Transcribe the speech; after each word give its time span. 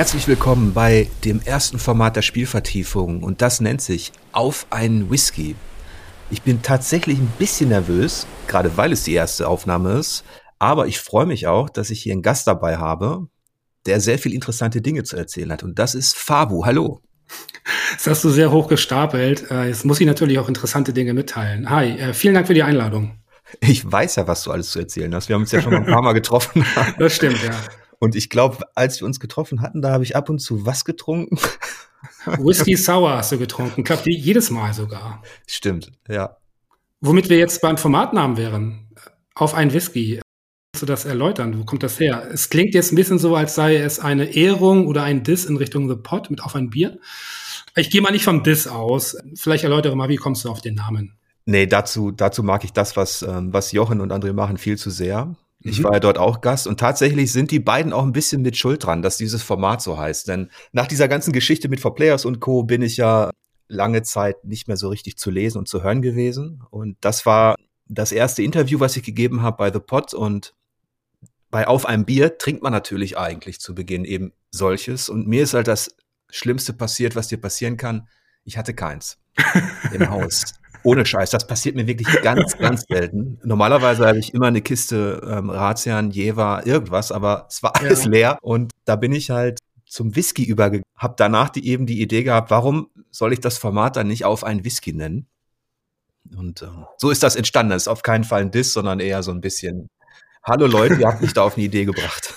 Herzlich 0.00 0.28
willkommen 0.28 0.72
bei 0.72 1.10
dem 1.26 1.42
ersten 1.42 1.78
Format 1.78 2.16
der 2.16 2.22
Spielvertiefung 2.22 3.22
und 3.22 3.42
das 3.42 3.60
nennt 3.60 3.82
sich 3.82 4.12
Auf 4.32 4.66
einen 4.70 5.10
Whisky. 5.10 5.56
Ich 6.30 6.40
bin 6.40 6.62
tatsächlich 6.62 7.18
ein 7.18 7.30
bisschen 7.38 7.68
nervös, 7.68 8.26
gerade 8.46 8.78
weil 8.78 8.92
es 8.92 9.04
die 9.04 9.12
erste 9.12 9.46
Aufnahme 9.46 9.92
ist, 9.98 10.24
aber 10.58 10.86
ich 10.86 10.98
freue 10.98 11.26
mich 11.26 11.48
auch, 11.48 11.68
dass 11.68 11.90
ich 11.90 12.00
hier 12.00 12.14
einen 12.14 12.22
Gast 12.22 12.46
dabei 12.46 12.78
habe, 12.78 13.26
der 13.84 14.00
sehr 14.00 14.18
viel 14.18 14.32
interessante 14.32 14.80
Dinge 14.80 15.02
zu 15.02 15.18
erzählen 15.18 15.52
hat 15.52 15.64
und 15.64 15.78
das 15.78 15.94
ist 15.94 16.16
Fabu. 16.16 16.64
Hallo. 16.64 17.02
Das 17.92 18.06
hast 18.06 18.24
du 18.24 18.30
sehr 18.30 18.50
hoch 18.50 18.68
gestapelt. 18.68 19.50
Äh, 19.50 19.66
jetzt 19.66 19.84
muss 19.84 20.00
ich 20.00 20.06
natürlich 20.06 20.38
auch 20.38 20.48
interessante 20.48 20.94
Dinge 20.94 21.12
mitteilen. 21.12 21.68
Hi, 21.68 21.90
äh, 21.90 22.14
vielen 22.14 22.32
Dank 22.32 22.46
für 22.46 22.54
die 22.54 22.62
Einladung. 22.62 23.20
Ich 23.60 23.84
weiß 23.84 24.16
ja, 24.16 24.26
was 24.26 24.44
du 24.44 24.50
alles 24.50 24.70
zu 24.70 24.78
erzählen 24.78 25.14
hast. 25.14 25.28
Wir 25.28 25.34
haben 25.34 25.42
uns 25.42 25.52
ja 25.52 25.60
schon 25.60 25.74
ein 25.74 25.84
paar 25.84 26.00
Mal 26.00 26.14
getroffen. 26.14 26.64
Das 26.98 27.16
stimmt, 27.16 27.42
ja. 27.42 27.50
Und 28.00 28.16
ich 28.16 28.30
glaube, 28.30 28.64
als 28.74 29.00
wir 29.00 29.06
uns 29.06 29.20
getroffen 29.20 29.60
hatten, 29.60 29.82
da 29.82 29.92
habe 29.92 30.02
ich 30.02 30.16
ab 30.16 30.28
und 30.30 30.40
zu 30.40 30.66
was 30.66 30.84
getrunken. 30.84 31.38
Whisky 32.38 32.76
Sour 32.76 33.18
hast 33.18 33.30
du 33.30 33.38
getrunken. 33.38 33.84
Klappt 33.84 34.06
jedes 34.06 34.50
Mal 34.50 34.72
sogar. 34.72 35.22
Stimmt, 35.46 35.92
ja. 36.08 36.36
Womit 37.02 37.28
wir 37.28 37.38
jetzt 37.38 37.60
beim 37.60 37.76
Formatnamen 37.76 38.36
wären. 38.36 38.88
Auf 39.34 39.54
ein 39.54 39.72
Whisky. 39.72 40.20
Kannst 40.72 40.82
du 40.82 40.86
das 40.86 41.04
erläutern? 41.04 41.58
Wo 41.58 41.64
kommt 41.64 41.82
das 41.82 42.00
her? 42.00 42.26
Es 42.32 42.48
klingt 42.48 42.74
jetzt 42.74 42.90
ein 42.90 42.96
bisschen 42.96 43.18
so, 43.18 43.36
als 43.36 43.54
sei 43.54 43.76
es 43.76 43.98
eine 43.98 44.34
Ehrung 44.34 44.86
oder 44.86 45.02
ein 45.02 45.22
Diss 45.22 45.44
in 45.44 45.56
Richtung 45.56 45.88
The 45.88 45.96
Pot 45.96 46.30
mit 46.30 46.42
auf 46.42 46.54
ein 46.54 46.70
Bier. 46.70 46.98
Ich 47.76 47.90
gehe 47.90 48.00
mal 48.00 48.12
nicht 48.12 48.24
vom 48.24 48.42
Diss 48.42 48.66
aus. 48.66 49.16
Vielleicht 49.34 49.64
erläutere 49.64 49.94
mal, 49.94 50.08
wie 50.08 50.16
kommst 50.16 50.44
du 50.44 50.50
auf 50.50 50.62
den 50.62 50.74
Namen? 50.74 51.18
Nee, 51.44 51.66
dazu, 51.66 52.12
dazu 52.12 52.42
mag 52.42 52.64
ich 52.64 52.72
das, 52.72 52.96
was, 52.96 53.22
ähm, 53.22 53.52
was 53.52 53.72
Jochen 53.72 54.00
und 54.00 54.12
André 54.12 54.32
machen, 54.32 54.56
viel 54.56 54.78
zu 54.78 54.90
sehr. 54.90 55.34
Ich 55.62 55.80
mhm. 55.80 55.84
war 55.84 55.92
ja 55.94 56.00
dort 56.00 56.18
auch 56.18 56.40
Gast 56.40 56.66
und 56.66 56.80
tatsächlich 56.80 57.32
sind 57.32 57.50
die 57.50 57.60
beiden 57.60 57.92
auch 57.92 58.02
ein 58.02 58.12
bisschen 58.12 58.42
mit 58.42 58.56
Schuld 58.56 58.84
dran, 58.84 59.02
dass 59.02 59.18
dieses 59.18 59.42
Format 59.42 59.82
so 59.82 59.98
heißt. 59.98 60.28
Denn 60.28 60.50
nach 60.72 60.86
dieser 60.86 61.08
ganzen 61.08 61.32
Geschichte 61.32 61.68
mit 61.68 61.80
For 61.80 61.94
Players 61.94 62.24
und 62.24 62.40
Co. 62.40 62.62
bin 62.62 62.82
ich 62.82 62.96
ja 62.96 63.30
lange 63.68 64.02
Zeit 64.02 64.44
nicht 64.44 64.68
mehr 64.68 64.76
so 64.76 64.88
richtig 64.88 65.16
zu 65.18 65.30
lesen 65.30 65.58
und 65.58 65.68
zu 65.68 65.82
hören 65.82 66.02
gewesen. 66.02 66.62
Und 66.70 66.96
das 67.00 67.26
war 67.26 67.56
das 67.86 68.12
erste 68.12 68.42
Interview, 68.42 68.80
was 68.80 68.96
ich 68.96 69.02
gegeben 69.02 69.42
habe 69.42 69.58
bei 69.58 69.72
The 69.72 69.80
Pot. 69.80 70.14
Und 70.14 70.54
bei 71.50 71.66
Auf 71.66 71.86
einem 71.86 72.04
Bier 72.04 72.38
trinkt 72.38 72.62
man 72.62 72.72
natürlich 72.72 73.18
eigentlich 73.18 73.60
zu 73.60 73.74
Beginn 73.74 74.04
eben 74.04 74.32
solches. 74.50 75.08
Und 75.08 75.26
mir 75.26 75.42
ist 75.42 75.54
halt 75.54 75.68
das 75.68 75.94
Schlimmste 76.30 76.72
passiert, 76.72 77.16
was 77.16 77.28
dir 77.28 77.38
passieren 77.38 77.76
kann. 77.76 78.08
Ich 78.44 78.56
hatte 78.56 78.74
keins 78.74 79.18
im 79.92 80.08
Haus. 80.08 80.54
Ohne 80.82 81.04
Scheiß, 81.04 81.30
das 81.30 81.46
passiert 81.46 81.76
mir 81.76 81.86
wirklich 81.86 82.08
ganz, 82.22 82.56
ganz 82.58 82.84
selten. 82.88 83.38
Normalerweise 83.44 84.06
habe 84.06 84.18
ich 84.18 84.34
immer 84.34 84.46
eine 84.46 84.62
Kiste 84.62 85.20
ähm, 85.26 85.50
Razian, 85.50 86.10
Jever, 86.10 86.62
irgendwas, 86.64 87.12
aber 87.12 87.46
es 87.48 87.62
war 87.62 87.76
alles 87.76 88.04
ja. 88.04 88.10
leer 88.10 88.38
und 88.42 88.72
da 88.84 88.96
bin 88.96 89.12
ich 89.12 89.30
halt 89.30 89.58
zum 89.86 90.14
Whisky 90.14 90.44
übergegangen. 90.44 90.84
Hab 90.96 91.16
danach 91.16 91.50
die, 91.50 91.66
eben 91.66 91.86
die 91.86 92.00
Idee 92.00 92.22
gehabt, 92.22 92.50
warum 92.50 92.88
soll 93.10 93.32
ich 93.32 93.40
das 93.40 93.58
Format 93.58 93.96
dann 93.96 94.06
nicht 94.06 94.24
auf 94.24 94.44
einen 94.44 94.64
Whisky 94.64 94.92
nennen? 94.92 95.26
Und 96.36 96.62
ähm, 96.62 96.86
so 96.96 97.10
ist 97.10 97.22
das 97.22 97.36
entstanden. 97.36 97.70
Das 97.70 97.82
ist 97.82 97.88
auf 97.88 98.02
keinen 98.02 98.24
Fall 98.24 98.42
ein 98.42 98.50
Diss, 98.50 98.72
sondern 98.72 99.00
eher 99.00 99.22
so 99.22 99.32
ein 99.32 99.40
bisschen, 99.40 99.88
hallo 100.44 100.66
Leute, 100.66 100.94
ihr 100.94 101.06
habt 101.06 101.22
mich 101.22 101.32
da 101.32 101.42
auf 101.42 101.56
eine 101.56 101.64
Idee 101.64 101.84
gebracht. 101.84 102.34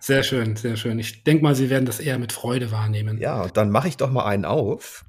Sehr 0.00 0.22
schön, 0.22 0.56
sehr 0.56 0.76
schön. 0.76 0.98
Ich 0.98 1.24
denke 1.24 1.42
mal, 1.42 1.54
Sie 1.54 1.68
werden 1.68 1.84
das 1.84 2.00
eher 2.00 2.18
mit 2.18 2.32
Freude 2.32 2.70
wahrnehmen. 2.70 3.18
Ja, 3.18 3.48
dann 3.48 3.70
mache 3.70 3.88
ich 3.88 3.96
doch 3.96 4.10
mal 4.10 4.24
einen 4.24 4.44
auf. 4.44 5.04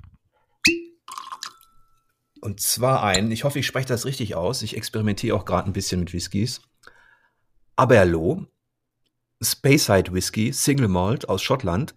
Und 2.41 2.59
zwar 2.59 3.03
einen, 3.03 3.31
ich 3.31 3.44
hoffe, 3.44 3.59
ich 3.59 3.66
spreche 3.66 3.88
das 3.88 4.05
richtig 4.05 4.36
aus. 4.36 4.61
Ich 4.61 4.75
experimentiere 4.75 5.36
auch 5.36 5.45
gerade 5.45 5.69
ein 5.69 5.73
bisschen 5.73 6.00
mit 6.00 6.14
Whiskys. 6.14 6.61
Aberloh, 7.75 8.45
Speyside 9.42 10.14
Whisky, 10.14 10.53
Single 10.53 10.88
Malt 10.88 11.27
aus 11.27 11.42
Schottland. 11.42 11.95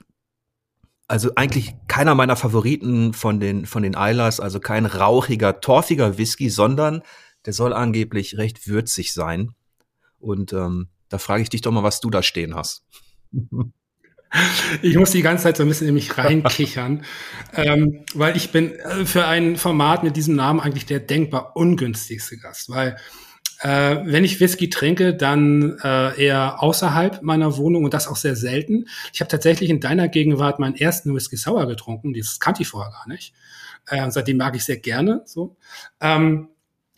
Also 1.07 1.31
eigentlich 1.37 1.75
keiner 1.87 2.15
meiner 2.15 2.37
Favoriten 2.37 3.15
von 3.15 3.41
den, 3.41 3.65
von 3.67 3.83
den 3.83 3.97
Eilers, 3.97 4.41
also 4.41 4.61
kein 4.61 4.87
rauchiger, 4.87 5.61
torfiger 5.61 6.19
Whisky, 6.19 6.51
sondern 6.51 7.03
der 7.47 7.53
soll 7.53 7.73
angeblich 7.73 8.37
recht 8.37 8.67
würzig 8.67 9.13
sein. 9.13 9.55
Und 10.19 10.53
ähm, 10.53 10.89
da 11.09 11.19
frage 11.19 11.43
ich 11.43 11.49
dich 11.49 11.63
doch 11.63 11.73
mal, 11.73 11.83
was 11.83 12.01
du 12.01 12.11
da 12.11 12.23
stehen 12.23 12.55
hast. 12.55 12.85
Ich 14.83 14.97
muss 14.97 15.11
die 15.11 15.23
ganze 15.23 15.45
Zeit 15.45 15.57
so 15.57 15.63
ein 15.63 15.69
bisschen 15.69 15.89
in 15.89 15.95
mich 15.95 16.19
reinkichern, 16.19 17.05
ähm, 17.55 18.05
weil 18.15 18.37
ich 18.37 18.53
bin 18.53 18.73
äh, 18.73 19.07
für 19.07 19.27
ein 19.27 19.57
Format 19.57 20.05
mit 20.05 20.17
diesem 20.17 20.37
Namen 20.37 20.61
eigentlich 20.61 20.87
der 20.87 21.01
denkbar 21.01 21.57
ungünstigste 21.57 22.37
Gast, 22.37 22.69
weil 22.69 22.97
äh, 23.61 23.97
wenn 24.05 24.25
ich 24.25 24.39
Whisky 24.39 24.69
trinke, 24.71 25.15
dann 25.15 25.79
äh, 25.83 26.27
eher 26.27 26.63
außerhalb 26.63 27.23
meiner 27.23 27.57
Wohnung 27.57 27.85
und 27.85 27.95
das 27.95 28.07
auch 28.07 28.17
sehr 28.17 28.37
selten. 28.37 28.87
Ich 29.13 29.21
habe 29.21 29.31
tatsächlich 29.31 29.71
in 29.71 29.81
deiner 29.81 30.09
Gegenwart 30.09 30.59
meinen 30.59 30.77
ersten 30.77 31.15
Whisky 31.15 31.37
Sour 31.37 31.67
getrunken, 31.67 32.15
das 32.15 32.39
kannte 32.39 32.63
ich 32.63 32.69
vorher 32.69 32.93
gar 32.93 33.09
nicht. 33.09 33.35
Äh, 33.87 34.11
seitdem 34.11 34.37
mag 34.37 34.55
ich 34.55 34.65
sehr 34.65 34.77
gerne. 34.77 35.23
So. 35.25 35.57
Ähm, 36.01 36.49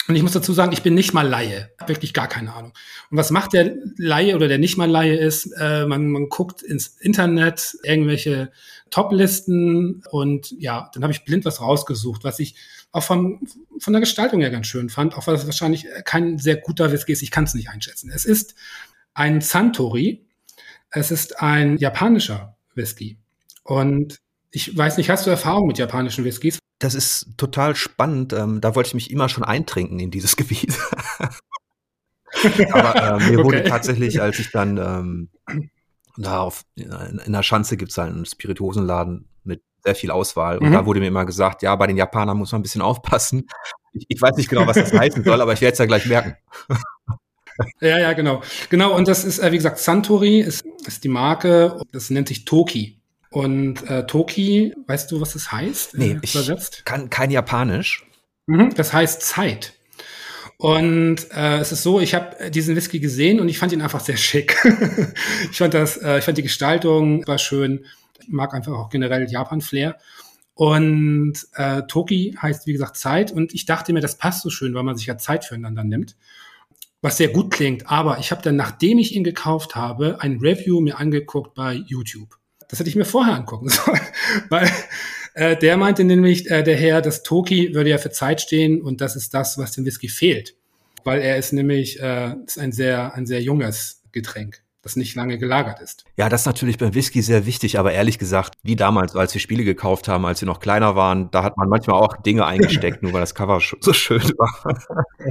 und 0.08 0.16
ich 0.16 0.22
muss 0.22 0.32
dazu 0.32 0.52
sagen, 0.52 0.72
ich 0.72 0.82
bin 0.82 0.94
nicht 0.94 1.12
mal 1.12 1.26
Laie, 1.28 1.70
wirklich 1.86 2.14
gar 2.14 2.26
keine 2.26 2.52
Ahnung. 2.52 2.72
Und 3.10 3.16
was 3.16 3.30
macht 3.30 3.52
der 3.52 3.76
Laie 3.96 4.34
oder 4.34 4.48
der 4.48 4.58
nicht 4.58 4.76
mal 4.76 4.90
Laie 4.90 5.16
ist, 5.16 5.52
äh, 5.58 5.86
man, 5.86 6.08
man 6.08 6.28
guckt 6.28 6.62
ins 6.62 6.88
Internet, 6.98 7.76
irgendwelche 7.82 8.50
Top-Listen 8.90 10.02
und 10.10 10.50
ja, 10.58 10.90
dann 10.94 11.02
habe 11.02 11.12
ich 11.12 11.24
blind 11.24 11.44
was 11.44 11.60
rausgesucht, 11.60 12.24
was 12.24 12.38
ich 12.40 12.56
auch 12.92 13.04
von, 13.04 13.40
von 13.78 13.92
der 13.92 14.00
Gestaltung 14.00 14.40
her 14.40 14.50
ganz 14.50 14.66
schön 14.66 14.88
fand, 14.88 15.16
auch 15.16 15.26
weil 15.26 15.36
es 15.36 15.46
wahrscheinlich 15.46 15.86
kein 16.04 16.38
sehr 16.38 16.56
guter 16.56 16.90
Whisky 16.90 17.12
ist, 17.12 17.22
ich 17.22 17.30
kann 17.30 17.44
es 17.44 17.54
nicht 17.54 17.68
einschätzen. 17.68 18.10
Es 18.12 18.24
ist 18.24 18.54
ein 19.14 19.40
Santori, 19.40 20.26
es 20.90 21.10
ist 21.10 21.40
ein 21.40 21.76
japanischer 21.78 22.56
Whisky. 22.74 23.18
Und 23.62 24.18
ich 24.50 24.76
weiß 24.76 24.96
nicht, 24.96 25.10
hast 25.10 25.26
du 25.26 25.30
Erfahrung 25.30 25.68
mit 25.68 25.78
japanischen 25.78 26.24
Whiskys? 26.24 26.59
Das 26.80 26.94
ist 26.94 27.28
total 27.36 27.76
spannend. 27.76 28.32
Ähm, 28.32 28.60
da 28.60 28.74
wollte 28.74 28.88
ich 28.88 28.94
mich 28.94 29.10
immer 29.10 29.28
schon 29.28 29.44
eintrinken 29.44 30.00
in 30.00 30.10
dieses 30.10 30.34
Gebiet. 30.36 30.76
Aber 32.72 32.96
äh, 32.96 33.30
mir 33.30 33.38
okay. 33.38 33.44
wurde 33.44 33.64
tatsächlich, 33.64 34.20
als 34.20 34.38
ich 34.38 34.50
dann 34.50 34.78
ähm, 34.78 35.28
da 36.16 36.40
auf, 36.40 36.64
in 36.74 37.32
der 37.32 37.42
Schanze 37.42 37.76
gibt 37.76 37.92
es 37.92 37.98
halt 37.98 38.12
einen 38.12 38.26
Spirituosenladen 38.26 39.28
mit 39.44 39.62
sehr 39.84 39.94
viel 39.94 40.10
Auswahl. 40.10 40.58
Und 40.58 40.70
mhm. 40.70 40.72
da 40.72 40.86
wurde 40.86 41.00
mir 41.00 41.08
immer 41.08 41.24
gesagt, 41.24 41.62
ja, 41.62 41.74
bei 41.76 41.86
den 41.86 41.96
Japanern 41.96 42.36
muss 42.36 42.52
man 42.52 42.60
ein 42.60 42.62
bisschen 42.62 42.82
aufpassen. 42.82 43.46
Ich, 43.92 44.06
ich 44.08 44.22
weiß 44.22 44.36
nicht 44.36 44.48
genau, 44.48 44.66
was 44.66 44.76
das 44.76 44.92
heißen 44.92 45.24
soll, 45.24 45.40
aber 45.40 45.52
ich 45.52 45.60
werde 45.60 45.72
es 45.72 45.78
ja 45.78 45.86
gleich 45.86 46.06
merken. 46.06 46.36
ja, 47.80 47.98
ja, 47.98 48.12
genau. 48.12 48.42
Genau, 48.70 48.96
und 48.96 49.08
das 49.08 49.24
ist, 49.24 49.38
äh, 49.38 49.52
wie 49.52 49.56
gesagt, 49.56 49.78
Santori 49.78 50.40
ist, 50.40 50.64
ist 50.86 51.04
die 51.04 51.08
Marke, 51.08 51.78
das 51.92 52.10
nennt 52.10 52.28
sich 52.28 52.44
Toki. 52.44 52.99
Und 53.30 53.88
äh, 53.88 54.06
Toki, 54.06 54.74
weißt 54.86 55.10
du, 55.10 55.20
was 55.20 55.34
das 55.34 55.52
heißt? 55.52 55.96
Nee, 55.96 56.12
äh, 56.12 56.18
ich 56.22 56.84
kann 56.84 57.10
kein 57.10 57.30
Japanisch. 57.30 58.04
Mhm, 58.46 58.74
das 58.74 58.92
heißt 58.92 59.22
Zeit. 59.22 59.74
Und 60.56 61.30
äh, 61.30 61.58
es 61.58 61.72
ist 61.72 61.82
so, 61.82 62.00
ich 62.00 62.14
habe 62.14 62.50
diesen 62.50 62.76
Whisky 62.76 63.00
gesehen 63.00 63.40
und 63.40 63.48
ich 63.48 63.58
fand 63.58 63.72
ihn 63.72 63.80
einfach 63.80 64.00
sehr 64.00 64.16
schick. 64.16 64.56
ich 65.50 65.56
fand 65.56 65.72
das, 65.72 65.96
äh, 65.96 66.18
ich 66.18 66.24
fand 66.24 66.36
die 66.36 66.42
Gestaltung 66.42 67.26
war 67.26 67.38
schön. 67.38 67.86
Ich 68.20 68.28
mag 68.28 68.52
einfach 68.52 68.72
auch 68.72 68.90
generell 68.90 69.30
Japan-Flair. 69.30 69.96
Und 70.54 71.34
äh, 71.54 71.82
Toki 71.84 72.36
heißt, 72.42 72.66
wie 72.66 72.72
gesagt, 72.72 72.96
Zeit. 72.98 73.32
Und 73.32 73.54
ich 73.54 73.64
dachte 73.64 73.92
mir, 73.92 74.00
das 74.00 74.18
passt 74.18 74.42
so 74.42 74.50
schön, 74.50 74.74
weil 74.74 74.82
man 74.82 74.96
sich 74.96 75.06
ja 75.06 75.16
Zeit 75.16 75.44
füreinander 75.44 75.84
nimmt. 75.84 76.16
Was 77.00 77.16
sehr 77.16 77.28
gut 77.28 77.50
klingt. 77.52 77.88
Aber 77.90 78.18
ich 78.18 78.30
habe 78.30 78.42
dann, 78.42 78.56
nachdem 78.56 78.98
ich 78.98 79.14
ihn 79.14 79.24
gekauft 79.24 79.76
habe, 79.76 80.20
ein 80.20 80.40
Review 80.40 80.80
mir 80.80 80.98
angeguckt 80.98 81.54
bei 81.54 81.72
YouTube. 81.72 82.39
Das 82.70 82.78
hätte 82.78 82.88
ich 82.88 82.96
mir 82.96 83.04
vorher 83.04 83.34
angucken 83.34 83.68
sollen, 83.68 84.00
weil 84.48 84.70
äh, 85.34 85.56
der 85.56 85.76
meinte 85.76 86.04
nämlich, 86.04 86.50
äh, 86.50 86.62
der 86.62 86.76
Herr, 86.76 87.02
das 87.02 87.22
Toki 87.22 87.74
würde 87.74 87.90
ja 87.90 87.98
für 87.98 88.10
Zeit 88.10 88.40
stehen 88.40 88.80
und 88.80 89.00
das 89.00 89.16
ist 89.16 89.34
das, 89.34 89.58
was 89.58 89.72
dem 89.72 89.84
Whisky 89.84 90.08
fehlt, 90.08 90.54
weil 91.04 91.20
er 91.20 91.36
ist 91.36 91.52
nämlich 91.52 92.00
äh, 92.00 92.34
ist 92.46 92.58
ein 92.58 92.72
sehr 92.72 93.14
ein 93.14 93.26
sehr 93.26 93.42
junges 93.42 94.02
Getränk 94.12 94.62
das 94.82 94.96
nicht 94.96 95.14
lange 95.14 95.38
gelagert 95.38 95.80
ist. 95.80 96.04
Ja, 96.16 96.28
das 96.28 96.42
ist 96.42 96.46
natürlich 96.46 96.78
beim 96.78 96.94
Whisky 96.94 97.20
sehr 97.20 97.44
wichtig, 97.44 97.78
aber 97.78 97.92
ehrlich 97.92 98.18
gesagt, 98.18 98.54
wie 98.62 98.76
damals, 98.76 99.14
als 99.14 99.34
wir 99.34 99.40
Spiele 99.40 99.64
gekauft 99.64 100.08
haben, 100.08 100.24
als 100.24 100.40
wir 100.40 100.46
noch 100.46 100.60
kleiner 100.60 100.96
waren, 100.96 101.30
da 101.30 101.42
hat 101.42 101.56
man 101.56 101.68
manchmal 101.68 102.00
auch 102.00 102.16
Dinge 102.16 102.46
eingesteckt, 102.46 103.02
nur 103.02 103.12
weil 103.12 103.20
das 103.20 103.34
Cover 103.34 103.60
so 103.80 103.92
schön 103.92 104.22
war. 104.38 104.78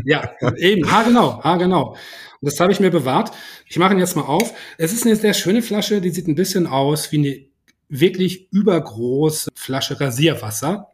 Ja, 0.05 0.31
eben, 0.57 0.89
ha 0.91 1.03
genau, 1.03 1.43
ha 1.43 1.57
genau. 1.57 1.95
Und 2.41 2.51
das 2.51 2.59
habe 2.59 2.71
ich 2.71 2.79
mir 2.79 2.89
bewahrt. 2.89 3.31
Ich 3.67 3.77
mache 3.77 3.93
ihn 3.93 3.99
jetzt 3.99 4.15
mal 4.15 4.23
auf. 4.23 4.53
Es 4.77 4.93
ist 4.93 5.05
eine 5.05 5.15
sehr 5.15 5.33
schöne 5.33 5.61
Flasche, 5.61 6.01
die 6.01 6.09
sieht 6.09 6.27
ein 6.27 6.35
bisschen 6.35 6.67
aus 6.67 7.11
wie 7.11 7.17
eine 7.17 7.45
wirklich 7.89 8.51
übergroße 8.51 9.49
Flasche 9.55 9.99
Rasierwasser. 9.99 10.87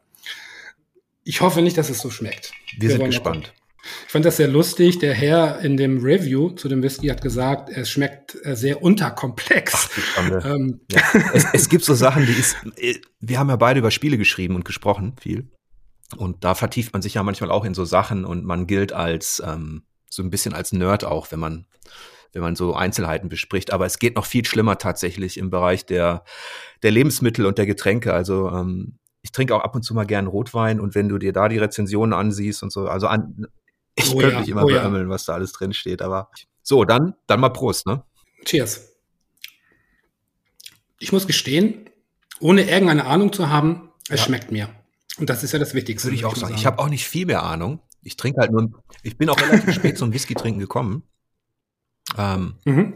Ich 1.22 1.40
hoffe 1.40 1.62
nicht, 1.62 1.76
dass 1.78 1.90
es 1.90 2.00
so 2.00 2.10
schmeckt. 2.10 2.52
Wir, 2.78 2.88
Wir 2.88 2.96
sind 2.96 3.06
gespannt. 3.06 3.52
Ich 4.06 4.12
fand 4.12 4.24
das 4.24 4.36
sehr 4.36 4.48
lustig. 4.48 4.98
Der 4.98 5.14
Herr 5.14 5.60
in 5.60 5.76
dem 5.76 6.02
Review 6.02 6.50
zu 6.50 6.68
dem 6.68 6.82
Whisky 6.82 7.08
hat 7.08 7.22
gesagt, 7.22 7.68
es 7.70 7.88
schmeckt 7.88 8.36
äh, 8.44 8.56
sehr 8.56 8.82
unterkomplex. 8.82 9.88
Ach, 10.16 10.44
ähm. 10.44 10.80
ja. 10.90 11.02
es, 11.32 11.46
es, 11.52 11.68
gibt 11.68 11.84
so 11.84 11.94
Sachen, 11.94 12.26
die 12.26 12.32
ist, 12.32 12.56
äh, 12.76 12.94
wir 13.20 13.38
haben 13.38 13.48
ja 13.48 13.56
beide 13.56 13.78
über 13.78 13.92
Spiele 13.92 14.18
geschrieben 14.18 14.56
und 14.56 14.64
gesprochen, 14.64 15.14
viel. 15.20 15.48
Und 16.16 16.44
da 16.44 16.54
vertieft 16.54 16.92
man 16.92 17.02
sich 17.02 17.14
ja 17.14 17.22
manchmal 17.22 17.50
auch 17.50 17.64
in 17.64 17.74
so 17.74 17.84
Sachen 17.84 18.24
und 18.24 18.44
man 18.44 18.66
gilt 18.66 18.92
als 18.92 19.42
ähm, 19.44 19.82
so 20.16 20.22
ein 20.22 20.30
bisschen 20.30 20.54
als 20.54 20.72
Nerd 20.72 21.04
auch, 21.04 21.30
wenn 21.30 21.38
man 21.38 21.66
wenn 22.32 22.42
man 22.42 22.56
so 22.56 22.74
Einzelheiten 22.74 23.30
bespricht. 23.30 23.72
Aber 23.72 23.86
es 23.86 23.98
geht 23.98 24.16
noch 24.16 24.26
viel 24.26 24.44
schlimmer 24.44 24.76
tatsächlich 24.76 25.38
im 25.38 25.48
Bereich 25.48 25.86
der, 25.86 26.22
der 26.82 26.90
Lebensmittel 26.90 27.46
und 27.46 27.56
der 27.56 27.64
Getränke. 27.64 28.12
Also 28.12 28.50
ähm, 28.50 28.98
ich 29.22 29.32
trinke 29.32 29.54
auch 29.54 29.62
ab 29.62 29.74
und 29.74 29.82
zu 29.82 29.94
mal 29.94 30.04
gern 30.04 30.26
Rotwein 30.26 30.78
und 30.78 30.94
wenn 30.94 31.08
du 31.08 31.16
dir 31.16 31.32
da 31.32 31.48
die 31.48 31.56
Rezensionen 31.56 32.12
ansiehst 32.12 32.62
und 32.62 32.70
so, 32.70 32.88
also 32.88 33.06
an, 33.06 33.46
ich 33.94 34.12
oh 34.12 34.18
könnte 34.18 34.34
ja, 34.34 34.40
mich 34.40 34.48
immer 34.50 34.64
oh 34.64 34.66
beömmeln, 34.66 35.08
ja. 35.08 35.08
was 35.08 35.24
da 35.24 35.34
alles 35.34 35.52
drin 35.52 35.72
steht. 35.72 36.02
Aber 36.02 36.28
so, 36.62 36.84
dann, 36.84 37.14
dann 37.26 37.40
mal 37.40 37.48
Prost, 37.48 37.86
ne? 37.86 38.04
Cheers. 38.44 38.92
Ich 40.98 41.12
muss 41.12 41.26
gestehen, 41.26 41.88
ohne 42.38 42.68
irgendeine 42.68 43.06
Ahnung 43.06 43.32
zu 43.32 43.48
haben, 43.48 43.90
es 44.10 44.20
ja. 44.20 44.26
schmeckt 44.26 44.52
mir. 44.52 44.68
Und 45.18 45.30
das 45.30 45.42
ist 45.42 45.52
ja 45.52 45.58
das 45.58 45.72
Wichtigste. 45.72 46.08
Würde 46.08 46.16
ich 46.16 46.24
auch 46.26 46.34
sagen. 46.34 46.48
sagen. 46.48 46.54
Ich 46.60 46.66
habe 46.66 46.78
auch 46.80 46.88
nicht 46.88 47.06
viel 47.06 47.24
mehr 47.24 47.42
Ahnung. 47.42 47.80
Ich 48.06 48.16
trinke 48.16 48.40
halt 48.40 48.52
nur, 48.52 48.70
ich 49.02 49.18
bin 49.18 49.28
auch 49.28 49.40
relativ 49.40 49.74
spät 49.74 49.98
zum 49.98 50.12
Whisky 50.12 50.34
trinken 50.34 50.60
gekommen. 50.60 51.02
Ähm, 52.16 52.54
mhm. 52.64 52.94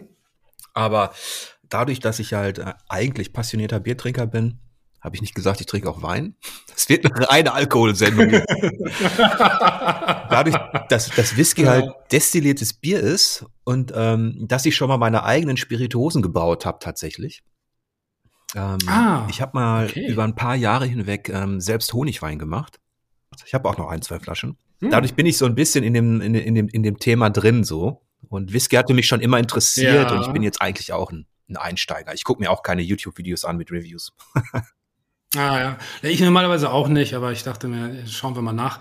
Aber 0.72 1.12
dadurch, 1.68 1.98
dass 1.98 2.20
ich 2.20 2.32
halt 2.32 2.58
äh, 2.58 2.74
eigentlich 2.88 3.32
passionierter 3.32 3.80
Biertrinker 3.80 4.26
bin, 4.26 4.60
habe 5.00 5.16
ich 5.16 5.22
nicht 5.22 5.34
gesagt, 5.34 5.60
ich 5.60 5.66
trinke 5.66 5.90
auch 5.90 6.02
Wein. 6.02 6.36
Das 6.68 6.88
wird 6.88 7.04
eine 7.06 7.28
reine 7.28 7.52
Alkoholsendung. 7.54 8.30
Dadurch, 10.30 10.56
dass 10.88 11.10
das 11.10 11.36
Whisky 11.36 11.62
ja. 11.62 11.70
halt 11.70 11.90
destilliertes 12.12 12.74
Bier 12.74 13.00
ist 13.00 13.46
und 13.64 13.92
ähm, 13.96 14.46
dass 14.46 14.66
ich 14.66 14.76
schon 14.76 14.88
mal 14.88 14.98
meine 14.98 15.24
eigenen 15.24 15.56
Spirituosen 15.56 16.22
gebaut 16.22 16.66
habe 16.66 16.78
tatsächlich. 16.80 17.42
Ähm, 18.54 18.78
ah, 18.86 19.26
ich 19.30 19.40
habe 19.40 19.52
mal 19.54 19.86
okay. 19.86 20.06
über 20.06 20.22
ein 20.24 20.34
paar 20.34 20.54
Jahre 20.54 20.86
hinweg 20.86 21.30
ähm, 21.30 21.60
selbst 21.60 21.92
Honigwein 21.94 22.38
gemacht. 22.38 22.78
Ich 23.46 23.54
habe 23.54 23.68
auch 23.68 23.78
noch 23.78 23.88
ein, 23.88 24.02
zwei 24.02 24.20
Flaschen. 24.20 24.58
Hm. 24.80 24.90
Dadurch 24.90 25.14
bin 25.14 25.26
ich 25.26 25.36
so 25.38 25.46
ein 25.46 25.54
bisschen 25.54 25.84
in 25.84 25.94
dem, 25.94 26.20
in, 26.20 26.34
in, 26.34 26.54
dem, 26.54 26.68
in 26.68 26.82
dem 26.82 26.98
Thema 26.98 27.30
drin 27.30 27.64
so. 27.64 28.02
Und 28.28 28.52
Whisky 28.52 28.76
hatte 28.76 28.94
mich 28.94 29.06
schon 29.06 29.20
immer 29.20 29.38
interessiert 29.38 30.10
ja. 30.10 30.16
und 30.16 30.22
ich 30.22 30.32
bin 30.32 30.42
jetzt 30.42 30.60
eigentlich 30.60 30.92
auch 30.92 31.10
ein, 31.10 31.26
ein 31.48 31.56
Einsteiger. 31.56 32.14
Ich 32.14 32.24
gucke 32.24 32.40
mir 32.40 32.50
auch 32.50 32.62
keine 32.62 32.82
YouTube-Videos 32.82 33.44
an 33.44 33.56
mit 33.56 33.70
Reviews. 33.70 34.12
Ah 35.36 35.60
ja, 35.60 35.78
ich 36.02 36.20
normalerweise 36.20 36.72
auch 36.72 36.88
nicht, 36.88 37.14
aber 37.14 37.30
ich 37.30 37.44
dachte 37.44 37.68
mir, 37.68 38.04
schauen 38.08 38.34
wir 38.34 38.42
mal 38.42 38.52
nach. 38.52 38.80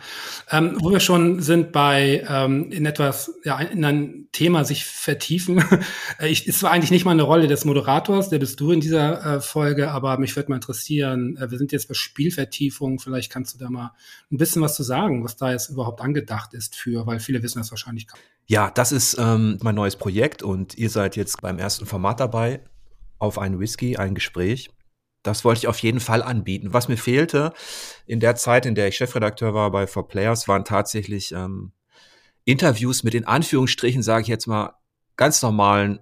Ähm, 0.50 0.78
wo 0.80 0.90
wir 0.90 1.00
schon 1.00 1.44
sind 1.44 1.72
bei 1.72 2.26
ähm, 2.28 2.72
in 2.72 2.88
etwas, 2.88 3.36
ja, 3.44 3.60
in 3.60 3.86
ein 3.86 4.30
Thema 4.32 4.66
sich 4.66 4.84
vertiefen. 4.84 5.64
ich 6.20 6.48
ist 6.48 6.62
zwar 6.62 6.72
eigentlich 6.72 6.90
nicht 6.90 7.06
mal 7.06 7.12
eine 7.12 7.22
Rolle 7.22 7.48
des 7.48 7.66
Moderators, 7.66 8.30
der 8.30 8.40
bist 8.40 8.60
du 8.60 8.72
in 8.72 8.80
dieser 8.80 9.36
äh, 9.36 9.42
Folge, 9.42 9.92
aber 9.92 10.18
mich 10.18 10.36
würde 10.36 10.50
mal 10.50 10.56
interessieren, 10.56 11.38
äh, 11.38 11.52
wir 11.52 11.60
sind 11.60 11.72
jetzt 11.72 11.88
bei 11.88 11.94
Spielvertiefung, 11.94 12.98
vielleicht 12.98 13.32
kannst 13.32 13.54
du 13.54 13.60
da 13.60 13.70
mal 13.70 13.92
ein 14.32 14.38
bisschen 14.38 14.64
was 14.64 14.74
zu 14.74 14.82
sagen, 14.82 15.24
was 15.24 15.36
da 15.36 15.52
jetzt 15.52 15.70
überhaupt 15.70 16.02
angedacht 16.02 16.56
ist 16.56 16.76
für, 16.76 17.06
weil 17.06 17.20
viele 17.20 17.44
wissen 17.44 17.60
das 17.60 17.70
wahrscheinlich 17.70 18.08
gar 18.08 18.18
nicht. 18.18 18.28
Ja, 18.48 18.72
das 18.72 18.92
ist 18.92 19.18
ähm, 19.20 19.60
mein 19.62 19.76
neues 19.76 19.98
Projekt 19.98 20.42
und 20.42 20.76
ihr 20.76 20.90
seid 20.90 21.16
jetzt 21.16 21.44
beim 21.44 21.60
ersten 21.60 21.86
Format 21.86 22.20
dabei 22.20 22.62
auf 23.20 23.38
einen 23.38 23.60
Whisky, 23.60 23.98
ein 23.98 24.16
Gespräch 24.16 24.72
das 25.24 25.44
wollte 25.44 25.60
ich 25.60 25.68
auf 25.68 25.80
jeden 25.80 26.00
Fall 26.00 26.24
anbieten. 26.24 26.74
Was 26.74 26.88
mir 26.88 26.98
fehlte 26.98 27.54
in 28.06 28.20
der 28.20 28.36
Zeit, 28.36 28.66
in 28.66 28.76
der 28.76 28.88
ich 28.88 28.98
Chefredakteur 28.98 29.54
war 29.54 29.72
bei 29.72 29.88
For 29.88 30.08
Players, 30.08 30.48
waren 30.48 30.66
tatsächlich 30.66 31.32
ähm, 31.32 31.72
Interviews 32.46 33.04
mit 33.04 33.14
in 33.14 33.26
Anführungsstrichen, 33.26 34.02
sage 34.02 34.24
ich 34.24 34.28
jetzt 34.28 34.48
mal, 34.48 34.74
ganz 35.18 35.42
normalen 35.42 36.00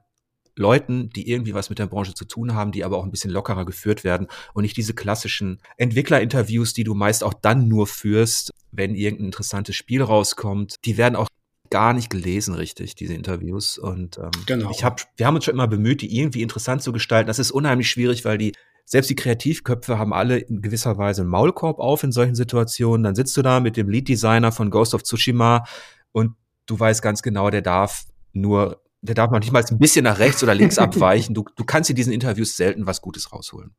Leuten, 0.55 1.09
die 1.09 1.29
irgendwie 1.29 1.53
was 1.53 1.69
mit 1.69 1.79
der 1.79 1.87
Branche 1.87 2.13
zu 2.13 2.25
tun 2.25 2.53
haben, 2.53 2.71
die 2.71 2.83
aber 2.83 2.97
auch 2.97 3.03
ein 3.03 3.11
bisschen 3.11 3.31
lockerer 3.31 3.65
geführt 3.65 4.03
werden 4.03 4.27
und 4.53 4.63
nicht 4.63 4.77
diese 4.77 4.93
klassischen 4.93 5.61
Entwicklerinterviews, 5.77 6.73
die 6.73 6.83
du 6.83 6.93
meist 6.93 7.23
auch 7.23 7.33
dann 7.33 7.67
nur 7.67 7.87
führst, 7.87 8.51
wenn 8.71 8.95
irgendein 8.95 9.27
interessantes 9.27 9.75
Spiel 9.75 10.01
rauskommt. 10.01 10.75
Die 10.85 10.97
werden 10.97 11.15
auch 11.15 11.27
gar 11.69 11.93
nicht 11.93 12.09
gelesen 12.09 12.55
richtig, 12.55 12.95
diese 12.95 13.13
Interviews. 13.13 13.77
Und 13.77 14.17
ähm, 14.17 14.31
genau. 14.45 14.71
ich 14.71 14.83
hab, 14.83 15.01
wir 15.17 15.27
haben 15.27 15.35
uns 15.35 15.45
schon 15.45 15.53
immer 15.53 15.67
bemüht, 15.67 16.01
die 16.01 16.17
irgendwie 16.17 16.41
interessant 16.41 16.81
zu 16.81 16.91
gestalten. 16.91 17.27
Das 17.27 17.39
ist 17.39 17.51
unheimlich 17.51 17.89
schwierig, 17.89 18.25
weil 18.25 18.37
die 18.37 18.53
selbst 18.89 19.09
die 19.09 19.15
Kreativköpfe 19.15 19.99
haben 19.99 20.13
alle 20.13 20.37
in 20.37 20.61
gewisser 20.61 20.97
Weise 20.97 21.21
einen 21.21 21.29
Maulkorb 21.29 21.79
auf 21.79 22.03
in 22.03 22.13
solchen 22.13 22.35
Situationen. 22.35 23.03
Dann 23.03 23.15
sitzt 23.15 23.35
du 23.35 23.41
da 23.41 23.59
mit 23.59 23.75
dem 23.75 23.89
Lead-Designer 23.89 24.53
von 24.53 24.71
Ghost 24.71 24.93
of 24.93 25.03
Tsushima 25.03 25.65
und 26.13 26.35
du 26.67 26.79
weißt 26.79 27.01
ganz 27.01 27.21
genau, 27.21 27.49
der 27.49 27.61
darf 27.61 28.05
nur, 28.31 28.81
der 29.01 29.13
darf 29.13 29.29
noch 29.29 29.39
nicht 29.39 29.51
mal 29.51 29.61
ein 29.69 29.77
bisschen 29.77 30.05
nach 30.05 30.19
rechts 30.19 30.41
oder 30.41 30.55
links 30.55 30.77
abweichen. 30.77 31.35
Du, 31.35 31.43
du 31.57 31.65
kannst 31.65 31.89
in 31.89 31.97
diesen 31.97 32.13
Interviews 32.13 32.55
selten 32.55 32.87
was 32.87 33.01
Gutes 33.01 33.33
rausholen. 33.33 33.75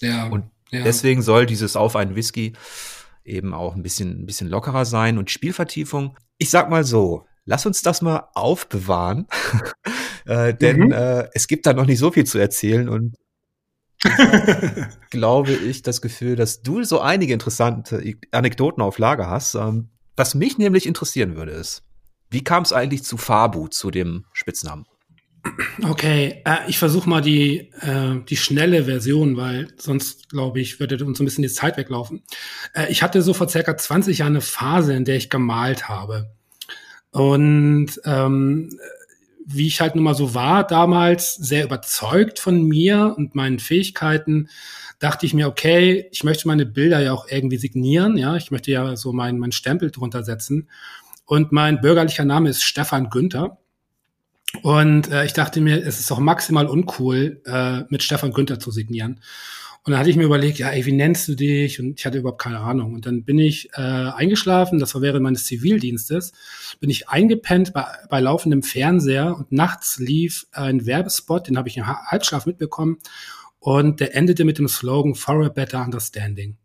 Ja. 0.00 0.28
Und 0.28 0.46
ja. 0.70 0.82
deswegen 0.82 1.20
soll 1.20 1.44
dieses 1.44 1.76
Auf 1.76 1.94
einen 1.94 2.16
Whisky 2.16 2.54
eben 3.22 3.52
auch 3.52 3.76
ein 3.76 3.82
bisschen, 3.82 4.22
ein 4.22 4.24
bisschen 4.24 4.48
lockerer 4.48 4.86
sein 4.86 5.18
und 5.18 5.30
Spielvertiefung. 5.30 6.16
Ich 6.38 6.48
sag 6.48 6.70
mal 6.70 6.84
so, 6.84 7.26
lass 7.44 7.66
uns 7.66 7.82
das 7.82 8.00
mal 8.00 8.28
aufbewahren, 8.32 9.26
äh, 10.24 10.54
denn 10.54 10.86
mhm. 10.86 10.92
äh, 10.92 11.28
es 11.34 11.48
gibt 11.48 11.66
da 11.66 11.74
noch 11.74 11.84
nicht 11.84 11.98
so 11.98 12.10
viel 12.10 12.24
zu 12.24 12.38
erzählen 12.38 12.88
und 12.88 13.14
glaube 15.10 15.52
ich, 15.52 15.82
das 15.82 16.00
Gefühl, 16.00 16.36
dass 16.36 16.62
du 16.62 16.84
so 16.84 17.00
einige 17.00 17.32
interessante 17.32 18.14
Anekdoten 18.30 18.82
auf 18.82 18.98
Lager 18.98 19.28
hast. 19.28 19.54
Ähm, 19.54 19.88
was 20.16 20.34
mich 20.34 20.58
nämlich 20.58 20.86
interessieren 20.86 21.36
würde, 21.36 21.52
ist, 21.52 21.82
wie 22.30 22.44
kam 22.44 22.62
es 22.62 22.72
eigentlich 22.72 23.04
zu 23.04 23.16
Fabu, 23.16 23.68
zu 23.68 23.90
dem 23.90 24.24
Spitznamen? 24.32 24.86
Okay, 25.82 26.42
äh, 26.44 26.58
ich 26.68 26.78
versuche 26.78 27.08
mal 27.08 27.20
die, 27.20 27.70
äh, 27.80 28.20
die 28.28 28.36
schnelle 28.36 28.84
Version, 28.84 29.36
weil 29.36 29.68
sonst, 29.78 30.28
glaube 30.30 30.60
ich, 30.60 30.80
würde 30.80 31.02
uns 31.04 31.20
ein 31.20 31.24
bisschen 31.24 31.42
die 31.42 31.48
Zeit 31.48 31.76
weglaufen. 31.76 32.22
Äh, 32.74 32.90
ich 32.90 33.02
hatte 33.02 33.22
so 33.22 33.32
vor 33.32 33.48
circa 33.48 33.76
20 33.76 34.18
Jahren 34.18 34.32
eine 34.32 34.40
Phase, 34.40 34.94
in 34.94 35.04
der 35.04 35.16
ich 35.16 35.30
gemalt 35.30 35.88
habe. 35.88 36.30
Und 37.10 38.00
ähm, 38.04 38.70
wie 39.50 39.66
ich 39.66 39.80
halt 39.80 39.94
nun 39.94 40.04
mal 40.04 40.14
so 40.14 40.34
war 40.34 40.66
damals, 40.66 41.34
sehr 41.34 41.64
überzeugt 41.64 42.38
von 42.38 42.64
mir 42.64 43.14
und 43.16 43.34
meinen 43.34 43.58
Fähigkeiten, 43.58 44.50
dachte 44.98 45.24
ich 45.24 45.32
mir, 45.32 45.48
okay, 45.48 46.06
ich 46.10 46.22
möchte 46.22 46.46
meine 46.46 46.66
Bilder 46.66 47.00
ja 47.00 47.12
auch 47.12 47.26
irgendwie 47.28 47.56
signieren, 47.56 48.18
ja, 48.18 48.36
ich 48.36 48.50
möchte 48.50 48.70
ja 48.70 48.94
so 48.96 49.12
meinen 49.12 49.38
mein 49.38 49.52
Stempel 49.52 49.90
drunter 49.90 50.22
setzen. 50.22 50.68
Und 51.24 51.50
mein 51.50 51.80
bürgerlicher 51.80 52.24
Name 52.24 52.50
ist 52.50 52.62
Stefan 52.62 53.08
Günther. 53.08 53.58
Und 54.62 55.10
äh, 55.10 55.24
ich 55.24 55.32
dachte 55.32 55.60
mir, 55.60 55.84
es 55.86 55.98
ist 55.98 56.10
doch 56.10 56.18
maximal 56.18 56.66
uncool, 56.66 57.40
äh, 57.46 57.82
mit 57.88 58.02
Stefan 58.02 58.32
Günther 58.32 58.58
zu 58.58 58.70
signieren. 58.70 59.20
Und 59.84 59.92
dann 59.92 60.00
hatte 60.00 60.10
ich 60.10 60.16
mir 60.16 60.24
überlegt, 60.24 60.58
ja, 60.58 60.68
ey, 60.70 60.84
wie 60.84 60.92
nennst 60.92 61.28
du 61.28 61.34
dich? 61.34 61.80
Und 61.80 61.98
ich 61.98 62.04
hatte 62.04 62.18
überhaupt 62.18 62.42
keine 62.42 62.60
Ahnung. 62.60 62.94
Und 62.94 63.06
dann 63.06 63.24
bin 63.24 63.38
ich 63.38 63.70
äh, 63.74 63.80
eingeschlafen, 63.80 64.78
das 64.78 64.94
war 64.94 65.02
während 65.02 65.22
meines 65.22 65.46
Zivildienstes, 65.46 66.32
bin 66.80 66.90
ich 66.90 67.08
eingepennt 67.08 67.72
bei, 67.72 67.86
bei 68.10 68.20
laufendem 68.20 68.62
Fernseher 68.62 69.36
und 69.36 69.52
nachts 69.52 69.98
lief 69.98 70.46
ein 70.52 70.84
Werbespot, 70.84 71.48
den 71.48 71.56
habe 71.56 71.68
ich 71.68 71.76
im 71.76 71.86
Halbschlaf 71.86 72.46
mitbekommen. 72.46 72.98
Und 73.60 74.00
der 74.00 74.14
endete 74.14 74.44
mit 74.44 74.58
dem 74.58 74.68
Slogan 74.68 75.14
For 75.14 75.44
a 75.44 75.48
Better 75.48 75.82
Understanding. 75.82 76.56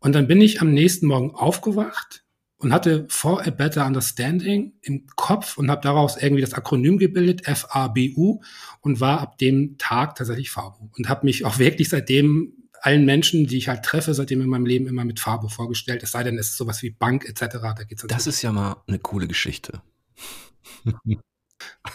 Und 0.00 0.14
dann 0.14 0.26
bin 0.26 0.40
ich 0.40 0.60
am 0.60 0.72
nächsten 0.72 1.06
Morgen 1.06 1.32
aufgewacht 1.32 2.24
und 2.58 2.72
hatte 2.72 3.06
For 3.08 3.46
a 3.46 3.50
Better 3.50 3.86
Understanding 3.86 4.72
im 4.82 5.06
Kopf 5.16 5.56
und 5.58 5.70
habe 5.70 5.80
daraus 5.80 6.16
irgendwie 6.20 6.40
das 6.40 6.54
Akronym 6.54 6.98
gebildet, 6.98 7.46
F-A-B-U, 7.46 8.40
und 8.80 9.00
war 9.00 9.20
ab 9.20 9.38
dem 9.38 9.78
Tag 9.78 10.16
tatsächlich 10.16 10.50
Fabo. 10.50 10.90
Und 10.96 11.08
habe 11.08 11.24
mich 11.26 11.44
auch 11.44 11.58
wirklich 11.58 11.88
seitdem 11.88 12.54
allen 12.80 13.04
Menschen, 13.04 13.46
die 13.46 13.58
ich 13.58 13.68
halt 13.68 13.84
treffe, 13.84 14.14
seitdem 14.14 14.40
in 14.40 14.48
meinem 14.48 14.66
Leben 14.66 14.86
immer 14.86 15.04
mit 15.04 15.20
Fabo 15.20 15.48
vorgestellt. 15.48 16.02
Es 16.02 16.12
sei 16.12 16.22
denn, 16.22 16.38
es 16.38 16.50
ist 16.50 16.56
sowas 16.56 16.82
wie 16.82 16.90
Bank 16.90 17.28
etc. 17.28 17.58
Da 17.60 17.84
geht's 17.84 18.04
das 18.06 18.26
ist 18.26 18.42
ja 18.42 18.52
mal 18.52 18.76
eine 18.86 18.98
coole 18.98 19.28
Geschichte. 19.28 19.82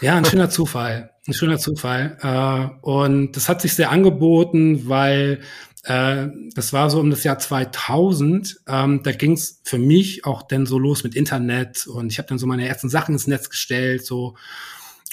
Ja, 0.00 0.16
ein 0.16 0.24
schöner 0.24 0.50
Zufall. 0.50 1.10
Ein 1.26 1.32
schöner 1.32 1.58
Zufall. 1.58 2.18
Äh, 2.20 2.86
und 2.86 3.32
das 3.32 3.48
hat 3.48 3.62
sich 3.62 3.74
sehr 3.74 3.90
angeboten, 3.90 4.88
weil 4.88 5.40
äh, 5.84 6.28
das 6.54 6.72
war 6.72 6.88
so 6.88 6.98
um 6.98 7.10
das 7.10 7.24
Jahr 7.24 7.38
2000. 7.38 8.60
Ähm, 8.66 9.02
da 9.02 9.12
ging 9.12 9.32
es 9.32 9.60
für 9.64 9.78
mich 9.78 10.24
auch 10.24 10.42
dann 10.42 10.66
so 10.66 10.78
los 10.78 11.04
mit 11.04 11.14
Internet 11.14 11.86
und 11.86 12.10
ich 12.10 12.18
habe 12.18 12.28
dann 12.28 12.38
so 12.38 12.46
meine 12.46 12.66
ersten 12.66 12.88
Sachen 12.88 13.14
ins 13.14 13.26
Netz 13.26 13.50
gestellt. 13.50 14.04
so 14.04 14.34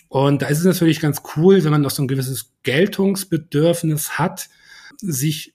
Und 0.08 0.42
da 0.42 0.48
ist 0.48 0.60
es 0.60 0.66
natürlich 0.66 1.02
ganz 1.02 1.22
cool, 1.36 1.64
wenn 1.64 1.72
man 1.72 1.82
noch 1.82 1.92
so 1.92 2.02
ein 2.02 2.08
gewisses 2.08 2.54
Geltungsbedürfnis 2.64 4.18
hat, 4.18 4.48
sich 5.00 5.54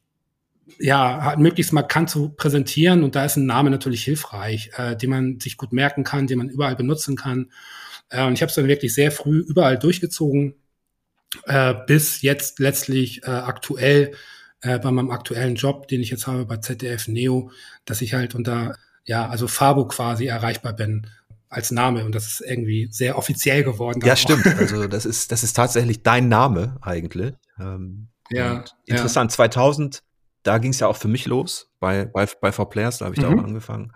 ja, 0.79 1.35
möglichst 1.39 1.73
markant 1.73 2.11
zu 2.11 2.31
präsentieren. 2.31 3.03
Und 3.03 3.15
da 3.15 3.25
ist 3.25 3.37
ein 3.37 3.47
Name 3.47 3.71
natürlich 3.71 4.05
hilfreich, 4.05 4.71
äh, 4.77 4.97
den 4.97 5.11
man 5.11 5.41
sich 5.41 5.57
gut 5.57 5.73
merken 5.73 6.05
kann, 6.05 6.27
den 6.27 6.39
man 6.39 6.51
überall 6.51 6.77
benutzen 6.77 7.17
kann. 7.17 7.51
Äh, 8.11 8.27
und 8.27 8.35
ich 8.35 8.43
habe 8.43 8.51
es 8.51 8.57
dann 8.57 8.69
wirklich 8.69 8.93
sehr 8.93 9.11
früh 9.11 9.39
überall 9.39 9.79
durchgezogen, 9.79 10.57
äh, 11.45 11.73
bis 11.87 12.21
jetzt 12.21 12.59
letztlich 12.59 13.23
äh, 13.23 13.31
aktuell 13.31 14.13
äh, 14.63 14.79
bei 14.79 14.91
meinem 14.91 15.11
aktuellen 15.11 15.55
Job, 15.55 15.89
den 15.89 16.01
ich 16.01 16.11
jetzt 16.11 16.27
habe 16.27 16.47
bei 16.47 16.59
ZDF 16.59 17.09
Neo, 17.09 17.51
dass 17.85 18.01
ich 18.01 18.15
halt 18.15 18.35
unter, 18.35 18.77
ja, 19.05 19.29
also 19.29 19.49
Fabo 19.49 19.87
quasi 19.87 20.27
erreichbar 20.27 20.73
bin 20.75 21.07
als 21.49 21.71
Name 21.71 22.05
und 22.05 22.15
das 22.15 22.27
ist 22.27 22.41
irgendwie 22.41 22.89
sehr 22.91 23.17
offiziell 23.17 23.63
geworden. 23.63 24.01
Ja, 24.05 24.17
stimmt. 24.17 24.47
Also 24.59 24.89
das 24.89 25.07
ist, 25.07 25.33
das 25.33 25.43
ist 25.43 25.55
tatsächlich 25.55 26.03
dein 26.03 26.29
Name 26.29 26.77
eigentlich. 26.81 27.35
Ähm, 27.59 28.09
ja. 28.31 28.65
Interessant. 28.87 29.31
Ja. 29.33 29.37
2000, 29.37 30.03
da 30.43 30.59
ging 30.59 30.71
es 30.71 30.81
ja 30.81 30.87
auch 30.87 30.97
für 30.97 31.09
mich 31.09 31.27
los 31.27 31.71
bei, 31.81 32.05
bei, 32.05 32.27
bei 32.41 32.53
Four 32.53 32.69
Players, 32.69 32.99
da 32.99 33.07
habe 33.07 33.15
ich 33.15 33.21
mhm. 33.21 33.37
da 33.37 33.41
auch 33.41 33.45
angefangen. 33.45 33.93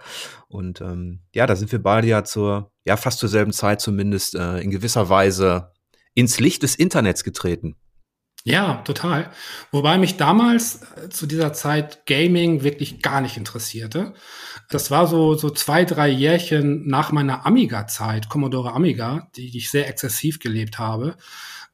Und 0.49 0.81
ähm, 0.81 1.21
ja, 1.35 1.47
da 1.47 1.57
sind 1.57 1.73
wir 1.73 1.83
beide 1.83 2.07
ja 2.07 2.25
zur, 2.25 2.73
ja, 2.85 2.97
fast 2.97 3.19
zur 3.19 3.29
selben 3.29 3.53
Zeit 3.53 3.81
zumindest 3.81 4.35
äh, 4.35 4.59
in 4.59 4.71
gewisser 4.71 5.09
Weise 5.09 5.73
ins 6.15 6.41
Licht 6.41 6.63
des 6.63 6.75
Internets 6.75 7.25
getreten. 7.25 7.77
Ja, 8.45 8.77
total. 8.85 9.31
Wobei 9.71 9.99
mich 9.99 10.17
damals 10.17 10.81
äh, 10.97 11.11
zu 11.11 11.27
dieser 11.27 11.53
Zeit 11.53 12.07
Gaming 12.07 12.63
wirklich 12.63 13.03
gar 13.03 13.21
nicht 13.21 13.37
interessierte. 13.37 14.15
Das 14.71 14.91
war 14.91 15.07
so, 15.07 15.35
so 15.35 15.51
zwei, 15.51 15.85
drei 15.85 16.09
Jährchen 16.09 16.89
nach 16.89 17.13
meiner 17.13 17.45
Amiga-Zeit, 17.45 18.31
Commodore 18.31 18.73
Amiga, 18.73 19.29
die 19.37 19.57
ich 19.57 19.71
sehr 19.71 19.89
exzessiv 19.89 20.39
gelebt 20.39 20.79
habe. 20.79 21.17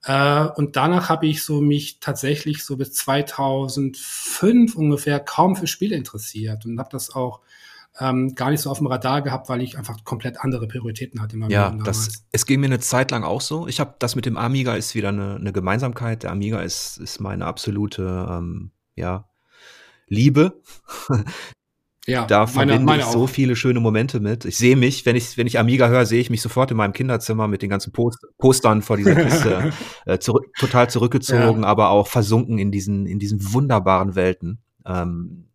Äh, 0.03 0.47
und 0.57 0.75
danach 0.75 1.09
habe 1.09 1.29
ich 1.29 1.45
so 1.45 1.61
mich 1.61 2.01
tatsächlich 2.01 2.65
so 2.65 2.77
bis 2.77 2.95
2005 2.95 4.75
ungefähr 4.75 5.21
kaum 5.21 5.55
für 5.55 5.69
Spiele 5.69 5.95
interessiert 5.95 6.67
und 6.67 6.81
habe 6.81 6.91
das 6.91 7.15
auch 7.15 7.43
ähm, 7.99 8.35
gar 8.35 8.51
nicht 8.51 8.61
so 8.61 8.71
auf 8.71 8.79
dem 8.79 8.87
Radar 8.87 9.23
gehabt, 9.23 9.49
weil 9.49 9.63
ich 9.63 9.79
einfach 9.79 10.05
komplett 10.05 10.39
andere 10.41 10.69
Prioritäten 10.69 11.21
hatte. 11.21 11.39
ja, 11.49 11.71
das, 11.71 12.27
es 12.33 12.47
ging 12.47 12.61
mir 12.61 12.67
eine 12.67 12.81
Zeit 12.81 13.11
lang 13.11 13.25
auch 13.25 13.41
so. 13.41 13.67
Ich 13.67 13.81
habe 13.81 13.95
das 13.99 14.17
mit 14.17 14.27
dem 14.27 14.37
Amiga 14.37 14.75
ist 14.75 14.95
wieder 14.95 15.09
eine, 15.09 15.37
eine 15.37 15.53
Gemeinsamkeit. 15.53 16.23
Der 16.23 16.33
Amiga 16.33 16.61
ist, 16.61 16.99
ist 16.99 17.21
meine 17.21 17.47
absolute 17.47 18.27
ähm, 18.31 18.71
ja, 18.95 19.29
Liebe. 20.09 20.61
Ja, 22.09 22.25
da 22.25 22.47
verbinde 22.47 22.75
meine, 22.75 22.85
meine 22.85 23.03
ich 23.03 23.09
so 23.09 23.25
auch. 23.25 23.29
viele 23.29 23.57
schöne 23.57 23.81
Momente 23.81 24.21
mit. 24.21 24.45
Ich 24.45 24.57
sehe 24.57 24.77
mich, 24.77 25.05
wenn 25.07 25.17
ich, 25.17 25.37
wenn 25.37 25.49
ich 25.49 25.59
Amiga 25.59 25.89
höre, 25.89 26.07
sehe 26.07 26.21
ich 26.21 26.31
mich 26.31 26.41
sofort 26.41 26.71
in 26.71 26.77
meinem 26.77 26.93
Kinderzimmer 26.93 27.49
mit 27.49 27.63
den 27.63 27.69
ganzen 27.69 27.93
Post 27.93 28.25
Postern 28.39 28.83
vor 28.83 28.97
dieser 28.97 29.17
Kiste, 29.17 29.73
äh, 30.07 30.19
zurück, 30.19 30.47
total 30.57 30.89
zurückgezogen, 30.89 31.63
ja. 31.63 31.69
aber 31.69 31.91
auch 31.91 32.07
versunken 32.07 32.59
in 32.59 32.71
diesen, 32.71 33.07
in 33.07 33.19
diesen 33.19 33.53
wunderbaren 33.53 34.15
Welten. 34.15 34.61
Ähm, 34.87 35.46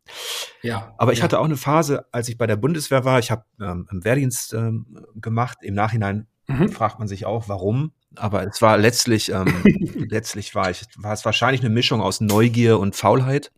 ja. 0.62 0.94
Aber 0.98 1.14
ich 1.14 1.20
ja. 1.20 1.24
hatte 1.24 1.40
auch 1.40 1.46
eine 1.46 1.58
Phase, 1.58 2.06
als 2.12 2.30
ich 2.30 2.38
bei 2.38 2.48
der 2.48 2.56
Bundeswehr 2.56 3.06
war, 3.06 3.20
ich 3.20 3.32
habe 3.32 3.46
ähm, 3.60 3.88
im 3.92 4.04
Wehrdienst 4.04 4.54
ähm, 4.54 5.06
gemacht. 5.16 5.60
Im 5.62 5.74
Nachhinein 5.74 6.28
mhm. 6.48 6.70
fragt 6.70 7.00
man 7.00 7.08
sich 7.08 7.26
auch, 7.26 7.50
warum. 7.50 7.92
Aber 8.16 8.46
es 8.46 8.62
war 8.62 8.78
letztlich, 8.78 9.32
ähm, 9.32 9.64
letztlich 10.10 10.54
war 10.56 10.70
ich, 10.70 10.86
war 10.98 11.14
es 11.14 11.26
wahrscheinlich 11.26 11.62
eine 11.62 11.70
Mischung 11.70 12.02
aus 12.02 12.22
Neugier 12.22 12.80
und 12.80 12.96
Faulheit. 12.96 13.52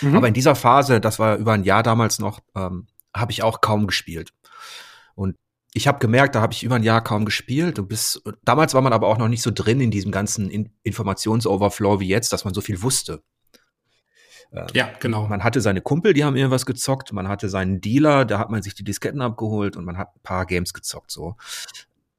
Mhm. 0.00 0.16
Aber 0.16 0.28
in 0.28 0.34
dieser 0.34 0.54
Phase, 0.54 1.00
das 1.00 1.18
war 1.18 1.36
über 1.36 1.52
ein 1.52 1.64
Jahr 1.64 1.82
damals 1.82 2.18
noch, 2.18 2.40
ähm, 2.54 2.86
habe 3.14 3.32
ich 3.32 3.42
auch 3.42 3.60
kaum 3.60 3.86
gespielt. 3.86 4.32
Und 5.14 5.36
ich 5.72 5.88
habe 5.88 5.98
gemerkt, 5.98 6.34
da 6.34 6.40
habe 6.40 6.52
ich 6.52 6.62
über 6.62 6.76
ein 6.76 6.82
Jahr 6.82 7.02
kaum 7.02 7.24
gespielt. 7.24 7.78
Und 7.78 7.88
bis 7.88 8.22
damals 8.44 8.74
war 8.74 8.82
man 8.82 8.92
aber 8.92 9.08
auch 9.08 9.18
noch 9.18 9.28
nicht 9.28 9.42
so 9.42 9.50
drin 9.52 9.80
in 9.80 9.90
diesem 9.90 10.12
ganzen 10.12 10.50
in 10.50 10.70
Informationsoverflow 10.84 12.00
wie 12.00 12.08
jetzt, 12.08 12.32
dass 12.32 12.44
man 12.44 12.54
so 12.54 12.60
viel 12.60 12.82
wusste. 12.82 13.22
Ähm, 14.52 14.66
ja, 14.74 14.90
genau. 15.00 15.26
Man 15.26 15.44
hatte 15.44 15.60
seine 15.60 15.80
Kumpel, 15.80 16.14
die 16.14 16.24
haben 16.24 16.36
irgendwas 16.36 16.66
gezockt. 16.66 17.12
Man 17.12 17.28
hatte 17.28 17.48
seinen 17.48 17.80
Dealer, 17.80 18.24
da 18.24 18.38
hat 18.38 18.50
man 18.50 18.62
sich 18.62 18.74
die 18.74 18.84
Disketten 18.84 19.20
abgeholt 19.20 19.76
und 19.76 19.84
man 19.84 19.98
hat 19.98 20.14
ein 20.16 20.22
paar 20.22 20.46
Games 20.46 20.72
gezockt, 20.72 21.10
so. 21.10 21.36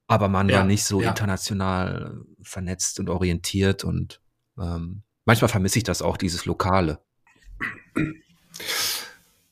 Aber 0.06 0.28
man 0.28 0.48
ja, 0.48 0.58
war 0.58 0.64
nicht 0.64 0.84
so 0.84 1.02
ja. 1.02 1.10
international 1.10 2.22
vernetzt 2.42 2.98
und 2.98 3.10
orientiert 3.10 3.84
und 3.84 4.20
ähm, 4.58 5.02
manchmal 5.24 5.48
vermisse 5.48 5.78
ich 5.78 5.84
das 5.84 6.00
auch, 6.00 6.16
dieses 6.16 6.46
Lokale. 6.46 7.00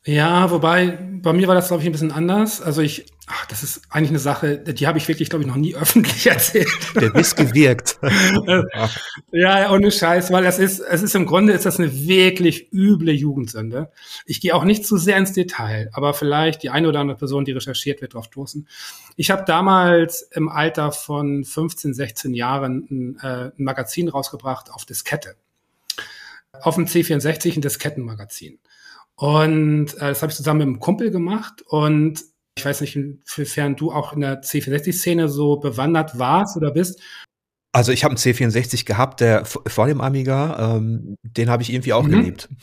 Ja, 0.04 0.50
wobei, 0.50 0.98
bei 1.20 1.32
mir 1.32 1.48
war 1.48 1.54
das, 1.54 1.68
glaube 1.68 1.82
ich, 1.82 1.88
ein 1.88 1.92
bisschen 1.92 2.12
anders. 2.12 2.62
Also 2.62 2.80
ich, 2.80 3.06
ach, 3.46 3.50
das 3.50 3.62
ist 3.62 3.82
eigentlich 3.90 4.10
eine 4.10 4.18
Sache, 4.18 4.58
die 4.58 4.86
habe 4.86 4.98
ich 4.98 5.08
wirklich, 5.08 5.30
glaube 5.30 5.44
ich, 5.44 5.48
noch 5.48 5.56
nie 5.56 5.74
öffentlich 5.76 6.26
erzählt. 6.26 6.68
Der 6.94 7.10
Biss 7.10 7.34
gewirkt. 7.34 7.98
ja, 9.32 9.72
ohne 9.72 9.90
Scheiß, 9.90 10.30
weil 10.32 10.44
das 10.44 10.58
ist, 10.58 10.80
es 10.80 11.02
ist 11.02 11.14
im 11.14 11.26
Grunde 11.26 11.52
ist 11.52 11.66
das 11.66 11.78
eine 11.78 11.92
wirklich 11.92 12.72
üble 12.72 13.12
Jugendsünde. 13.12 13.90
Ich 14.26 14.40
gehe 14.40 14.54
auch 14.54 14.64
nicht 14.64 14.86
zu 14.86 14.96
sehr 14.96 15.16
ins 15.16 15.32
Detail, 15.32 15.90
aber 15.92 16.14
vielleicht 16.14 16.62
die 16.62 16.70
eine 16.70 16.88
oder 16.88 17.00
andere 17.00 17.18
Person, 17.18 17.44
die 17.44 17.52
recherchiert 17.52 18.00
wird, 18.00 18.14
darauf 18.14 18.26
stoßen. 18.26 18.68
Ich 19.16 19.30
habe 19.30 19.44
damals 19.46 20.22
im 20.32 20.48
Alter 20.48 20.92
von 20.92 21.44
15, 21.44 21.94
16 21.94 22.34
Jahren 22.34 22.86
ein, 22.90 23.18
äh, 23.22 23.50
ein 23.58 23.64
Magazin 23.64 24.08
rausgebracht 24.08 24.70
auf 24.70 24.84
Diskette 24.84 25.36
auf 26.62 26.76
dem 26.76 26.86
C64 26.86 27.54
ein 27.54 27.60
Diskettenmagazin. 27.60 28.58
Und 29.14 29.94
äh, 29.96 30.08
das 30.08 30.22
habe 30.22 30.30
ich 30.30 30.36
zusammen 30.36 30.58
mit 30.58 30.66
einem 30.68 30.80
Kumpel 30.80 31.10
gemacht. 31.10 31.62
Und 31.66 32.24
ich 32.56 32.64
weiß 32.64 32.80
nicht, 32.80 32.96
inwiefern 32.96 33.76
du 33.76 33.92
auch 33.92 34.14
in 34.14 34.20
der 34.20 34.42
C64-Szene 34.42 35.28
so 35.28 35.56
bewandert 35.56 36.18
warst 36.18 36.56
oder 36.56 36.70
bist. 36.70 37.00
Also 37.72 37.92
ich 37.92 38.04
habe 38.04 38.12
einen 38.12 38.18
C64 38.18 38.86
gehabt, 38.86 39.20
der 39.20 39.44
vor 39.44 39.86
dem 39.86 40.00
Amiga, 40.00 40.76
ähm, 40.76 41.16
den 41.22 41.50
habe 41.50 41.62
ich 41.62 41.72
irgendwie 41.72 41.92
auch 41.92 42.04
mhm. 42.04 42.10
geliebt. 42.10 42.48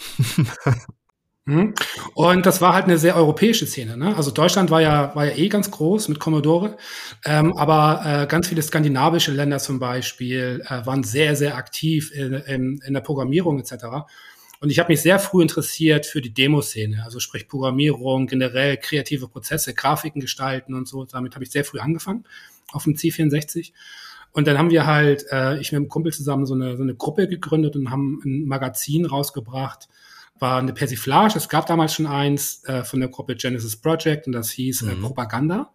Mhm. 1.46 1.74
Und 2.14 2.46
das 2.46 2.62
war 2.62 2.74
halt 2.74 2.86
eine 2.86 2.98
sehr 2.98 3.18
europäische 3.18 3.68
Szene. 3.68 3.98
Ne? 3.98 4.16
Also 4.16 4.32
Deutschland 4.32 4.72
war 4.72 4.82
ja, 4.82 5.14
war 5.14 5.26
ja 5.26 5.36
eh 5.36 5.50
ganz 5.50 5.70
groß 5.72 6.08
mit 6.08 6.20
Commodore, 6.20 6.78
ähm, 7.26 7.58
aber 7.58 8.02
äh, 8.06 8.28
ganz 8.28 8.48
viele 8.48 8.62
skandinavische 8.62 9.34
Länder 9.34 9.60
zum 9.60 9.78
Beispiel 9.78 10.64
äh, 10.66 10.86
waren 10.86 11.04
sehr, 11.04 11.36
sehr 11.36 11.58
aktiv 11.58 12.14
in, 12.14 12.34
in, 12.34 12.80
in 12.86 12.94
der 12.94 13.02
Programmierung 13.02 13.60
etc. 13.60 13.74
Und 14.63 14.70
ich 14.70 14.79
habe 14.79 14.93
mich 14.93 15.01
sehr 15.01 15.20
früh 15.20 15.41
interessiert 15.41 16.05
für 16.05 16.22
die 16.22 16.34
Demoszene, 16.34 17.03
also 17.03 17.20
sprich 17.20 17.50
Programmierung, 17.50 18.27
generell 18.27 18.77
kreative 18.77 19.27
Prozesse, 19.27 19.74
Grafiken 19.74 20.22
gestalten 20.22 20.74
und 20.74 20.88
so. 20.88 21.03
Damit 21.03 21.36
habe 21.36 21.43
ich 21.43 21.51
sehr 21.51 21.65
früh 21.65 21.79
angefangen 21.79 22.24
auf 22.72 22.86
dem 22.86 22.93
C64. 22.93 23.74
Und 24.32 24.48
dann 24.48 24.58
haben 24.58 24.72
wir 24.72 24.86
halt, 24.86 25.25
äh, 25.34 25.60
ich 25.60 25.74
mit 25.74 25.79
einem 25.79 25.89
Kumpel 25.89 26.13
zusammen 26.13 26.46
so 26.46 26.53
eine, 26.53 26.77
so 26.77 26.84
eine 26.84 26.96
Gruppe 26.96 27.27
gegründet 27.27 27.75
und 27.75 27.91
haben 27.91 28.22
ein 28.24 28.46
Magazin 28.46 29.05
rausgebracht, 29.05 29.89
war 30.39 30.60
eine 30.60 30.72
Persiflage. 30.72 31.38
Es 31.38 31.50
gab 31.50 31.65
damals 31.65 31.93
schon 31.93 32.08
eins 32.08 32.63
äh, 32.63 32.86
von 32.86 33.01
der 33.01 33.10
Gruppe 33.10 33.36
Genesis 33.36 33.75
Project 33.75 34.27
und 34.27 34.32
das 34.32 34.50
hieß 34.51 34.84
äh, 34.84 34.96
mhm. 34.96 35.01
Propaganda. 35.01 35.74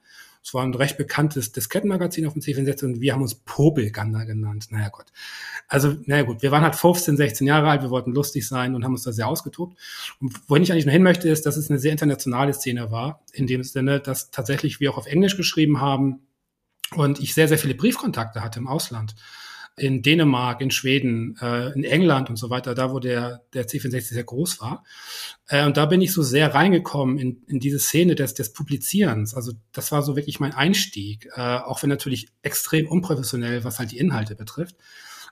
Es 0.49 0.55
war 0.55 0.63
ein 0.63 0.73
recht 0.73 0.97
bekanntes 0.97 1.53
Diskettenmagazin 1.53 2.25
auf 2.25 2.33
dem 2.33 2.41
C64 2.41 2.85
und 2.87 3.01
wir 3.03 3.13
haben 3.13 3.21
uns 3.21 3.35
Popelganda 3.35 4.25
genannt. 4.25 4.69
Naja 4.71 4.89
Gott. 4.89 5.13
Also, 5.69 5.95
naja 6.07 6.23
gut, 6.23 6.41
wir 6.41 6.51
waren 6.51 6.63
halt 6.63 6.75
15, 6.75 7.19
16 7.19 7.47
Jahre 7.47 7.69
alt, 7.69 7.83
wir 7.83 7.91
wollten 7.91 8.13
lustig 8.13 8.49
sein 8.49 8.75
und 8.75 8.83
haben 8.83 8.93
uns 8.93 9.03
da 9.03 9.13
sehr 9.13 9.29
ausgetobt. 9.29 9.77
Und 10.23 10.33
wohin 10.49 10.63
ich 10.63 10.73
eigentlich 10.73 10.87
nur 10.87 10.95
hin 10.95 11.03
möchte, 11.03 11.29
ist, 11.29 11.45
dass 11.45 11.59
es 11.59 11.69
eine 11.69 11.79
sehr 11.79 11.93
internationale 11.93 12.55
Szene 12.55 12.91
war, 12.91 13.23
in 13.35 13.47
dem 13.47 13.63
Sinne, 13.63 14.01
dass 14.01 14.31
tatsächlich 14.31 14.81
wir 14.81 14.91
auch 14.91 14.97
auf 14.97 15.07
Englisch 15.07 15.37
geschrieben 15.37 15.83
haben 15.83 16.21
und 16.95 17.21
ich 17.21 17.35
sehr, 17.35 17.49
sehr 17.49 17.59
viele 17.59 17.75
Briefkontakte 17.75 18.43
hatte 18.43 18.59
im 18.59 18.69
Ausland 18.69 19.17
in 19.79 20.03
Dänemark, 20.03 20.61
in 20.61 20.71
Schweden, 20.71 21.37
äh, 21.41 21.73
in 21.73 21.85
England 21.85 22.31
und 22.31 22.37
so 22.37 22.51
weiter, 22.51 22.75
da 22.75 22.93
wo 22.93 22.99
der, 22.99 23.43
der 23.55 23.67
C64 23.67 24.01
sehr 24.01 24.25
groß 24.25 24.61
war. 24.61 24.85
Äh, 25.49 25.65
und 25.67 25.77
da 25.77 25.87
bin 25.87 26.01
ich 26.01 26.13
so 26.13 26.23
sehr 26.23 26.55
reingekommen 26.55 27.19
in, 27.19 27.43
in 27.47 27.61
diese 27.61 27.79
Szene 27.79 28.15
des, 28.15 28.35
des 28.35 28.53
Publizierens. 28.53 29.35
Also 29.35 29.53
das 29.73 29.93
war 29.93 30.03
so 30.03 30.17
wirklich 30.17 30.41
mein 30.41 30.55
Einstieg, 30.55 31.29
äh, 31.35 31.41
auch 31.41 31.83
wenn 31.83 31.91
natürlich 31.91 32.29
extrem 32.43 32.87
unprofessionell, 32.87 33.65
was 33.65 33.79
halt 33.79 33.93
die 33.93 33.99
Inhalte 33.99 34.35
betrifft. 34.35 34.77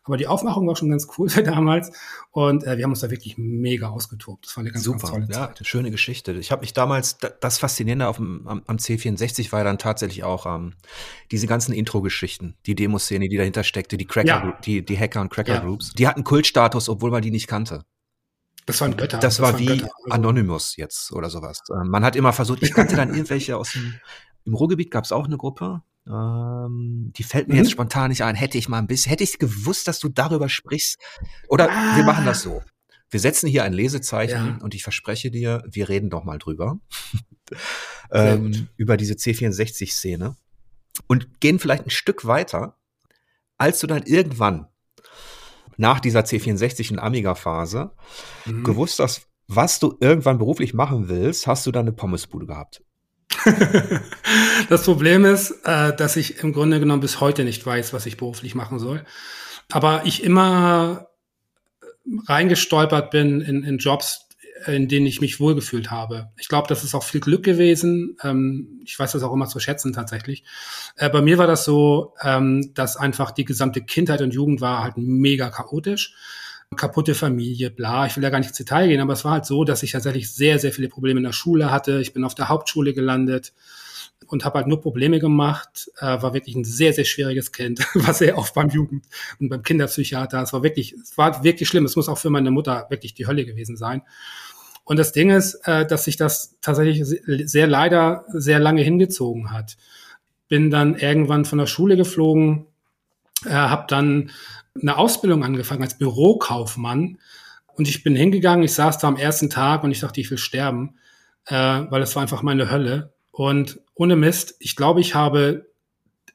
Aber 0.06 0.16
die 0.16 0.26
Aufmachung 0.26 0.66
war 0.66 0.76
schon 0.76 0.88
ganz 0.88 1.08
cool 1.18 1.28
für 1.28 1.42
damals 1.42 1.92
und 2.30 2.64
äh, 2.64 2.76
wir 2.76 2.84
haben 2.84 2.92
uns 2.92 3.00
da 3.00 3.10
wirklich 3.10 3.36
mega 3.36 3.88
ausgetobt. 3.88 4.46
Das 4.46 4.56
war 4.56 4.62
eine 4.62 4.70
ganz, 4.70 4.84
Super. 4.84 4.98
ganz 4.98 5.10
tolle 5.10 5.28
Zeit. 5.28 5.58
Ja, 5.58 5.64
schöne 5.64 5.90
Geschichte. 5.90 6.32
Ich 6.32 6.52
habe 6.52 6.60
mich 6.60 6.72
damals, 6.72 7.18
das 7.18 7.58
Faszinierende 7.58 8.08
auf 8.08 8.16
dem, 8.16 8.46
am, 8.46 8.62
am 8.66 8.76
C64 8.76 9.52
war 9.52 9.60
ja 9.60 9.64
dann 9.64 9.78
tatsächlich 9.78 10.24
auch 10.24 10.46
ähm, 10.46 10.74
diese 11.30 11.46
ganzen 11.46 11.72
Intro-Geschichten, 11.72 12.54
die 12.66 12.74
Demoszene, 12.74 13.28
die 13.28 13.36
dahinter 13.36 13.64
steckte, 13.64 13.96
die 13.96 14.06
Cracker, 14.06 14.26
ja. 14.26 14.58
die, 14.64 14.84
die 14.84 14.98
Hacker 14.98 15.20
und 15.20 15.30
Cracker-Groups. 15.30 15.88
Ja. 15.88 15.94
Die 15.98 16.08
hatten 16.08 16.24
Kultstatus, 16.24 16.88
obwohl 16.88 17.10
man 17.10 17.22
die 17.22 17.30
nicht 17.30 17.48
kannte. 17.48 17.84
Das 18.66 18.80
waren 18.80 18.96
Götter. 18.96 19.18
Das, 19.18 19.36
das 19.36 19.40
war 19.40 19.58
wie 19.58 19.66
Götter. 19.66 19.90
Also 20.04 20.10
Anonymous 20.10 20.76
jetzt 20.76 21.12
oder 21.12 21.30
sowas. 21.30 21.62
Ähm, 21.72 21.88
man 21.88 22.04
hat 22.04 22.16
immer 22.16 22.32
versucht, 22.32 22.62
ich 22.62 22.72
kannte 22.72 22.96
dann 22.96 23.08
irgendwelche 23.14 23.56
aus 23.56 23.72
dem, 23.72 23.94
im 24.44 24.54
Ruhrgebiet 24.54 24.90
gab 24.90 25.04
es 25.04 25.12
auch 25.12 25.26
eine 25.26 25.36
Gruppe, 25.36 25.82
ähm, 26.08 27.12
die 27.16 27.22
fällt 27.22 27.48
mir 27.48 27.54
mhm. 27.54 27.60
jetzt 27.60 27.72
spontan 27.72 28.10
nicht 28.10 28.22
ein. 28.22 28.34
Hätte 28.34 28.58
ich 28.58 28.68
mal 28.68 28.78
ein 28.78 28.86
bisschen, 28.86 29.10
hätte 29.10 29.24
ich 29.24 29.38
gewusst, 29.38 29.88
dass 29.88 29.98
du 29.98 30.08
darüber 30.08 30.48
sprichst. 30.48 30.98
Oder 31.48 31.70
ah. 31.70 31.96
wir 31.96 32.04
machen 32.04 32.24
das 32.24 32.42
so. 32.42 32.62
Wir 33.10 33.20
setzen 33.20 33.48
hier 33.48 33.64
ein 33.64 33.72
Lesezeichen 33.72 34.56
ja. 34.58 34.58
und 34.62 34.74
ich 34.74 34.82
verspreche 34.82 35.30
dir, 35.30 35.62
wir 35.66 35.88
reden 35.88 36.10
doch 36.10 36.24
mal 36.24 36.38
drüber. 36.38 36.78
ähm, 38.10 38.68
über 38.76 38.96
diese 38.96 39.14
C64-Szene. 39.14 40.36
Und 41.06 41.40
gehen 41.40 41.58
vielleicht 41.58 41.86
ein 41.86 41.90
Stück 41.90 42.26
weiter, 42.26 42.78
als 43.58 43.80
du 43.80 43.86
dann 43.86 44.02
irgendwann 44.04 44.66
nach 45.76 46.00
dieser 46.00 46.20
C64 46.20 46.92
und 46.92 46.98
Amiga-Phase 46.98 47.92
mhm. 48.46 48.64
gewusst 48.64 48.98
hast, 48.98 49.28
was 49.46 49.78
du 49.78 49.96
irgendwann 50.00 50.38
beruflich 50.38 50.74
machen 50.74 51.08
willst, 51.08 51.46
hast 51.46 51.66
du 51.66 51.72
dann 51.72 51.86
eine 51.86 51.92
Pommesbude 51.92 52.46
gehabt. 52.46 52.82
das 54.68 54.84
Problem 54.84 55.24
ist, 55.24 55.50
äh, 55.64 55.94
dass 55.96 56.16
ich 56.16 56.42
im 56.42 56.52
Grunde 56.52 56.80
genommen 56.80 57.00
bis 57.00 57.20
heute 57.20 57.44
nicht 57.44 57.64
weiß, 57.64 57.92
was 57.92 58.06
ich 58.06 58.16
beruflich 58.16 58.54
machen 58.54 58.78
soll. 58.78 59.04
Aber 59.70 60.02
ich 60.04 60.22
immer 60.22 61.08
reingestolpert 62.26 63.10
bin 63.10 63.40
in, 63.40 63.64
in 63.64 63.78
Jobs, 63.78 64.26
in 64.66 64.88
denen 64.88 65.06
ich 65.06 65.20
mich 65.20 65.38
wohlgefühlt 65.38 65.90
habe. 65.90 66.30
Ich 66.38 66.48
glaube, 66.48 66.68
das 66.68 66.82
ist 66.82 66.94
auch 66.94 67.04
viel 67.04 67.20
Glück 67.20 67.44
gewesen. 67.44 68.16
Ähm, 68.22 68.80
ich 68.84 68.98
weiß 68.98 69.12
das 69.12 69.22
auch 69.22 69.32
immer 69.32 69.48
zu 69.48 69.60
schätzen 69.60 69.92
tatsächlich. 69.92 70.44
Äh, 70.96 71.10
bei 71.10 71.20
mir 71.20 71.38
war 71.38 71.46
das 71.46 71.64
so, 71.64 72.14
ähm, 72.22 72.72
dass 72.74 72.96
einfach 72.96 73.30
die 73.30 73.44
gesamte 73.44 73.82
Kindheit 73.82 74.22
und 74.22 74.34
Jugend 74.34 74.60
war 74.60 74.82
halt 74.82 74.96
mega 74.96 75.50
chaotisch. 75.50 76.14
Kaputte 76.74 77.14
Familie, 77.14 77.70
bla. 77.70 78.06
Ich 78.06 78.16
will 78.16 78.22
da 78.22 78.30
gar 78.30 78.38
nicht 78.38 78.48
ins 78.48 78.58
Detail 78.58 78.88
gehen, 78.88 79.00
aber 79.00 79.12
es 79.12 79.24
war 79.24 79.32
halt 79.32 79.46
so, 79.46 79.64
dass 79.64 79.82
ich 79.82 79.92
tatsächlich 79.92 80.32
sehr, 80.32 80.58
sehr 80.58 80.72
viele 80.72 80.88
Probleme 80.88 81.18
in 81.18 81.24
der 81.24 81.32
Schule 81.32 81.70
hatte. 81.70 82.00
Ich 82.00 82.12
bin 82.12 82.24
auf 82.24 82.34
der 82.34 82.48
Hauptschule 82.48 82.92
gelandet 82.92 83.52
und 84.26 84.44
habe 84.44 84.58
halt 84.58 84.66
nur 84.66 84.80
Probleme 84.80 85.20
gemacht. 85.20 85.90
Äh, 85.98 86.20
war 86.22 86.34
wirklich 86.34 86.56
ein 86.56 86.64
sehr, 86.64 86.92
sehr 86.92 87.04
schwieriges 87.04 87.52
Kind. 87.52 87.80
war 87.94 88.14
sehr 88.14 88.36
oft 88.36 88.54
beim 88.54 88.70
Jugend- 88.70 89.06
und 89.38 89.48
beim 89.48 89.62
Kinderpsychiater. 89.62 90.42
Es 90.42 90.52
war 90.52 90.62
wirklich, 90.62 90.94
es 90.94 91.16
war 91.16 91.44
wirklich 91.44 91.68
schlimm. 91.68 91.84
Es 91.84 91.96
muss 91.96 92.08
auch 92.08 92.18
für 92.18 92.30
meine 92.30 92.50
Mutter 92.50 92.86
wirklich 92.90 93.14
die 93.14 93.26
Hölle 93.26 93.44
gewesen 93.44 93.76
sein. 93.76 94.02
Und 94.84 94.98
das 94.98 95.12
Ding 95.12 95.30
ist, 95.30 95.54
äh, 95.66 95.86
dass 95.86 96.04
sich 96.04 96.16
das 96.16 96.56
tatsächlich 96.60 97.04
sehr 97.04 97.66
leider 97.66 98.24
sehr 98.28 98.58
lange 98.58 98.82
hingezogen 98.82 99.50
hat. 99.50 99.76
Bin 100.48 100.70
dann 100.70 100.96
irgendwann 100.96 101.44
von 101.44 101.58
der 101.58 101.66
Schule 101.66 101.96
geflogen, 101.96 102.66
äh, 103.44 103.50
habe 103.50 103.86
dann 103.88 104.30
eine 104.80 104.96
Ausbildung 104.96 105.44
angefangen 105.44 105.82
als 105.82 105.98
Bürokaufmann. 105.98 107.18
Und 107.74 107.88
ich 107.88 108.02
bin 108.02 108.16
hingegangen, 108.16 108.64
ich 108.64 108.72
saß 108.72 108.98
da 108.98 109.08
am 109.08 109.16
ersten 109.16 109.50
Tag 109.50 109.84
und 109.84 109.90
ich 109.90 110.00
dachte, 110.00 110.20
ich 110.20 110.30
will 110.30 110.38
sterben, 110.38 110.96
äh, 111.46 111.54
weil 111.54 112.02
es 112.02 112.14
war 112.14 112.22
einfach 112.22 112.42
meine 112.42 112.70
Hölle. 112.70 113.12
Und 113.30 113.80
ohne 113.94 114.16
Mist, 114.16 114.56
ich 114.60 114.76
glaube, 114.76 115.00
ich 115.00 115.14
habe, 115.14 115.70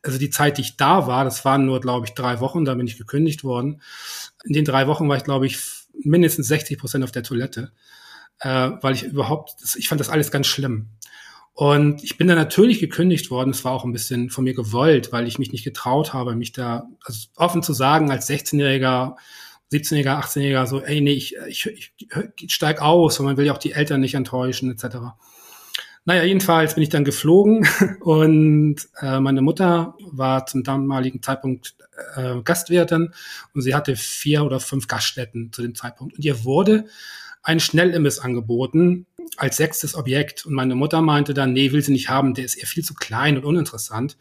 also 0.03 0.19
die 0.19 0.29
Zeit, 0.29 0.57
die 0.57 0.62
ich 0.62 0.77
da 0.77 1.07
war, 1.07 1.24
das 1.24 1.43
waren 1.45 1.65
nur, 1.65 1.81
glaube 1.81 2.05
ich, 2.05 2.13
drei 2.13 2.39
Wochen, 2.39 2.65
da 2.65 2.75
bin 2.75 2.88
ich 2.88 2.98
gekündigt 2.98 3.43
worden. 3.43 3.81
In 4.43 4.53
den 4.53 4.65
drei 4.65 4.88
Wochen 4.88 5.10
war 5.10 5.17
ich, 5.17 5.24
glaube 5.24 5.48
ich, 5.48 5.60
mindestens 6.03 6.48
60 6.48 6.77
Prozent 6.77 7.03
auf 7.03 7.12
der 7.12 7.24
Toilette, 7.24 7.71
äh, 8.39 8.71
weil 8.81 8.93
ich 8.93 9.03
überhaupt, 9.03 9.55
ich 9.75 9.88
fand 9.88 10.00
das 10.00 10.10
alles 10.10 10.31
ganz 10.31 10.48
schlimm. 10.48 10.89
Und 11.53 12.03
ich 12.03 12.17
bin 12.17 12.27
dann 12.27 12.38
natürlich 12.38 12.79
gekündigt 12.79 13.29
worden. 13.29 13.50
Es 13.50 13.65
war 13.65 13.74
auch 13.74 13.84
ein 13.84 13.91
bisschen 13.91 14.29
von 14.29 14.43
mir 14.43 14.53
gewollt, 14.53 15.12
weil 15.12 15.27
ich 15.27 15.38
mich 15.38 15.51
nicht 15.51 15.63
getraut 15.63 16.13
habe, 16.13 16.36
mich 16.36 16.53
da 16.53 16.88
also 17.03 17.27
offen 17.36 17.62
zu 17.62 17.74
sagen 17.74 18.10
als 18.10 18.29
16-Jähriger, 18.29 19.15
17-Jähriger, 19.72 20.20
18-Jähriger, 20.20 20.65
so, 20.65 20.81
ey, 20.81 21.01
nee, 21.01 21.13
ich, 21.13 21.36
ich, 21.48 21.65
ich, 21.67 21.93
ich 22.39 22.53
steig 22.53 22.81
aus 22.81 23.20
und 23.20 23.25
man 23.25 23.38
will 23.38 23.46
ja 23.46 23.53
auch 23.53 23.58
die 23.58 23.74
Eltern 23.74 24.01
nicht 24.01 24.15
enttäuschen, 24.15 24.72
etc. 24.72 24.98
Naja, 26.03 26.24
jedenfalls 26.24 26.74
bin 26.75 26.84
ich 26.84 26.89
dann 26.89 27.03
geflogen 27.05 27.67
und 28.00 28.77
äh, 29.01 29.20
meine 29.20 29.41
Mutter 29.41 29.96
war 30.12 30.46
zum 30.48 30.63
damaligen 30.63 31.22
Zeitpunkt 31.22 31.75
äh, 32.15 32.41
Gastwirtin 32.43 33.13
und 33.53 33.62
sie 33.62 33.75
hatte 33.75 33.96
vier 33.96 34.43
oder 34.43 34.60
fünf 34.60 34.88
Gaststätten 34.88 35.51
zu 35.53 35.62
dem 35.62 35.75
Zeitpunkt. 35.75 36.15
Und 36.15 36.25
ihr 36.25 36.43
wurde 36.43 36.86
ein 37.43 37.60
Schnellimbiss 37.60 38.20
angeboten 38.20 39.05
als 39.37 39.57
sechstes 39.57 39.95
Objekt. 39.95 40.45
Und 40.45 40.53
meine 40.53 40.75
Mutter 40.75 41.01
meinte 41.01 41.33
dann, 41.33 41.53
nee, 41.53 41.71
will 41.71 41.81
sie 41.81 41.91
nicht 41.91 42.09
haben, 42.09 42.33
der 42.33 42.45
ist 42.45 42.57
ihr 42.57 42.67
viel 42.67 42.83
zu 42.83 42.93
klein 42.93 43.37
und 43.37 43.45
uninteressant. 43.45 44.17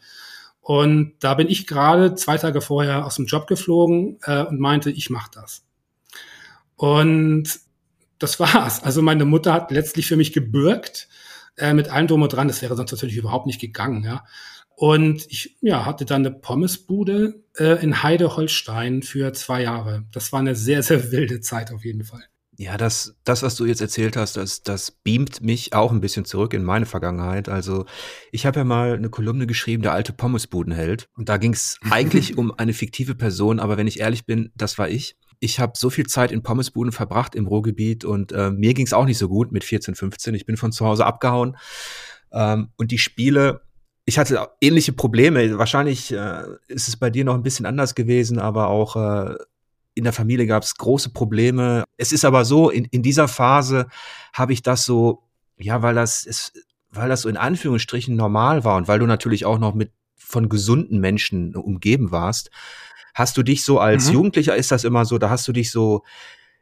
Und 0.61 1.13
da 1.19 1.33
bin 1.33 1.49
ich 1.49 1.67
gerade 1.67 2.15
zwei 2.15 2.37
Tage 2.37 2.61
vorher 2.61 3.05
aus 3.05 3.15
dem 3.15 3.25
Job 3.25 3.47
geflogen 3.47 4.19
äh, 4.23 4.43
und 4.43 4.59
meinte, 4.59 4.91
ich 4.91 5.09
mache 5.09 5.31
das. 5.33 5.63
Und 6.75 7.59
das 8.19 8.39
war's. 8.39 8.83
Also 8.83 9.01
meine 9.01 9.25
Mutter 9.25 9.53
hat 9.53 9.71
letztlich 9.71 10.07
für 10.07 10.17
mich 10.17 10.33
gebürgt 10.33 11.09
äh, 11.57 11.73
mit 11.73 11.89
allem 11.89 12.07
drum 12.07 12.21
und 12.21 12.33
dran. 12.33 12.47
Das 12.47 12.61
wäre 12.61 12.75
sonst 12.75 12.91
natürlich 12.91 13.17
überhaupt 13.17 13.47
nicht 13.47 13.59
gegangen, 13.59 14.03
ja. 14.03 14.23
Und 14.75 15.27
ich 15.29 15.57
ja, 15.61 15.85
hatte 15.85 16.05
dann 16.05 16.25
eine 16.25 16.33
Pommesbude 16.33 17.43
äh, 17.55 17.83
in 17.83 18.01
Heide 18.01 18.35
Holstein 18.35 19.03
für 19.03 19.31
zwei 19.33 19.61
Jahre. 19.61 20.05
Das 20.11 20.31
war 20.31 20.39
eine 20.39 20.55
sehr, 20.55 20.81
sehr 20.81 21.11
wilde 21.11 21.39
Zeit 21.41 21.71
auf 21.71 21.85
jeden 21.85 22.03
Fall. 22.03 22.23
Ja, 22.61 22.77
das, 22.77 23.15
das, 23.23 23.41
was 23.41 23.55
du 23.55 23.65
jetzt 23.65 23.81
erzählt 23.81 24.15
hast, 24.15 24.37
das, 24.37 24.61
das 24.61 24.91
beamt 24.91 25.41
mich 25.41 25.73
auch 25.73 25.91
ein 25.91 25.99
bisschen 25.99 26.25
zurück 26.25 26.53
in 26.53 26.63
meine 26.63 26.85
Vergangenheit. 26.85 27.49
Also 27.49 27.87
ich 28.31 28.45
habe 28.45 28.59
ja 28.59 28.63
mal 28.63 28.93
eine 28.93 29.09
Kolumne 29.09 29.47
geschrieben, 29.47 29.81
der 29.81 29.93
alte 29.93 30.13
Pommesbudenheld. 30.13 31.09
Und 31.17 31.27
da 31.27 31.37
ging 31.37 31.53
es 31.53 31.79
eigentlich 31.89 32.37
um 32.37 32.53
eine 32.55 32.73
fiktive 32.73 33.15
Person, 33.15 33.59
aber 33.59 33.77
wenn 33.77 33.87
ich 33.87 33.99
ehrlich 33.99 34.27
bin, 34.27 34.51
das 34.55 34.77
war 34.77 34.89
ich 34.89 35.17
ich 35.39 35.59
habe 35.59 35.73
so 35.75 35.89
viel 35.89 36.05
Zeit 36.05 36.31
in 36.31 36.43
Pommesbuden 36.43 36.91
verbracht 36.91 37.33
im 37.33 37.47
Ruhrgebiet 37.47 38.05
und 38.05 38.31
äh, 38.31 38.51
mir 38.51 38.75
ging 38.75 38.85
es 38.85 38.93
auch 38.93 39.05
nicht 39.05 39.17
so 39.17 39.27
gut 39.27 39.51
mit 39.51 39.63
14, 39.63 39.95
15. 39.95 40.35
Ich 40.35 40.45
bin 40.45 40.55
von 40.55 40.71
zu 40.71 40.85
Hause 40.85 41.03
abgehauen. 41.07 41.57
Ähm, 42.31 42.69
und 42.77 42.91
die 42.91 42.99
Spiele, 42.99 43.61
ich 44.05 44.19
hatte 44.19 44.49
ähnliche 44.61 44.93
Probleme. 44.93 45.57
Wahrscheinlich 45.57 46.13
äh, 46.13 46.43
ist 46.67 46.87
es 46.87 46.95
bei 46.95 47.09
dir 47.09 47.25
noch 47.25 47.33
ein 47.33 47.41
bisschen 47.41 47.65
anders 47.65 47.95
gewesen, 47.95 48.37
aber 48.37 48.67
auch 48.67 48.95
äh, 48.95 49.33
in 49.93 50.03
der 50.03 50.13
Familie 50.13 50.47
gab 50.47 50.63
es 50.63 50.75
große 50.75 51.09
Probleme. 51.09 51.83
Es 51.97 52.11
ist 52.11 52.25
aber 52.25 52.45
so, 52.45 52.69
in, 52.69 52.85
in 52.85 53.03
dieser 53.03 53.27
Phase 53.27 53.87
habe 54.33 54.53
ich 54.53 54.61
das 54.61 54.85
so, 54.85 55.23
ja, 55.57 55.81
weil 55.81 55.95
das 55.95 56.23
ist, 56.25 56.53
weil 56.89 57.09
das 57.09 57.21
so 57.21 57.29
in 57.29 57.37
Anführungsstrichen 57.37 58.15
normal 58.15 58.63
war 58.63 58.77
und 58.77 58.87
weil 58.87 58.99
du 58.99 59.05
natürlich 59.05 59.45
auch 59.45 59.59
noch 59.59 59.73
mit 59.73 59.91
von 60.15 60.49
gesunden 60.49 60.99
Menschen 60.99 61.55
umgeben 61.55 62.11
warst, 62.11 62.51
hast 63.13 63.35
du 63.37 63.43
dich 63.43 63.63
so 63.63 63.79
als 63.79 64.07
mhm. 64.07 64.13
Jugendlicher 64.13 64.55
ist 64.55 64.71
das 64.71 64.83
immer 64.83 65.05
so, 65.05 65.17
da 65.17 65.29
hast 65.29 65.47
du 65.47 65.51
dich 65.51 65.71
so, 65.71 66.03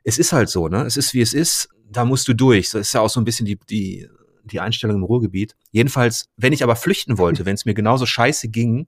es 0.04 0.18
ist 0.18 0.34
halt 0.34 0.50
so, 0.50 0.68
ne? 0.68 0.84
Es 0.84 0.98
ist 0.98 1.14
wie 1.14 1.22
es 1.22 1.34
ist, 1.34 1.70
da 1.88 2.06
musst 2.06 2.28
du 2.28 2.34
durch. 2.34 2.70
Das 2.72 2.82
ist 2.82 2.94
ja 2.94 3.02
auch 3.02 3.10
so 3.10 3.22
ein 3.22 3.26
bisschen 3.26 3.46
die, 3.46 3.60
die, 3.70 4.08
die 4.44 4.60
Einstellung 4.60 4.98
im 4.98 5.04
Ruhrgebiet. 5.04 5.56
Jedenfalls, 5.72 6.30
wenn 6.38 6.54
ich 6.54 6.64
aber 6.64 6.76
flüchten 6.76 7.18
wollte, 7.18 7.46
wenn 7.46 7.56
es 7.56 7.66
mir 7.66 7.74
genauso 7.76 8.06
scheiße 8.06 8.50
ging, 8.50 8.88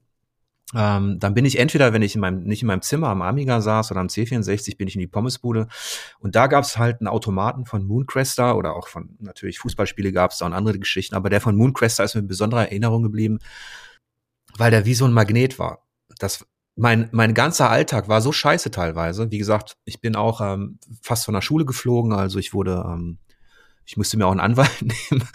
ähm, 0.76 1.20
dann 1.20 1.34
bin 1.34 1.46
ich 1.46 1.60
entweder, 1.60 1.94
wenn 1.94 2.02
ich 2.02 2.16
in 2.16 2.22
meinem, 2.22 2.44
nicht 2.44 2.62
in 2.62 2.68
meinem 2.68 2.82
Zimmer 2.82 3.10
am 3.10 3.22
Amiga 3.22 3.62
saß 3.62 3.92
oder 3.92 4.00
am 4.00 4.08
C64, 4.08 4.78
bin 4.78 4.88
ich 4.88 4.96
in 4.96 5.02
die 5.02 5.08
Pommesbude. 5.08 5.68
Und 6.20 6.36
da 6.36 6.48
gab 6.48 6.64
es 6.64 6.78
halt 6.78 7.02
einen 7.02 7.08
Automaten 7.08 7.66
von 7.66 7.86
Mooncrester 7.86 8.56
oder 8.56 8.76
auch 8.76 8.88
von 8.88 9.18
natürlich 9.20 9.60
Fußballspiele 9.60 10.12
gab 10.12 10.32
es 10.32 10.38
da 10.38 10.46
und 10.46 10.54
andere 10.54 10.80
Geschichten. 10.80 11.16
Aber 11.16 11.30
der 11.30 11.42
von 11.42 11.56
Mooncrester 11.56 12.04
ist 12.04 12.16
mir 12.16 12.22
in 12.22 12.28
besonderer 12.28 12.68
Erinnerung 12.68 13.04
geblieben, 13.04 13.40
weil 14.58 14.72
der 14.72 14.86
wie 14.86 14.94
so 14.94 15.06
ein 15.06 15.14
Magnet 15.14 15.60
war. 15.60 15.86
Das 16.20 16.46
mein, 16.76 17.10
mein 17.12 17.34
ganzer 17.34 17.70
Alltag 17.70 18.08
war 18.08 18.22
so 18.22 18.32
scheiße 18.32 18.72
teilweise. 18.72 19.30
Wie 19.30 19.38
gesagt, 19.38 19.78
ich 19.86 20.02
bin 20.02 20.16
auch 20.16 20.42
ähm, 20.42 20.80
fast 21.02 21.26
von 21.26 21.34
der 21.34 21.42
Schule 21.42 21.66
geflogen, 21.66 22.14
also 22.14 22.40
ich 22.40 22.54
wurde, 22.54 22.84
ähm, 22.88 23.20
ich 23.86 23.98
musste 23.98 24.18
mir 24.18 24.26
auch 24.26 24.32
einen 24.32 24.40
Anwalt 24.40 24.82
nehmen. 24.82 25.28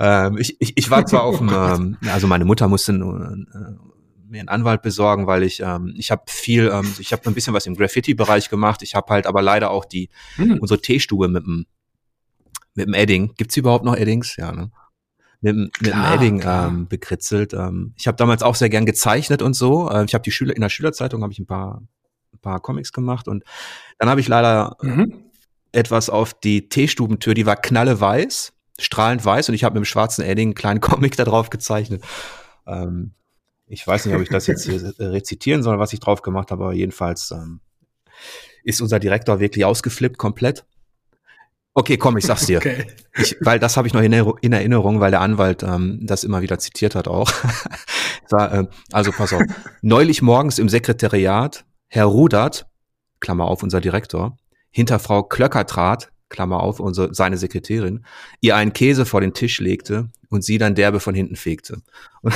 ähm, 0.00 0.38
ich, 0.38 0.60
ich, 0.60 0.76
ich 0.76 0.90
war 0.90 1.04
zwar 1.04 1.24
auf 1.24 1.38
dem, 1.38 1.48
ähm, 1.52 1.98
also 2.10 2.26
meine 2.26 2.44
Mutter 2.44 2.68
musste 2.68 2.92
äh, 2.92 3.87
mir 4.28 4.40
einen 4.40 4.48
Anwalt 4.48 4.82
besorgen, 4.82 5.26
weil 5.26 5.42
ich, 5.42 5.60
ähm, 5.60 5.94
ich 5.96 6.10
habe 6.10 6.22
viel, 6.26 6.70
ähm, 6.72 6.94
ich 6.98 7.12
habe 7.12 7.26
ein 7.26 7.34
bisschen 7.34 7.54
was 7.54 7.66
im 7.66 7.76
Graffiti-Bereich 7.76 8.50
gemacht. 8.50 8.82
Ich 8.82 8.94
habe 8.94 9.12
halt 9.12 9.26
aber 9.26 9.42
leider 9.42 9.70
auch 9.70 9.84
die 9.84 10.10
hm. 10.36 10.58
unsere 10.60 10.80
Teestube 10.80 11.28
mit 11.28 11.44
dem 11.44 11.66
mit 12.74 12.86
dem 12.86 12.94
Edding. 12.94 13.34
Gibt's 13.36 13.56
überhaupt 13.56 13.84
noch 13.84 13.96
Eddings? 13.96 14.36
Ja, 14.36 14.52
ne? 14.52 14.70
mit, 15.40 15.56
mit 15.56 15.92
klar, 15.92 16.06
einem 16.06 16.14
Edding 16.14 16.42
ähm, 16.46 16.88
bekritzelt. 16.88 17.54
Ähm, 17.54 17.94
ich 17.96 18.06
habe 18.06 18.16
damals 18.16 18.42
auch 18.42 18.54
sehr 18.54 18.68
gern 18.68 18.86
gezeichnet 18.86 19.42
und 19.42 19.54
so. 19.54 19.90
Äh, 19.90 20.04
ich 20.04 20.14
habe 20.14 20.22
die 20.22 20.30
Schüler 20.30 20.54
in 20.54 20.62
der 20.62 20.68
Schülerzeitung 20.68 21.22
habe 21.22 21.32
ich 21.32 21.38
ein 21.38 21.46
paar 21.46 21.82
ein 22.32 22.38
paar 22.40 22.60
Comics 22.60 22.92
gemacht 22.92 23.26
und 23.26 23.44
dann 23.98 24.08
habe 24.08 24.20
ich 24.20 24.28
leider 24.28 24.76
mhm. 24.82 25.24
etwas 25.72 26.10
auf 26.10 26.34
die 26.34 26.68
Teestubentür, 26.68 27.34
die 27.34 27.46
war 27.46 27.56
knalle 27.56 28.00
weiß, 28.00 28.52
strahlend 28.78 29.24
weiß 29.24 29.48
und 29.48 29.54
ich 29.54 29.64
habe 29.64 29.74
mit 29.74 29.84
dem 29.84 29.86
schwarzen 29.86 30.24
Edding 30.24 30.48
einen 30.48 30.54
kleinen 30.54 30.80
Comic 30.80 31.16
da 31.16 31.24
drauf 31.24 31.50
gezeichnet. 31.50 32.02
Ähm, 32.66 33.12
ich 33.68 33.86
weiß 33.86 34.06
nicht, 34.06 34.14
ob 34.14 34.22
ich 34.22 34.28
das 34.28 34.46
jetzt 34.46 34.64
hier 34.64 34.94
rezitieren 34.98 35.62
soll, 35.62 35.78
was 35.78 35.92
ich 35.92 36.00
drauf 36.00 36.22
gemacht 36.22 36.50
habe, 36.50 36.64
aber 36.64 36.72
jedenfalls 36.72 37.30
ähm, 37.30 37.60
ist 38.64 38.80
unser 38.80 38.98
Direktor 38.98 39.40
wirklich 39.40 39.64
ausgeflippt 39.64 40.18
komplett. 40.18 40.64
Okay, 41.74 41.96
komm, 41.96 42.16
ich 42.16 42.24
sag's 42.24 42.46
dir. 42.46 42.58
Okay. 42.58 42.86
Ich, 43.16 43.36
weil 43.40 43.58
das 43.58 43.76
habe 43.76 43.88
ich 43.88 43.94
noch 43.94 44.02
in, 44.02 44.12
in, 44.12 44.52
Erinnerung, 44.52 45.00
weil 45.00 45.10
der 45.10 45.20
Anwalt 45.20 45.64
ähm, 45.64 45.98
das 46.02 46.22
immer 46.22 46.40
wieder 46.40 46.58
zitiert 46.58 46.94
hat 46.94 47.08
auch. 47.08 47.30
war, 48.30 48.52
äh, 48.52 48.66
also 48.92 49.10
pass 49.10 49.32
auf. 49.32 49.42
Neulich 49.82 50.22
morgens 50.22 50.58
im 50.58 50.68
Sekretariat, 50.68 51.64
Herr 51.88 52.04
Rudert, 52.04 52.66
Klammer 53.20 53.46
auf, 53.46 53.62
unser 53.64 53.80
Direktor, 53.80 54.36
hinter 54.70 55.00
Frau 55.00 55.24
Klöcker 55.24 55.66
trat, 55.66 56.12
Klammer 56.28 56.60
auf, 56.60 56.78
unsere, 56.78 57.12
seine 57.12 57.38
Sekretärin, 57.38 58.04
ihr 58.40 58.54
einen 58.54 58.72
Käse 58.72 59.04
vor 59.04 59.20
den 59.20 59.34
Tisch 59.34 59.58
legte 59.60 60.10
und 60.28 60.44
sie 60.44 60.58
dann 60.58 60.74
derbe 60.74 61.00
von 61.00 61.14
hinten 61.14 61.36
fegte. 61.36 61.82
Und 62.22 62.34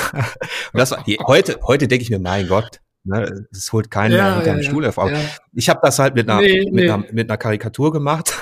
das 0.74 0.90
war, 0.90 1.04
heute, 1.26 1.58
heute 1.62 1.88
denke 1.88 2.02
ich 2.02 2.10
mir, 2.10 2.18
mein 2.18 2.48
Gott, 2.48 2.80
Ne, 3.04 3.48
das 3.52 3.72
holt 3.72 3.90
keinen 3.90 4.12
ja, 4.12 4.22
mehr 4.22 4.34
hinter 4.36 4.56
ja, 4.58 4.62
Stuhl 4.62 4.84
ja. 4.84 5.20
Ich 5.54 5.68
habe 5.68 5.80
das 5.82 5.98
halt 5.98 6.14
mit 6.14 6.30
einer, 6.30 6.40
nee, 6.40 6.60
mit, 6.66 6.74
nee. 6.74 6.88
einer, 6.88 7.04
mit 7.10 7.28
einer 7.28 7.36
Karikatur 7.36 7.92
gemacht. 7.92 8.32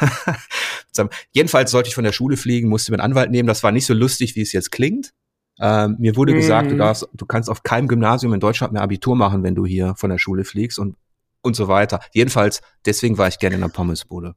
Jedenfalls 1.33 1.71
sollte 1.71 1.89
ich 1.89 1.95
von 1.95 2.05
der 2.05 2.13
Schule 2.13 2.37
fliegen, 2.37 2.69
musste 2.69 2.93
mir 2.93 2.97
einen 2.97 3.13
Anwalt 3.13 3.31
nehmen. 3.31 3.47
Das 3.47 3.63
war 3.63 3.73
nicht 3.73 3.87
so 3.87 3.95
lustig, 3.95 4.37
wie 4.37 4.43
es 4.43 4.53
jetzt 4.53 4.71
klingt. 4.71 5.15
Ähm, 5.59 5.97
mir 5.99 6.15
wurde 6.15 6.35
mm. 6.35 6.37
gesagt, 6.37 6.71
du 6.71 6.75
mhm. 6.75 6.79
darfst, 6.81 7.09
du 7.15 7.25
kannst 7.25 7.49
auf 7.49 7.63
keinem 7.63 7.89
Gymnasium 7.89 8.35
in 8.35 8.41
Deutschland 8.41 8.75
mehr 8.75 8.83
Abitur 8.83 9.17
machen, 9.17 9.43
wenn 9.43 9.55
du 9.55 9.65
hier 9.65 9.95
von 9.97 10.11
der 10.11 10.19
Schule 10.19 10.45
fliegst 10.45 10.79
und 10.79 10.95
und 11.43 11.57
so 11.57 11.69
weiter. 11.69 12.01
Jedenfalls, 12.13 12.61
deswegen 12.85 13.19
war 13.19 13.29
ich 13.29 13.39
gerne 13.39 13.57
in 13.57 13.63
der 13.63 13.69
Pommesbude. 13.69 14.35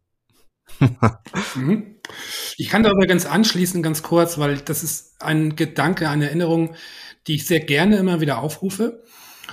Mhm. 1.55 1.95
ich 2.57 2.69
kann 2.69 2.83
da 2.83 2.91
übrigens 2.91 3.25
anschließen, 3.25 3.83
ganz 3.83 4.03
kurz, 4.03 4.37
weil 4.37 4.57
das 4.57 4.83
ist 4.83 5.21
ein 5.21 5.55
Gedanke, 5.55 6.09
eine 6.09 6.25
Erinnerung, 6.25 6.75
die 7.27 7.35
ich 7.35 7.45
sehr 7.45 7.61
gerne 7.61 7.97
immer 7.97 8.21
wieder 8.21 8.39
aufrufe. 8.39 9.03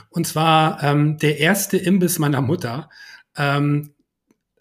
Und 0.08 0.26
zwar 0.26 0.82
ähm, 0.82 1.18
der 1.18 1.38
erste 1.38 1.76
Imbiss 1.76 2.18
meiner 2.18 2.40
Mutter. 2.40 2.90
Ähm, 3.36 3.94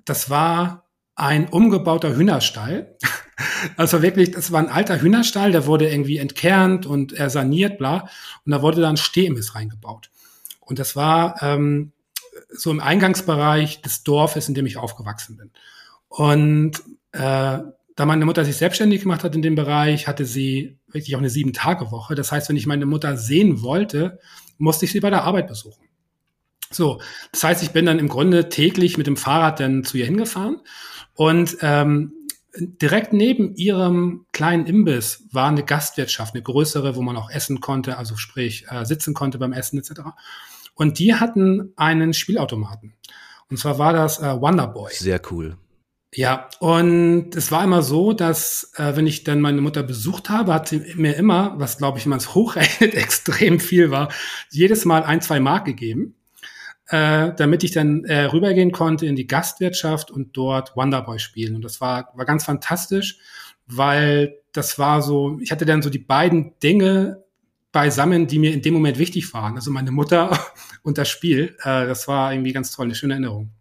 das 0.05 0.29
war 0.29 0.89
ein 1.15 1.49
umgebauter 1.49 2.15
Hühnerstall. 2.15 2.97
Also 3.77 4.01
wirklich, 4.01 4.31
das 4.31 4.51
war 4.51 4.59
ein 4.59 4.69
alter 4.69 5.01
Hühnerstall, 5.01 5.53
der 5.53 5.65
wurde 5.65 5.89
irgendwie 5.89 6.17
entkernt 6.17 6.85
und 6.85 7.13
er 7.13 7.29
saniert, 7.29 7.77
bla. 7.77 8.09
Und 8.45 8.51
da 8.51 8.61
wurde 8.61 8.81
dann 8.81 8.97
Stehimbiss 8.97 9.55
reingebaut. 9.55 10.11
Und 10.59 10.77
das 10.77 10.97
war 10.97 11.41
ähm, 11.41 11.93
so 12.49 12.69
im 12.69 12.81
Eingangsbereich 12.81 13.81
des 13.81 14.03
Dorfes, 14.03 14.49
in 14.49 14.55
dem 14.55 14.65
ich 14.65 14.75
aufgewachsen 14.75 15.37
bin. 15.37 15.51
Und 16.09 16.73
äh, 17.13 17.59
da 17.95 18.05
meine 18.05 18.25
Mutter 18.25 18.45
sich 18.45 18.57
selbstständig 18.57 19.01
gemacht 19.01 19.23
hat 19.23 19.35
in 19.35 19.41
dem 19.41 19.55
Bereich, 19.55 20.07
hatte 20.07 20.25
sie 20.25 20.77
wirklich 20.87 21.15
auch 21.15 21.19
eine 21.19 21.29
Sieben-Tage-Woche. 21.29 22.15
Das 22.15 22.31
heißt, 22.31 22.49
wenn 22.49 22.55
ich 22.57 22.65
meine 22.65 22.85
Mutter 22.85 23.17
sehen 23.17 23.61
wollte, 23.61 24.19
musste 24.57 24.85
ich 24.85 24.91
sie 24.91 24.99
bei 24.99 25.09
der 25.09 25.23
Arbeit 25.23 25.47
besuchen. 25.47 25.85
So, 26.71 27.01
das 27.31 27.43
heißt, 27.43 27.63
ich 27.63 27.71
bin 27.71 27.85
dann 27.85 27.99
im 27.99 28.07
Grunde 28.07 28.49
täglich 28.49 28.97
mit 28.97 29.07
dem 29.07 29.17
Fahrrad 29.17 29.59
dann 29.59 29.83
zu 29.83 29.97
ihr 29.97 30.05
hingefahren 30.05 30.61
und 31.15 31.57
ähm, 31.61 32.13
direkt 32.55 33.11
neben 33.11 33.55
ihrem 33.55 34.25
kleinen 34.33 34.65
Imbiss 34.65 35.27
war 35.31 35.47
eine 35.47 35.63
Gastwirtschaft, 35.63 36.35
eine 36.35 36.43
größere, 36.43 36.95
wo 36.95 37.01
man 37.01 37.17
auch 37.17 37.29
essen 37.29 37.59
konnte, 37.59 37.97
also 37.97 38.15
sprich 38.17 38.65
äh, 38.69 38.85
sitzen 38.85 39.13
konnte 39.13 39.39
beim 39.39 39.53
Essen 39.53 39.79
etc. 39.79 40.01
Und 40.75 40.99
die 40.99 41.15
hatten 41.15 41.73
einen 41.75 42.13
Spielautomaten. 42.13 42.93
Und 43.49 43.57
zwar 43.57 43.79
war 43.79 43.93
das 43.93 44.19
äh, 44.19 44.39
Wonderboy. 44.39 44.93
Sehr 44.93 45.21
cool. 45.31 45.57
Ja, 46.15 46.49
und 46.59 47.35
es 47.35 47.51
war 47.51 47.63
immer 47.63 47.83
so, 47.83 48.13
dass 48.13 48.71
äh, 48.77 48.95
wenn 48.95 49.05
ich 49.05 49.23
dann 49.23 49.41
meine 49.41 49.61
Mutter 49.61 49.83
besucht 49.83 50.29
habe, 50.29 50.53
hat 50.53 50.69
sie 50.69 50.79
mir 50.95 51.15
immer, 51.15 51.53
was 51.57 51.77
glaube 51.77 51.99
ich, 51.99 52.05
wenn 52.05 52.09
man 52.09 52.19
es 52.19 52.33
hochrechnet, 52.35 52.95
extrem 52.95 53.59
viel 53.59 53.91
war, 53.91 54.11
jedes 54.49 54.85
Mal 54.85 55.03
ein, 55.03 55.21
zwei 55.21 55.39
Mark 55.39 55.65
gegeben, 55.65 56.15
äh, 56.87 57.31
damit 57.35 57.63
ich 57.63 57.71
dann 57.71 58.05
äh, 58.05 58.23
rübergehen 58.23 58.71
konnte 58.71 59.05
in 59.05 59.15
die 59.15 59.27
Gastwirtschaft 59.27 60.09
und 60.09 60.35
dort 60.35 60.75
Wonderboy 60.75 61.19
spielen. 61.19 61.55
Und 61.55 61.63
das 61.63 61.79
war, 61.79 62.11
war 62.15 62.25
ganz 62.25 62.43
fantastisch, 62.43 63.19
weil 63.67 64.35
das 64.51 64.79
war 64.79 65.03
so, 65.03 65.37
ich 65.41 65.51
hatte 65.51 65.65
dann 65.65 65.83
so 65.83 65.91
die 65.91 65.99
beiden 65.99 66.57
Dinge 66.59 67.23
beisammen, 67.71 68.25
die 68.25 68.39
mir 68.39 68.51
in 68.51 68.63
dem 68.63 68.73
Moment 68.73 68.97
wichtig 68.97 69.31
waren. 69.35 69.55
Also 69.55 69.69
meine 69.69 69.91
Mutter 69.91 70.39
und 70.81 70.97
das 70.97 71.07
Spiel. 71.07 71.55
Äh, 71.59 71.85
das 71.85 72.07
war 72.07 72.33
irgendwie 72.33 72.53
ganz 72.53 72.71
toll, 72.71 72.85
eine 72.85 72.95
schöne 72.95 73.13
Erinnerung. 73.13 73.51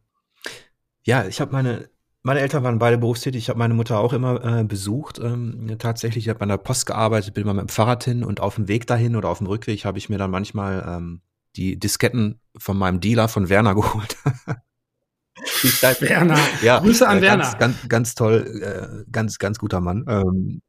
Ja, 1.04 1.26
ich 1.26 1.42
habe 1.42 1.52
meine 1.52 1.90
meine 2.22 2.40
Eltern 2.40 2.64
waren 2.64 2.78
beide 2.78 2.98
berufstätig. 2.98 3.44
Ich 3.44 3.48
habe 3.48 3.58
meine 3.58 3.74
Mutter 3.74 3.98
auch 3.98 4.12
immer 4.12 4.44
äh, 4.44 4.64
besucht. 4.64 5.18
Ähm, 5.18 5.76
tatsächlich, 5.78 6.26
ich 6.26 6.28
habe 6.30 6.40
an 6.42 6.48
der 6.48 6.58
Post 6.58 6.86
gearbeitet, 6.86 7.34
bin 7.34 7.44
immer 7.44 7.54
mit 7.54 7.62
dem 7.62 7.68
Fahrrad 7.68 8.04
hin 8.04 8.24
und 8.24 8.40
auf 8.40 8.56
dem 8.56 8.68
Weg 8.68 8.86
dahin 8.86 9.16
oder 9.16 9.28
auf 9.28 9.38
dem 9.38 9.46
Rückweg 9.46 9.84
habe 9.84 9.98
ich 9.98 10.08
mir 10.08 10.18
dann 10.18 10.30
manchmal 10.30 10.84
ähm, 10.86 11.22
die 11.56 11.78
Disketten 11.78 12.40
von 12.56 12.76
meinem 12.76 13.00
Dealer 13.00 13.28
von 13.28 13.48
Werner 13.48 13.74
geholt. 13.76 14.16
Werner, 16.00 16.38
ja, 16.62 16.80
Grüße 16.80 17.06
an 17.06 17.18
äh, 17.18 17.20
ganz, 17.20 17.44
Werner. 17.44 17.58
Ganz, 17.58 17.88
ganz 17.88 18.14
toll, 18.14 18.60
äh, 18.62 19.10
ganz, 19.10 19.38
ganz 19.38 19.58
guter 19.58 19.80
Mann. 19.80 20.04
Ähm, 20.08 20.62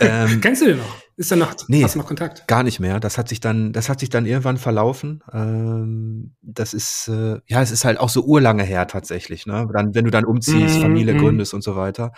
ähm, 0.00 0.40
Kennst 0.40 0.62
du 0.62 0.66
den 0.66 0.78
noch? 0.78 0.96
Ist 1.16 1.30
er 1.30 1.36
noch, 1.36 1.54
nee, 1.68 1.84
hast 1.84 1.94
du 1.94 1.98
noch 1.98 2.06
Kontakt? 2.06 2.48
Gar 2.48 2.62
nicht 2.62 2.80
mehr. 2.80 2.98
Das 2.98 3.18
hat 3.18 3.28
sich 3.28 3.40
dann, 3.40 3.72
das 3.72 3.88
hat 3.88 4.00
sich 4.00 4.08
dann 4.08 4.24
irgendwann 4.24 4.56
verlaufen. 4.56 5.22
Ähm, 5.32 6.34
das 6.40 6.72
ist, 6.72 7.08
äh, 7.08 7.40
ja, 7.46 7.60
es 7.60 7.70
ist 7.70 7.84
halt 7.84 8.00
auch 8.00 8.08
so 8.08 8.22
urlange 8.24 8.62
her 8.62 8.86
tatsächlich, 8.86 9.46
ne? 9.46 9.68
Dann, 9.72 9.94
wenn 9.94 10.06
du 10.06 10.10
dann 10.10 10.24
umziehst, 10.24 10.78
mm, 10.78 10.80
Familie 10.80 11.14
mm. 11.14 11.18
gründest 11.18 11.52
und 11.52 11.62
so 11.62 11.76
weiter. 11.76 12.12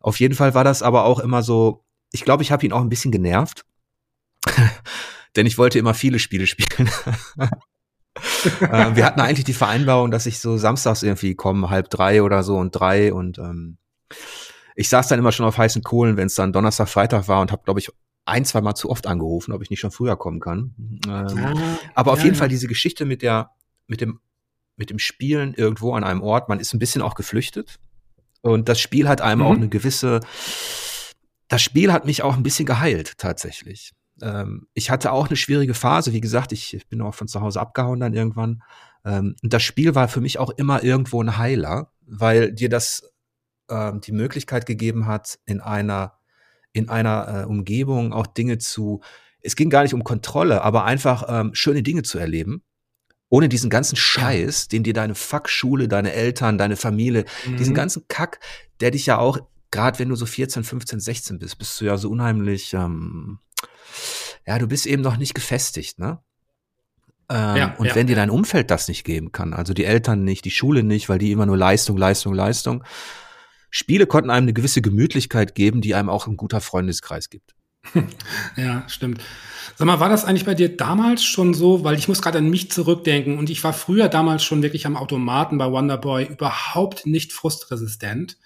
Auf 0.00 0.18
jeden 0.18 0.34
Fall 0.34 0.54
war 0.54 0.64
das 0.64 0.82
aber 0.82 1.04
auch 1.04 1.20
immer 1.20 1.42
so, 1.42 1.84
ich 2.10 2.24
glaube, 2.24 2.42
ich 2.42 2.50
habe 2.50 2.66
ihn 2.66 2.72
auch 2.72 2.80
ein 2.80 2.88
bisschen 2.88 3.12
genervt. 3.12 3.64
Denn 5.36 5.46
ich 5.46 5.56
wollte 5.56 5.78
immer 5.78 5.94
viele 5.94 6.18
Spiele 6.18 6.46
spielen. 6.46 6.90
äh, 8.60 8.96
wir 8.96 9.04
hatten 9.04 9.20
eigentlich 9.20 9.44
die 9.44 9.52
Vereinbarung, 9.52 10.10
dass 10.10 10.26
ich 10.26 10.40
so 10.40 10.56
samstags 10.56 11.04
irgendwie 11.04 11.36
komme, 11.36 11.70
halb 11.70 11.90
drei 11.90 12.22
oder 12.22 12.42
so 12.42 12.56
und 12.56 12.72
drei 12.72 13.12
und 13.12 13.38
ähm, 13.38 13.78
ich 14.78 14.88
saß 14.88 15.08
dann 15.08 15.18
immer 15.18 15.32
schon 15.32 15.44
auf 15.44 15.58
heißen 15.58 15.82
Kohlen, 15.82 16.16
wenn 16.16 16.28
es 16.28 16.36
dann 16.36 16.52
Donnerstag, 16.52 16.88
Freitag 16.88 17.26
war 17.26 17.40
und 17.40 17.50
habe, 17.50 17.64
glaube 17.64 17.80
ich, 17.80 17.90
ein, 18.26 18.44
zwei 18.44 18.60
Mal 18.60 18.76
zu 18.76 18.90
oft 18.90 19.08
angerufen, 19.08 19.52
ob 19.52 19.60
ich 19.60 19.70
nicht 19.70 19.80
schon 19.80 19.90
früher 19.90 20.16
kommen 20.16 20.38
kann. 20.38 20.72
Ähm, 21.08 21.44
ah, 21.44 21.78
aber 21.96 22.12
auf 22.12 22.20
ja, 22.20 22.26
jeden 22.26 22.36
ja. 22.36 22.38
Fall 22.38 22.48
diese 22.48 22.68
Geschichte 22.68 23.04
mit 23.04 23.22
der, 23.22 23.50
mit 23.88 24.00
dem, 24.00 24.20
mit 24.76 24.90
dem 24.90 25.00
Spielen 25.00 25.52
irgendwo 25.52 25.94
an 25.94 26.04
einem 26.04 26.22
Ort, 26.22 26.48
man 26.48 26.60
ist 26.60 26.74
ein 26.74 26.78
bisschen 26.78 27.02
auch 27.02 27.16
geflüchtet. 27.16 27.80
Und 28.40 28.68
das 28.68 28.78
Spiel 28.78 29.08
hat 29.08 29.20
einem 29.20 29.40
mhm. 29.40 29.46
auch 29.46 29.54
eine 29.56 29.68
gewisse, 29.68 30.20
das 31.48 31.60
Spiel 31.60 31.92
hat 31.92 32.04
mich 32.04 32.22
auch 32.22 32.36
ein 32.36 32.44
bisschen 32.44 32.66
geheilt, 32.66 33.18
tatsächlich. 33.18 33.94
Ähm, 34.22 34.68
ich 34.74 34.90
hatte 34.90 35.10
auch 35.10 35.26
eine 35.26 35.36
schwierige 35.36 35.74
Phase, 35.74 36.12
wie 36.12 36.20
gesagt, 36.20 36.52
ich, 36.52 36.74
ich 36.74 36.86
bin 36.86 37.02
auch 37.02 37.16
von 37.16 37.26
zu 37.26 37.40
Hause 37.40 37.58
abgehauen 37.60 37.98
dann 37.98 38.14
irgendwann. 38.14 38.62
Ähm, 39.04 39.34
und 39.42 39.52
das 39.52 39.64
Spiel 39.64 39.96
war 39.96 40.06
für 40.06 40.20
mich 40.20 40.38
auch 40.38 40.50
immer 40.50 40.84
irgendwo 40.84 41.20
ein 41.20 41.36
Heiler, 41.36 41.90
weil 42.06 42.52
dir 42.52 42.68
das 42.68 43.02
ähm, 43.68 44.00
die 44.00 44.12
Möglichkeit 44.12 44.66
gegeben 44.66 45.06
hat, 45.06 45.38
in 45.46 45.60
einer, 45.60 46.18
in 46.72 46.88
einer 46.88 47.42
äh, 47.42 47.44
Umgebung 47.44 48.12
auch 48.12 48.26
Dinge 48.26 48.58
zu, 48.58 49.00
es 49.40 49.56
ging 49.56 49.70
gar 49.70 49.82
nicht 49.82 49.94
um 49.94 50.04
Kontrolle, 50.04 50.62
aber 50.62 50.84
einfach 50.84 51.24
ähm, 51.28 51.50
schöne 51.54 51.82
Dinge 51.82 52.02
zu 52.02 52.18
erleben. 52.18 52.62
Ohne 53.30 53.48
diesen 53.48 53.68
ganzen 53.68 53.96
Scheiß, 53.96 54.68
den 54.68 54.84
dir 54.84 54.94
deine 54.94 55.14
Fuckschule, 55.14 55.86
deine 55.86 56.12
Eltern, 56.12 56.56
deine 56.56 56.76
Familie, 56.76 57.26
mhm. 57.46 57.56
diesen 57.58 57.74
ganzen 57.74 58.08
Kack, 58.08 58.40
der 58.80 58.90
dich 58.90 59.04
ja 59.06 59.18
auch, 59.18 59.38
gerade 59.70 59.98
wenn 59.98 60.08
du 60.08 60.16
so 60.16 60.24
14, 60.24 60.64
15, 60.64 61.00
16 61.00 61.38
bist, 61.38 61.58
bist 61.58 61.78
du 61.80 61.84
ja 61.84 61.98
so 61.98 62.08
unheimlich, 62.08 62.72
ähm, 62.72 63.38
ja, 64.46 64.58
du 64.58 64.66
bist 64.66 64.86
eben 64.86 65.02
noch 65.02 65.18
nicht 65.18 65.34
gefestigt, 65.34 65.98
ne? 65.98 66.20
Ähm, 67.30 67.56
ja, 67.56 67.74
und 67.76 67.88
ja, 67.88 67.94
wenn 67.94 68.06
dir 68.06 68.16
dein 68.16 68.30
Umfeld 68.30 68.70
das 68.70 68.88
nicht 68.88 69.04
geben 69.04 69.32
kann, 69.32 69.52
also 69.52 69.74
die 69.74 69.84
Eltern 69.84 70.24
nicht, 70.24 70.46
die 70.46 70.50
Schule 70.50 70.82
nicht, 70.82 71.10
weil 71.10 71.18
die 71.18 71.30
immer 71.30 71.44
nur 71.44 71.58
Leistung, 71.58 71.98
Leistung, 71.98 72.32
Leistung, 72.32 72.82
Spiele 73.70 74.06
konnten 74.06 74.30
einem 74.30 74.44
eine 74.44 74.52
gewisse 74.52 74.82
Gemütlichkeit 74.82 75.54
geben, 75.54 75.80
die 75.80 75.94
einem 75.94 76.08
auch 76.08 76.26
ein 76.26 76.36
guter 76.36 76.60
Freundeskreis 76.60 77.30
gibt. 77.30 77.54
Ja, 78.56 78.88
stimmt. 78.88 79.22
Sag 79.76 79.86
mal, 79.86 80.00
war 80.00 80.08
das 80.08 80.24
eigentlich 80.24 80.44
bei 80.44 80.54
dir 80.54 80.76
damals 80.76 81.22
schon 81.22 81.54
so? 81.54 81.84
Weil 81.84 81.96
ich 81.96 82.08
muss 82.08 82.20
gerade 82.20 82.38
an 82.38 82.50
mich 82.50 82.70
zurückdenken 82.70 83.38
und 83.38 83.50
ich 83.50 83.62
war 83.62 83.72
früher 83.72 84.08
damals 84.08 84.42
schon 84.42 84.62
wirklich 84.62 84.86
am 84.86 84.96
Automaten 84.96 85.58
bei 85.58 85.70
Wonderboy 85.70 86.24
überhaupt 86.24 87.06
nicht 87.06 87.32
frustresistent. 87.32 88.36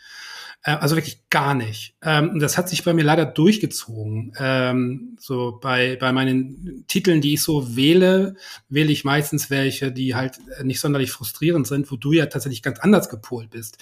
Äh, 0.63 0.73
also 0.73 0.97
wirklich 0.97 1.29
gar 1.29 1.55
nicht. 1.55 1.95
Ähm, 2.03 2.39
das 2.39 2.57
hat 2.57 2.69
sich 2.69 2.85
bei 2.85 2.93
mir 2.95 3.05
leider 3.05 3.27
durchgezogen. 3.27 4.33
Ähm, 4.39 5.17
so 5.19 5.59
bei, 5.61 5.97
bei 5.97 6.13
meinen 6.13 6.85
Titeln, 6.89 7.21
die 7.21 7.35
ich 7.35 7.43
so 7.43 7.77
wähle, 7.77 8.37
wähle 8.69 8.93
ich 8.93 9.05
meistens 9.05 9.51
welche, 9.51 9.93
die 9.93 10.15
halt 10.15 10.39
nicht 10.63 10.81
sonderlich 10.81 11.11
frustrierend 11.11 11.67
sind, 11.67 11.91
wo 11.91 11.97
du 11.97 12.13
ja 12.13 12.27
tatsächlich 12.27 12.63
ganz 12.63 12.79
anders 12.81 13.09
gepolt 13.09 13.51
bist. 13.51 13.79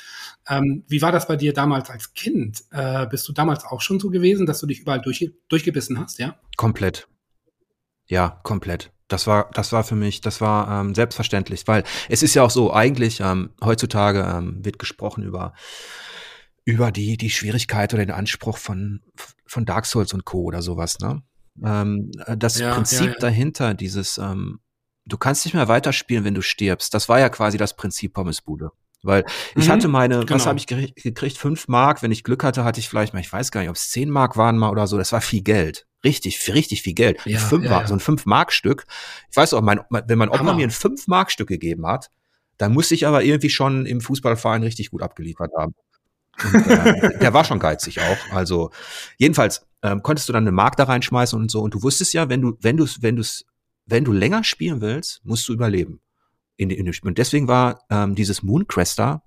Ähm, 0.49 0.85
wie 0.89 1.03
war 1.03 1.13
das 1.13 1.27
bei 1.27 1.37
dir 1.37 1.53
damals 1.53 1.91
als 1.91 2.15
Kind? 2.15 2.65
Äh, 2.71 3.07
bist 3.07 3.29
du 3.29 3.33
damals 3.33 3.65
auch 3.65 3.81
schon 3.81 4.01
so 4.01 4.11
gewesen, 4.11 4.47
dass 4.47 4.61
du 4.61 4.67
dich 4.67 4.81
überall 4.81 5.01
durch, 5.01 5.31
durchgebissen 5.49 5.99
hast, 5.99 6.19
ja? 6.19 6.37
Komplett. 6.57 7.09
Ja, 8.07 8.41
komplett. 8.43 8.91
Das 9.07 9.27
war, 9.27 9.51
das 9.55 9.73
war 9.73 9.83
für 9.83 9.97
mich, 9.97 10.21
das 10.21 10.41
war 10.41 10.81
ähm, 10.81 10.95
selbstverständlich, 10.95 11.67
weil 11.67 11.83
es 12.09 12.23
ist 12.23 12.35
ja 12.35 12.45
auch 12.45 12.51
so, 12.51 12.73
eigentlich 12.73 13.21
ähm, 13.21 13.51
heutzutage 13.63 14.21
ähm, 14.21 14.65
wird 14.65 14.79
gesprochen 14.79 15.25
über 15.25 15.53
über 16.65 16.93
die, 16.93 17.17
die 17.17 17.31
Schwierigkeit 17.31 17.93
oder 17.95 18.05
den 18.05 18.15
Anspruch 18.15 18.59
von, 18.59 19.01
von 19.47 19.65
Dark 19.65 19.87
Souls 19.87 20.13
und 20.13 20.25
Co. 20.25 20.43
oder 20.43 20.63
sowas, 20.63 20.99
ne? 21.01 21.23
Ähm, 21.65 22.11
äh, 22.27 22.37
das 22.37 22.59
ja, 22.59 22.75
Prinzip 22.75 23.07
ja, 23.07 23.13
ja. 23.13 23.19
dahinter, 23.19 23.75
dieses, 23.75 24.19
ähm, 24.19 24.61
du 25.07 25.19
kannst 25.19 25.45
nicht 25.45 25.55
mehr 25.55 25.69
weiterspielen, 25.69 26.25
wenn 26.25 26.35
du 26.35 26.43
stirbst, 26.43 26.95
das 26.95 27.09
war 27.09 27.19
ja 27.19 27.29
quasi 27.29 27.59
das 27.59 27.75
Prinzip 27.77 28.15
Pommesbude. 28.15 28.71
Weil 29.03 29.25
ich 29.57 29.67
mhm, 29.67 29.73
hatte 29.73 29.89
meine, 29.89 30.21
genau. 30.21 30.35
was 30.35 30.47
habe 30.47 30.59
ich 30.59 30.67
gekriegt? 30.67 31.39
Fünf 31.39 31.69
Mark. 31.69 32.03
Wenn 32.03 32.13
ich 32.13 32.23
Glück 32.23 32.45
hatte, 32.45 32.65
hatte 32.65 32.81
ich 32.81 32.89
vielleicht 32.89 33.15
mal, 33.15 33.21
ich 33.21 33.33
weiß 33.33 33.51
gar 33.51 33.63
nicht, 33.63 33.71
ob 33.71 33.77
es 33.77 33.89
zehn 33.89 34.11
Mark 34.11 34.37
waren 34.37 34.59
mal 34.59 34.69
oder 34.71 34.87
so. 34.87 34.99
Das 34.99 35.13
war 35.13 35.23
viel 35.23 35.43
Geld. 35.43 35.87
Richtig, 36.05 36.53
richtig 36.53 36.83
viel 36.83 36.95
Geld. 36.95 37.19
Ja, 37.25 37.39
fünf 37.39 37.65
ja, 37.65 37.71
Mark, 37.71 37.83
ja. 37.83 37.89
So 37.89 37.95
ein 37.95 38.01
fünf 38.01 38.27
Mark 38.27 38.53
Stück. 38.53 38.85
Ich 39.31 39.37
weiß 39.37 39.55
auch, 39.55 39.63
mein, 39.63 39.81
wenn 39.91 40.19
mein 40.19 40.31
Hammer. 40.31 40.55
mir 40.55 40.65
ein 40.65 40.71
fünf 40.71 41.07
Mark 41.07 41.31
Stück 41.31 41.49
gegeben 41.49 41.87
hat, 41.87 42.11
dann 42.59 42.73
musste 42.73 42.95
ich 42.95 43.07
aber 43.07 43.23
irgendwie 43.23 43.49
schon 43.49 43.87
im 43.87 44.03
Fußballverein 44.03 44.63
richtig 44.63 44.91
gut 44.91 45.03
abgeliefert 45.03 45.51
haben. 45.59 45.75
Und, 46.43 46.67
äh, 46.67 47.19
der 47.19 47.35
war 47.35 47.45
schon 47.45 47.59
geizig 47.59 48.01
auch. 48.01 48.35
Also 48.35 48.71
jedenfalls 49.19 49.67
ähm, 49.83 50.03
konntest 50.03 50.29
du 50.29 50.33
dann 50.33 50.45
eine 50.45 50.53
Mark 50.53 50.77
da 50.77 50.85
reinschmeißen 50.85 51.39
und 51.39 51.51
so. 51.51 51.61
Und 51.61 51.75
du 51.75 51.83
wusstest 51.83 52.13
ja, 52.13 52.29
wenn 52.29 52.43
du, 52.43 52.57
wenn 52.61 52.77
du, 52.77 52.87
wenn 53.01 53.17
du, 53.17 53.23
wenn 53.87 54.05
du 54.05 54.13
länger 54.13 54.45
spielen 54.45 54.81
willst, 54.81 55.21
musst 55.25 55.49
du 55.49 55.53
überleben. 55.53 56.01
In, 56.57 56.71
in, 56.71 56.93
und 57.03 57.19
deswegen 57.19 57.49
war 57.49 57.81
ähm, 57.91 58.15
dieses 58.15 58.43
Mooncrester 58.43 59.23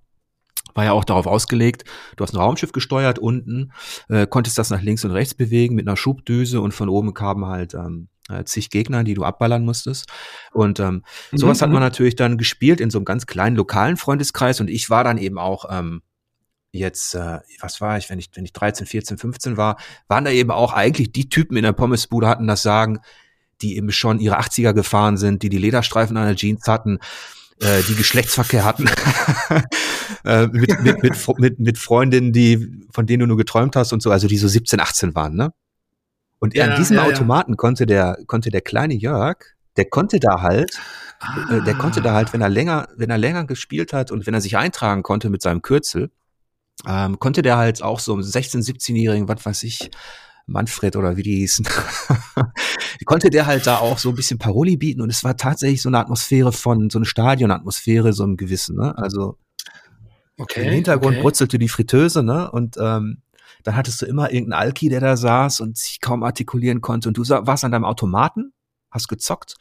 war 0.74 0.86
ja 0.86 0.94
auch 0.94 1.04
darauf 1.04 1.28
ausgelegt, 1.28 1.84
du 2.16 2.24
hast 2.24 2.34
ein 2.34 2.38
Raumschiff 2.38 2.72
gesteuert 2.72 3.20
unten, 3.20 3.72
äh, 4.10 4.26
konntest 4.26 4.58
das 4.58 4.70
nach 4.70 4.82
links 4.82 5.06
und 5.06 5.12
rechts 5.12 5.34
bewegen 5.34 5.76
mit 5.76 5.88
einer 5.88 5.98
Schubdüse 5.98 6.62
und 6.62 6.74
von 6.74 6.90
oben 6.90 7.14
kamen 7.14 7.46
halt 7.46 7.74
ähm, 7.74 8.08
äh, 8.30 8.44
zig 8.46 8.70
Gegner, 8.70 9.04
die 9.04 9.14
du 9.14 9.24
abballern 9.24 9.66
musstest. 9.66 10.10
Und 10.52 10.80
ähm, 10.80 11.04
sowas 11.32 11.60
mhm. 11.60 11.66
hat 11.66 11.72
man 11.72 11.82
natürlich 11.82 12.16
dann 12.16 12.38
gespielt 12.38 12.82
in 12.82 12.90
so 12.90 12.98
einem 12.98 13.06
ganz 13.06 13.26
kleinen 13.26 13.56
lokalen 13.56 13.98
Freundeskreis 13.98 14.60
und 14.62 14.70
ich 14.70 14.90
war 14.90 15.04
dann 15.04 15.18
eben 15.18 15.38
auch 15.38 15.66
ähm, 15.70 16.02
jetzt, 16.80 17.16
äh, 17.16 17.40
was 17.60 17.82
war 17.82 17.98
ich, 17.98 18.10
wenn 18.10 18.20
ich, 18.20 18.30
wenn 18.34 18.46
ich 18.46 18.54
13, 18.54 18.86
14, 18.86 19.18
15 19.18 19.58
war, 19.58 19.78
waren 20.08 20.26
da 20.26 20.32
eben 20.32 20.52
auch 20.52 20.74
eigentlich 20.74 21.12
die 21.12 21.30
Typen 21.30 21.56
in 21.56 21.64
der 21.64 21.74
Pommesbude 21.74 22.28
hatten 22.28 22.48
das 22.48 22.62
Sagen, 22.62 23.00
die 23.62 23.78
eben 23.78 23.92
schon 23.92 24.20
ihre 24.20 24.40
80er 24.40 24.74
gefahren 24.74 25.18
sind, 25.18 25.44
die 25.44 25.50
die 25.50 25.58
Lederstreifen 25.58 26.18
an 26.18 26.26
der 26.26 26.36
Jeans 26.36 26.68
hatten, 26.68 27.00
äh, 27.60 27.82
die 27.88 27.96
Geschlechtsverkehr 27.96 28.66
hatten 28.66 28.90
äh, 30.26 30.48
mit, 30.48 30.82
mit, 30.82 31.04
mit, 31.04 31.40
mit, 31.40 31.60
mit 31.60 31.78
Freundinnen, 31.78 32.34
die, 32.34 32.86
von 32.92 33.06
denen 33.06 33.22
du 33.22 33.28
nur 33.28 33.38
geträumt 33.38 33.76
hast 33.76 33.94
und 33.94 34.02
so, 34.02 34.12
also 34.12 34.28
die 34.28 34.38
so 34.38 34.48
17, 34.48 34.80
18 34.80 35.16
waren, 35.16 35.36
ne? 35.36 35.54
Und 36.40 36.56
ja, 36.56 36.66
an 36.66 36.76
diesem 36.76 36.98
ja, 36.98 37.04
Automaten 37.04 37.54
ja. 37.54 37.56
konnte 37.56 37.86
der, 37.86 38.18
konnte 38.28 38.50
der 38.50 38.60
kleine 38.60 38.96
Jörg 38.96 39.54
der 39.78 39.86
konnte 39.86 40.20
da 40.20 40.42
halt, 40.42 40.80
ah. 41.20 41.60
der 41.60 41.76
konnte 41.76 42.02
da 42.02 42.14
halt, 42.14 42.34
wenn 42.34 42.42
er 42.42 42.50
länger, 42.50 42.88
wenn 42.96 43.10
er 43.10 43.18
länger 43.18 43.46
gespielt 43.46 43.94
hat 43.94 44.12
und 44.12 44.28
wenn 44.28 44.34
er 44.34 44.42
sich 44.42 44.58
eintragen 44.58 45.04
konnte 45.04 45.30
mit 45.30 45.42
seinem 45.42 45.62
Kürzel, 45.62 46.12
ähm, 46.88 47.20
konnte 47.20 47.42
der 47.42 47.58
halt 47.58 47.82
auch 47.82 48.00
so 48.00 48.20
16, 48.22 48.62
17-Jährigen, 48.62 49.28
was 49.28 49.46
weiß 49.46 49.64
ich, 49.64 49.90
Manfred 50.46 50.96
oder 50.96 51.16
wie 51.16 51.24
die 51.24 51.36
hießen, 51.38 51.66
konnte 53.06 53.30
der 53.30 53.46
halt 53.46 53.66
da 53.66 53.78
auch 53.78 53.98
so 53.98 54.10
ein 54.10 54.16
bisschen 54.16 54.40
Paroli 54.40 54.76
bieten 54.76 55.02
und 55.02 55.10
es 55.10 55.24
war 55.24 55.38
tatsächlich 55.38 55.82
so 55.82 55.90
eine 55.90 56.00
Atmosphäre 56.00 56.52
von, 56.52 56.90
so 56.90 57.00
eine 57.00 57.06
Stadionatmosphäre, 57.06 58.12
so 58.12 58.24
einem 58.24 58.36
gewissen, 58.36 58.76
ne? 58.76 58.98
Also 58.98 59.38
okay, 60.38 60.68
im 60.68 60.74
Hintergrund 60.74 61.16
okay. 61.16 61.22
brutzelte 61.22 61.60
die 61.60 61.70
Fritteuse, 61.70 62.24
ne? 62.24 62.52
Und 62.52 62.76
ähm, 62.78 63.22
dann 63.64 63.78
hattest 63.78 64.02
du 64.02 64.06
immer 64.06 64.32
irgendeinen 64.34 64.62
Alki, 64.62 64.90
der 64.90 65.00
da 65.00 65.16
saß 65.16 65.62
und 65.62 65.78
sich 65.78 66.02
kaum 66.02 66.24
artikulieren 66.24 66.82
konnte 66.82 67.08
und 67.08 67.18
du 67.18 67.24
warst 67.24 67.64
an 67.64 67.72
deinem 67.72 67.86
Automaten 67.86 68.52
hast 68.92 69.08
gezockt. 69.08 69.56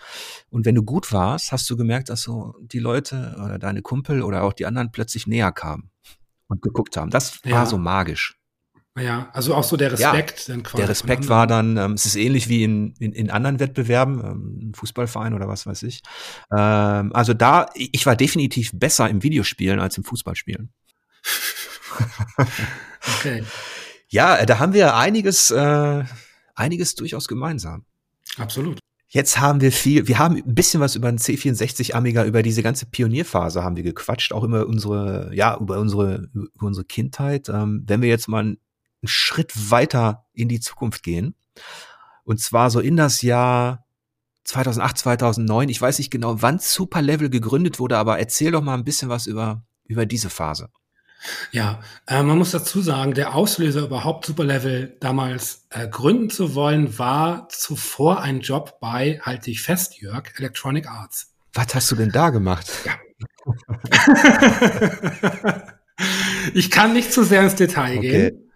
Und 0.51 0.67
wenn 0.67 0.75
du 0.75 0.83
gut 0.83 1.11
warst, 1.11 1.53
hast 1.53 1.71
du 1.71 1.77
gemerkt, 1.77 2.11
dass 2.11 2.21
so 2.21 2.55
die 2.61 2.81
Leute 2.81 3.35
oder 3.43 3.59
deine 3.59 3.81
Kumpel 3.81 4.23
oder 4.23 4.43
auch 4.43 4.53
die 4.53 4.67
anderen 4.67 4.93
plötzlich 4.93 5.27
näher 5.27 5.53
kamen 5.53 5.92
und 6.53 6.63
geguckt 6.63 6.97
haben. 6.97 7.11
Das 7.11 7.41
ja. 7.45 7.53
war 7.53 7.67
so 7.67 7.79
magisch. 7.79 8.39
Ja, 8.99 9.31
also 9.33 9.55
auch 9.55 9.65
so 9.65 9.79
der 9.79 9.91
Respekt 9.93 10.49
ja. 10.49 10.57
Der 10.77 10.89
Respekt 10.89 11.29
war 11.31 11.47
dann, 11.47 11.79
ähm, 11.79 11.93
es 11.93 12.05
ist 12.05 12.15
ähnlich 12.15 12.51
wie 12.51 12.63
in, 12.63 12.95
in, 12.99 13.13
in 13.13 13.31
anderen 13.31 13.59
Wettbewerben, 13.59 14.21
ähm, 14.23 14.73
Fußballverein 14.75 15.33
oder 15.33 15.49
was 15.49 15.65
weiß 15.65 15.83
ich. 15.85 16.03
Ähm, 16.55 17.11
also 17.15 17.33
da, 17.33 17.71
ich 17.75 18.05
war 18.05 18.17
definitiv 18.17 18.71
besser 18.75 19.09
im 19.09 19.23
Videospielen 19.23 19.81
als 19.81 19.97
im 19.97 20.05
Fußballspielen. 20.05 20.73
okay. 23.19 23.45
Ja, 24.09 24.37
äh, 24.37 24.45
da 24.45 24.59
haben 24.59 24.75
wir 24.75 24.95
einiges, 24.95 25.51
äh, 25.51 26.05
einiges 26.55 26.97
durchaus 26.97 27.29
gemeinsam. 27.29 27.87
Absolut. 28.37 28.79
Jetzt 29.15 29.39
haben 29.39 29.61
wir 29.61 29.73
viel, 29.73 30.09
wir 30.09 30.19
haben 30.19 30.37
ein 30.37 30.55
bisschen 30.55 30.81
was 30.81 30.97
über 30.97 31.13
den 31.13 31.19
C64 31.19 31.93
Amiga, 31.93 32.25
über 32.25 32.43
diese 32.43 32.63
ganze 32.63 32.87
Pionierphase 32.87 33.63
haben 33.63 33.77
wir 33.77 33.83
gequatscht, 33.83 34.33
auch 34.33 34.43
immer 34.43 34.67
unsere, 34.67 35.31
ja, 35.35 35.55
über 35.59 35.79
unsere, 35.81 36.31
über 36.33 36.67
unsere 36.67 36.87
Kindheit. 36.87 37.51
Ähm, 37.51 37.85
wenn 37.87 38.01
wir 38.01 38.09
jetzt 38.09 38.27
mal 38.27 38.39
einen 38.39 38.59
Schritt 39.05 39.71
weiter 39.71 40.25
in 40.33 40.49
die 40.49 40.61
Zukunft 40.61 41.03
gehen, 41.03 41.35
und 42.25 42.41
zwar 42.41 42.71
so 42.71 42.81
in 42.81 42.97
das 42.97 43.21
Jahr 43.21 43.85
2008, 44.45 44.97
2009, 44.97 45.69
ich 45.69 45.83
weiß 45.83 45.99
nicht 45.99 46.11
genau, 46.11 46.41
wann 46.41 46.59
Super 46.59 47.03
Level 47.03 47.29
gegründet 47.29 47.79
wurde, 47.79 47.99
aber 47.99 48.19
erzähl 48.19 48.51
doch 48.51 48.63
mal 48.63 48.79
ein 48.79 48.85
bisschen 48.85 49.11
was 49.11 49.27
über, 49.27 49.63
über 49.85 50.07
diese 50.07 50.31
Phase. 50.31 50.71
Ja, 51.51 51.81
äh, 52.07 52.23
man 52.23 52.39
muss 52.39 52.51
dazu 52.51 52.81
sagen, 52.81 53.15
der 53.15 53.35
Auslöser 53.35 53.83
überhaupt 53.83 54.27
Superlevel 54.27 54.97
damals 55.01 55.67
äh, 55.71 55.89
gründen 55.89 56.31
zu 56.31 56.55
wollen, 56.55 56.99
war 56.99 57.49
zuvor 57.49 58.21
ein 58.21 58.41
Job 58.41 58.79
bei, 58.81 59.21
halte 59.23 59.51
ich 59.51 59.63
fest, 59.63 60.01
Jörg, 60.01 60.25
Electronic 60.39 60.89
Arts. 60.89 61.33
Was 61.55 61.75
hast 61.75 61.91
du 61.91 61.97
denn 61.97 62.11
da 62.11 62.31
gemacht? 62.31 62.71
Ja. 62.85 62.93
ich 66.55 66.71
kann 66.71 66.93
nicht 66.93 67.13
zu 67.13 67.25
sehr 67.25 67.43
ins 67.43 67.55
Detail 67.55 67.99
okay. 67.99 68.11
gehen. 68.11 68.53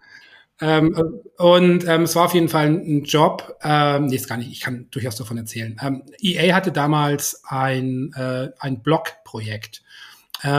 Ähm, 0.59 1.21
und 1.37 1.87
ähm, 1.87 2.03
es 2.03 2.15
war 2.15 2.25
auf 2.25 2.33
jeden 2.33 2.49
Fall 2.49 2.67
ein 2.67 3.03
Job, 3.03 3.57
ähm, 3.61 4.07
nee, 4.07 4.15
ist 4.15 4.27
gar 4.27 4.37
nicht, 4.37 4.51
ich 4.51 4.61
kann 4.61 4.87
durchaus 4.89 5.15
davon 5.15 5.37
erzählen. 5.37 5.79
Ähm, 5.83 6.03
EA 6.19 6.55
hatte 6.55 6.71
damals 6.71 7.43
ein, 7.45 8.11
äh, 8.15 8.49
ein 8.59 8.81
Blog-Projekt 8.81 9.83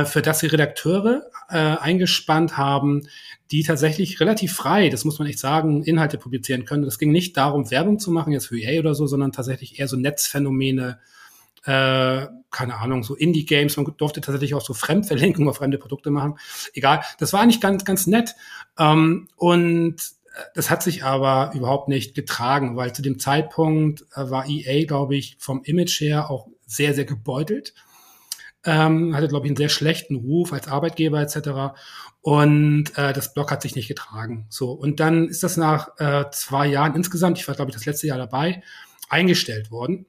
für 0.05 0.23
das 0.23 0.41
sie 0.41 0.47
Redakteure 0.47 1.31
äh, 1.49 1.57
eingespannt 1.57 2.57
haben, 2.57 3.09
die 3.51 3.63
tatsächlich 3.63 4.21
relativ 4.21 4.53
frei, 4.55 4.89
das 4.89 5.05
muss 5.05 5.19
man 5.19 5.29
echt 5.29 5.39
sagen, 5.39 5.83
Inhalte 5.83 6.19
publizieren 6.19 6.65
können. 6.65 6.85
Das 6.85 6.99
ging 6.99 7.13
nicht 7.13 7.37
darum, 7.37 7.71
Werbung 7.71 7.99
zu 7.99 8.11
machen, 8.11 8.33
jetzt 8.33 8.49
für 8.49 8.59
EA 8.59 8.81
oder 8.81 8.95
so, 8.95 9.07
sondern 9.07 9.33
tatsächlich 9.33 9.79
eher 9.79 9.89
so 9.89 9.97
Netzphänomene, 9.97 10.99
äh, 11.65 12.27
keine 12.51 12.75
Ahnung, 12.77 13.03
so 13.03 13.15
Indie-Games. 13.15 13.77
Man 13.77 13.95
durfte 13.97 14.21
tatsächlich 14.21 14.55
auch 14.55 14.61
so 14.61 14.75
Fremdverlinkungen 14.75 15.49
auf 15.49 15.57
fremde 15.57 15.79
Produkte 15.79 16.11
machen. 16.11 16.39
Egal, 16.75 17.03
das 17.19 17.33
war 17.33 17.41
eigentlich 17.41 17.61
ganz, 17.61 17.85
ganz 17.85 18.07
nett. 18.07 18.35
Ähm, 18.79 19.29
und 19.37 19.95
äh, 19.95 20.43
das 20.55 20.71
hat 20.71 20.83
sich 20.83 21.05
aber 21.05 21.53
überhaupt 21.55 21.89
nicht 21.89 22.15
getragen, 22.15 22.77
weil 22.77 22.93
zu 22.93 23.01
dem 23.01 23.19
Zeitpunkt 23.19 24.03
äh, 24.15 24.29
war 24.29 24.47
EA, 24.47 24.85
glaube 24.85 25.17
ich, 25.17 25.37
vom 25.39 25.63
Image 25.65 26.01
her 26.01 26.31
auch 26.31 26.49
sehr, 26.67 26.93
sehr 26.93 27.07
gebeutelt 27.07 27.73
ähm, 28.65 29.15
hatte, 29.17 29.29
glaube 29.29 29.47
ich, 29.47 29.51
einen 29.51 29.57
sehr 29.57 29.69
schlechten 29.69 30.17
Ruf 30.17 30.53
als 30.53 30.69
Arbeitgeber 30.69 31.21
etc. 31.21 31.79
Und 32.21 32.97
äh, 32.97 33.13
das 33.13 33.33
Blog 33.35 33.51
hat 33.51 33.63
sich 33.63 33.77
nicht 33.77 33.89
getragen. 33.89 34.47
So, 34.49 34.73
und 34.73 35.01
dann 35.01 35.29
ist 35.29 35.43
das 35.43 35.57
nach 35.57 35.99
äh, 35.99 36.25
zwei 36.33 36.67
Jahren 36.67 36.95
insgesamt, 36.95 37.39
ich 37.39 37.47
war, 37.49 37.55
glaube 37.55 37.71
ich, 37.71 37.77
das 37.77 37.87
letzte 37.87 38.07
Jahr 38.09 38.19
dabei, 38.19 38.63
eingestellt 39.09 39.71
worden. 39.71 40.07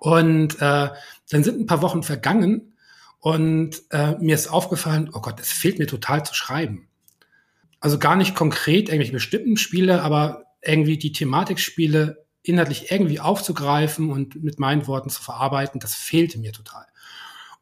Und 0.00 0.56
äh, 0.56 0.88
dann 1.30 1.44
sind 1.44 1.60
ein 1.60 1.66
paar 1.66 1.80
Wochen 1.80 2.02
vergangen 2.02 2.74
und 3.20 3.82
äh, 3.90 4.16
mir 4.18 4.34
ist 4.34 4.48
aufgefallen, 4.48 5.10
oh 5.12 5.20
Gott, 5.20 5.40
es 5.40 5.50
fehlt 5.50 5.78
mir 5.78 5.86
total 5.86 6.26
zu 6.26 6.34
schreiben. 6.34 6.88
Also 7.80 7.98
gar 7.98 8.16
nicht 8.16 8.34
konkret 8.34 8.88
irgendwelche 8.88 9.12
bestimmten 9.12 9.56
Spiele, 9.56 10.02
aber 10.02 10.44
irgendwie 10.60 10.98
die 10.98 11.12
Thematikspiele 11.12 12.26
inhaltlich 12.42 12.90
irgendwie 12.90 13.20
aufzugreifen 13.20 14.10
und 14.10 14.42
mit 14.42 14.58
meinen 14.58 14.86
Worten 14.86 15.10
zu 15.10 15.22
verarbeiten, 15.22 15.80
das 15.80 15.94
fehlte 15.94 16.38
mir 16.38 16.52
total. 16.52 16.86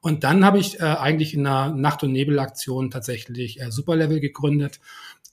Und 0.07 0.23
dann 0.23 0.45
habe 0.45 0.61
ich 0.61 0.79
äh, 0.79 0.85
eigentlich 0.85 1.35
in 1.35 1.45
einer 1.45 1.75
Nacht- 1.75 2.05
und 2.05 2.13
Nebelaktion 2.13 2.93
tatsächlich 2.93 3.61
äh, 3.61 3.73
Superlevel 3.73 4.21
gegründet. 4.21 4.79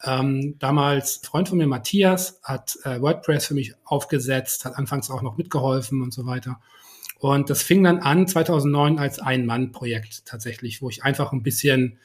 Ähm, 0.03 0.55
damals 0.57 1.17
Freund 1.17 1.47
von 1.47 1.59
mir, 1.59 1.67
Matthias, 1.67 2.39
hat 2.41 2.79
äh, 2.83 2.99
WordPress 2.99 3.45
für 3.45 3.53
mich 3.53 3.75
aufgesetzt, 3.85 4.65
hat 4.65 4.75
anfangs 4.75 5.11
auch 5.11 5.21
noch 5.21 5.37
mitgeholfen 5.37 6.01
und 6.01 6.11
so 6.11 6.25
weiter. 6.25 6.59
Und 7.19 7.51
das 7.51 7.61
fing 7.61 7.83
dann 7.83 7.99
an 7.99 8.27
2009 8.27 8.97
als 8.97 9.19
Ein-Mann-Projekt 9.19 10.25
tatsächlich, 10.25 10.81
wo 10.81 10.89
ich 10.89 11.03
einfach 11.03 11.33
ein 11.33 11.43
bisschen, 11.43 11.99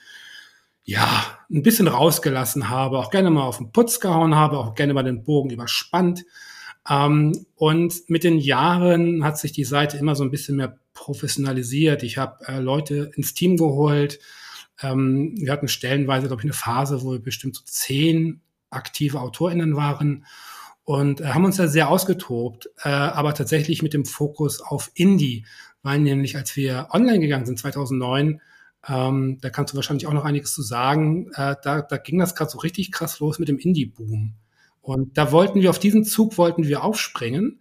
ja, 0.84 1.24
ein 1.50 1.62
bisschen 1.62 1.88
rausgelassen 1.88 2.68
habe, 2.68 2.98
auch 2.98 3.10
gerne 3.10 3.30
mal 3.30 3.44
auf 3.44 3.56
den 3.56 3.72
Putz 3.72 3.98
gehauen 3.98 4.34
habe, 4.34 4.58
auch 4.58 4.74
gerne 4.74 4.92
mal 4.92 5.04
den 5.04 5.24
Bogen 5.24 5.48
überspannt. 5.48 6.26
Ähm, 6.86 7.46
und 7.56 8.10
mit 8.10 8.24
den 8.24 8.36
Jahren 8.36 9.24
hat 9.24 9.38
sich 9.38 9.52
die 9.52 9.64
Seite 9.64 9.96
immer 9.96 10.14
so 10.14 10.22
ein 10.22 10.30
bisschen 10.30 10.56
mehr 10.56 10.78
professionalisiert. 10.98 12.02
Ich 12.02 12.18
habe 12.18 12.46
äh, 12.46 12.58
Leute 12.58 13.10
ins 13.14 13.34
Team 13.34 13.56
geholt. 13.56 14.18
Ähm, 14.82 15.34
wir 15.36 15.52
hatten 15.52 15.68
stellenweise, 15.68 16.26
glaube 16.26 16.42
ich, 16.42 16.44
eine 16.44 16.52
Phase, 16.52 17.02
wo 17.02 17.12
wir 17.12 17.22
bestimmt 17.22 17.56
so 17.56 17.62
zehn 17.64 18.40
aktive 18.70 19.20
AutorInnen 19.20 19.76
waren 19.76 20.26
und 20.84 21.20
äh, 21.20 21.26
haben 21.26 21.44
uns 21.44 21.56
da 21.56 21.68
sehr 21.68 21.88
ausgetobt, 21.88 22.68
äh, 22.82 22.88
aber 22.88 23.34
tatsächlich 23.34 23.82
mit 23.82 23.94
dem 23.94 24.04
Fokus 24.04 24.60
auf 24.60 24.90
Indie, 24.94 25.46
weil 25.82 26.00
nämlich 26.00 26.36
als 26.36 26.56
wir 26.56 26.88
online 26.90 27.20
gegangen 27.20 27.46
sind 27.46 27.58
2009, 27.58 28.40
ähm, 28.88 29.38
da 29.40 29.50
kannst 29.50 29.72
du 29.72 29.76
wahrscheinlich 29.76 30.06
auch 30.06 30.12
noch 30.12 30.24
einiges 30.24 30.52
zu 30.52 30.62
sagen, 30.62 31.30
äh, 31.34 31.56
da, 31.62 31.82
da 31.82 31.96
ging 31.96 32.18
das 32.18 32.34
gerade 32.34 32.50
so 32.50 32.58
richtig 32.58 32.90
krass 32.90 33.20
los 33.20 33.38
mit 33.38 33.48
dem 33.48 33.58
Indie-Boom. 33.58 34.34
Und 34.80 35.18
da 35.18 35.30
wollten 35.32 35.60
wir 35.60 35.70
auf 35.70 35.78
diesen 35.78 36.04
Zug 36.04 36.38
wollten 36.38 36.66
wir 36.66 36.82
aufspringen. 36.82 37.60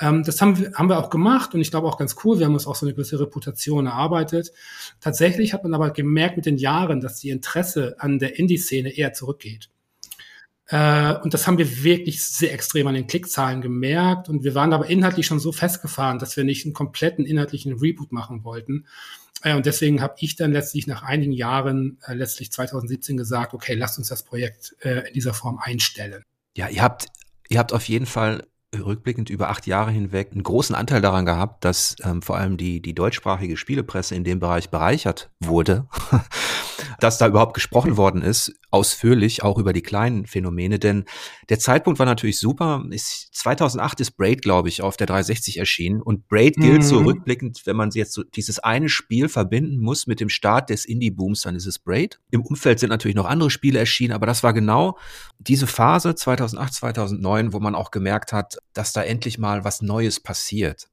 Ähm, 0.00 0.24
das 0.24 0.40
haben 0.40 0.58
wir, 0.58 0.72
haben 0.72 0.88
wir 0.88 0.98
auch 0.98 1.10
gemacht 1.10 1.54
und 1.54 1.60
ich 1.60 1.70
glaube 1.70 1.86
auch 1.86 1.98
ganz 1.98 2.16
cool. 2.24 2.38
Wir 2.38 2.46
haben 2.46 2.54
uns 2.54 2.66
auch 2.66 2.74
so 2.74 2.86
eine 2.86 2.94
gewisse 2.94 3.20
Reputation 3.20 3.86
erarbeitet. 3.86 4.52
Tatsächlich 5.00 5.52
hat 5.52 5.62
man 5.62 5.74
aber 5.74 5.90
gemerkt 5.90 6.36
mit 6.36 6.46
den 6.46 6.56
Jahren, 6.56 7.00
dass 7.00 7.20
die 7.20 7.30
Interesse 7.30 7.96
an 7.98 8.18
der 8.18 8.38
Indie-Szene 8.38 8.90
eher 8.90 9.12
zurückgeht. 9.12 9.68
Äh, 10.68 11.16
und 11.16 11.34
das 11.34 11.46
haben 11.46 11.58
wir 11.58 11.82
wirklich 11.82 12.24
sehr 12.24 12.52
extrem 12.52 12.86
an 12.86 12.94
den 12.94 13.06
Klickzahlen 13.06 13.60
gemerkt. 13.60 14.28
Und 14.28 14.42
wir 14.42 14.54
waren 14.54 14.72
aber 14.72 14.88
inhaltlich 14.88 15.26
schon 15.26 15.40
so 15.40 15.52
festgefahren, 15.52 16.18
dass 16.18 16.36
wir 16.36 16.44
nicht 16.44 16.64
einen 16.64 16.74
kompletten 16.74 17.26
inhaltlichen 17.26 17.74
Reboot 17.74 18.10
machen 18.10 18.42
wollten. 18.44 18.86
Äh, 19.42 19.54
und 19.54 19.66
deswegen 19.66 20.00
habe 20.00 20.14
ich 20.18 20.36
dann 20.36 20.52
letztlich 20.52 20.86
nach 20.86 21.02
einigen 21.02 21.32
Jahren, 21.32 21.98
äh, 22.06 22.14
letztlich 22.14 22.52
2017 22.52 23.16
gesagt, 23.16 23.52
okay, 23.52 23.74
lasst 23.74 23.98
uns 23.98 24.08
das 24.08 24.22
Projekt 24.22 24.76
äh, 24.80 25.08
in 25.08 25.14
dieser 25.14 25.34
Form 25.34 25.58
einstellen. 25.58 26.22
Ja, 26.56 26.68
ihr 26.68 26.82
habt, 26.82 27.06
ihr 27.48 27.58
habt 27.58 27.72
auf 27.72 27.88
jeden 27.88 28.06
Fall 28.06 28.46
rückblickend 28.74 29.30
über 29.30 29.48
acht 29.50 29.66
Jahre 29.66 29.90
hinweg 29.90 30.30
einen 30.32 30.42
großen 30.42 30.74
Anteil 30.74 31.00
daran 31.00 31.26
gehabt, 31.26 31.64
dass 31.64 31.96
ähm, 32.04 32.22
vor 32.22 32.36
allem 32.36 32.56
die, 32.56 32.80
die 32.80 32.94
deutschsprachige 32.94 33.56
Spielepresse 33.56 34.14
in 34.14 34.24
dem 34.24 34.38
Bereich 34.38 34.70
bereichert 34.70 35.30
wurde, 35.40 35.86
dass 36.98 37.18
da 37.18 37.28
überhaupt 37.28 37.54
gesprochen 37.54 37.96
worden 37.96 38.22
ist, 38.22 38.52
ausführlich 38.70 39.42
auch 39.42 39.58
über 39.58 39.72
die 39.72 39.82
kleinen 39.82 40.26
Phänomene, 40.26 40.78
denn 40.78 41.04
der 41.48 41.58
Zeitpunkt 41.58 41.98
war 41.98 42.06
natürlich 42.06 42.38
super. 42.38 42.84
Ist, 42.90 43.34
2008 43.34 44.00
ist 44.00 44.12
Braid, 44.12 44.42
glaube 44.42 44.68
ich, 44.68 44.82
auf 44.82 44.96
der 44.96 45.06
360 45.06 45.58
erschienen 45.58 46.02
und 46.02 46.28
Braid 46.28 46.56
gilt 46.56 46.78
mhm. 46.78 46.82
so 46.82 46.98
rückblickend, 46.98 47.62
wenn 47.64 47.76
man 47.76 47.90
jetzt 47.90 48.12
so 48.12 48.22
dieses 48.22 48.58
eine 48.58 48.88
Spiel 48.88 49.28
verbinden 49.28 49.78
muss 49.78 50.06
mit 50.06 50.20
dem 50.20 50.28
Start 50.28 50.70
des 50.70 50.84
Indie-Booms, 50.84 51.42
dann 51.42 51.56
ist 51.56 51.66
es 51.66 51.78
Braid. 51.78 52.20
Im 52.30 52.42
Umfeld 52.42 52.80
sind 52.80 52.90
natürlich 52.90 53.16
noch 53.16 53.26
andere 53.26 53.50
Spiele 53.50 53.78
erschienen, 53.78 54.12
aber 54.12 54.26
das 54.26 54.42
war 54.42 54.52
genau 54.52 54.98
diese 55.38 55.66
Phase 55.66 56.14
2008, 56.14 56.74
2009, 56.74 57.52
wo 57.52 57.60
man 57.60 57.74
auch 57.74 57.90
gemerkt 57.90 58.32
hat, 58.32 58.58
dass 58.72 58.92
da 58.92 59.02
endlich 59.02 59.38
mal 59.38 59.64
was 59.64 59.82
Neues 59.82 60.20
passiert. 60.20 60.88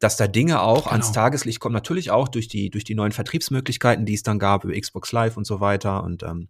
Dass 0.00 0.16
da 0.16 0.28
Dinge 0.28 0.62
auch 0.62 0.84
genau. 0.84 0.92
ans 0.92 1.12
Tageslicht 1.12 1.58
kommen, 1.58 1.74
natürlich 1.74 2.10
auch 2.10 2.28
durch 2.28 2.46
die, 2.46 2.70
durch 2.70 2.84
die 2.84 2.94
neuen 2.94 3.12
Vertriebsmöglichkeiten, 3.12 4.06
die 4.06 4.14
es 4.14 4.22
dann 4.22 4.38
gab, 4.38 4.64
über 4.64 4.78
Xbox 4.78 5.10
Live 5.12 5.36
und 5.36 5.44
so 5.44 5.60
weiter. 5.60 6.04
Und 6.04 6.22
ähm, 6.22 6.48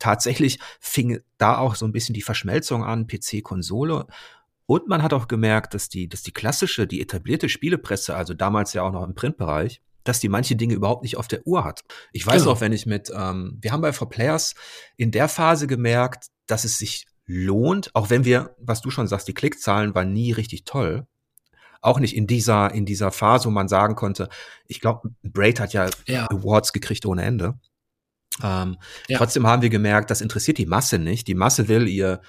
tatsächlich 0.00 0.58
fing 0.80 1.20
da 1.36 1.58
auch 1.58 1.76
so 1.76 1.86
ein 1.86 1.92
bisschen 1.92 2.14
die 2.14 2.22
Verschmelzung 2.22 2.82
an, 2.82 3.06
PC-Konsole. 3.06 4.06
Und 4.66 4.88
man 4.88 5.02
hat 5.02 5.12
auch 5.12 5.28
gemerkt, 5.28 5.74
dass 5.74 5.88
die, 5.88 6.08
dass 6.08 6.22
die 6.22 6.32
klassische, 6.32 6.86
die 6.86 7.00
etablierte 7.00 7.48
Spielepresse, 7.48 8.14
also 8.14 8.34
damals 8.34 8.74
ja 8.74 8.82
auch 8.82 8.92
noch 8.92 9.04
im 9.04 9.14
Printbereich, 9.14 9.80
dass 10.04 10.20
die 10.20 10.28
manche 10.28 10.56
Dinge 10.56 10.74
überhaupt 10.74 11.02
nicht 11.02 11.16
auf 11.16 11.28
der 11.28 11.46
Uhr 11.46 11.64
hat. 11.64 11.84
Ich 12.12 12.26
weiß 12.26 12.42
genau. 12.42 12.52
auch, 12.52 12.60
wenn 12.60 12.72
ich 12.72 12.86
mit, 12.86 13.10
ähm, 13.14 13.58
wir 13.60 13.72
haben 13.72 13.80
bei 13.80 13.92
For 13.92 14.08
Players 14.08 14.54
in 14.96 15.10
der 15.10 15.28
Phase 15.28 15.66
gemerkt, 15.66 16.28
dass 16.46 16.64
es 16.64 16.78
sich 16.78 17.06
lohnt, 17.26 17.94
auch 17.94 18.10
wenn 18.10 18.24
wir, 18.24 18.56
was 18.58 18.80
du 18.80 18.90
schon 18.90 19.06
sagst, 19.06 19.28
die 19.28 19.34
Klickzahlen 19.34 19.94
waren 19.94 20.12
nie 20.12 20.32
richtig 20.32 20.64
toll. 20.64 21.06
Auch 21.80 22.00
nicht 22.00 22.16
in 22.16 22.26
dieser, 22.26 22.72
in 22.72 22.86
dieser 22.86 23.12
Phase, 23.12 23.46
wo 23.46 23.50
man 23.50 23.68
sagen 23.68 23.94
konnte, 23.94 24.28
ich 24.66 24.80
glaube, 24.80 25.10
Braid 25.22 25.60
hat 25.60 25.72
ja, 25.72 25.88
ja, 26.06 26.26
Awards 26.30 26.72
gekriegt 26.72 27.06
ohne 27.06 27.22
Ende. 27.22 27.58
Ähm, 28.42 28.76
ja. 29.08 29.18
Trotzdem 29.18 29.46
haben 29.46 29.62
wir 29.62 29.70
gemerkt, 29.70 30.10
das 30.10 30.20
interessiert 30.20 30.58
die 30.58 30.66
Masse 30.66 30.98
nicht. 30.98 31.28
Die 31.28 31.34
Masse 31.34 31.68
will 31.68 31.88
ihr, 31.88 32.20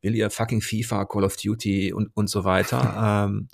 will 0.00 0.14
ihr 0.14 0.30
fucking 0.30 0.60
FIFA, 0.60 1.06
Call 1.06 1.24
of 1.24 1.36
Duty 1.36 1.92
und, 1.92 2.10
und 2.14 2.28
so 2.28 2.44
weiter. 2.44 3.26
ähm, 3.28 3.48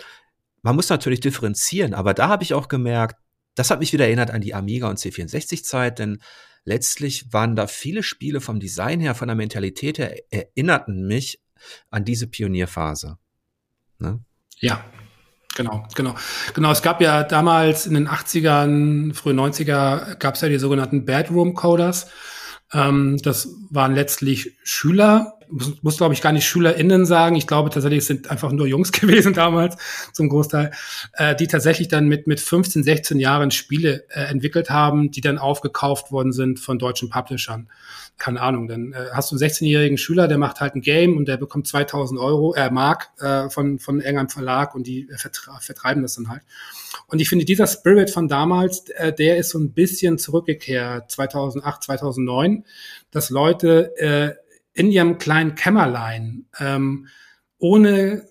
man 0.63 0.77
muss 0.77 0.89
natürlich 0.89 1.21
differenzieren, 1.21 1.95
aber 1.95 2.15
da 2.15 2.29
habe 2.29 2.43
ich 2.43 2.55
auch 2.55 2.69
gemerkt, 2.69 3.17
das 3.55 3.71
hat 3.71 3.81
mich 3.81 3.93
wieder 3.93 4.07
erinnert 4.07 4.31
an 4.31 4.41
die 4.41 4.55
Amiga 4.55 4.89
und 4.89 4.99
C64-Zeit, 4.99 5.99
denn 5.99 6.21
letztlich 6.65 7.33
waren 7.33 7.57
da 7.57 7.67
viele 7.67 8.03
Spiele 8.03 8.41
vom 8.41 8.61
Design 8.61 9.01
her, 9.01 9.15
von 9.15 9.29
der 9.29 9.37
Mentalität 9.37 9.99
her, 9.99 10.15
erinnerten 10.31 11.07
mich 11.07 11.41
an 11.91 12.05
diese 12.05 12.27
Pionierphase. 12.29 13.19
Ne? 13.99 14.21
Ja, 14.61 14.85
Genau, 15.59 15.85
genau. 15.97 16.15
Genau, 16.55 16.71
es 16.71 16.83
gab 16.83 17.01
ja 17.01 17.25
damals 17.25 17.85
in 17.85 17.95
den 17.95 18.09
80ern, 18.09 19.13
frühen 19.13 19.41
90er, 19.41 20.15
gab 20.15 20.37
es 20.37 20.41
ja 20.41 20.49
die 20.49 20.59
sogenannten 20.59 21.05
Bedroom 21.05 21.55
Coders. 21.55 22.07
Ähm, 22.73 23.19
das 23.25 23.49
waren 23.69 23.93
letztlich 23.93 24.57
Schüler, 24.63 25.38
muss, 25.51 25.83
muss 25.83 25.97
glaube 25.97 26.15
ich 26.15 26.23
gar 26.23 26.33
nicht 26.33 26.47
SchülerInnen 26.47 27.07
sagen. 27.07 27.37
Ich 27.37 27.47
glaube 27.47 27.71
tatsächlich, 27.71 28.01
es 28.01 28.07
sind 28.07 28.31
einfach 28.31 28.53
nur 28.53 28.67
Jungs 28.67 28.93
gewesen 28.93 29.33
damals 29.33 29.77
zum 30.13 30.29
Großteil, 30.29 30.71
äh, 31.15 31.35
die 31.35 31.47
tatsächlich 31.47 31.89
dann 31.89 32.07
mit, 32.07 32.27
mit 32.27 32.41
15, 32.41 32.83
16 32.83 33.19
Jahren 33.19 33.51
Spiele 33.51 34.05
äh, 34.11 34.25
entwickelt 34.25 34.71
haben, 34.71 35.11
die 35.11 35.21
dann 35.21 35.39
aufgekauft 35.39 36.13
worden 36.13 36.33
sind 36.33 36.61
von 36.61 36.79
deutschen 36.79 37.11
Publishern. 37.11 37.69
Keine 38.17 38.41
Ahnung, 38.41 38.67
dann 38.67 38.93
äh, 38.93 39.07
hast 39.13 39.31
du 39.31 39.37
einen 39.37 39.49
16-jährigen 39.49 39.97
Schüler, 39.97 40.27
der 40.27 40.39
macht 40.39 40.61
halt 40.61 40.75
ein 40.75 40.81
Game 40.81 41.17
und 41.17 41.29
der 41.29 41.37
bekommt 41.37 41.69
2000 41.69 42.19
Euro, 42.19 42.55
äh, 42.55 42.71
Mark 42.71 43.11
äh, 43.21 43.49
von, 43.49 43.79
von 43.79 44.01
irgendeinem 44.01 44.29
Verlag 44.29 44.75
und 44.75 44.87
die 44.87 45.09
äh, 45.09 45.17
vertreiben 45.61 46.03
das 46.03 46.17
dann 46.17 46.29
halt. 46.29 46.43
Und 47.07 47.21
ich 47.21 47.29
finde, 47.29 47.45
dieser 47.45 47.67
Spirit 47.67 48.11
von 48.11 48.29
damals, 48.29 48.89
äh, 48.91 49.13
der 49.13 49.37
ist 49.37 49.51
so 49.51 49.59
ein 49.59 49.73
bisschen 49.73 50.19
zurückgekehrt, 50.19 51.11
2008, 51.11 51.85
2009, 51.85 52.65
dass 53.11 53.31
Leute 53.31 53.97
äh, 53.99 54.35
in 54.79 54.93
ihrem 54.93 55.19
kleinen 55.19 55.57
Kämmerlein, 55.57 56.47
ähm, 56.61 57.09
ohne 57.59 58.23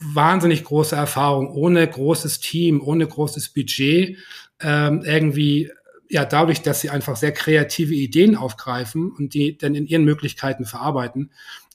wahnsinnig 0.00 0.64
große 0.64 0.96
Erfahrung, 0.96 1.48
ohne 1.48 1.86
großes 1.86 2.40
Team, 2.40 2.80
ohne 2.80 3.06
großes 3.06 3.50
Budget, 3.50 4.18
ähm, 4.60 5.02
irgendwie 5.04 5.70
ja 6.08 6.24
dadurch, 6.24 6.62
dass 6.62 6.80
sie 6.80 6.90
einfach 6.90 7.14
sehr 7.14 7.30
kreative 7.30 7.94
Ideen 7.94 8.34
aufgreifen 8.34 9.12
und 9.12 9.32
die 9.32 9.56
dann 9.58 9.76
in 9.76 9.86
ihren 9.86 10.04
Möglichkeiten 10.04 10.64
verarbeiten. 10.64 11.30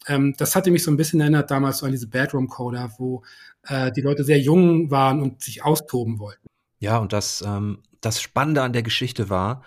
Ähm, 0.08 0.36
das 0.38 0.58
hatte 0.58 0.72
mich 0.72 0.84
so 0.84 0.92
ein 0.92 0.98
bisschen 0.98 1.22
erinnert 1.22 1.50
damals 1.50 1.78
so 1.78 1.86
an 1.86 1.94
diese 1.94 2.10
Bedroom 2.10 2.50
Coder, 2.50 2.92
wo 2.98 3.24
äh, 3.64 3.94
die 3.94 4.02
Leute 4.02 4.26
sehr 4.26 4.40
jung 4.40 4.92
waren 4.92 5.22
und 5.22 5.42
sich 5.42 5.64
austoben 5.64 6.20
wollten. 6.20 6.46
Ja, 6.80 6.98
und 6.98 7.14
das, 7.14 7.42
ähm, 7.48 7.82
das 8.02 8.22
Spannende 8.22 8.62
an 8.62 8.74
der 8.74 8.84
Geschichte 8.84 9.30
war, 9.30 9.64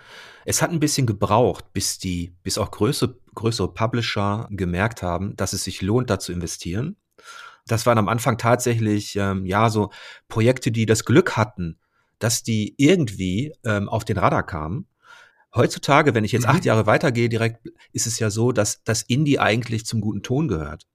es 0.49 0.63
hat 0.63 0.71
ein 0.71 0.79
bisschen 0.79 1.05
gebraucht, 1.05 1.73
bis 1.73 1.99
die, 1.99 2.33
bis 2.41 2.57
auch 2.57 2.71
größere, 2.71 3.15
größere 3.35 3.71
Publisher 3.71 4.47
gemerkt 4.49 5.03
haben, 5.03 5.35
dass 5.35 5.53
es 5.53 5.63
sich 5.63 5.83
lohnt, 5.83 6.09
da 6.09 6.17
zu 6.17 6.31
investieren. 6.31 6.95
Das 7.67 7.85
waren 7.85 7.99
am 7.99 8.07
Anfang 8.07 8.39
tatsächlich, 8.39 9.15
ähm, 9.15 9.45
ja, 9.45 9.69
so 9.69 9.91
Projekte, 10.27 10.71
die 10.71 10.87
das 10.87 11.05
Glück 11.05 11.37
hatten, 11.37 11.77
dass 12.17 12.41
die 12.41 12.73
irgendwie 12.77 13.53
ähm, 13.63 13.87
auf 13.87 14.05
den 14.05 14.17
Radar 14.17 14.43
kamen. 14.43 14.87
Heutzutage, 15.53 16.15
wenn 16.15 16.23
ich 16.23 16.31
jetzt 16.31 16.47
mhm. 16.47 16.55
acht 16.55 16.65
Jahre 16.65 16.87
weitergehe, 16.87 17.29
direkt 17.29 17.69
ist 17.93 18.07
es 18.07 18.17
ja 18.17 18.31
so, 18.31 18.51
dass 18.51 18.83
das 18.83 19.03
Indie 19.03 19.37
eigentlich 19.37 19.85
zum 19.85 20.01
guten 20.01 20.23
Ton 20.23 20.47
gehört. 20.47 20.87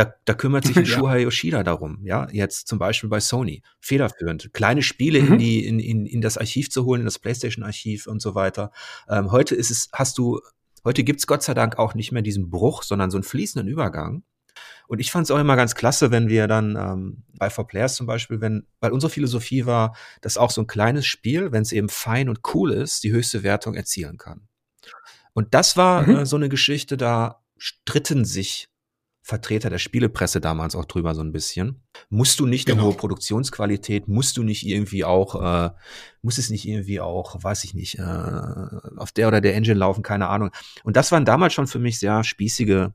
Da, 0.00 0.14
da 0.24 0.32
kümmert 0.32 0.64
sich 0.64 0.76
ja. 0.76 0.84
Shuhei 0.86 1.20
Yoshida 1.20 1.62
darum, 1.62 1.98
ja, 2.04 2.26
jetzt 2.32 2.68
zum 2.68 2.78
Beispiel 2.78 3.10
bei 3.10 3.20
Sony, 3.20 3.62
federführend, 3.80 4.50
kleine 4.54 4.80
Spiele 4.80 5.20
mhm. 5.20 5.32
in 5.34 5.38
die, 5.38 5.66
in, 5.66 5.78
in, 5.78 6.06
in 6.06 6.22
das 6.22 6.38
Archiv 6.38 6.70
zu 6.70 6.86
holen, 6.86 7.02
in 7.02 7.04
das 7.04 7.18
PlayStation-Archiv 7.18 8.06
und 8.06 8.22
so 8.22 8.34
weiter. 8.34 8.72
Ähm, 9.10 9.30
heute 9.30 9.54
ist 9.54 9.70
es, 9.70 9.90
hast 9.92 10.16
du, 10.16 10.40
heute 10.84 11.04
gibt's 11.04 11.26
Gott 11.26 11.42
sei 11.42 11.52
Dank 11.52 11.78
auch 11.78 11.92
nicht 11.92 12.12
mehr 12.12 12.22
diesen 12.22 12.48
Bruch, 12.48 12.82
sondern 12.82 13.10
so 13.10 13.18
einen 13.18 13.24
fließenden 13.24 13.68
Übergang. 13.68 14.22
Und 14.88 15.00
ich 15.00 15.10
fand 15.10 15.24
es 15.24 15.30
auch 15.30 15.38
immer 15.38 15.54
ganz 15.54 15.74
klasse, 15.74 16.10
wenn 16.10 16.30
wir 16.30 16.48
dann 16.48 16.76
ähm, 16.76 17.24
bei 17.38 17.50
For 17.50 17.66
Players 17.66 17.94
zum 17.94 18.06
Beispiel, 18.06 18.40
wenn, 18.40 18.66
weil 18.80 18.92
unsere 18.92 19.10
Philosophie 19.10 19.66
war, 19.66 19.94
dass 20.22 20.38
auch 20.38 20.50
so 20.50 20.62
ein 20.62 20.66
kleines 20.66 21.04
Spiel, 21.04 21.52
wenn 21.52 21.60
es 21.60 21.72
eben 21.72 21.90
fein 21.90 22.30
und 22.30 22.40
cool 22.54 22.72
ist, 22.72 23.04
die 23.04 23.12
höchste 23.12 23.42
Wertung 23.42 23.74
erzielen 23.74 24.16
kann. 24.16 24.48
Und 25.34 25.52
das 25.52 25.76
war 25.76 26.06
mhm. 26.06 26.16
äh, 26.16 26.26
so 26.26 26.36
eine 26.36 26.48
Geschichte, 26.48 26.96
da 26.96 27.42
stritten 27.58 28.24
sich 28.24 28.70
Vertreter 29.22 29.70
der 29.70 29.78
Spielepresse 29.78 30.40
damals 30.40 30.74
auch 30.74 30.86
drüber 30.86 31.14
so 31.14 31.20
ein 31.20 31.32
bisschen. 31.32 31.82
Musst 32.08 32.40
du 32.40 32.46
nicht 32.46 32.66
genau. 32.66 32.78
eine 32.78 32.88
hohe 32.88 32.96
Produktionsqualität, 32.96 34.08
musst 34.08 34.36
du 34.36 34.42
nicht 34.42 34.66
irgendwie 34.66 35.04
auch, 35.04 35.40
äh, 35.40 35.70
muss 36.22 36.38
es 36.38 36.50
nicht 36.50 36.66
irgendwie 36.66 37.00
auch, 37.00 37.42
weiß 37.42 37.64
ich 37.64 37.74
nicht, 37.74 37.98
äh, 37.98 38.02
auf 38.02 39.12
der 39.12 39.28
oder 39.28 39.40
der 39.40 39.54
Engine 39.54 39.78
laufen, 39.78 40.02
keine 40.02 40.28
Ahnung. 40.28 40.50
Und 40.84 40.96
das 40.96 41.12
waren 41.12 41.24
damals 41.24 41.52
schon 41.52 41.66
für 41.66 41.78
mich 41.78 41.98
sehr 41.98 42.24
spießige 42.24 42.92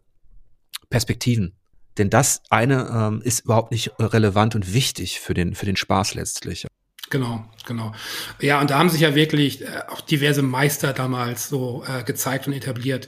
Perspektiven. 0.90 1.56
Denn 1.98 2.10
das 2.10 2.42
eine 2.50 2.90
ähm, 2.92 3.22
ist 3.22 3.46
überhaupt 3.46 3.72
nicht 3.72 3.92
relevant 4.00 4.56
und 4.56 4.74
wichtig 4.74 5.20
für 5.20 5.34
den, 5.34 5.56
für 5.56 5.66
den 5.66 5.78
Spaß 5.78 6.16
letztlich. 6.16 6.66
Genau, 7.10 7.46
genau. 7.66 7.94
Ja, 8.42 8.60
und 8.60 8.72
da 8.72 8.80
haben 8.80 8.90
sich 8.90 9.02
ja 9.02 9.16
wirklich 9.16 9.62
äh, 9.62 9.82
auch 9.90 10.02
diverse 10.02 10.42
Meister 10.42 10.92
damals 10.92 11.50
so 11.50 11.84
äh, 11.88 12.04
gezeigt 12.04 12.48
und 12.48 12.54
etabliert. 12.54 13.08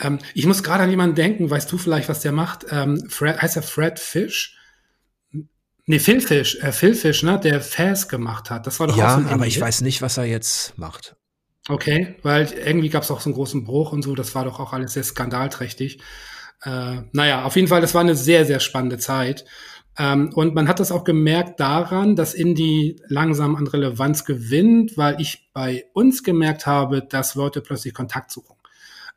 Ähm, 0.00 0.18
ich 0.34 0.46
muss 0.46 0.62
gerade 0.62 0.84
an 0.84 0.90
jemanden 0.90 1.14
denken, 1.14 1.50
weißt 1.50 1.70
du 1.70 1.78
vielleicht, 1.78 2.08
was 2.08 2.20
der 2.20 2.32
macht? 2.32 2.66
Ähm, 2.70 3.08
Fred, 3.08 3.40
heißt 3.40 3.56
er 3.56 3.62
Fred 3.62 3.98
Fish? 3.98 4.56
Nee, 5.86 5.98
Phil 5.98 6.20
Fish, 6.20 6.56
äh, 6.62 6.72
Phil 6.72 6.94
Fish, 6.94 7.22
ne, 7.22 7.38
der 7.38 7.60
Faz 7.60 8.08
gemacht 8.08 8.50
hat. 8.50 8.66
Das 8.66 8.78
war 8.78 8.86
doch 8.86 8.96
ja, 8.96 9.16
auch 9.16 9.20
so 9.20 9.28
aber 9.28 9.46
ich 9.46 9.60
weiß 9.60 9.80
nicht, 9.80 10.02
was 10.02 10.16
er 10.16 10.24
jetzt 10.24 10.78
macht. 10.78 11.16
Okay, 11.68 12.16
weil 12.22 12.52
irgendwie 12.52 12.88
gab 12.88 13.02
es 13.02 13.10
auch 13.10 13.20
so 13.20 13.28
einen 13.28 13.34
großen 13.34 13.64
Bruch 13.64 13.92
und 13.92 14.02
so, 14.02 14.14
das 14.14 14.34
war 14.34 14.44
doch 14.44 14.60
auch 14.60 14.72
alles 14.72 14.94
sehr 14.94 15.04
skandalträchtig. 15.04 16.00
Äh, 16.62 17.02
naja, 17.12 17.44
auf 17.44 17.56
jeden 17.56 17.68
Fall, 17.68 17.80
das 17.80 17.94
war 17.94 18.00
eine 18.00 18.14
sehr, 18.14 18.44
sehr 18.46 18.60
spannende 18.60 18.98
Zeit. 18.98 19.44
Ähm, 19.98 20.30
und 20.34 20.54
man 20.54 20.68
hat 20.68 20.80
das 20.80 20.92
auch 20.92 21.04
gemerkt 21.04 21.60
daran, 21.60 22.16
dass 22.16 22.34
Indie 22.34 23.02
langsam 23.08 23.56
an 23.56 23.66
Relevanz 23.66 24.24
gewinnt, 24.24 24.96
weil 24.96 25.20
ich 25.20 25.50
bei 25.52 25.86
uns 25.92 26.22
gemerkt 26.22 26.66
habe, 26.66 27.02
dass 27.02 27.34
Leute 27.34 27.60
plötzlich 27.60 27.94
Kontakt 27.94 28.30
suchen. 28.30 28.56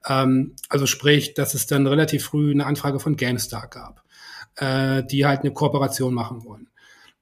Ähm, 0.08 0.56
also 0.70 0.86
sprich, 0.86 1.34
dass 1.34 1.54
es 1.54 1.68
dann 1.68 1.88
relativ 1.88 2.26
früh 2.26 2.52
eine 2.52 2.66
Anfrage 2.66 3.00
von 3.00 3.16
GameStar 3.16 3.68
gab, 3.68 4.04
äh, 4.58 5.04
die 5.04 5.26
halt 5.26 5.42
eine 5.42 5.54
Kooperation 5.54 6.14
machen 6.14 6.44
wollen. 6.44 6.68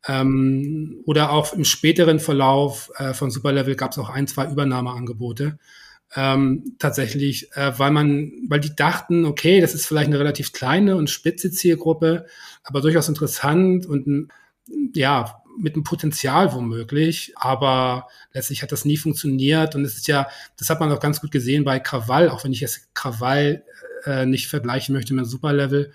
Ähm, 0.07 1.01
oder 1.05 1.31
auch 1.31 1.53
im 1.53 1.63
späteren 1.63 2.19
Verlauf 2.19 2.89
äh, 2.97 3.13
von 3.13 3.29
Superlevel 3.29 3.75
gab 3.75 3.91
es 3.91 3.99
auch 3.99 4.09
ein, 4.09 4.27
zwei 4.27 4.49
Übernahmeangebote. 4.49 5.59
Ähm, 6.13 6.75
tatsächlich, 6.79 7.51
äh, 7.53 7.71
weil 7.77 7.91
man, 7.91 8.33
weil 8.49 8.59
die 8.59 8.75
dachten, 8.75 9.25
okay, 9.25 9.61
das 9.61 9.73
ist 9.73 9.85
vielleicht 9.85 10.07
eine 10.07 10.19
relativ 10.19 10.51
kleine 10.51 10.97
und 10.97 11.09
spitze 11.09 11.51
Zielgruppe, 11.51 12.25
aber 12.63 12.81
durchaus 12.81 13.07
interessant 13.07 13.85
und 13.85 14.29
ja, 14.93 15.40
mit 15.57 15.75
einem 15.75 15.83
Potenzial 15.83 16.53
womöglich, 16.53 17.33
aber 17.35 18.07
letztlich 18.33 18.61
hat 18.61 18.71
das 18.71 18.85
nie 18.85 18.97
funktioniert 18.97 19.75
und 19.75 19.85
es 19.85 19.95
ist 19.95 20.07
ja, 20.07 20.27
das 20.57 20.69
hat 20.69 20.79
man 20.79 20.91
auch 20.91 20.99
ganz 20.99 21.21
gut 21.21 21.31
gesehen 21.31 21.63
bei 21.63 21.79
Krawall, 21.79 22.29
auch 22.29 22.43
wenn 22.43 22.53
ich 22.53 22.61
jetzt 22.61 22.93
Krawall 22.93 23.63
äh, 24.05 24.25
nicht 24.25 24.47
vergleichen 24.47 24.93
möchte 24.93 25.13
mit 25.13 25.25
Superlevel, 25.25 25.93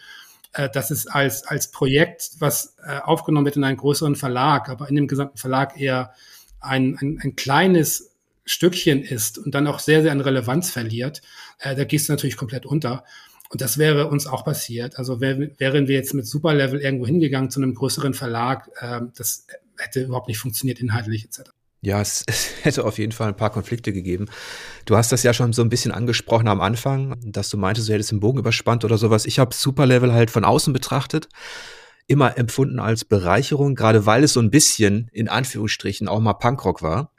äh, 0.53 0.69
dass 0.71 0.90
es 0.90 1.07
als, 1.07 1.45
als 1.45 1.71
Projekt, 1.71 2.31
was 2.38 2.77
äh, 2.87 2.99
aufgenommen 2.99 3.47
wird 3.47 3.57
in 3.57 3.64
einen 3.64 3.77
größeren 3.77 4.16
Verlag, 4.16 4.69
aber 4.69 4.88
in 4.88 4.97
dem 4.97 5.09
gesamten 5.09 5.38
Verlag 5.38 5.81
eher 5.81 6.12
ein, 6.61 6.97
ein, 6.99 7.19
ein 7.23 7.37
kleines 7.37 8.12
Stückchen 8.45 9.03
ist 9.03 9.38
und 9.38 9.55
dann 9.55 9.66
auch 9.66 9.81
sehr, 9.81 10.03
sehr 10.03 10.12
an 10.12 10.21
Relevanz 10.21 10.71
verliert, 10.71 11.21
äh, 11.59 11.75
da 11.75 11.85
gehst 11.85 12.09
du 12.09 12.12
natürlich 12.12 12.37
komplett 12.37 12.64
unter. 12.64 13.04
Und 13.51 13.61
das 13.61 13.79
wäre 13.79 14.09
uns 14.09 14.27
auch 14.27 14.44
passiert. 14.44 14.99
Also 14.99 15.21
wär, 15.21 15.38
wären 15.59 15.88
wir 15.88 15.94
jetzt 15.94 16.15
mit 16.15 16.27
Superlevel 16.27 16.81
irgendwo 16.81 17.07
hingegangen 17.07 17.51
zu 17.51 17.61
einem 17.61 17.75
größeren 17.75 18.15
Verlag, 18.15 18.69
äh, 18.81 19.01
das 19.17 19.47
hätte 19.79 20.03
überhaupt 20.03 20.29
nicht 20.29 20.38
funktioniert 20.38 20.81
inhaltlich 20.81 21.25
etc. 21.25 21.51
Ja, 21.81 22.01
es, 22.01 22.25
es, 22.27 22.51
hätte 22.63 22.85
auf 22.85 22.99
jeden 22.99 23.13
Fall 23.13 23.29
ein 23.29 23.37
paar 23.37 23.51
Konflikte 23.51 23.92
gegeben. 23.92 24.27
Du 24.85 24.97
hast 24.97 25.13
das 25.13 25.23
ja 25.23 25.33
schon 25.33 25.53
so 25.53 25.63
ein 25.63 25.69
bisschen 25.69 25.92
angesprochen 25.92 26.49
am 26.49 26.61
Anfang, 26.61 27.17
dass 27.23 27.49
du 27.49 27.57
meintest, 27.57 27.88
du 27.88 27.92
hättest 27.92 28.11
den 28.11 28.21
Bogen 28.21 28.38
überspannt 28.38 28.85
oder 28.85 28.99
sowas. 28.99 29.27
Ich 29.27 29.38
habe 29.38 29.55
Superlevel 29.55 30.13
halt 30.13 30.31
von 30.31 30.44
außen 30.44 30.73
betrachtet, 30.73 31.29
immer 32.09 32.38
empfunden 32.38 32.81
als 32.81 33.05
Bereicherung, 33.05 33.75
gerade 33.75 34.07
weil 34.07 34.25
es 34.25 34.33
so 34.33 34.40
ein 34.40 34.51
bisschen 34.51 35.09
in 35.13 35.29
Anführungsstrichen 35.29 36.09
auch 36.09 36.21
mal 36.21 36.35
Punkrock 36.35 36.83
war, 36.83 37.13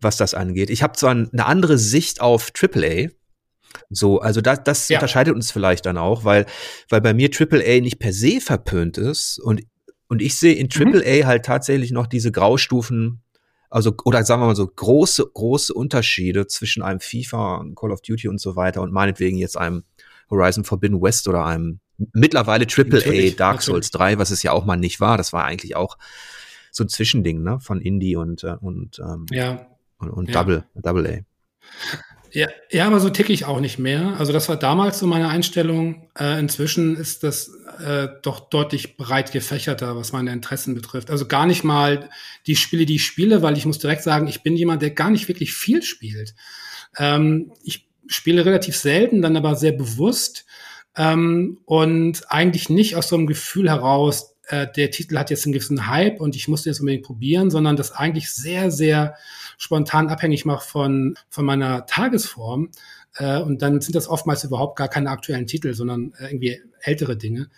was 0.00 0.16
das 0.16 0.34
angeht. 0.34 0.70
Ich 0.70 0.82
habe 0.82 0.94
zwar 0.96 1.12
eine 1.12 1.46
andere 1.46 1.78
Sicht 1.78 2.20
auf 2.20 2.52
AAA, 2.58 3.08
So, 3.90 4.20
also 4.20 4.40
das, 4.40 4.62
das 4.64 4.88
ja. 4.88 4.98
unterscheidet 4.98 5.34
uns 5.34 5.50
vielleicht 5.50 5.86
dann 5.86 5.98
auch, 5.98 6.24
weil, 6.24 6.46
weil 6.88 7.00
bei 7.00 7.14
mir 7.14 7.30
AAA 7.32 7.80
nicht 7.80 7.98
per 7.98 8.12
se 8.12 8.40
verpönt 8.40 8.98
ist 8.98 9.38
und, 9.38 9.62
und 10.08 10.22
ich 10.22 10.38
sehe 10.38 10.54
in 10.54 10.68
AAA 10.72 11.22
mhm. 11.22 11.26
halt 11.26 11.44
tatsächlich 11.44 11.90
noch 11.90 12.06
diese 12.06 12.32
Graustufen, 12.32 13.22
also, 13.70 13.94
oder 14.04 14.24
sagen 14.24 14.42
wir 14.42 14.46
mal 14.46 14.56
so, 14.56 14.66
große, 14.66 15.28
große 15.34 15.74
Unterschiede 15.74 16.46
zwischen 16.46 16.82
einem 16.82 17.00
FIFA, 17.00 17.64
Call 17.74 17.90
of 17.90 18.02
Duty 18.02 18.28
und 18.28 18.40
so 18.40 18.56
weiter 18.56 18.82
und 18.82 18.92
meinetwegen 18.92 19.36
jetzt 19.38 19.58
einem 19.58 19.82
Horizon 20.30 20.64
Forbidden 20.64 21.02
West 21.02 21.28
oder 21.28 21.44
einem 21.44 21.80
mittlerweile 22.12 22.66
AAA 22.66 23.30
Dark 23.36 23.62
Souls 23.62 23.90
3, 23.90 24.18
was 24.18 24.30
es 24.30 24.42
ja 24.42 24.52
auch 24.52 24.64
mal 24.64 24.76
nicht 24.76 25.00
war. 25.00 25.16
Das 25.16 25.32
war 25.32 25.44
eigentlich 25.44 25.76
auch 25.76 25.98
so 26.70 26.84
ein 26.84 26.88
Zwischending, 26.88 27.42
ne, 27.42 27.60
von 27.60 27.80
Indie 27.80 28.16
und, 28.16 28.42
äh, 28.44 28.56
und, 28.60 28.98
ähm, 28.98 29.26
ja. 29.30 29.66
und, 29.98 30.10
und 30.10 30.28
ja. 30.28 30.40
Double, 30.40 30.64
Double 30.74 31.06
A. 31.06 32.13
Ja, 32.34 32.48
ja, 32.68 32.88
aber 32.88 32.98
so 32.98 33.10
ticke 33.10 33.32
ich 33.32 33.44
auch 33.44 33.60
nicht 33.60 33.78
mehr. 33.78 34.16
Also 34.18 34.32
das 34.32 34.48
war 34.48 34.56
damals 34.56 34.98
so 34.98 35.06
meine 35.06 35.28
Einstellung. 35.28 36.08
Äh, 36.18 36.40
inzwischen 36.40 36.96
ist 36.96 37.22
das 37.22 37.48
äh, 37.78 38.08
doch 38.22 38.50
deutlich 38.50 38.96
breit 38.96 39.30
gefächerter, 39.30 39.94
was 39.94 40.12
meine 40.12 40.32
Interessen 40.32 40.74
betrifft. 40.74 41.10
Also 41.10 41.28
gar 41.28 41.46
nicht 41.46 41.62
mal 41.62 42.10
die 42.48 42.56
Spiele, 42.56 42.86
die 42.86 42.96
ich 42.96 43.06
spiele, 43.06 43.42
weil 43.42 43.56
ich 43.56 43.66
muss 43.66 43.78
direkt 43.78 44.02
sagen, 44.02 44.26
ich 44.26 44.42
bin 44.42 44.56
jemand, 44.56 44.82
der 44.82 44.90
gar 44.90 45.10
nicht 45.10 45.28
wirklich 45.28 45.54
viel 45.54 45.84
spielt. 45.84 46.34
Ähm, 46.98 47.52
ich 47.62 47.88
spiele 48.08 48.44
relativ 48.44 48.76
selten, 48.76 49.22
dann 49.22 49.36
aber 49.36 49.54
sehr 49.54 49.72
bewusst 49.72 50.44
ähm, 50.96 51.60
und 51.66 52.32
eigentlich 52.32 52.68
nicht 52.68 52.96
aus 52.96 53.10
so 53.10 53.16
einem 53.16 53.28
Gefühl 53.28 53.70
heraus, 53.70 54.33
äh, 54.48 54.66
der 54.74 54.90
Titel 54.90 55.18
hat 55.18 55.30
jetzt 55.30 55.46
einen 55.46 55.52
gewissen 55.52 55.86
Hype 55.86 56.20
und 56.20 56.36
ich 56.36 56.48
muss 56.48 56.62
den 56.62 56.72
jetzt 56.72 56.80
unbedingt 56.80 57.04
probieren, 57.04 57.50
sondern 57.50 57.76
das 57.76 57.92
eigentlich 57.92 58.30
sehr, 58.30 58.70
sehr 58.70 59.16
spontan 59.58 60.08
abhängig 60.08 60.44
mache 60.44 60.66
von, 60.66 61.16
von 61.28 61.44
meiner 61.44 61.86
Tagesform. 61.86 62.70
Äh, 63.16 63.40
und 63.40 63.62
dann 63.62 63.80
sind 63.80 63.94
das 63.94 64.08
oftmals 64.08 64.44
überhaupt 64.44 64.76
gar 64.76 64.88
keine 64.88 65.10
aktuellen 65.10 65.46
Titel, 65.46 65.74
sondern 65.74 66.12
äh, 66.18 66.26
irgendwie 66.26 66.60
ältere 66.80 67.16
Dinge. 67.16 67.48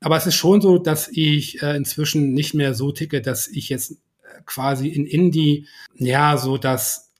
Aber 0.00 0.16
es 0.16 0.26
ist 0.26 0.34
schon 0.34 0.60
so, 0.60 0.78
dass 0.78 1.08
ich 1.08 1.62
äh, 1.62 1.76
inzwischen 1.76 2.32
nicht 2.32 2.54
mehr 2.54 2.74
so 2.74 2.90
ticke, 2.90 3.22
dass 3.22 3.46
ich 3.46 3.68
jetzt 3.68 3.92
äh, 3.92 3.96
quasi 4.44 4.88
in 4.88 5.06
Indie, 5.06 5.68
ja, 5.94 6.36
so 6.36 6.58
das 6.58 7.11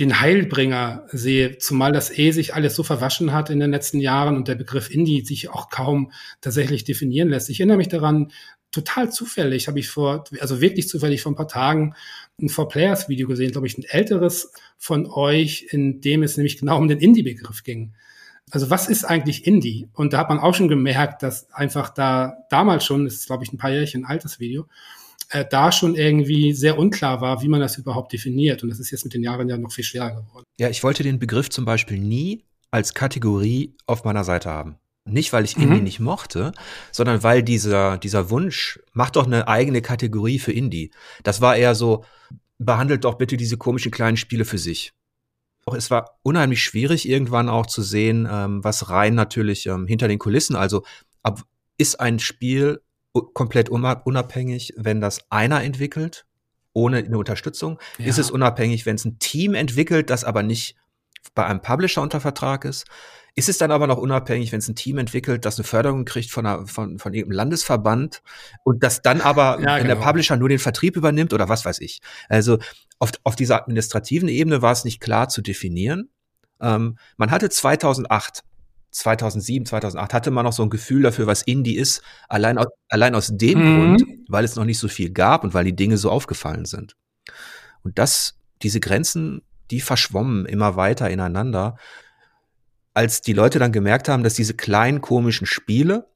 den 0.00 0.20
Heilbringer 0.20 1.06
sehe, 1.12 1.58
zumal 1.58 1.92
das 1.92 2.16
eh 2.16 2.30
sich 2.30 2.54
alles 2.54 2.74
so 2.74 2.82
verwaschen 2.82 3.32
hat 3.32 3.50
in 3.50 3.60
den 3.60 3.70
letzten 3.70 4.00
Jahren 4.00 4.36
und 4.36 4.48
der 4.48 4.54
Begriff 4.54 4.90
Indie 4.90 5.24
sich 5.24 5.50
auch 5.50 5.68
kaum 5.68 6.10
tatsächlich 6.40 6.84
definieren 6.84 7.28
lässt. 7.28 7.50
Ich 7.50 7.60
erinnere 7.60 7.76
mich 7.76 7.88
daran, 7.88 8.32
total 8.72 9.12
zufällig 9.12 9.68
habe 9.68 9.78
ich 9.78 9.88
vor, 9.88 10.24
also 10.40 10.60
wirklich 10.60 10.88
zufällig 10.88 11.22
vor 11.22 11.32
ein 11.32 11.36
paar 11.36 11.48
Tagen 11.48 11.94
ein 12.40 12.48
Four 12.48 12.68
Players 12.68 13.08
Video 13.08 13.28
gesehen, 13.28 13.52
glaube 13.52 13.66
ich, 13.66 13.76
ein 13.76 13.84
älteres 13.84 14.52
von 14.78 15.06
euch, 15.06 15.66
in 15.70 16.00
dem 16.00 16.22
es 16.22 16.36
nämlich 16.36 16.58
genau 16.58 16.78
um 16.78 16.88
den 16.88 16.98
Indie-Begriff 16.98 17.62
ging. 17.62 17.92
Also 18.50 18.70
was 18.70 18.88
ist 18.88 19.04
eigentlich 19.04 19.46
Indie? 19.46 19.88
Und 19.92 20.12
da 20.12 20.18
hat 20.18 20.28
man 20.30 20.38
auch 20.38 20.54
schon 20.54 20.68
gemerkt, 20.68 21.22
dass 21.22 21.52
einfach 21.52 21.90
da 21.90 22.38
damals 22.48 22.84
schon, 22.84 23.04
das 23.04 23.14
ist 23.14 23.26
glaube 23.26 23.44
ich 23.44 23.52
ein 23.52 23.58
paar 23.58 23.70
Jährchen 23.70 24.04
altes 24.04 24.40
Video, 24.40 24.66
äh, 25.30 25.44
da 25.48 25.72
schon 25.72 25.94
irgendwie 25.94 26.52
sehr 26.52 26.78
unklar 26.78 27.20
war, 27.20 27.42
wie 27.42 27.48
man 27.48 27.60
das 27.60 27.78
überhaupt 27.78 28.12
definiert. 28.12 28.62
Und 28.62 28.68
das 28.68 28.80
ist 28.80 28.90
jetzt 28.90 29.04
mit 29.04 29.14
den 29.14 29.22
Jahren 29.22 29.48
ja 29.48 29.56
noch 29.56 29.72
viel 29.72 29.84
schwerer 29.84 30.22
geworden. 30.22 30.44
Ja, 30.58 30.68
ich 30.68 30.82
wollte 30.82 31.02
den 31.02 31.18
Begriff 31.18 31.48
zum 31.50 31.64
Beispiel 31.64 31.98
nie 31.98 32.44
als 32.70 32.94
Kategorie 32.94 33.76
auf 33.86 34.04
meiner 34.04 34.24
Seite 34.24 34.50
haben. 34.50 34.76
Nicht, 35.04 35.32
weil 35.32 35.44
ich 35.44 35.56
mhm. 35.56 35.64
Indie 35.64 35.80
nicht 35.80 36.00
mochte, 36.00 36.52
sondern 36.92 37.22
weil 37.22 37.42
dieser, 37.42 37.98
dieser 37.98 38.30
Wunsch, 38.30 38.80
mach 38.92 39.10
doch 39.10 39.26
eine 39.26 39.48
eigene 39.48 39.82
Kategorie 39.82 40.38
für 40.38 40.52
Indie. 40.52 40.90
Das 41.22 41.40
war 41.40 41.56
eher 41.56 41.74
so, 41.74 42.04
behandelt 42.58 43.04
doch 43.04 43.14
bitte 43.14 43.36
diese 43.36 43.56
komischen 43.56 43.90
kleinen 43.90 44.16
Spiele 44.16 44.44
für 44.44 44.58
sich. 44.58 44.92
Auch 45.64 45.74
es 45.74 45.90
war 45.90 46.18
unheimlich 46.22 46.62
schwierig, 46.62 47.08
irgendwann 47.08 47.48
auch 47.48 47.66
zu 47.66 47.82
sehen, 47.82 48.28
ähm, 48.30 48.64
was 48.64 48.90
rein 48.90 49.14
natürlich 49.14 49.66
ähm, 49.66 49.86
hinter 49.86 50.08
den 50.08 50.18
Kulissen, 50.18 50.56
also 50.56 50.84
ab, 51.22 51.42
ist 51.78 52.00
ein 52.00 52.18
Spiel 52.18 52.80
komplett 53.12 53.68
unabhängig, 53.68 54.74
wenn 54.76 55.00
das 55.00 55.20
einer 55.30 55.62
entwickelt, 55.62 56.26
ohne 56.72 56.98
eine 56.98 57.18
Unterstützung? 57.18 57.78
Ja. 57.98 58.06
Ist 58.06 58.18
es 58.18 58.30
unabhängig, 58.30 58.86
wenn 58.86 58.96
es 58.96 59.04
ein 59.04 59.18
Team 59.18 59.54
entwickelt, 59.54 60.10
das 60.10 60.24
aber 60.24 60.42
nicht 60.42 60.76
bei 61.34 61.44
einem 61.44 61.60
Publisher 61.60 62.02
unter 62.02 62.20
Vertrag 62.20 62.64
ist? 62.64 62.86
Ist 63.34 63.48
es 63.48 63.58
dann 63.58 63.70
aber 63.70 63.86
noch 63.86 63.98
unabhängig, 63.98 64.52
wenn 64.52 64.58
es 64.58 64.68
ein 64.68 64.74
Team 64.74 64.98
entwickelt, 64.98 65.44
das 65.44 65.56
eine 65.56 65.64
Förderung 65.64 66.04
kriegt 66.04 66.30
von, 66.30 66.46
einer, 66.46 66.66
von, 66.66 66.98
von 66.98 67.14
irgendeinem 67.14 67.36
Landesverband 67.36 68.22
und 68.64 68.82
das 68.82 69.02
dann 69.02 69.20
aber, 69.20 69.60
ja, 69.60 69.76
wenn 69.76 69.84
genau. 69.84 69.94
der 69.94 70.04
Publisher 70.04 70.36
nur 70.36 70.48
den 70.48 70.58
Vertrieb 70.58 70.96
übernimmt 70.96 71.32
oder 71.32 71.48
was 71.48 71.64
weiß 71.64 71.80
ich. 71.80 72.00
Also 72.28 72.58
auf, 72.98 73.12
auf 73.24 73.36
dieser 73.36 73.62
administrativen 73.62 74.28
Ebene 74.28 74.62
war 74.62 74.72
es 74.72 74.84
nicht 74.84 75.00
klar 75.00 75.28
zu 75.28 75.42
definieren. 75.42 76.10
Ähm, 76.60 76.98
man 77.16 77.30
hatte 77.30 77.48
2008 77.48 78.42
2007, 78.90 79.66
2008 79.66 80.14
hatte 80.14 80.30
man 80.30 80.44
noch 80.44 80.52
so 80.52 80.62
ein 80.62 80.70
Gefühl 80.70 81.02
dafür, 81.02 81.26
was 81.26 81.42
Indie 81.42 81.76
ist, 81.76 82.02
allein 82.28 82.58
aus, 82.58 82.66
allein 82.88 83.14
aus 83.14 83.30
dem 83.32 83.58
mhm. 83.58 83.76
Grund, 83.76 84.04
weil 84.28 84.44
es 84.44 84.56
noch 84.56 84.64
nicht 84.64 84.78
so 84.78 84.88
viel 84.88 85.10
gab 85.10 85.44
und 85.44 85.54
weil 85.54 85.64
die 85.64 85.76
Dinge 85.76 85.96
so 85.96 86.10
aufgefallen 86.10 86.64
sind. 86.64 86.96
Und 87.82 87.98
das, 87.98 88.38
diese 88.62 88.80
Grenzen, 88.80 89.42
die 89.70 89.80
verschwommen 89.80 90.46
immer 90.46 90.76
weiter 90.76 91.08
ineinander, 91.10 91.76
als 92.92 93.22
die 93.22 93.32
Leute 93.32 93.58
dann 93.58 93.72
gemerkt 93.72 94.08
haben, 94.08 94.24
dass 94.24 94.34
diese 94.34 94.54
kleinen 94.54 95.00
komischen 95.00 95.46
Spiele 95.46 96.08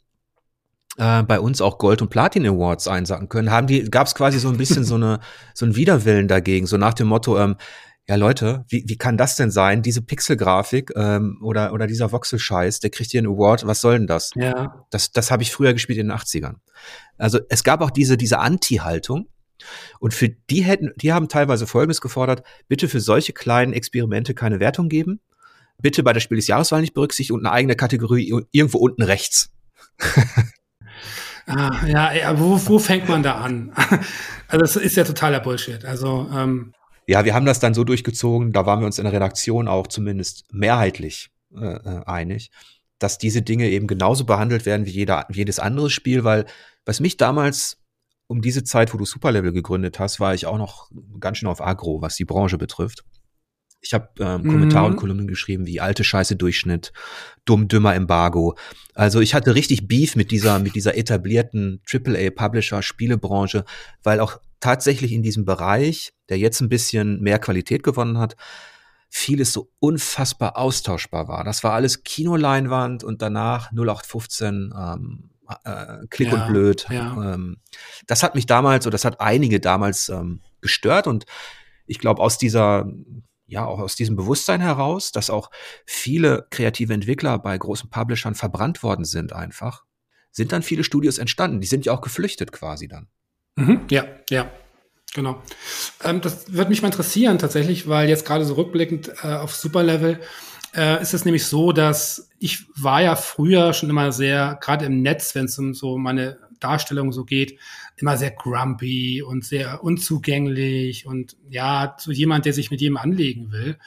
äh, 0.96 1.22
bei 1.22 1.38
uns 1.38 1.60
auch 1.60 1.78
Gold 1.78 2.02
und 2.02 2.10
Platin 2.10 2.46
Awards 2.46 2.88
einsacken 2.88 3.28
können, 3.28 3.50
haben 3.50 3.66
die, 3.66 3.84
gab 3.84 4.06
es 4.06 4.14
quasi 4.14 4.38
so 4.38 4.48
ein 4.48 4.58
bisschen 4.58 4.84
so 4.84 4.96
eine 4.96 5.20
so 5.54 5.66
ein 5.66 5.76
Widerwillen 5.76 6.28
dagegen, 6.28 6.66
so 6.66 6.76
nach 6.76 6.94
dem 6.94 7.08
Motto, 7.08 7.38
ähm, 7.38 7.56
ja 8.06 8.16
Leute, 8.16 8.64
wie, 8.68 8.84
wie 8.86 8.98
kann 8.98 9.16
das 9.16 9.36
denn 9.36 9.50
sein? 9.50 9.82
Diese 9.82 10.02
Pixelgrafik 10.02 10.92
ähm, 10.94 11.38
oder, 11.42 11.72
oder 11.72 11.86
dieser 11.86 12.12
Voxel-Scheiß, 12.12 12.80
der 12.80 12.90
kriegt 12.90 13.10
hier 13.10 13.20
einen 13.20 13.32
Award, 13.32 13.66
was 13.66 13.80
soll 13.80 13.98
denn 13.98 14.06
das? 14.06 14.30
Ja. 14.34 14.84
Das, 14.90 15.12
das 15.12 15.30
habe 15.30 15.42
ich 15.42 15.52
früher 15.52 15.72
gespielt 15.72 15.98
in 15.98 16.08
den 16.08 16.16
80ern. 16.16 16.56
Also 17.16 17.40
es 17.48 17.64
gab 17.64 17.80
auch 17.80 17.90
diese, 17.90 18.16
diese 18.16 18.38
Anti-Haltung. 18.40 19.28
Und 20.00 20.12
für 20.12 20.28
die 20.28 20.62
hätten, 20.62 20.92
die 20.96 21.12
haben 21.12 21.28
teilweise 21.28 21.66
Folgendes 21.66 22.02
gefordert, 22.02 22.42
bitte 22.68 22.88
für 22.88 23.00
solche 23.00 23.32
kleinen 23.32 23.72
Experimente 23.72 24.34
keine 24.34 24.60
Wertung 24.60 24.90
geben. 24.90 25.20
Bitte 25.80 26.02
bei 26.02 26.12
der 26.12 26.20
Spiel 26.20 26.36
des 26.36 26.46
Jahreswahl 26.46 26.82
nicht 26.82 26.92
berücksichtigen 26.92 27.38
und 27.38 27.46
eine 27.46 27.54
eigene 27.54 27.74
Kategorie 27.74 28.44
irgendwo 28.50 28.78
unten 28.78 29.02
rechts. 29.02 29.50
ah, 31.46 31.86
ja, 31.86 32.12
ja 32.12 32.38
wo, 32.38 32.60
wo 32.66 32.78
fängt 32.78 33.08
man 33.08 33.22
da 33.22 33.36
an? 33.36 33.72
also 34.48 34.60
das 34.60 34.76
ist 34.76 34.96
ja 34.96 35.04
totaler 35.04 35.40
Bullshit. 35.40 35.84
Also 35.86 36.28
ähm 36.34 36.74
ja, 37.06 37.24
wir 37.24 37.34
haben 37.34 37.46
das 37.46 37.60
dann 37.60 37.74
so 37.74 37.84
durchgezogen, 37.84 38.52
da 38.52 38.66
waren 38.66 38.80
wir 38.80 38.86
uns 38.86 38.98
in 38.98 39.04
der 39.04 39.12
Redaktion 39.12 39.68
auch 39.68 39.86
zumindest 39.86 40.44
mehrheitlich 40.52 41.30
äh, 41.54 41.64
äh, 41.64 42.04
einig, 42.06 42.50
dass 42.98 43.18
diese 43.18 43.42
Dinge 43.42 43.68
eben 43.68 43.86
genauso 43.86 44.24
behandelt 44.24 44.66
werden 44.66 44.86
wie 44.86 44.90
jeder, 44.90 45.26
jedes 45.30 45.58
andere 45.58 45.90
Spiel, 45.90 46.24
weil 46.24 46.46
was 46.84 47.00
mich 47.00 47.16
damals 47.16 47.78
um 48.26 48.40
diese 48.40 48.64
Zeit, 48.64 48.94
wo 48.94 48.98
du 48.98 49.04
Superlevel 49.04 49.52
gegründet 49.52 49.98
hast, 49.98 50.18
war 50.18 50.34
ich 50.34 50.46
auch 50.46 50.58
noch 50.58 50.90
ganz 51.20 51.38
schön 51.38 51.48
auf 51.48 51.60
Agro, 51.60 52.00
was 52.00 52.16
die 52.16 52.24
Branche 52.24 52.56
betrifft. 52.56 53.04
Ich 53.82 53.92
habe 53.92 54.08
ähm, 54.18 54.42
mhm. 54.42 54.48
Kommentare 54.48 54.86
und 54.86 54.96
Kolumnen 54.96 55.28
geschrieben 55.28 55.66
wie 55.66 55.80
alte 55.80 56.04
Scheiße 56.04 56.36
Durchschnitt, 56.36 56.92
dumm 57.44 57.68
dümmer 57.68 57.94
Embargo. 57.94 58.56
Also 58.94 59.20
ich 59.20 59.34
hatte 59.34 59.54
richtig 59.54 59.86
Beef 59.86 60.16
mit 60.16 60.30
dieser 60.30 60.58
mit 60.58 60.74
dieser 60.74 60.96
etablierten 60.96 61.82
AAA 61.92 62.30
Publisher 62.30 62.82
Spielebranche, 62.82 63.64
weil 64.02 64.20
auch 64.20 64.40
tatsächlich 64.64 65.12
in 65.12 65.22
diesem 65.22 65.44
Bereich, 65.44 66.14
der 66.30 66.38
jetzt 66.38 66.62
ein 66.62 66.70
bisschen 66.70 67.20
mehr 67.20 67.38
Qualität 67.38 67.82
gewonnen 67.82 68.16
hat, 68.16 68.34
vieles 69.10 69.52
so 69.52 69.70
unfassbar 69.78 70.56
austauschbar 70.56 71.28
war. 71.28 71.44
Das 71.44 71.62
war 71.64 71.74
alles 71.74 72.02
Kinoleinwand 72.02 73.04
und 73.04 73.20
danach 73.20 73.72
0815 73.72 74.72
ähm, 74.74 75.30
äh, 75.64 76.06
Klick 76.08 76.32
ja, 76.32 76.34
und 76.34 76.46
blöd. 76.46 76.86
Ja. 76.88 77.34
Ähm, 77.34 77.58
das 78.06 78.22
hat 78.22 78.34
mich 78.34 78.46
damals, 78.46 78.86
oder 78.86 78.92
das 78.92 79.04
hat 79.04 79.20
einige 79.20 79.60
damals 79.60 80.08
ähm, 80.08 80.40
gestört 80.62 81.06
und 81.08 81.26
ich 81.84 81.98
glaube, 81.98 82.22
aus 82.22 82.38
dieser 82.38 82.86
ja 83.46 83.66
auch 83.66 83.80
aus 83.80 83.96
diesem 83.96 84.16
Bewusstsein 84.16 84.62
heraus, 84.62 85.12
dass 85.12 85.28
auch 85.28 85.50
viele 85.84 86.46
kreative 86.48 86.94
Entwickler 86.94 87.38
bei 87.38 87.58
großen 87.58 87.90
Publishern 87.90 88.34
verbrannt 88.34 88.82
worden 88.82 89.04
sind 89.04 89.34
einfach, 89.34 89.84
sind 90.30 90.52
dann 90.52 90.62
viele 90.62 90.84
Studios 90.84 91.18
entstanden. 91.18 91.60
Die 91.60 91.66
sind 91.66 91.84
ja 91.84 91.92
auch 91.92 92.00
geflüchtet 92.00 92.50
quasi 92.50 92.88
dann. 92.88 93.08
Mhm, 93.56 93.82
ja, 93.90 94.04
ja. 94.30 94.50
Genau. 95.14 95.40
Ähm, 96.02 96.20
das 96.20 96.52
würde 96.52 96.70
mich 96.70 96.82
mal 96.82 96.88
interessieren 96.88 97.38
tatsächlich, 97.38 97.88
weil 97.88 98.08
jetzt 98.08 98.26
gerade 98.26 98.44
so 98.44 98.54
rückblickend 98.54 99.12
äh, 99.22 99.34
auf 99.34 99.54
Superlevel 99.54 100.20
äh, 100.74 101.00
ist 101.00 101.14
es 101.14 101.24
nämlich 101.24 101.46
so, 101.46 101.70
dass 101.70 102.30
ich 102.40 102.66
war 102.74 103.00
ja 103.00 103.14
früher 103.14 103.72
schon 103.74 103.90
immer 103.90 104.10
sehr, 104.10 104.58
gerade 104.60 104.86
im 104.86 105.02
Netz, 105.02 105.36
wenn 105.36 105.44
es 105.44 105.56
um 105.56 105.72
so 105.72 105.98
meine 105.98 106.38
Darstellung 106.58 107.12
so 107.12 107.24
geht, 107.24 107.58
immer 107.96 108.16
sehr 108.16 108.32
grumpy 108.32 109.22
und 109.22 109.44
sehr 109.44 109.84
unzugänglich 109.84 111.06
und 111.06 111.36
ja, 111.48 111.94
so 111.98 112.10
jemand, 112.10 112.44
der 112.44 112.52
sich 112.52 112.72
mit 112.72 112.80
jedem 112.80 112.96
anlegen 112.96 113.52
will. 113.52 113.78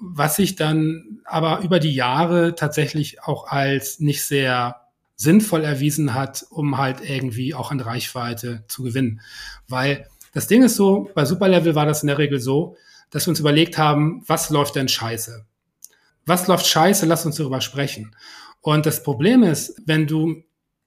Was 0.00 0.36
sich 0.36 0.56
dann 0.56 1.20
aber 1.24 1.60
über 1.60 1.80
die 1.80 1.94
Jahre 1.94 2.54
tatsächlich 2.54 3.22
auch 3.22 3.46
als 3.46 4.00
nicht 4.00 4.22
sehr 4.22 4.81
sinnvoll 5.22 5.64
erwiesen 5.64 6.14
hat, 6.14 6.44
um 6.50 6.78
halt 6.78 6.98
irgendwie 7.08 7.54
auch 7.54 7.70
an 7.70 7.80
Reichweite 7.80 8.64
zu 8.68 8.82
gewinnen. 8.82 9.20
Weil 9.68 10.06
das 10.32 10.46
Ding 10.46 10.62
ist 10.62 10.76
so, 10.76 11.10
bei 11.14 11.24
Superlevel 11.24 11.74
war 11.74 11.86
das 11.86 12.02
in 12.02 12.08
der 12.08 12.18
Regel 12.18 12.40
so, 12.40 12.76
dass 13.10 13.26
wir 13.26 13.30
uns 13.30 13.40
überlegt 13.40 13.78
haben, 13.78 14.22
was 14.26 14.50
läuft 14.50 14.76
denn 14.76 14.88
scheiße? 14.88 15.44
was 16.26 16.46
läuft 16.46 16.66
scheiße, 16.66 17.06
lass 17.06 17.26
uns 17.26 17.36
darüber 17.36 17.60
sprechen. 17.60 18.14
Und 18.60 18.86
das 18.86 19.02
Problem 19.02 19.42
ist, 19.42 19.80
wenn 19.86 20.06
du 20.06 20.42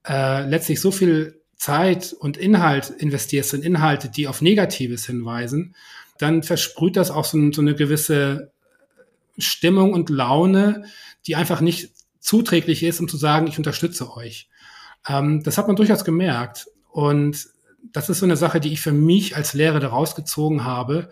äh, 0.07 0.47
letztlich 0.47 0.79
so 0.79 0.91
viel 0.91 1.41
Zeit 1.57 2.13
und 2.17 2.37
Inhalt 2.37 2.89
investierst 2.89 3.53
in 3.53 3.63
Inhalte, 3.63 4.09
die 4.09 4.27
auf 4.27 4.41
Negatives 4.41 5.05
hinweisen, 5.05 5.75
dann 6.17 6.43
versprüht 6.43 6.95
das 6.95 7.11
auch 7.11 7.25
so, 7.25 7.51
so 7.51 7.61
eine 7.61 7.75
gewisse 7.75 8.51
Stimmung 9.37 9.93
und 9.93 10.09
Laune, 10.09 10.85
die 11.27 11.35
einfach 11.35 11.59
nicht 11.59 11.91
zuträglich 12.25 12.81
ist, 12.81 12.99
um 12.99 13.07
zu 13.07 13.17
sagen, 13.17 13.45
ich 13.45 13.59
unterstütze 13.59 14.11
euch. 14.15 14.49
Ähm, 15.07 15.43
das 15.43 15.57
hat 15.57 15.67
man 15.67 15.75
durchaus 15.75 16.03
gemerkt. 16.03 16.67
Und 16.89 17.47
das 17.91 18.09
ist 18.09 18.19
so 18.19 18.25
eine 18.25 18.35
Sache, 18.35 18.59
die 18.59 18.73
ich 18.73 18.81
für 18.81 18.91
mich 18.91 19.35
als 19.35 19.53
Lehrer 19.53 19.79
daraus 19.79 20.15
gezogen 20.15 20.63
habe, 20.63 21.09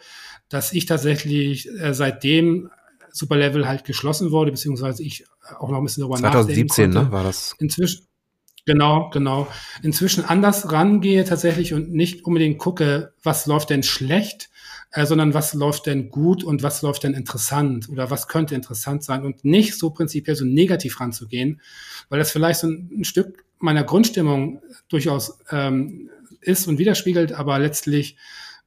dass 0.49 0.73
ich 0.73 0.87
tatsächlich 0.87 1.69
äh, 1.79 1.93
seitdem 1.93 2.71
Superlevel 3.11 3.67
halt 3.67 3.83
geschlossen 3.83 4.31
wurde, 4.31 4.51
beziehungsweise 4.51 5.03
ich 5.03 5.25
auch 5.59 5.69
noch 5.69 5.77
ein 5.77 5.83
bisschen 5.83 6.01
darüber 6.01 6.17
2017, 6.17 6.89
ne, 6.89 7.11
war 7.11 7.23
das? 7.23 7.55
Inzwischen, 7.59 8.07
genau, 8.65 9.11
genau. 9.11 9.47
Inzwischen 9.83 10.25
anders 10.25 10.71
rangehe 10.71 11.23
tatsächlich 11.25 11.75
und 11.75 11.91
nicht 11.91 12.25
unbedingt 12.25 12.57
gucke, 12.57 13.13
was 13.21 13.45
läuft 13.45 13.69
denn 13.69 13.83
schlecht, 13.83 14.49
äh, 14.93 15.05
sondern 15.05 15.33
was 15.33 15.53
läuft 15.53 15.87
denn 15.87 16.09
gut 16.09 16.43
und 16.43 16.63
was 16.63 16.81
läuft 16.81 17.03
denn 17.03 17.13
interessant 17.13 17.89
oder 17.89 18.09
was 18.11 18.27
könnte 18.27 18.55
interessant 18.55 19.03
sein 19.03 19.25
und 19.25 19.43
nicht 19.43 19.77
so 19.77 19.89
prinzipiell 19.89 20.35
so 20.35 20.45
negativ 20.45 20.99
ranzugehen, 20.99 21.61
weil 22.09 22.19
das 22.19 22.31
vielleicht 22.31 22.59
so 22.59 22.67
ein, 22.67 22.91
ein 22.99 23.03
Stück 23.03 23.43
meiner 23.59 23.83
Grundstimmung 23.83 24.61
durchaus 24.89 25.39
ähm, 25.49 26.09
ist 26.41 26.67
und 26.67 26.77
widerspiegelt, 26.77 27.33
aber 27.33 27.57
letztlich 27.59 28.17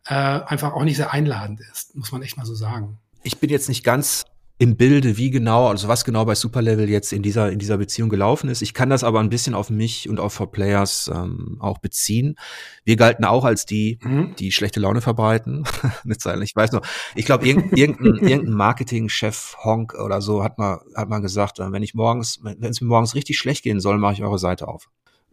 äh, 0.06 0.14
einfach 0.14 0.72
auch 0.72 0.84
nicht 0.84 0.96
sehr 0.96 1.12
einladend 1.12 1.60
ist, 1.60 1.94
muss 1.94 2.10
man 2.12 2.22
echt 2.22 2.36
mal 2.36 2.46
so 2.46 2.54
sagen. 2.54 2.98
Ich 3.22 3.38
bin 3.38 3.50
jetzt 3.50 3.68
nicht 3.68 3.84
ganz 3.84 4.24
im 4.58 4.76
Bilde, 4.76 5.18
wie 5.18 5.30
genau, 5.30 5.68
also 5.68 5.86
was 5.86 6.04
genau 6.04 6.24
bei 6.24 6.34
Superlevel 6.34 6.88
jetzt 6.88 7.12
in 7.12 7.22
dieser, 7.22 7.52
in 7.52 7.58
dieser 7.58 7.76
Beziehung 7.76 8.08
gelaufen 8.08 8.48
ist. 8.48 8.62
Ich 8.62 8.72
kann 8.72 8.88
das 8.88 9.04
aber 9.04 9.20
ein 9.20 9.28
bisschen 9.28 9.54
auf 9.54 9.68
mich 9.68 10.08
und 10.08 10.18
auf 10.18 10.32
For 10.32 10.50
Players 10.50 11.10
ähm, 11.14 11.58
auch 11.60 11.78
beziehen. 11.78 12.36
Wir 12.82 12.96
galten 12.96 13.26
auch 13.26 13.44
als 13.44 13.66
die, 13.66 13.98
mhm. 14.02 14.34
die 14.38 14.52
schlechte 14.52 14.80
Laune 14.80 15.02
verbreiten. 15.02 15.64
Mit 16.04 16.22
seinen, 16.22 16.40
ich 16.40 16.56
weiß 16.56 16.72
noch, 16.72 16.80
ich 17.14 17.26
glaube, 17.26 17.46
irgendein, 17.46 17.76
irgendein, 17.76 18.28
irgendein 18.28 18.54
Marketingchef 18.54 19.56
Honk 19.62 19.94
oder 19.94 20.22
so 20.22 20.42
hat 20.42 20.56
mal, 20.56 20.80
hat 20.94 21.10
mal 21.10 21.20
gesagt, 21.20 21.58
äh, 21.58 21.70
wenn 21.70 21.82
ich 21.82 21.94
morgens, 21.94 22.40
wenn 22.42 22.62
es 22.64 22.80
mir 22.80 22.88
morgens 22.88 23.14
richtig 23.14 23.36
schlecht 23.36 23.62
gehen 23.62 23.80
soll, 23.80 23.98
mache 23.98 24.14
ich 24.14 24.22
eure 24.22 24.38
Seite 24.38 24.68
auf 24.68 24.88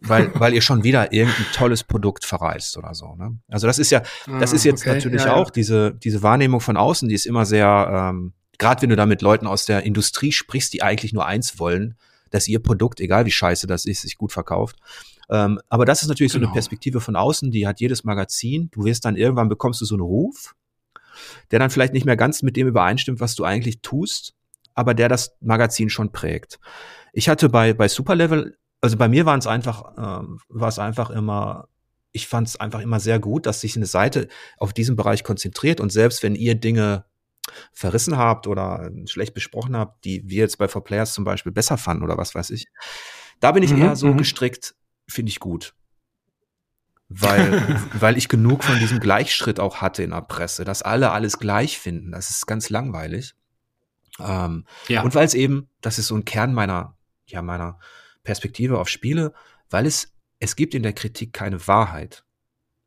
weil, 0.06 0.32
weil 0.40 0.54
ihr 0.54 0.62
schon 0.62 0.84
wieder 0.84 1.14
irgendein 1.14 1.46
tolles 1.54 1.86
Produkt 1.86 2.26
verreist 2.26 2.78
oder 2.78 2.94
so. 2.94 3.16
Ne? 3.16 3.38
Also 3.48 3.68
das 3.68 3.80
ist 3.80 3.90
ja, 3.90 4.02
das 4.40 4.52
ist 4.52 4.66
ah, 4.66 4.70
jetzt 4.70 4.82
okay, 4.82 4.96
natürlich 4.96 5.24
ja, 5.24 5.34
auch 5.34 5.48
ja. 5.48 5.52
diese, 5.52 5.94
diese 5.94 6.22
Wahrnehmung 6.22 6.60
von 6.60 6.76
außen, 6.76 7.08
die 7.08 7.16
ist 7.16 7.26
immer 7.26 7.46
sehr, 7.46 8.12
ähm, 8.12 8.34
gerade 8.64 8.82
wenn 8.82 8.90
du 8.90 8.96
da 8.96 9.06
mit 9.06 9.22
Leuten 9.22 9.46
aus 9.46 9.66
der 9.66 9.84
Industrie 9.84 10.32
sprichst, 10.32 10.72
die 10.72 10.82
eigentlich 10.82 11.12
nur 11.12 11.26
eins 11.26 11.60
wollen, 11.60 11.98
dass 12.30 12.48
ihr 12.48 12.64
Produkt, 12.64 13.02
egal 13.02 13.26
wie 13.26 13.32
scheiße 13.32 13.68
das 13.68 13.84
ist, 13.84 14.04
sich 14.04 14.18
gut 14.18 14.32
verkauft. 14.32 14.78
Ähm, 15.30 15.60
aber 15.68 15.84
das 15.84 16.02
ist 16.02 16.08
natürlich 16.08 16.32
genau. 16.32 16.44
so 16.44 16.46
eine 16.46 16.48
genau. 16.48 16.54
Perspektive 16.54 17.02
von 17.02 17.18
außen, 17.18 17.52
die 17.52 17.68
hat 17.68 17.82
jedes 17.82 18.06
Magazin. 18.06 18.70
Du 18.72 18.86
wirst 18.86 19.04
dann 19.04 19.18
irgendwann 19.18 19.50
bekommst 19.50 19.82
du 19.82 19.86
so 19.86 19.96
einen 19.96 20.02
Ruf, 20.02 20.56
der 21.52 21.60
dann 21.60 21.72
vielleicht 21.72 21.92
nicht 21.92 22.06
mehr 22.06 22.16
ganz 22.16 22.42
mit 22.42 22.56
dem 22.56 22.66
übereinstimmt, 22.68 23.20
was 23.20 23.36
du 23.36 23.44
eigentlich 23.44 23.82
tust, 23.82 24.34
aber 24.76 24.94
der 24.94 25.10
das 25.10 25.36
Magazin 25.42 25.90
schon 25.90 26.14
prägt. 26.14 26.58
Ich 27.12 27.28
hatte 27.28 27.50
bei, 27.50 27.74
bei 27.74 27.90
Superlevel, 27.90 28.56
also 28.80 28.96
bei 28.96 29.10
mir 29.10 29.26
waren 29.26 29.40
es 29.40 29.48
einfach, 29.48 29.92
ähm, 29.98 30.40
war 30.48 30.70
es 30.70 30.80
einfach 30.80 31.10
immer, 31.10 31.68
ich 32.14 32.28
fand 32.28 32.48
es 32.48 32.58
einfach 32.58 32.80
immer 32.80 33.02
sehr 33.02 33.20
gut, 33.20 33.46
dass 33.46 33.60
sich 33.60 33.76
eine 33.76 33.88
Seite 33.88 34.30
auf 34.58 34.72
diesen 34.72 34.96
Bereich 34.96 35.26
konzentriert 35.26 35.82
und 35.82 35.92
selbst 35.92 36.24
wenn 36.24 36.36
ihr 36.36 36.56
Dinge 36.56 37.04
verrissen 37.72 38.18
habt 38.18 38.48
oder 38.48 38.92
schlecht 39.06 39.34
besprochen 39.34 39.76
habt, 39.76 40.06
die 40.06 40.24
wir 40.28 40.40
jetzt 40.40 40.58
bei 40.58 40.68
For 40.68 40.84
Players 40.84 41.14
zum 41.14 41.24
Beispiel 41.24 41.52
besser 41.52 41.78
fanden 41.78 42.04
oder 42.04 42.18
was 42.18 42.36
weiß 42.36 42.50
ich. 42.52 42.68
Da 43.40 43.52
bin 43.52 43.64
ich 43.64 43.74
mhm, 43.74 43.82
eher 43.82 43.96
so 43.96 44.08
mhm. 44.08 44.18
gestrickt, 44.18 44.76
finde 45.08 45.30
ich 45.30 45.40
gut. 45.40 45.74
Weil, 47.10 47.80
weil 47.94 48.18
ich 48.18 48.30
genug 48.30 48.64
von 48.64 48.80
diesem 48.80 49.00
Gleichschritt 49.00 49.60
auch 49.60 49.82
hatte 49.82 50.04
in 50.04 50.12
der 50.12 50.22
Presse, 50.22 50.64
dass 50.64 50.82
alle 50.82 51.12
alles 51.12 51.40
gleich 51.40 51.78
finden. 51.78 52.12
Das 52.12 52.30
ist 52.30 52.48
ganz 52.48 52.70
langweilig. 52.70 53.36
Ähm, 54.20 54.66
ja. 54.88 55.02
Und 55.02 55.16
weil 55.16 55.26
es 55.26 55.34
eben, 55.34 55.70
das 55.82 56.00
ist 56.00 56.08
so 56.08 56.16
ein 56.16 56.26
Kern 56.26 56.54
meiner, 56.54 56.96
ja, 57.26 57.42
meiner 57.42 57.80
Perspektive 58.24 58.80
auf 58.80 58.88
Spiele, 58.88 59.34
weil 59.70 59.86
es, 59.86 60.14
es 60.40 60.56
gibt 60.56 60.76
in 60.76 60.84
der 60.84 60.94
Kritik 60.94 61.34
keine 61.34 61.68
Wahrheit. 61.68 62.24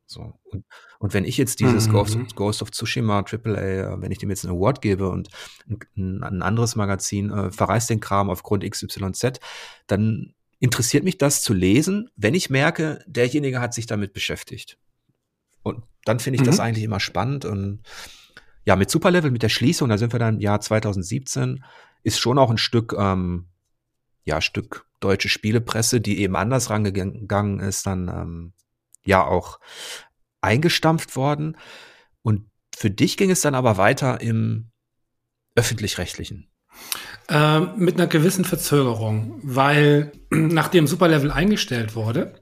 So. 0.07 0.33
Und, 0.45 0.65
und 0.99 1.13
wenn 1.13 1.25
ich 1.25 1.37
jetzt 1.37 1.59
dieses 1.59 1.87
mhm. 1.87 1.91
Ghost, 1.91 2.35
Ghost, 2.35 2.61
of 2.61 2.71
Tsushima 2.71 3.19
AAA, 3.19 4.01
wenn 4.01 4.11
ich 4.11 4.17
dem 4.17 4.29
jetzt 4.29 4.45
einen 4.45 4.55
Award 4.55 4.81
gebe 4.81 5.09
und 5.09 5.29
ein, 5.67 6.23
ein 6.23 6.41
anderes 6.41 6.75
Magazin 6.75 7.29
äh, 7.29 7.51
verreist 7.51 7.89
den 7.89 7.99
Kram 7.99 8.29
aufgrund 8.29 8.63
XYZ, 8.63 9.39
dann 9.85 10.33
interessiert 10.59 11.03
mich 11.03 11.17
das 11.17 11.43
zu 11.43 11.53
lesen, 11.53 12.09
wenn 12.15 12.33
ich 12.33 12.49
merke, 12.49 13.03
derjenige 13.05 13.59
hat 13.59 13.73
sich 13.73 13.85
damit 13.85 14.13
beschäftigt. 14.13 14.77
Und 15.61 15.83
dann 16.05 16.19
finde 16.19 16.37
ich 16.37 16.41
mhm. 16.41 16.47
das 16.47 16.61
eigentlich 16.61 16.85
immer 16.85 17.01
spannend. 17.01 17.43
Und 17.43 17.81
ja, 18.63 18.77
mit 18.77 18.89
Superlevel, 18.89 19.29
mit 19.29 19.43
der 19.43 19.49
Schließung, 19.49 19.89
da 19.89 19.97
sind 19.97 20.13
wir 20.13 20.19
dann 20.19 20.35
im 20.35 20.41
Jahr 20.41 20.61
2017, 20.61 21.63
ist 22.03 22.19
schon 22.19 22.37
auch 22.37 22.49
ein 22.49 22.57
Stück, 22.57 22.95
ähm, 22.97 23.47
ja, 24.23 24.39
Stück 24.39 24.85
deutsche 25.01 25.29
Spielepresse, 25.29 25.99
die 25.99 26.21
eben 26.21 26.35
anders 26.35 26.69
rangegangen 26.69 27.59
ist, 27.59 27.85
dann 27.85 28.07
ähm, 28.07 28.53
ja 29.05 29.25
auch 29.25 29.59
eingestampft 30.41 31.15
worden. 31.15 31.57
Und 32.21 32.49
für 32.75 32.89
dich 32.89 33.17
ging 33.17 33.31
es 33.31 33.41
dann 33.41 33.55
aber 33.55 33.77
weiter 33.77 34.21
im 34.21 34.71
öffentlich-rechtlichen. 35.55 36.51
Ähm, 37.29 37.73
mit 37.77 37.95
einer 37.95 38.07
gewissen 38.07 38.45
Verzögerung, 38.45 39.39
weil 39.43 40.11
nachdem 40.29 40.87
Superlevel 40.87 41.31
eingestellt 41.31 41.95
wurde, 41.95 42.41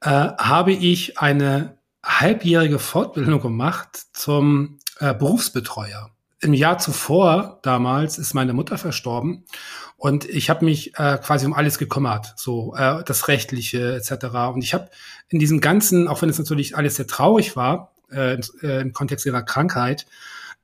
äh, 0.00 0.10
habe 0.10 0.72
ich 0.72 1.18
eine 1.18 1.78
halbjährige 2.04 2.78
Fortbildung 2.78 3.40
gemacht 3.40 4.06
zum 4.12 4.78
äh, 5.00 5.14
Berufsbetreuer. 5.14 6.15
Im 6.46 6.54
Jahr 6.54 6.78
zuvor, 6.78 7.58
damals, 7.62 8.18
ist 8.18 8.32
meine 8.32 8.52
Mutter 8.52 8.78
verstorben 8.78 9.46
und 9.96 10.24
ich 10.28 10.48
habe 10.48 10.64
mich 10.64 10.96
äh, 10.96 11.18
quasi 11.18 11.44
um 11.44 11.52
alles 11.52 11.76
gekümmert, 11.76 12.34
so 12.36 12.72
äh, 12.76 13.02
das 13.02 13.26
Rechtliche 13.26 13.96
etc. 13.96 14.26
Und 14.54 14.62
ich 14.62 14.72
habe 14.72 14.88
in 15.28 15.40
diesem 15.40 15.60
Ganzen, 15.60 16.06
auch 16.06 16.22
wenn 16.22 16.28
es 16.28 16.38
natürlich 16.38 16.76
alles 16.76 16.94
sehr 16.94 17.08
traurig 17.08 17.56
war, 17.56 17.94
äh, 18.12 18.38
äh, 18.62 18.80
im 18.80 18.92
Kontext 18.92 19.26
ihrer 19.26 19.42
Krankheit, 19.42 20.06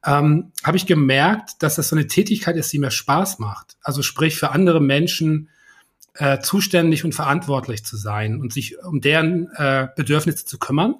ähm, 0.06 0.52
habe 0.62 0.76
ich 0.76 0.86
gemerkt, 0.86 1.60
dass 1.64 1.74
das 1.74 1.88
so 1.88 1.96
eine 1.96 2.06
Tätigkeit 2.06 2.54
ist, 2.54 2.72
die 2.72 2.78
mir 2.78 2.92
Spaß 2.92 3.40
macht. 3.40 3.76
Also 3.82 4.02
sprich 4.02 4.36
für 4.36 4.52
andere 4.52 4.80
Menschen 4.80 5.48
äh, 6.14 6.38
zuständig 6.38 7.04
und 7.04 7.12
verantwortlich 7.12 7.84
zu 7.84 7.96
sein 7.96 8.40
und 8.40 8.52
sich 8.52 8.78
um 8.84 9.00
deren 9.00 9.50
äh, 9.56 9.88
Bedürfnisse 9.96 10.44
zu 10.44 10.60
kümmern. 10.60 10.94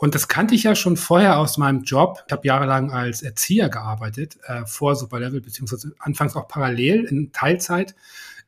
Und 0.00 0.14
das 0.14 0.28
kannte 0.28 0.54
ich 0.54 0.62
ja 0.62 0.74
schon 0.74 0.96
vorher 0.96 1.36
aus 1.38 1.58
meinem 1.58 1.82
Job. 1.82 2.24
Ich 2.26 2.32
habe 2.32 2.46
jahrelang 2.46 2.90
als 2.90 3.20
Erzieher 3.20 3.68
gearbeitet, 3.68 4.38
äh, 4.46 4.64
vor 4.64 4.96
Superlevel, 4.96 5.42
beziehungsweise 5.42 5.92
anfangs 5.98 6.34
auch 6.36 6.48
parallel 6.48 7.04
in 7.04 7.32
Teilzeit 7.32 7.94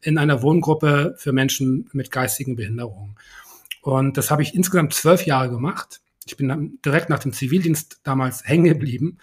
in 0.00 0.16
einer 0.16 0.40
Wohngruppe 0.40 1.14
für 1.18 1.32
Menschen 1.32 1.90
mit 1.92 2.10
geistigen 2.10 2.56
Behinderungen. 2.56 3.16
Und 3.82 4.16
das 4.16 4.30
habe 4.30 4.40
ich 4.40 4.54
insgesamt 4.54 4.94
zwölf 4.94 5.26
Jahre 5.26 5.50
gemacht. 5.50 6.00
Ich 6.24 6.38
bin 6.38 6.48
dann 6.48 6.78
direkt 6.86 7.10
nach 7.10 7.18
dem 7.18 7.34
Zivildienst 7.34 8.00
damals 8.02 8.46
hängen 8.48 8.64
geblieben 8.64 9.18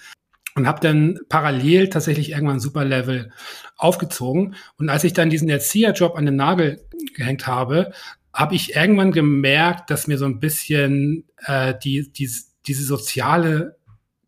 und 0.53 0.67
habe 0.67 0.81
dann 0.81 1.19
parallel 1.29 1.89
tatsächlich 1.89 2.29
irgendwann 2.29 2.59
Superlevel 2.59 3.31
aufgezogen. 3.75 4.53
Und 4.77 4.89
als 4.89 5.03
ich 5.03 5.13
dann 5.13 5.31
diesen 5.31 5.49
Erzieherjob 5.49 6.15
an 6.15 6.27
den 6.27 6.35
Nagel 6.35 6.85
gehängt 7.15 7.47
habe, 7.47 7.91
habe 8.39 8.55
ich 8.55 8.73
irgendwann 8.73 9.11
gemerkt, 9.11 9.89
dass 9.89 10.07
mir 10.07 10.17
so 10.17 10.23
ein 10.23 10.39
bisschen 10.39 11.25
äh, 11.45 11.73
die, 11.83 12.09
die, 12.13 12.31
diese 12.65 12.85
soziale, 12.85 13.77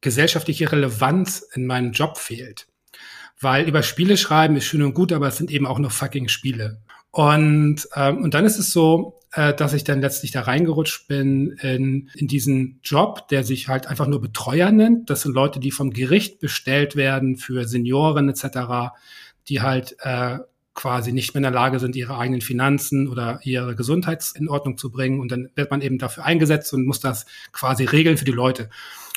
gesellschaftliche 0.02 0.70
Relevanz 0.70 1.48
in 1.54 1.66
meinem 1.66 1.94
Job 1.94 2.18
fehlt. 2.18 2.68
Weil 3.40 3.70
über 3.70 3.84
Spiele 3.84 4.18
schreiben 4.18 4.58
ist 4.58 4.66
schön 4.66 4.82
und 4.82 4.96
gut, 4.96 5.14
aber 5.14 5.30
es 5.30 5.38
sind 5.38 5.50
eben 5.50 5.66
auch 5.66 5.80
nur 5.80 5.92
fucking 5.92 6.28
Spiele. 6.28 6.82
Und, 7.12 7.88
ähm, 7.96 8.18
und 8.18 8.34
dann 8.34 8.44
ist 8.44 8.60
es 8.60 8.72
so, 8.72 9.22
äh, 9.32 9.54
dass 9.54 9.72
ich 9.72 9.86
dann 9.86 10.02
letztlich 10.02 10.32
da 10.32 10.42
reingerutscht 10.42 11.08
bin 11.08 11.52
in, 11.62 12.10
in 12.16 12.28
diesen 12.28 12.82
Job, 12.84 13.30
der 13.30 13.46
sich 13.46 13.70
halt 13.70 13.88
einfach 13.88 14.08
nur 14.08 14.20
Betreuer 14.20 14.72
nennt. 14.72 15.10
Das 15.10 15.22
sind 15.22 15.34
Leute, 15.34 15.62
die 15.62 15.72
vom 15.72 15.92
Gericht 15.92 16.40
bestellt 16.40 16.98
werden 16.98 17.38
für 17.38 17.66
Senioren 17.66 18.28
etc., 18.28 18.92
die 19.48 19.62
halt 19.62 19.96
äh, 20.00 20.40
quasi 20.74 21.12
nicht 21.12 21.34
mehr 21.34 21.40
in 21.40 21.44
der 21.44 21.52
Lage 21.52 21.80
sind, 21.80 21.96
ihre 21.96 22.18
eigenen 22.18 22.42
Finanzen 22.42 23.08
oder 23.08 23.40
ihre 23.44 23.76
Gesundheit 23.76 24.24
in 24.36 24.48
Ordnung 24.48 24.78
zu 24.78 24.90
bringen. 24.90 25.20
Und 25.20 25.32
dann 25.32 25.50
wird 25.56 25.72
man 25.72 25.82
eben 25.82 25.98
dafür 25.98 26.26
eingesetzt 26.26 26.74
und 26.74 26.86
muss 26.86 27.00
das 27.00 27.26
quasi 27.52 27.86
regeln 27.86 28.18
für 28.18 28.26
die 28.26 28.32
Leute. 28.32 28.70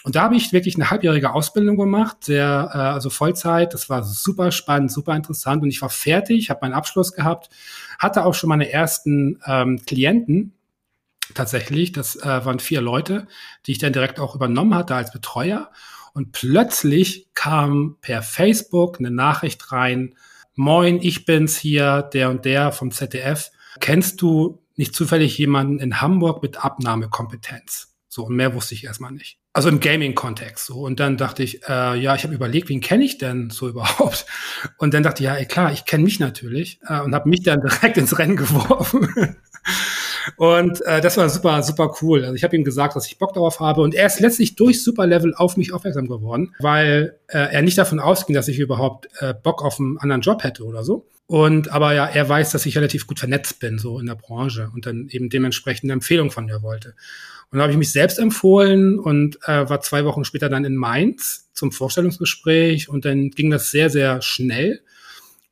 Und 0.04 0.16
da 0.16 0.22
habe 0.24 0.36
ich 0.36 0.52
wirklich 0.52 0.74
eine 0.74 0.90
halbjährige 0.90 1.32
Ausbildung 1.32 1.78
gemacht, 1.78 2.24
sehr, 2.24 2.70
äh, 2.74 2.78
also 2.78 3.08
Vollzeit. 3.08 3.72
Das 3.72 3.88
war 3.88 4.02
super 4.02 4.52
spannend, 4.52 4.92
super 4.92 5.16
interessant. 5.16 5.62
Und 5.62 5.70
ich 5.70 5.80
war 5.80 5.88
fertig, 5.88 6.50
habe 6.50 6.60
meinen 6.62 6.74
Abschluss 6.74 7.12
gehabt, 7.12 7.48
hatte 7.98 8.26
auch 8.26 8.34
schon 8.34 8.48
meine 8.48 8.70
ersten 8.70 9.40
ähm, 9.46 9.80
Klienten. 9.86 10.52
Tatsächlich, 11.32 11.92
das 11.92 12.16
äh, 12.16 12.44
waren 12.44 12.58
vier 12.58 12.82
Leute, 12.82 13.26
die 13.66 13.72
ich 13.72 13.78
dann 13.78 13.94
direkt 13.94 14.20
auch 14.20 14.34
übernommen 14.34 14.74
hatte 14.74 14.94
als 14.94 15.10
Betreuer. 15.10 15.70
Und 16.12 16.32
plötzlich 16.32 17.28
kam 17.32 17.96
per 18.02 18.22
Facebook 18.22 18.98
eine 18.98 19.10
Nachricht 19.10 19.72
rein, 19.72 20.14
moin, 20.54 21.00
ich 21.00 21.24
bin's 21.24 21.56
hier, 21.56 22.02
der 22.12 22.30
und 22.30 22.44
der 22.44 22.72
vom 22.72 22.90
ZDF. 22.90 23.50
Kennst 23.80 24.22
du 24.22 24.62
nicht 24.76 24.94
zufällig 24.94 25.36
jemanden 25.38 25.78
in 25.78 26.00
Hamburg 26.00 26.42
mit 26.42 26.64
Abnahmekompetenz? 26.64 27.94
So, 28.08 28.26
und 28.26 28.36
mehr 28.36 28.54
wusste 28.54 28.74
ich 28.74 28.84
erstmal 28.84 29.10
nicht. 29.10 29.38
Also 29.52 29.68
im 29.68 29.80
Gaming-Kontext 29.80 30.66
so. 30.66 30.80
Und 30.80 31.00
dann 31.00 31.16
dachte 31.16 31.42
ich, 31.42 31.64
äh, 31.68 31.96
ja, 31.96 32.14
ich 32.14 32.24
habe 32.24 32.34
überlegt, 32.34 32.68
wen 32.68 32.80
kenne 32.80 33.04
ich 33.04 33.18
denn 33.18 33.50
so 33.50 33.68
überhaupt? 33.70 34.26
Und 34.78 34.94
dann 34.94 35.02
dachte 35.02 35.22
ich, 35.22 35.26
ja, 35.26 35.34
ey, 35.34 35.46
klar, 35.46 35.72
ich 35.72 35.84
kenne 35.84 36.04
mich 36.04 36.20
natürlich 36.20 36.80
äh, 36.86 37.00
und 37.00 37.14
habe 37.14 37.28
mich 37.28 37.42
dann 37.42 37.60
direkt 37.64 37.96
ins 37.96 38.18
Rennen 38.18 38.36
geworfen. 38.36 39.36
Und 40.36 40.80
äh, 40.82 41.00
das 41.00 41.16
war 41.16 41.28
super, 41.28 41.62
super 41.62 41.94
cool. 42.02 42.22
Also 42.22 42.34
ich 42.34 42.44
habe 42.44 42.56
ihm 42.56 42.64
gesagt, 42.64 42.96
dass 42.96 43.06
ich 43.06 43.18
Bock 43.18 43.34
darauf 43.34 43.60
habe. 43.60 43.82
Und 43.82 43.94
er 43.94 44.06
ist 44.06 44.20
letztlich 44.20 44.56
durch 44.56 44.82
Superlevel 44.82 45.34
auf 45.34 45.56
mich 45.56 45.72
aufmerksam 45.72 46.08
geworden, 46.08 46.54
weil 46.58 47.18
äh, 47.28 47.38
er 47.38 47.62
nicht 47.62 47.78
davon 47.78 48.00
ausging, 48.00 48.34
dass 48.34 48.48
ich 48.48 48.58
überhaupt 48.58 49.08
äh, 49.20 49.34
Bock 49.34 49.62
auf 49.62 49.78
einen 49.78 49.98
anderen 49.98 50.22
Job 50.22 50.42
hätte 50.44 50.64
oder 50.64 50.84
so. 50.84 51.06
Und 51.26 51.72
aber 51.72 51.94
ja, 51.94 52.06
er 52.06 52.28
weiß, 52.28 52.52
dass 52.52 52.66
ich 52.66 52.76
relativ 52.76 53.06
gut 53.06 53.18
vernetzt 53.18 53.58
bin, 53.58 53.78
so 53.78 53.98
in 53.98 54.06
der 54.06 54.14
Branche 54.14 54.70
und 54.74 54.84
dann 54.84 55.08
eben 55.10 55.30
dementsprechend 55.30 55.84
eine 55.84 55.94
Empfehlung 55.94 56.30
von 56.30 56.44
mir 56.44 56.62
wollte. 56.62 56.94
Und 57.50 57.58
da 57.58 57.62
habe 57.62 57.72
ich 57.72 57.78
mich 57.78 57.92
selbst 57.92 58.18
empfohlen 58.18 58.98
und 58.98 59.38
äh, 59.46 59.68
war 59.68 59.80
zwei 59.80 60.04
Wochen 60.04 60.24
später 60.24 60.48
dann 60.48 60.64
in 60.64 60.76
Mainz 60.76 61.48
zum 61.54 61.72
Vorstellungsgespräch 61.72 62.88
und 62.88 63.04
dann 63.04 63.30
ging 63.30 63.50
das 63.50 63.70
sehr, 63.70 63.90
sehr 63.90 64.20
schnell. 64.22 64.80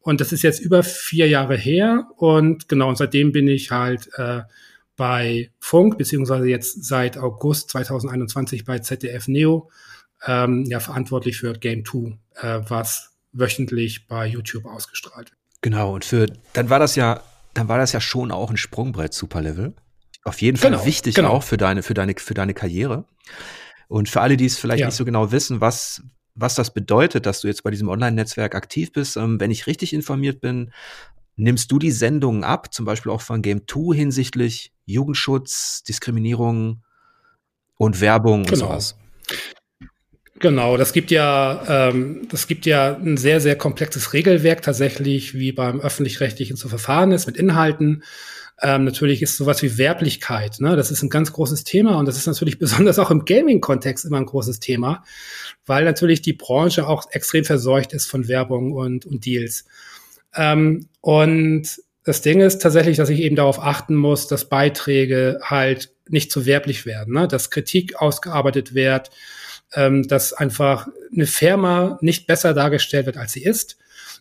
Und 0.02 0.20
das 0.20 0.32
ist 0.32 0.42
jetzt 0.42 0.60
über 0.60 0.82
vier 0.82 1.28
Jahre 1.28 1.56
her. 1.56 2.08
Und 2.16 2.68
genau, 2.68 2.88
und 2.88 2.98
seitdem 2.98 3.32
bin 3.32 3.48
ich 3.48 3.70
halt 3.70 4.08
äh, 4.16 4.42
bei 4.96 5.50
Funk, 5.60 5.96
beziehungsweise 5.96 6.46
jetzt 6.46 6.84
seit 6.84 7.16
August 7.16 7.70
2021 7.70 8.64
bei 8.64 8.80
ZDF 8.80 9.28
Neo, 9.28 9.70
ähm, 10.26 10.64
ja, 10.64 10.80
verantwortlich 10.80 11.38
für 11.38 11.52
Game 11.54 11.84
2, 11.84 12.18
äh, 12.40 12.60
was 12.68 13.12
wöchentlich 13.32 14.06
bei 14.06 14.26
YouTube 14.26 14.66
ausgestrahlt 14.66 15.30
wird. 15.30 15.40
Genau, 15.62 15.94
und 15.94 16.04
für, 16.04 16.26
dann 16.52 16.68
war 16.68 16.78
das 16.78 16.96
ja, 16.96 17.22
dann 17.54 17.68
war 17.68 17.78
das 17.78 17.92
ja 17.92 18.00
schon 18.00 18.32
auch 18.32 18.50
ein 18.50 18.56
Sprungbrett 18.56 19.14
Superlevel. 19.14 19.74
Auf 20.24 20.40
jeden 20.40 20.56
Fall 20.56 20.72
genau, 20.72 20.84
wichtig 20.84 21.14
genau. 21.14 21.30
auch 21.30 21.42
für 21.42 21.56
deine, 21.56 21.82
für 21.82 21.94
deine, 21.94 22.14
für 22.16 22.34
deine 22.34 22.54
Karriere. 22.54 23.04
Und 23.88 24.08
für 24.08 24.20
alle, 24.20 24.36
die 24.36 24.46
es 24.46 24.58
vielleicht 24.58 24.80
ja. 24.80 24.86
nicht 24.86 24.96
so 24.96 25.04
genau 25.04 25.32
wissen, 25.32 25.60
was, 25.60 26.02
was 26.34 26.54
das 26.54 26.72
bedeutet, 26.72 27.26
dass 27.26 27.40
du 27.40 27.48
jetzt 27.48 27.62
bei 27.62 27.70
diesem 27.70 27.88
Online-Netzwerk 27.88 28.54
aktiv 28.54 28.92
bist. 28.92 29.16
Ähm, 29.16 29.38
wenn 29.40 29.50
ich 29.50 29.66
richtig 29.66 29.92
informiert 29.92 30.40
bin, 30.40 30.72
nimmst 31.36 31.70
du 31.72 31.78
die 31.78 31.90
Sendungen 31.90 32.44
ab, 32.44 32.72
zum 32.72 32.84
Beispiel 32.84 33.12
auch 33.12 33.20
von 33.20 33.42
Game 33.42 33.62
2 33.66 33.96
hinsichtlich 33.96 34.72
Jugendschutz, 34.86 35.82
Diskriminierung 35.82 36.82
und 37.76 38.00
Werbung 38.00 38.44
genau. 38.44 38.52
und 38.52 38.58
sowas. 38.58 38.96
Genau, 40.38 40.76
das 40.76 40.92
gibt 40.92 41.12
ja, 41.12 41.90
ähm, 41.90 42.26
das 42.28 42.48
gibt 42.48 42.66
ja 42.66 42.96
ein 42.96 43.16
sehr, 43.16 43.40
sehr 43.40 43.56
komplexes 43.56 44.12
Regelwerk 44.12 44.62
tatsächlich, 44.62 45.34
wie 45.34 45.52
beim 45.52 45.80
öffentlich-rechtlichen 45.80 46.56
zu 46.56 46.68
verfahren 46.68 47.12
ist 47.12 47.26
mit 47.26 47.36
Inhalten. 47.36 48.02
Ähm, 48.60 48.84
natürlich 48.84 49.22
ist 49.22 49.36
sowas 49.36 49.62
wie 49.62 49.78
Werblichkeit, 49.78 50.60
ne? 50.60 50.76
das 50.76 50.90
ist 50.90 51.02
ein 51.02 51.10
ganz 51.10 51.32
großes 51.32 51.64
Thema 51.64 51.96
und 51.96 52.06
das 52.06 52.16
ist 52.16 52.26
natürlich 52.26 52.58
besonders 52.60 52.98
auch 52.98 53.10
im 53.10 53.24
Gaming-Kontext 53.24 54.04
immer 54.04 54.18
ein 54.18 54.26
großes 54.26 54.60
Thema, 54.60 55.04
weil 55.66 55.84
natürlich 55.84 56.22
die 56.22 56.32
Branche 56.32 56.86
auch 56.86 57.10
extrem 57.10 57.44
verseucht 57.44 57.92
ist 57.92 58.06
von 58.06 58.28
Werbung 58.28 58.72
und, 58.72 59.06
und 59.06 59.24
Deals. 59.24 59.64
Ähm, 60.34 60.88
und 61.00 61.68
das 62.04 62.20
Ding 62.20 62.40
ist 62.40 62.60
tatsächlich, 62.60 62.96
dass 62.96 63.08
ich 63.08 63.20
eben 63.20 63.36
darauf 63.36 63.60
achten 63.60 63.94
muss, 63.94 64.26
dass 64.26 64.48
Beiträge 64.48 65.40
halt 65.42 65.90
nicht 66.08 66.32
zu 66.32 66.46
werblich 66.46 66.84
werden, 66.84 67.14
ne? 67.14 67.28
dass 67.28 67.50
Kritik 67.50 68.00
ausgearbeitet 68.00 68.74
wird, 68.74 69.10
ähm, 69.74 70.06
dass 70.06 70.32
einfach 70.32 70.88
eine 71.12 71.26
Firma 71.26 71.98
nicht 72.00 72.26
besser 72.26 72.54
dargestellt 72.54 73.06
wird, 73.06 73.16
als 73.16 73.32
sie 73.32 73.42
ist 73.44 73.78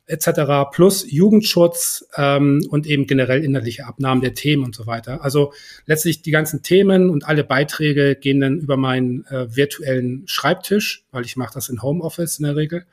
etc. 0.07 0.69
plus 0.71 1.09
Jugendschutz 1.09 2.05
ähm, 2.17 2.65
und 2.69 2.85
eben 2.85 3.07
generell 3.07 3.43
inhaltliche 3.43 3.85
Abnahmen 3.85 4.21
der 4.21 4.33
Themen 4.33 4.63
und 4.63 4.75
so 4.75 4.87
weiter. 4.87 5.23
Also 5.23 5.53
letztlich 5.85 6.21
die 6.21 6.31
ganzen 6.31 6.63
Themen 6.63 7.09
und 7.09 7.25
alle 7.25 7.43
Beiträge 7.43 8.15
gehen 8.15 8.41
dann 8.41 8.59
über 8.59 8.77
meinen 8.77 9.25
äh, 9.27 9.55
virtuellen 9.55 10.23
Schreibtisch, 10.25 11.05
weil 11.11 11.25
ich 11.25 11.37
mache 11.37 11.53
das 11.53 11.69
in 11.69 11.81
Homeoffice 11.81 12.39
in 12.39 12.45
der 12.45 12.55
Regel. 12.55 12.85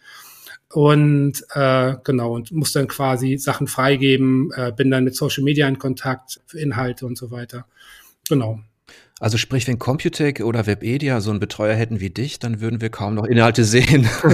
Und 0.70 1.44
äh, 1.54 1.94
genau, 2.04 2.34
und 2.34 2.52
muss 2.52 2.72
dann 2.72 2.88
quasi 2.88 3.38
Sachen 3.38 3.66
freigeben, 3.66 4.50
äh, 4.54 4.70
bin 4.70 4.90
dann 4.90 5.04
mit 5.04 5.16
Social 5.16 5.42
Media 5.42 5.66
in 5.66 5.78
Kontakt 5.78 6.40
für 6.46 6.60
Inhalte 6.60 7.06
und 7.06 7.16
so 7.16 7.30
weiter. 7.30 7.66
Genau. 8.28 8.60
Also 9.20 9.36
sprich, 9.36 9.66
wenn 9.66 9.78
Computec 9.80 10.40
oder 10.40 10.66
Webedia 10.66 11.20
so 11.20 11.30
einen 11.30 11.40
Betreuer 11.40 11.74
hätten 11.74 11.98
wie 11.98 12.10
dich, 12.10 12.38
dann 12.38 12.60
würden 12.60 12.80
wir 12.80 12.88
kaum 12.88 13.16
noch 13.16 13.24
Inhalte 13.24 13.64
sehen. 13.64 14.08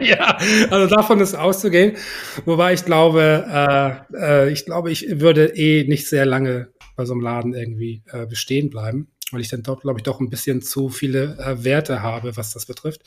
ja, 0.00 0.36
also 0.70 0.94
davon 0.94 1.20
ist 1.20 1.34
auszugehen. 1.34 1.96
Wobei 2.44 2.74
ich 2.74 2.84
glaube, 2.84 4.04
äh, 4.12 4.46
äh, 4.46 4.52
ich 4.52 4.66
glaube, 4.66 4.90
ich 4.90 5.20
würde 5.20 5.56
eh 5.56 5.84
nicht 5.88 6.08
sehr 6.08 6.26
lange 6.26 6.68
bei 6.94 7.06
so 7.06 7.14
einem 7.14 7.22
Laden 7.22 7.54
irgendwie 7.54 8.02
äh, 8.12 8.26
bestehen 8.26 8.68
bleiben, 8.68 9.08
weil 9.30 9.40
ich 9.40 9.48
dann 9.48 9.62
dort, 9.62 9.80
glaube 9.82 10.00
ich, 10.00 10.02
doch 10.02 10.20
ein 10.20 10.28
bisschen 10.28 10.60
zu 10.60 10.88
viele 10.88 11.38
äh, 11.38 11.64
Werte 11.64 12.02
habe, 12.02 12.36
was 12.36 12.52
das 12.52 12.66
betrifft. 12.66 13.02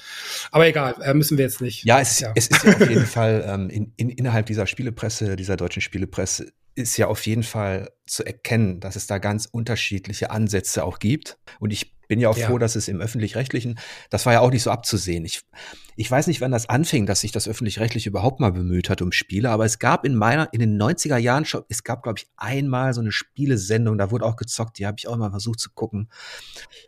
Aber 0.51 0.67
egal, 0.67 0.95
äh, 1.03 1.13
müssen 1.13 1.37
wir 1.37 1.45
jetzt 1.45 1.61
nicht. 1.61 1.85
Ja, 1.85 1.99
es, 1.99 2.19
ja. 2.19 2.31
es 2.35 2.47
ist 2.47 2.63
ja 2.63 2.73
auf 2.73 2.89
jeden 2.89 3.05
Fall 3.05 3.43
ähm, 3.47 3.69
in, 3.69 3.93
in, 3.97 4.09
innerhalb 4.09 4.47
dieser 4.47 4.65
Spielepresse, 4.65 5.35
dieser 5.35 5.55
deutschen 5.55 5.81
Spielepresse, 5.81 6.51
ist 6.75 6.97
ja 6.97 7.07
auf 7.07 7.25
jeden 7.25 7.43
Fall 7.43 7.91
zu 8.05 8.25
erkennen, 8.25 8.79
dass 8.79 8.95
es 8.95 9.07
da 9.07 9.17
ganz 9.17 9.45
unterschiedliche 9.45 10.31
Ansätze 10.31 10.83
auch 10.83 10.99
gibt. 10.99 11.37
Und 11.59 11.71
ich 11.71 11.95
bin 12.09 12.19
ja 12.19 12.27
auch 12.27 12.37
ja. 12.37 12.47
froh, 12.47 12.57
dass 12.57 12.75
es 12.75 12.87
im 12.87 12.99
öffentlich-rechtlichen, 12.99 13.79
das 14.09 14.25
war 14.25 14.33
ja 14.33 14.39
auch 14.39 14.49
nicht 14.49 14.63
so 14.63 14.71
abzusehen. 14.71 15.23
Ich, 15.25 15.43
ich 15.95 16.09
weiß 16.09 16.25
nicht, 16.25 16.41
wann 16.41 16.51
das 16.51 16.67
anfing, 16.67 17.05
dass 17.05 17.21
sich 17.21 17.31
das 17.31 17.47
öffentlich-rechtliche 17.47 18.09
überhaupt 18.09 18.39
mal 18.39 18.51
bemüht 18.51 18.89
hat 18.89 19.03
um 19.03 19.11
Spiele, 19.11 19.51
aber 19.51 19.63
es 19.63 19.77
gab 19.77 20.05
in 20.05 20.15
meiner, 20.15 20.51
in 20.51 20.59
den 20.59 20.81
90er 20.81 21.17
Jahren 21.17 21.45
schon, 21.45 21.61
es 21.69 21.83
gab, 21.83 22.01
glaube 22.01 22.17
ich, 22.19 22.27
einmal 22.35 22.95
so 22.95 23.01
eine 23.01 23.11
Spielesendung, 23.11 23.99
da 23.99 24.09
wurde 24.09 24.25
auch 24.25 24.37
gezockt, 24.37 24.79
die 24.79 24.87
habe 24.87 24.95
ich 24.97 25.07
auch 25.07 25.17
mal 25.17 25.29
versucht 25.29 25.59
zu 25.59 25.69
gucken. 25.71 26.09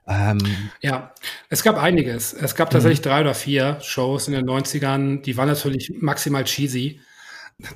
Ähm, 0.08 0.40
ja, 0.82 1.14
es 1.50 1.62
gab 1.62 1.78
einiges. 1.78 2.34
Es 2.34 2.56
gab 2.56 2.72
tatsächlich 2.72 3.00
mhm. 3.02 3.04
drei 3.04 3.22
oder 3.22 3.36
vier 3.36 3.80
Shows 3.82 4.28
in 4.28 4.34
den 4.34 4.46
90ern, 4.46 5.22
die 5.22 5.38
waren 5.38 5.50
natürlich 5.50 5.94
maximal 6.00 6.44
cheesy. 6.46 7.00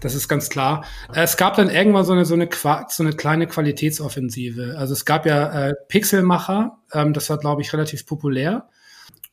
Das 0.01 0.15
ist 0.15 0.27
ganz 0.27 0.49
klar. 0.49 0.85
Es 1.13 1.37
gab 1.37 1.55
dann 1.55 1.69
irgendwann 1.69 2.05
so 2.05 2.13
eine, 2.13 2.25
so 2.25 2.33
eine, 2.33 2.49
so 2.51 3.03
eine 3.03 3.13
kleine 3.13 3.47
Qualitätsoffensive. 3.47 4.75
Also 4.77 4.93
es 4.93 5.05
gab 5.05 5.25
ja 5.25 5.69
äh, 5.69 5.73
Pixelmacher, 5.87 6.77
ähm, 6.93 7.13
das 7.13 7.29
war, 7.29 7.37
glaube 7.37 7.61
ich, 7.61 7.73
relativ 7.73 8.05
populär. 8.05 8.69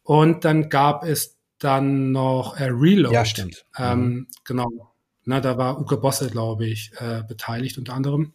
Und 0.02 0.44
dann 0.44 0.68
gab 0.68 1.04
es 1.04 1.38
dann 1.58 2.12
noch 2.12 2.58
äh, 2.58 2.64
Reload. 2.64 3.14
Ja, 3.14 3.24
stimmt. 3.24 3.64
Ähm, 3.78 4.00
mhm. 4.00 4.26
Genau. 4.44 4.68
Na, 5.24 5.40
da 5.40 5.56
war 5.56 5.80
Uke 5.80 5.96
Bosse, 5.96 6.28
glaube 6.28 6.66
ich, 6.66 6.90
äh, 6.98 7.22
beteiligt 7.22 7.78
unter 7.78 7.94
anderem. 7.94 8.32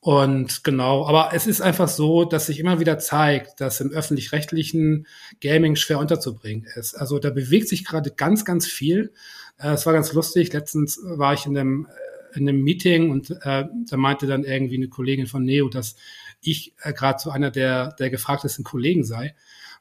Und 0.00 0.62
genau, 0.62 1.06
aber 1.06 1.30
es 1.34 1.46
ist 1.46 1.60
einfach 1.60 1.88
so, 1.88 2.24
dass 2.24 2.46
sich 2.46 2.60
immer 2.60 2.78
wieder 2.78 2.98
zeigt, 2.98 3.60
dass 3.60 3.80
im 3.80 3.90
öffentlich-rechtlichen 3.90 5.06
Gaming 5.40 5.74
schwer 5.76 5.98
unterzubringen 5.98 6.66
ist. 6.76 6.94
Also 6.94 7.18
da 7.18 7.30
bewegt 7.30 7.68
sich 7.68 7.84
gerade 7.84 8.12
ganz, 8.12 8.44
ganz 8.44 8.66
viel. 8.66 9.12
Äh, 9.58 9.72
es 9.72 9.86
war 9.86 9.92
ganz 9.92 10.12
lustig. 10.12 10.52
Letztens 10.52 11.00
war 11.02 11.34
ich 11.34 11.46
in 11.46 11.56
einem, 11.56 11.86
äh, 11.86 12.38
in 12.38 12.48
einem 12.48 12.62
Meeting 12.62 13.10
und 13.10 13.30
äh, 13.30 13.64
da 13.88 13.96
meinte 13.96 14.26
dann 14.26 14.44
irgendwie 14.44 14.76
eine 14.76 14.88
Kollegin 14.88 15.26
von 15.26 15.44
Neo, 15.44 15.68
dass 15.68 15.96
ich 16.40 16.74
äh, 16.82 16.92
gerade 16.92 17.18
so 17.18 17.30
einer 17.30 17.50
der, 17.50 17.92
der 17.92 18.10
gefragtesten 18.10 18.64
Kollegen 18.64 19.04
sei, 19.04 19.34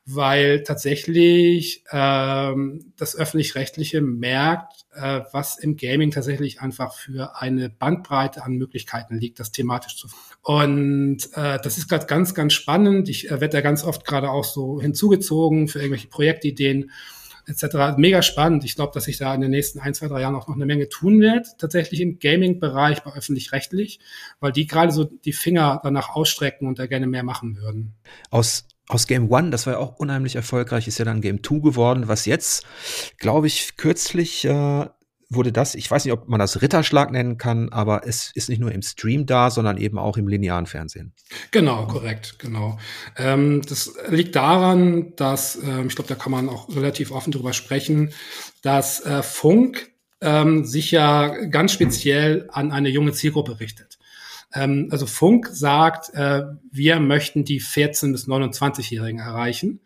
weil 0.05 0.63
tatsächlich 0.63 1.83
ähm, 1.91 2.93
das 2.95 3.15
öffentlich-rechtliche 3.15 4.01
merkt, 4.01 4.85
äh, 4.95 5.21
was 5.31 5.59
im 5.59 5.75
Gaming 5.75 6.11
tatsächlich 6.11 6.61
einfach 6.61 6.95
für 6.95 7.35
eine 7.39 7.69
Bandbreite 7.69 8.43
an 8.43 8.53
Möglichkeiten 8.53 9.17
liegt, 9.17 9.39
das 9.39 9.51
thematisch 9.51 9.97
zu. 9.97 10.07
Und 10.41 11.17
äh, 11.33 11.59
das 11.61 11.77
ist 11.77 11.89
gerade 11.89 12.05
ganz, 12.05 12.33
ganz 12.33 12.53
spannend. 12.53 13.09
Ich 13.09 13.27
äh, 13.27 13.41
werde 13.41 13.49
da 13.49 13.61
ganz 13.61 13.83
oft 13.83 14.05
gerade 14.05 14.29
auch 14.31 14.45
so 14.45 14.81
hinzugezogen 14.81 15.67
für 15.67 15.79
irgendwelche 15.79 16.07
Projektideen 16.07 16.91
etc. 17.47 17.97
Mega 17.97 18.21
spannend. 18.21 18.63
Ich 18.63 18.75
glaube, 18.75 18.91
dass 18.93 19.05
sich 19.05 19.17
da 19.17 19.33
in 19.33 19.41
den 19.41 19.51
nächsten 19.51 19.79
ein, 19.79 19.93
zwei, 19.93 20.07
drei 20.07 20.21
Jahren 20.21 20.35
auch 20.35 20.47
noch 20.47 20.55
eine 20.55 20.65
Menge 20.65 20.89
tun 20.89 21.19
wird, 21.19 21.47
tatsächlich 21.57 22.01
im 22.01 22.19
Gaming-Bereich 22.19 23.03
bei 23.03 23.13
öffentlich-rechtlich, 23.13 23.99
weil 24.39 24.51
die 24.51 24.67
gerade 24.67 24.91
so 24.91 25.05
die 25.05 25.33
Finger 25.33 25.79
danach 25.83 26.09
ausstrecken 26.09 26.67
und 26.67 26.79
da 26.79 26.85
gerne 26.87 27.07
mehr 27.07 27.23
machen 27.23 27.57
würden. 27.57 27.93
Aus 28.29 28.67
aus 28.89 29.05
Game 29.05 29.29
One, 29.29 29.49
das 29.49 29.65
war 29.65 29.73
ja 29.73 29.79
auch 29.79 29.97
unheimlich 29.97 30.37
erfolgreich, 30.37 30.87
ist 30.87 30.97
ja 30.97 31.03
dann 31.03 31.19
Game 31.19 31.41
Two 31.41 31.59
geworden, 31.59 32.07
was 32.07 32.25
jetzt, 32.25 32.65
glaube 33.17 33.47
ich, 33.47 33.75
kürzlich 33.75 34.45
äh, 34.45 34.85
wurde 35.29 35.51
das, 35.51 35.75
ich 35.75 35.89
weiß 35.89 36.05
nicht, 36.05 36.13
ob 36.13 36.29
man 36.29 36.39
das 36.39 36.61
Ritterschlag 36.61 37.11
nennen 37.11 37.37
kann, 37.37 37.69
aber 37.69 38.07
es 38.07 38.31
ist 38.33 38.47
nicht 38.47 38.59
nur 38.59 38.71
im 38.71 38.81
Stream 38.81 39.25
da, 39.25 39.49
sondern 39.49 39.77
eben 39.77 39.97
auch 39.97 40.17
im 40.17 40.27
linearen 40.27 40.65
Fernsehen. 40.65 41.13
Genau, 41.51 41.85
korrekt, 41.85 42.39
genau. 42.39 42.77
Ähm, 43.17 43.61
das 43.67 43.93
liegt 44.09 44.35
daran, 44.35 45.13
dass, 45.15 45.57
ähm, 45.61 45.87
ich 45.87 45.95
glaube, 45.95 46.07
da 46.07 46.15
kann 46.15 46.31
man 46.31 46.47
auch 46.47 46.73
relativ 46.73 47.11
offen 47.11 47.31
drüber 47.31 47.53
sprechen, 47.53 48.13
dass 48.61 49.01
äh, 49.05 49.21
Funk 49.21 49.91
ähm, 50.21 50.65
sich 50.65 50.91
ja 50.91 51.27
ganz 51.45 51.73
speziell 51.73 52.47
an 52.51 52.71
eine 52.71 52.89
junge 52.89 53.11
Zielgruppe 53.11 53.59
richtet. 53.59 53.99
Ähm, 54.53 54.87
also 54.91 55.05
Funk 55.05 55.49
sagt, 55.51 56.13
äh, 56.13 56.43
wir 56.71 56.99
möchten 57.01 57.43
die 57.43 57.61
14- 57.61 58.13
bis 58.13 58.27
29-Jährigen 58.27 59.19
erreichen 59.19 59.81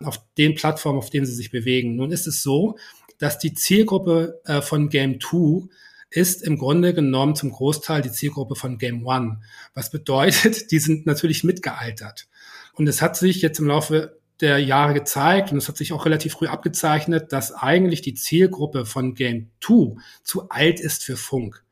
auf 0.00 0.20
den 0.38 0.54
Plattformen, 0.54 0.98
auf 0.98 1.10
denen 1.10 1.26
sie 1.26 1.34
sich 1.34 1.50
bewegen. 1.50 1.96
Nun 1.96 2.10
ist 2.10 2.26
es 2.26 2.42
so, 2.42 2.76
dass 3.18 3.38
die 3.38 3.54
Zielgruppe 3.54 4.40
äh, 4.44 4.60
von 4.60 4.88
Game 4.88 5.20
2 5.20 5.68
ist 6.10 6.42
im 6.42 6.58
Grunde 6.58 6.94
genommen 6.94 7.34
zum 7.34 7.50
Großteil 7.50 8.02
die 8.02 8.12
Zielgruppe 8.12 8.54
von 8.54 8.78
Game 8.78 9.04
One. 9.06 9.40
Was 9.74 9.90
bedeutet, 9.90 10.70
die 10.70 10.78
sind 10.78 11.06
natürlich 11.06 11.44
mitgealtert. 11.44 12.28
Und 12.74 12.88
es 12.88 13.02
hat 13.02 13.16
sich 13.16 13.42
jetzt 13.42 13.58
im 13.58 13.66
Laufe 13.66 14.18
der 14.40 14.58
Jahre 14.58 14.94
gezeigt 14.94 15.52
und 15.52 15.58
es 15.58 15.68
hat 15.68 15.76
sich 15.76 15.92
auch 15.92 16.06
relativ 16.06 16.32
früh 16.32 16.46
abgezeichnet, 16.46 17.32
dass 17.32 17.52
eigentlich 17.52 18.02
die 18.02 18.14
Zielgruppe 18.14 18.84
von 18.84 19.14
Game 19.14 19.50
2 19.60 19.96
zu 20.22 20.48
alt 20.48 20.80
ist 20.80 21.04
für 21.04 21.16
Funk. 21.16 21.64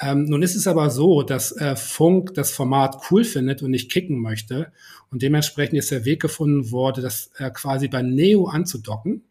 Ähm, 0.00 0.24
nun 0.24 0.42
ist 0.42 0.56
es 0.56 0.66
aber 0.66 0.90
so, 0.90 1.22
dass 1.22 1.52
äh, 1.52 1.76
Funk 1.76 2.34
das 2.34 2.50
Format 2.50 3.10
cool 3.10 3.24
findet 3.24 3.62
und 3.62 3.70
nicht 3.70 3.90
kicken 3.90 4.20
möchte. 4.20 4.72
Und 5.10 5.22
dementsprechend 5.22 5.78
ist 5.78 5.92
der 5.92 6.04
Weg 6.04 6.20
gefunden 6.20 6.72
worden, 6.72 7.02
das 7.02 7.30
äh, 7.38 7.50
quasi 7.50 7.88
bei 7.88 8.02
Neo 8.02 8.46
anzudocken. 8.46 9.22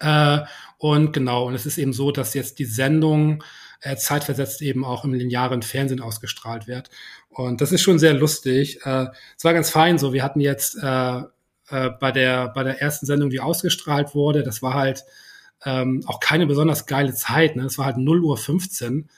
Äh, 0.00 0.40
und 0.78 1.12
genau, 1.12 1.46
und 1.46 1.54
es 1.54 1.66
ist 1.66 1.78
eben 1.78 1.92
so, 1.92 2.10
dass 2.10 2.34
jetzt 2.34 2.58
die 2.58 2.64
Sendung 2.64 3.42
äh, 3.80 3.96
zeitversetzt 3.96 4.62
eben 4.62 4.84
auch 4.84 5.04
im 5.04 5.14
linearen 5.14 5.62
Fernsehen 5.62 6.00
ausgestrahlt 6.00 6.66
wird. 6.66 6.90
Und 7.28 7.60
das 7.60 7.72
ist 7.72 7.82
schon 7.82 7.98
sehr 7.98 8.14
lustig. 8.14 8.80
Äh, 8.84 9.06
es 9.36 9.44
war 9.44 9.54
ganz 9.54 9.70
fein 9.70 9.98
so. 9.98 10.12
Wir 10.12 10.22
hatten 10.22 10.40
jetzt 10.40 10.76
äh, 10.82 11.22
äh, 11.68 11.90
bei, 12.00 12.12
der, 12.12 12.48
bei 12.48 12.62
der 12.62 12.80
ersten 12.80 13.06
Sendung, 13.06 13.30
die 13.30 13.40
ausgestrahlt 13.40 14.14
wurde, 14.14 14.42
das 14.42 14.62
war 14.62 14.74
halt 14.74 15.04
ähm, 15.64 16.02
auch 16.06 16.20
keine 16.20 16.46
besonders 16.46 16.86
geile 16.86 17.14
Zeit. 17.14 17.56
Ne? 17.56 17.64
Es 17.64 17.78
war 17.78 17.86
halt 17.86 17.96
0 17.96 18.20
Uhr 18.22 18.36
15. 18.36 19.08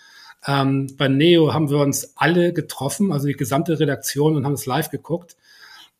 Ähm, 0.46 0.94
bei 0.96 1.08
Neo 1.08 1.52
haben 1.52 1.70
wir 1.70 1.78
uns 1.78 2.16
alle 2.16 2.52
getroffen, 2.52 3.12
also 3.12 3.26
die 3.26 3.34
gesamte 3.34 3.80
Redaktion 3.80 4.36
und 4.36 4.44
haben 4.44 4.52
es 4.52 4.66
live 4.66 4.90
geguckt. 4.90 5.36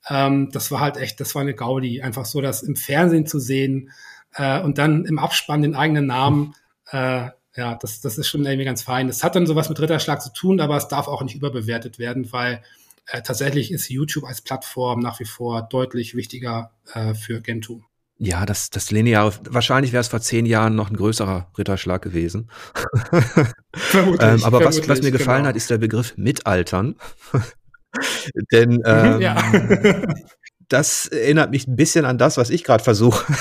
Ähm, 0.09 0.51
das 0.53 0.71
war 0.71 0.81
halt 0.81 0.99
echt, 0.99 1.21
das 1.21 1.35
war 1.35 1.43
eine 1.43 1.55
Gaudi, 1.55 2.01
einfach 2.01 2.25
so 2.25 2.41
das 2.41 2.63
im 2.63 2.77
Fernsehen 2.77 3.27
zu 3.27 3.41
sehen 3.41 3.91
äh, 4.35 4.61
und 4.61 4.79
dann 4.79 5.05
im 5.05 5.19
Abspann 5.19 5.63
den 5.63 5.75
eigenen 5.75 6.07
Namen. 6.07 6.55
Äh, 6.91 7.31
ja, 7.57 7.75
das, 7.81 8.01
das 8.01 8.19
ist 8.19 8.29
schon 8.29 8.45
irgendwie 8.45 8.65
ganz 8.65 8.83
fein. 8.83 9.07
Das 9.07 9.25
hat 9.25 9.35
dann 9.35 9.47
sowas 9.47 9.69
mit 9.69 9.81
Ritterschlag 9.81 10.21
zu 10.21 10.33
tun, 10.33 10.61
aber 10.61 10.77
es 10.77 10.89
darf 10.89 11.09
auch 11.09 11.23
nicht 11.23 11.35
überbewertet 11.35 11.99
werden, 11.99 12.31
weil 12.33 12.63
äh, 13.07 13.23
tatsächlich 13.23 13.73
ist 13.73 13.89
YouTube 13.89 14.25
als 14.25 14.43
Plattform 14.43 15.01
nach 15.01 15.21
wie 15.21 15.25
vor 15.25 15.63
deutlich 15.63 16.15
wichtiger 16.15 16.73
äh, 16.93 17.15
für 17.15 17.43
2. 17.43 17.81
Ja, 18.19 18.47
das, 18.47 18.71
das 18.71 18.91
lineare, 18.91 19.33
wahrscheinlich 19.51 19.93
wäre 19.93 20.01
es 20.01 20.09
vor 20.09 20.21
zehn 20.21 20.47
Jahren 20.47 20.75
noch 20.75 20.91
ein 20.91 20.97
größerer 20.97 21.51
Ritterschlag 21.57 22.01
gewesen. 22.01 22.51
vermutlich, 23.75 24.23
ähm, 24.23 24.45
aber 24.45 24.65
was, 24.65 24.89
was 24.89 25.03
mir 25.03 25.11
gefallen 25.11 25.41
genau. 25.41 25.49
hat, 25.51 25.57
ist 25.57 25.69
der 25.69 25.79
Begriff 25.79 26.15
Mitaltern. 26.17 26.97
Denn 28.53 28.77
mhm, 28.77 28.83
ähm, 28.85 30.07
das 30.69 31.07
erinnert 31.07 31.51
mich 31.51 31.67
ein 31.67 31.77
bisschen 31.77 32.07
an 32.07 32.17
das, 32.17 32.39
was 32.39 32.49
ich 32.51 32.65
gerade 32.65 32.83
versuche. 32.83 33.33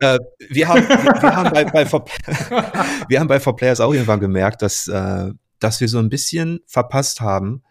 Äh, 0.00 0.18
wir, 0.50 0.68
haben, 0.68 0.88
wir, 0.88 1.22
wir, 1.22 1.36
haben 1.36 1.50
bei, 1.50 1.64
bei 1.64 1.86
For 1.86 2.04
wir 3.08 3.20
haben 3.20 3.28
bei 3.28 3.40
For 3.40 3.56
Players 3.56 3.80
auch 3.80 3.92
irgendwann 3.92 4.20
gemerkt, 4.20 4.62
dass, 4.62 4.88
äh, 4.88 5.30
dass 5.58 5.80
wir 5.80 5.88
so 5.88 5.98
ein 5.98 6.08
bisschen 6.08 6.60
verpasst 6.66 7.20
haben, 7.20 7.62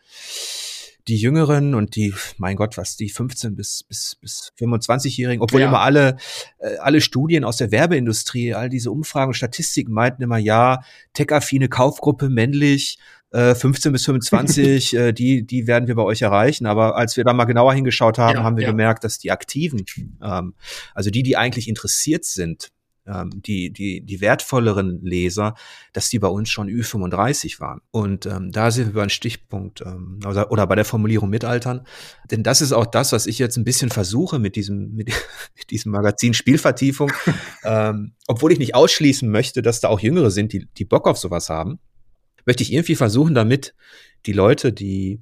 die 1.08 1.16
Jüngeren 1.16 1.74
und 1.74 1.96
die, 1.96 2.14
mein 2.38 2.58
Gott, 2.58 2.78
was, 2.78 2.98
die 2.98 3.10
15 3.10 3.56
bis, 3.56 3.84
bis, 3.84 4.18
bis 4.20 4.52
25-Jährigen, 4.60 5.42
obwohl 5.42 5.62
ja. 5.62 5.68
immer 5.68 5.80
alle, 5.80 6.18
äh, 6.60 6.78
alle 6.78 7.00
Studien 7.00 7.46
aus 7.46 7.58
der 7.58 7.72
Werbeindustrie, 7.72 8.54
all 8.54 8.70
diese 8.70 8.92
Umfragen 8.92 9.30
und 9.30 9.36
Statistiken 9.36 9.94
meinten 9.94 10.22
immer, 10.22 10.38
ja, 10.38 10.82
tech-affine 11.14 11.70
Kaufgruppe, 11.70 12.30
männlich, 12.30 13.00
äh, 13.32 13.56
15 13.56 13.92
bis 13.92 14.06
25, 14.06 14.94
äh, 14.96 15.14
die, 15.14 15.46
die 15.46 15.68
werden 15.68 15.88
wir 15.88 15.96
bei 15.96 16.04
euch 16.04 16.22
erreichen. 16.22 16.66
Aber 16.66 16.96
als 16.96 17.18
wir 17.18 17.24
da 17.24 17.34
mal 17.34 17.46
genauer 17.46 17.74
hingeschaut 17.74 18.18
haben, 18.18 18.38
ja, 18.38 18.44
haben 18.44 18.58
wir 18.58 18.64
ja. 18.64 18.72
gemerkt, 18.72 19.04
dass 19.04 19.20
die 19.20 19.32
Aktiven, 19.32 19.86
ähm, 20.22 20.54
also 20.94 21.10
die, 21.10 21.24
die 21.24 21.38
eigentlich 21.38 21.68
interessiert 21.68 22.26
sind, 22.26 22.70
ähm, 23.08 23.30
die, 23.34 23.72
die, 23.72 24.02
die 24.02 24.22
wertvolleren 24.22 25.02
Leser, 25.02 25.56
dass 25.94 26.10
die 26.10 26.20
bei 26.20 26.28
uns 26.28 26.50
schon 26.50 26.68
Ü35 26.68 27.60
waren. 27.60 27.82
Und 27.92 28.26
ähm, 28.26 28.52
da 28.52 28.70
sind 28.70 28.88
wir 28.88 28.92
über 28.92 29.02
einen 29.02 29.10
Stichpunkt 29.10 29.82
ähm, 29.82 30.20
oder, 30.28 30.52
oder 30.52 30.68
bei 30.68 30.76
der 30.76 30.86
Formulierung 30.86 31.30
Mitaltern. 31.30 31.86
Denn 32.30 32.44
das 32.44 32.62
ist 32.62 32.74
auch 32.74 32.86
das, 32.86 33.12
was 33.14 33.26
ich 33.26 33.40
jetzt 33.40 33.58
ein 33.58 33.64
bisschen 33.64 33.90
versuche 33.90 34.40
mit 34.40 34.56
diesem, 34.56 34.94
mit, 34.94 35.08
mit 35.58 35.72
diesem 35.72 35.92
Magazin 35.92 36.34
Spielvertiefung. 36.34 37.12
ähm, 37.64 38.14
obwohl 38.28 38.52
ich 38.52 38.60
nicht 38.60 38.76
ausschließen 38.76 39.30
möchte, 39.30 39.62
dass 39.62 39.80
da 39.80 39.88
auch 39.88 40.00
Jüngere 40.00 40.32
sind, 40.32 40.54
die, 40.54 40.68
die 40.78 40.86
Bock 40.86 41.08
auf 41.08 41.18
sowas 41.18 41.50
haben, 41.50 41.80
möchte 42.48 42.64
ich 42.64 42.74
irgendwie 42.74 42.96
versuchen, 42.96 43.36
damit 43.36 43.76
die 44.26 44.34
Leute, 44.34 44.74
die 44.74 45.22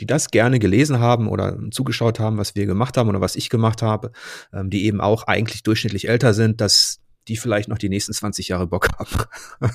die 0.00 0.06
das 0.06 0.30
gerne 0.30 0.58
gelesen 0.58 0.98
haben 0.98 1.28
oder 1.28 1.58
zugeschaut 1.70 2.18
haben, 2.18 2.38
was 2.38 2.54
wir 2.54 2.66
gemacht 2.66 2.96
haben 2.96 3.08
oder 3.08 3.20
was 3.20 3.36
ich 3.36 3.50
gemacht 3.50 3.82
habe, 3.82 4.12
ähm, 4.52 4.70
die 4.70 4.86
eben 4.86 5.00
auch 5.00 5.24
eigentlich 5.24 5.62
durchschnittlich 5.62 6.08
älter 6.08 6.32
sind, 6.32 6.60
dass 6.60 7.00
die 7.28 7.36
vielleicht 7.36 7.68
noch 7.68 7.78
die 7.78 7.90
nächsten 7.90 8.12
20 8.12 8.48
Jahre 8.48 8.66
Bock 8.66 8.88
haben. 8.98 9.70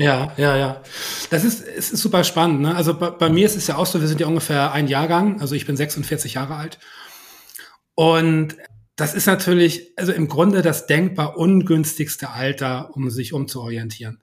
Ja, 0.00 0.32
ja, 0.36 0.56
ja. 0.56 0.80
Das 1.30 1.42
ist, 1.42 1.60
es 1.60 1.90
ist 1.90 2.02
super 2.02 2.22
spannend. 2.22 2.60
Ne? 2.60 2.72
Also 2.72 2.96
bei, 2.96 3.10
bei, 3.10 3.28
mir 3.28 3.44
ist 3.44 3.56
es 3.56 3.66
ja 3.66 3.74
auch 3.74 3.84
so, 3.84 4.00
wir 4.00 4.06
sind 4.06 4.20
ja 4.20 4.28
ungefähr 4.28 4.70
ein 4.70 4.86
Jahrgang, 4.86 5.40
also 5.40 5.56
ich 5.56 5.66
bin 5.66 5.76
46 5.76 6.34
Jahre 6.34 6.54
alt. 6.54 6.78
Und 7.96 8.56
das 8.94 9.14
ist 9.14 9.26
natürlich, 9.26 9.92
also 9.96 10.12
im 10.12 10.28
Grunde 10.28 10.62
das 10.62 10.86
denkbar 10.86 11.36
ungünstigste 11.36 12.30
Alter, 12.30 12.94
um 12.94 13.10
sich 13.10 13.32
umzuorientieren. 13.32 14.22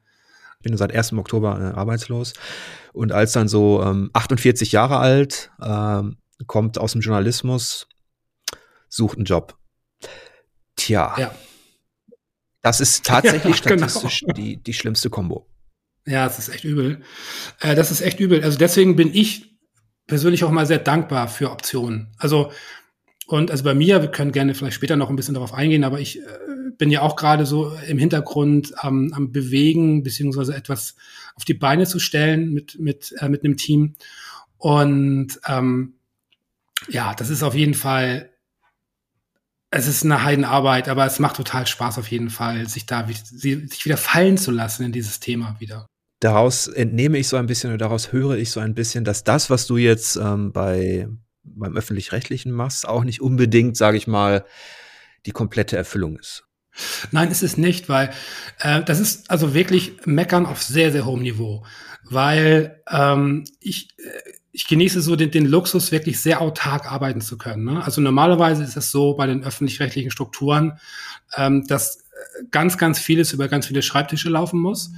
Ich 0.65 0.71
bin 0.71 0.77
seit 0.77 0.95
1. 0.95 1.13
Oktober 1.13 1.59
äh, 1.59 1.77
arbeitslos. 1.77 2.33
Und 2.91 3.11
als 3.11 3.33
dann 3.33 3.47
so 3.47 3.83
ähm, 3.83 4.09
48 4.13 4.71
Jahre 4.71 4.97
alt, 4.97 5.51
ähm, 5.61 6.17
kommt 6.47 6.79
aus 6.79 6.93
dem 6.93 7.01
Journalismus, 7.01 7.87
sucht 8.89 9.17
einen 9.17 9.25
Job. 9.25 9.59
Tja. 10.75 11.13
Ja. 11.19 11.35
Das 12.63 12.81
ist 12.81 13.05
tatsächlich 13.05 13.59
ja, 13.59 13.75
genau. 13.75 13.87
statistisch 13.87 14.25
die, 14.35 14.57
die 14.57 14.73
schlimmste 14.73 15.11
Kombo. 15.11 15.47
Ja, 16.07 16.25
es 16.25 16.39
ist 16.39 16.49
echt 16.49 16.63
übel. 16.63 17.03
Äh, 17.59 17.75
das 17.75 17.91
ist 17.91 18.01
echt 18.01 18.19
übel. 18.19 18.43
Also 18.43 18.57
deswegen 18.57 18.95
bin 18.95 19.13
ich 19.13 19.59
persönlich 20.07 20.43
auch 20.45 20.51
mal 20.51 20.65
sehr 20.65 20.79
dankbar 20.79 21.27
für 21.27 21.51
Optionen. 21.51 22.15
Also, 22.17 22.51
und 23.27 23.51
also 23.51 23.63
bei 23.63 23.73
mir, 23.73 24.01
wir 24.01 24.09
können 24.09 24.31
gerne 24.31 24.53
vielleicht 24.53 24.75
später 24.75 24.95
noch 24.95 25.09
ein 25.09 25.15
bisschen 25.15 25.33
darauf 25.33 25.53
eingehen, 25.53 25.83
aber 25.83 25.99
ich 25.99 26.19
äh, 26.19 26.23
bin 26.77 26.91
ja 26.91 27.01
auch 27.01 27.15
gerade 27.15 27.45
so 27.45 27.71
im 27.87 27.97
Hintergrund 27.97 28.73
am, 28.83 29.13
am 29.13 29.31
Bewegen, 29.31 30.03
beziehungsweise 30.03 30.55
etwas 30.55 30.95
auf 31.35 31.45
die 31.45 31.53
Beine 31.53 31.85
zu 31.85 31.99
stellen 31.99 32.53
mit, 32.53 32.79
mit, 32.79 33.13
äh, 33.19 33.29
mit 33.29 33.43
einem 33.43 33.57
Team. 33.57 33.95
Und 34.57 35.39
ähm, 35.47 35.95
ja, 36.87 37.13
das 37.15 37.29
ist 37.29 37.43
auf 37.43 37.55
jeden 37.55 37.73
Fall 37.73 38.29
es 39.75 39.87
ist 39.87 40.05
eine 40.05 40.23
Heidenarbeit, 40.23 40.87
aber 40.87 41.05
es 41.05 41.19
macht 41.19 41.35
total 41.35 41.67
Spaß 41.67 41.97
auf 41.97 42.09
jeden 42.09 42.29
Fall, 42.29 42.67
sich 42.69 42.85
da 42.85 43.05
sich 43.07 43.85
wieder 43.85 43.97
fallen 43.97 44.37
zu 44.37 44.51
lassen 44.51 44.85
in 44.85 44.93
dieses 44.93 45.19
Thema 45.19 45.57
wieder. 45.59 45.85
Daraus 46.21 46.67
entnehme 46.67 47.17
ich 47.17 47.27
so 47.27 47.35
ein 47.35 47.45
bisschen 47.45 47.71
oder 47.71 47.77
daraus 47.77 48.13
höre 48.13 48.37
ich 48.37 48.51
so 48.51 48.61
ein 48.61 48.73
bisschen, 48.73 49.03
dass 49.03 49.25
das, 49.25 49.49
was 49.49 49.67
du 49.67 49.75
jetzt 49.75 50.15
ähm, 50.15 50.53
bei 50.53 51.09
beim 51.45 51.75
öffentlich-rechtlichen 51.75 52.51
machst, 52.51 52.87
auch 52.87 53.03
nicht 53.03 53.21
unbedingt, 53.21 53.77
sage 53.77 53.97
ich 53.97 54.07
mal, 54.07 54.45
die 55.25 55.31
komplette 55.31 55.77
Erfüllung 55.77 56.17
ist. 56.17 56.43
Nein, 57.11 57.31
ist 57.31 57.43
es 57.43 57.57
nicht, 57.57 57.87
weil 57.87 58.11
äh, 58.59 58.83
das 58.83 58.99
ist 58.99 59.31
also 59.31 59.53
wirklich 59.53 60.05
Meckern 60.05 60.45
auf 60.45 60.61
sehr, 60.61 60.91
sehr 60.91 61.05
hohem 61.05 61.21
Niveau. 61.21 61.65
Weil 62.03 62.81
ähm, 62.91 63.45
ich, 63.59 63.89
äh, 63.97 64.31
ich 64.51 64.67
genieße 64.67 65.01
so 65.01 65.15
den, 65.15 65.31
den 65.31 65.45
Luxus, 65.45 65.91
wirklich 65.91 66.19
sehr 66.19 66.41
autark 66.41 66.91
arbeiten 66.91 67.21
zu 67.21 67.37
können. 67.37 67.63
Ne? 67.63 67.83
Also 67.83 68.01
normalerweise 68.01 68.63
ist 68.63 68.77
es 68.77 68.91
so 68.91 69.13
bei 69.13 69.25
den 69.25 69.43
öffentlich-rechtlichen 69.43 70.11
Strukturen, 70.11 70.79
ähm, 71.35 71.65
dass 71.65 71.97
äh, 71.97 72.43
ganz, 72.51 72.77
ganz 72.77 72.99
vieles 72.99 73.31
über 73.31 73.47
ganz 73.47 73.67
viele 73.67 73.81
Schreibtische 73.81 74.29
laufen 74.29 74.59
muss. 74.59 74.91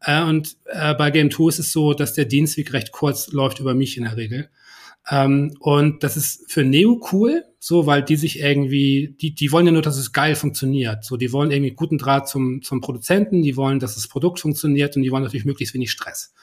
Äh, 0.00 0.22
und 0.22 0.56
äh, 0.66 0.94
bei 0.94 1.10
Game 1.10 1.30
2 1.30 1.48
ist 1.48 1.58
es 1.58 1.72
so, 1.72 1.92
dass 1.92 2.14
der 2.14 2.24
Dienstweg 2.26 2.72
recht 2.72 2.92
kurz 2.92 3.32
läuft 3.32 3.58
über 3.58 3.74
mich 3.74 3.96
in 3.96 4.04
der 4.04 4.16
Regel. 4.16 4.48
Ähm, 5.08 5.54
und 5.60 6.02
das 6.02 6.16
ist 6.16 6.50
für 6.50 6.64
Neo 6.64 7.00
cool, 7.12 7.44
so, 7.58 7.86
weil 7.86 8.02
die 8.02 8.16
sich 8.16 8.40
irgendwie, 8.40 9.16
die, 9.20 9.34
die 9.34 9.52
wollen 9.52 9.66
ja 9.66 9.72
nur, 9.72 9.82
dass 9.82 9.96
es 9.96 10.12
geil 10.12 10.34
funktioniert. 10.34 11.04
So, 11.04 11.16
die 11.16 11.32
wollen 11.32 11.50
irgendwie 11.50 11.72
guten 11.72 11.98
Draht 11.98 12.28
zum, 12.28 12.62
zum 12.62 12.80
Produzenten, 12.80 13.42
die 13.42 13.56
wollen, 13.56 13.78
dass 13.78 13.94
das 13.94 14.08
Produkt 14.08 14.40
funktioniert 14.40 14.96
und 14.96 15.02
die 15.02 15.10
wollen 15.10 15.22
natürlich 15.22 15.44
möglichst 15.44 15.74
wenig 15.74 15.90
Stress. 15.90 16.34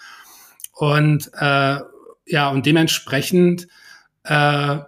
Und 0.73 1.29
äh, 1.33 1.79
ja, 2.25 2.49
und 2.49 2.65
dementsprechend 2.65 3.67
äh, 4.23 4.79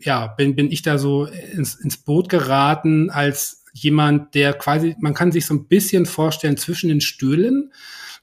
ja, 0.00 0.26
bin, 0.36 0.54
bin 0.54 0.70
ich 0.70 0.82
da 0.82 0.98
so 0.98 1.24
ins, 1.26 1.74
ins 1.74 1.96
Boot 1.98 2.28
geraten 2.28 3.10
als 3.10 3.64
jemand, 3.72 4.34
der 4.34 4.54
quasi, 4.54 4.96
man 5.00 5.14
kann 5.14 5.32
sich 5.32 5.46
so 5.46 5.54
ein 5.54 5.68
bisschen 5.68 6.06
vorstellen 6.06 6.56
zwischen 6.56 6.88
den 6.88 7.00
Stühlen, 7.00 7.72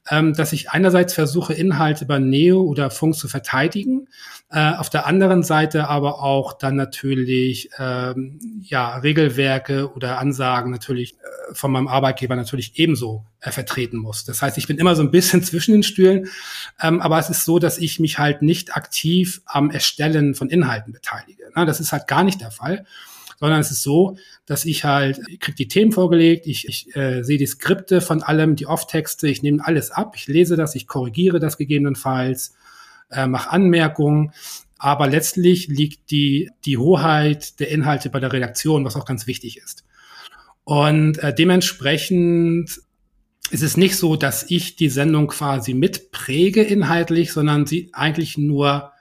ähm, 0.10 0.34
dass 0.34 0.54
ich 0.54 0.70
einerseits 0.70 1.14
versuche, 1.14 1.54
Inhalte 1.54 2.06
bei 2.06 2.20
Neo 2.20 2.62
oder 2.62 2.92
Funk 2.92 3.16
zu 3.16 3.28
verteidigen, 3.28 4.08
äh, 4.52 4.74
auf 4.76 4.90
der 4.90 5.08
anderen 5.08 5.44
Seite 5.44 5.90
aber 5.90 6.22
auch 6.22 6.54
dann 6.54 6.76
natürlich 6.76 7.70
ähm, 7.80 8.40
ja 8.64 8.98
Regelwerke 8.98 9.92
oder 9.94 10.20
Ansagen 10.20 10.72
natürlich 10.72 11.14
äh, 11.14 11.54
von 11.54 11.72
meinem 11.72 11.88
Arbeitgeber 11.88 12.36
natürlich 12.36 12.78
ebenso 12.78 13.26
äh, 13.42 13.52
vertreten 13.52 13.98
muss. 13.98 14.24
Das 14.24 14.42
heißt, 14.42 14.58
ich 14.58 14.68
bin 14.68 14.78
immer 14.78 14.96
so 14.96 15.02
ein 15.02 15.12
bisschen 15.12 15.44
zwischen 15.44 15.74
den 15.74 15.84
Stühlen, 15.84 16.28
ähm, 16.82 17.02
aber 17.02 17.18
es 17.18 17.30
ist 17.30 17.46
so, 17.46 17.58
dass 17.58 17.78
ich 17.80 18.00
mich 18.00 18.20
halt 18.20 18.42
nicht 18.42 18.76
aktiv 18.76 19.42
am 19.46 19.72
Erstellen 19.72 20.36
von 20.36 20.50
Inhalten 20.50 20.94
beteilige. 20.94 21.44
Na, 21.56 21.66
das 21.66 21.80
ist 21.80 21.92
halt 21.92 22.08
gar 22.08 22.24
nicht 22.24 22.42
der 22.42 22.52
Fall 22.52 22.86
sondern 23.40 23.60
es 23.60 23.72
ist 23.72 23.84
so, 23.84 24.18
dass 24.46 24.66
ich 24.66 24.84
halt, 24.84 25.20
ich 25.28 25.40
krieg 25.40 25.56
die 25.56 25.68
Themen 25.68 25.92
vorgelegt, 25.92 26.48
ich, 26.48 26.68
ich 26.68 26.96
äh, 26.96 27.24
sehe 27.24 27.38
die 27.38 27.48
Skripte 27.48 28.02
von 28.02 28.24
allem, 28.24 28.56
die 28.56 28.68
Off-Texte, 28.68 29.28
ich 29.28 29.44
nehme 29.44 29.66
alles 29.66 29.92
ab, 29.92 30.16
ich 30.16 30.28
lese 30.28 30.56
das, 30.56 30.76
ich 30.76 30.88
korrigiere 30.88 31.40
das 31.40 31.58
gegebenenfalls, 31.58 32.56
äh, 33.12 33.28
mache 33.28 33.52
Anmerkungen, 33.52 34.32
aber 34.78 35.08
letztlich 35.08 35.68
liegt 35.68 36.12
die, 36.12 36.52
die 36.66 36.78
Hoheit 36.78 37.60
der 37.60 37.70
Inhalte 37.70 38.10
bei 38.10 38.20
der 38.20 38.34
Redaktion, 38.34 38.86
was 38.86 38.96
auch 38.96 39.06
ganz 39.06 39.28
wichtig 39.28 39.58
ist. 39.58 39.86
Und 40.64 41.20
äh, 41.20 41.34
dementsprechend 41.34 42.82
ist 43.52 43.64
es 43.64 43.78
nicht 43.78 43.96
so, 43.96 44.16
dass 44.16 44.50
ich 44.50 44.76
die 44.76 44.90
Sendung 44.90 45.28
quasi 45.28 45.74
mitpräge 45.74 46.64
inhaltlich, 46.64 47.32
sondern 47.32 47.66
sie 47.68 47.90
eigentlich 47.94 48.38
nur 48.38 48.92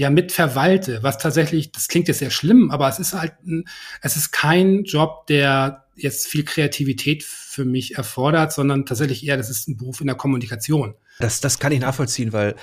ja 0.00 0.10
mitverwalte, 0.10 1.02
was 1.02 1.18
tatsächlich, 1.18 1.72
das 1.72 1.88
klingt 1.88 2.08
jetzt 2.08 2.18
sehr 2.18 2.30
schlimm, 2.30 2.70
aber 2.70 2.88
es 2.88 2.98
ist 2.98 3.14
halt, 3.14 3.34
ein, 3.46 3.64
es 4.02 4.16
ist 4.16 4.32
kein 4.32 4.84
Job, 4.84 5.26
der 5.26 5.84
jetzt 5.94 6.26
viel 6.26 6.44
Kreativität 6.44 7.22
für 7.22 7.64
mich 7.64 7.96
erfordert, 7.96 8.52
sondern 8.52 8.86
tatsächlich 8.86 9.26
eher, 9.26 9.36
das 9.36 9.50
ist 9.50 9.68
ein 9.68 9.76
Beruf 9.76 10.00
in 10.00 10.06
der 10.06 10.16
Kommunikation. 10.16 10.94
Das, 11.18 11.40
das 11.40 11.58
kann 11.58 11.72
ich 11.72 11.80
nachvollziehen, 11.80 12.32
weil 12.32 12.56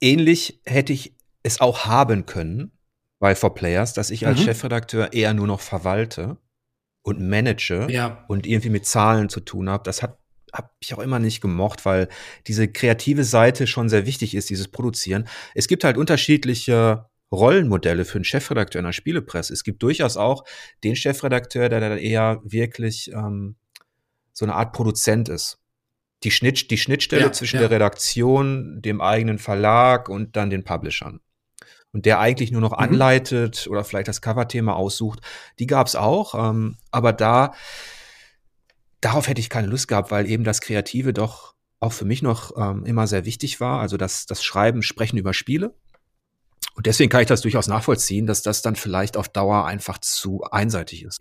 ähnlich 0.00 0.60
hätte 0.64 0.92
ich 0.92 1.14
es 1.42 1.60
auch 1.60 1.86
haben 1.86 2.26
können 2.26 2.72
bei 3.18 3.34
For 3.34 3.54
Players, 3.54 3.94
dass 3.94 4.10
ich 4.10 4.26
als 4.26 4.40
mhm. 4.40 4.44
Chefredakteur 4.44 5.12
eher 5.12 5.34
nur 5.34 5.46
noch 5.46 5.60
verwalte 5.60 6.36
und 7.02 7.20
manage 7.20 7.86
ja. 7.90 8.24
und 8.28 8.46
irgendwie 8.46 8.70
mit 8.70 8.86
Zahlen 8.86 9.28
zu 9.28 9.40
tun 9.40 9.70
habe, 9.70 9.84
das 9.84 10.02
hat 10.02 10.18
habe 10.54 10.70
ich 10.80 10.94
auch 10.94 11.00
immer 11.00 11.18
nicht 11.18 11.40
gemocht, 11.40 11.84
weil 11.84 12.08
diese 12.46 12.68
kreative 12.68 13.24
Seite 13.24 13.66
schon 13.66 13.88
sehr 13.88 14.06
wichtig 14.06 14.34
ist, 14.34 14.50
dieses 14.50 14.68
Produzieren. 14.68 15.26
Es 15.54 15.68
gibt 15.68 15.84
halt 15.84 15.98
unterschiedliche 15.98 17.06
Rollenmodelle 17.32 18.04
für 18.04 18.16
einen 18.16 18.24
Chefredakteur 18.24 18.78
in 18.78 18.86
der 18.86 18.92
Spielepresse. 18.92 19.52
Es 19.52 19.64
gibt 19.64 19.82
durchaus 19.82 20.16
auch 20.16 20.44
den 20.84 20.94
Chefredakteur, 20.94 21.68
der 21.68 21.80
dann 21.80 21.98
eher 21.98 22.40
wirklich 22.44 23.10
ähm, 23.12 23.56
so 24.32 24.44
eine 24.44 24.54
Art 24.54 24.72
Produzent 24.72 25.28
ist. 25.28 25.58
Die, 26.22 26.30
Schnitt, 26.30 26.70
die 26.70 26.78
Schnittstelle 26.78 27.24
ja, 27.24 27.32
zwischen 27.32 27.56
ja. 27.56 27.62
der 27.62 27.70
Redaktion, 27.72 28.80
dem 28.80 29.00
eigenen 29.00 29.38
Verlag 29.38 30.08
und 30.08 30.36
dann 30.36 30.48
den 30.48 30.64
Publishern 30.64 31.20
und 31.94 32.06
der 32.06 32.18
eigentlich 32.18 32.50
nur 32.50 32.60
noch 32.60 32.72
mhm. 32.72 32.78
anleitet 32.78 33.66
oder 33.70 33.84
vielleicht 33.84 34.08
das 34.08 34.20
Coverthema 34.20 34.72
aussucht, 34.74 35.20
die 35.58 35.66
gab 35.66 35.86
es 35.86 35.96
auch. 35.96 36.34
Ähm, 36.34 36.76
aber 36.90 37.12
da, 37.12 37.54
darauf 39.04 39.28
hätte 39.28 39.40
ich 39.40 39.50
keine 39.50 39.66
Lust 39.66 39.88
gehabt, 39.88 40.10
weil 40.10 40.28
eben 40.28 40.44
das 40.44 40.60
Kreative 40.60 41.12
doch 41.12 41.54
auch 41.80 41.92
für 41.92 42.04
mich 42.04 42.22
noch 42.22 42.56
ähm, 42.56 42.84
immer 42.86 43.06
sehr 43.06 43.24
wichtig 43.24 43.60
war. 43.60 43.80
Also 43.80 43.96
das, 43.96 44.26
das 44.26 44.42
Schreiben, 44.42 44.82
Sprechen 44.82 45.18
über 45.18 45.34
Spiele. 45.34 45.74
Und 46.74 46.86
deswegen 46.86 47.10
kann 47.10 47.20
ich 47.20 47.26
das 47.28 47.42
durchaus 47.42 47.68
nachvollziehen, 47.68 48.26
dass 48.26 48.42
das 48.42 48.62
dann 48.62 48.74
vielleicht 48.74 49.16
auf 49.16 49.28
Dauer 49.28 49.66
einfach 49.66 49.98
zu 49.98 50.42
einseitig 50.44 51.04
ist. 51.04 51.20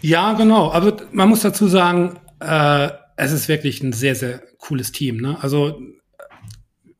Ja, 0.00 0.32
genau. 0.34 0.72
Aber 0.72 0.96
man 1.12 1.28
muss 1.28 1.42
dazu 1.42 1.68
sagen, 1.68 2.18
äh, 2.40 2.88
es 3.16 3.32
ist 3.32 3.48
wirklich 3.48 3.82
ein 3.82 3.92
sehr, 3.92 4.14
sehr 4.14 4.42
cooles 4.58 4.92
Team. 4.92 5.18
Ne? 5.18 5.36
Also 5.42 5.80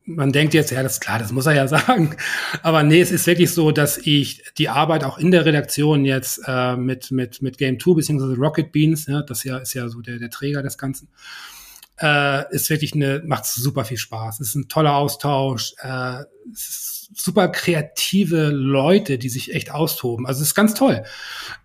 man 0.05 0.31
denkt 0.31 0.53
jetzt, 0.53 0.71
ja, 0.71 0.83
das 0.83 0.93
ist 0.93 0.99
klar, 0.99 1.19
das 1.19 1.31
muss 1.31 1.45
er 1.45 1.53
ja 1.53 1.67
sagen. 1.69 2.15
Aber 2.61 2.83
nee, 2.83 3.01
es 3.01 3.11
ist 3.11 3.27
wirklich 3.27 3.51
so, 3.51 3.71
dass 3.71 3.97
ich 3.97 4.43
die 4.57 4.69
Arbeit 4.69 5.03
auch 5.03 5.17
in 5.17 5.31
der 5.31 5.45
Redaktion 5.45 6.05
jetzt 6.05 6.41
äh, 6.47 6.75
mit, 6.75 7.11
mit, 7.11 7.41
mit 7.41 7.57
Game 7.57 7.79
2 7.79 7.95
beziehungsweise 7.95 8.35
Rocket 8.35 8.71
Beans, 8.71 9.07
ja, 9.07 9.21
das 9.21 9.43
ja, 9.43 9.57
ist 9.57 9.73
ja 9.73 9.89
so 9.89 10.01
der, 10.01 10.19
der 10.19 10.29
Träger 10.29 10.61
des 10.61 10.77
Ganzen, 10.77 11.09
äh, 11.99 12.53
ist 12.53 12.69
wirklich 12.69 12.93
eine, 12.93 13.23
macht 13.25 13.45
super 13.45 13.85
viel 13.85 13.97
Spaß. 13.97 14.39
Es 14.39 14.49
ist 14.49 14.55
ein 14.55 14.67
toller 14.67 14.95
Austausch, 14.95 15.73
äh, 15.79 16.23
super 16.53 17.47
kreative 17.47 18.49
Leute, 18.49 19.17
die 19.17 19.29
sich 19.29 19.53
echt 19.53 19.71
austoben. 19.71 20.27
Also 20.27 20.41
es 20.41 20.49
ist 20.49 20.55
ganz 20.55 20.73
toll. 20.73 21.03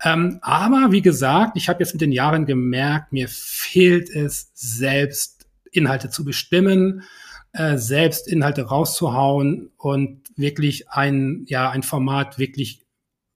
Ähm, 0.03 0.39
aber 0.43 0.93
wie 0.93 1.03
gesagt, 1.03 1.57
ich 1.57 1.69
habe 1.69 1.81
jetzt 1.81 1.93
mit 1.93 2.01
den 2.01 2.13
Jahren 2.13 2.47
gemerkt, 2.47 3.13
mir 3.13 3.29
fehlt 3.29 4.09
es 4.09 4.51
selbst 4.55 5.47
Inhalte 5.73 6.11
zu 6.11 6.25
bestimmen 6.25 7.03
äh, 7.53 7.77
selbst 7.77 8.29
Inhalte 8.29 8.63
rauszuhauen 8.63 9.71
und 9.77 10.23
wirklich 10.37 10.89
ein, 10.91 11.45
ja, 11.49 11.71
ein 11.71 11.83
Format 11.83 12.39
wirklich 12.39 12.85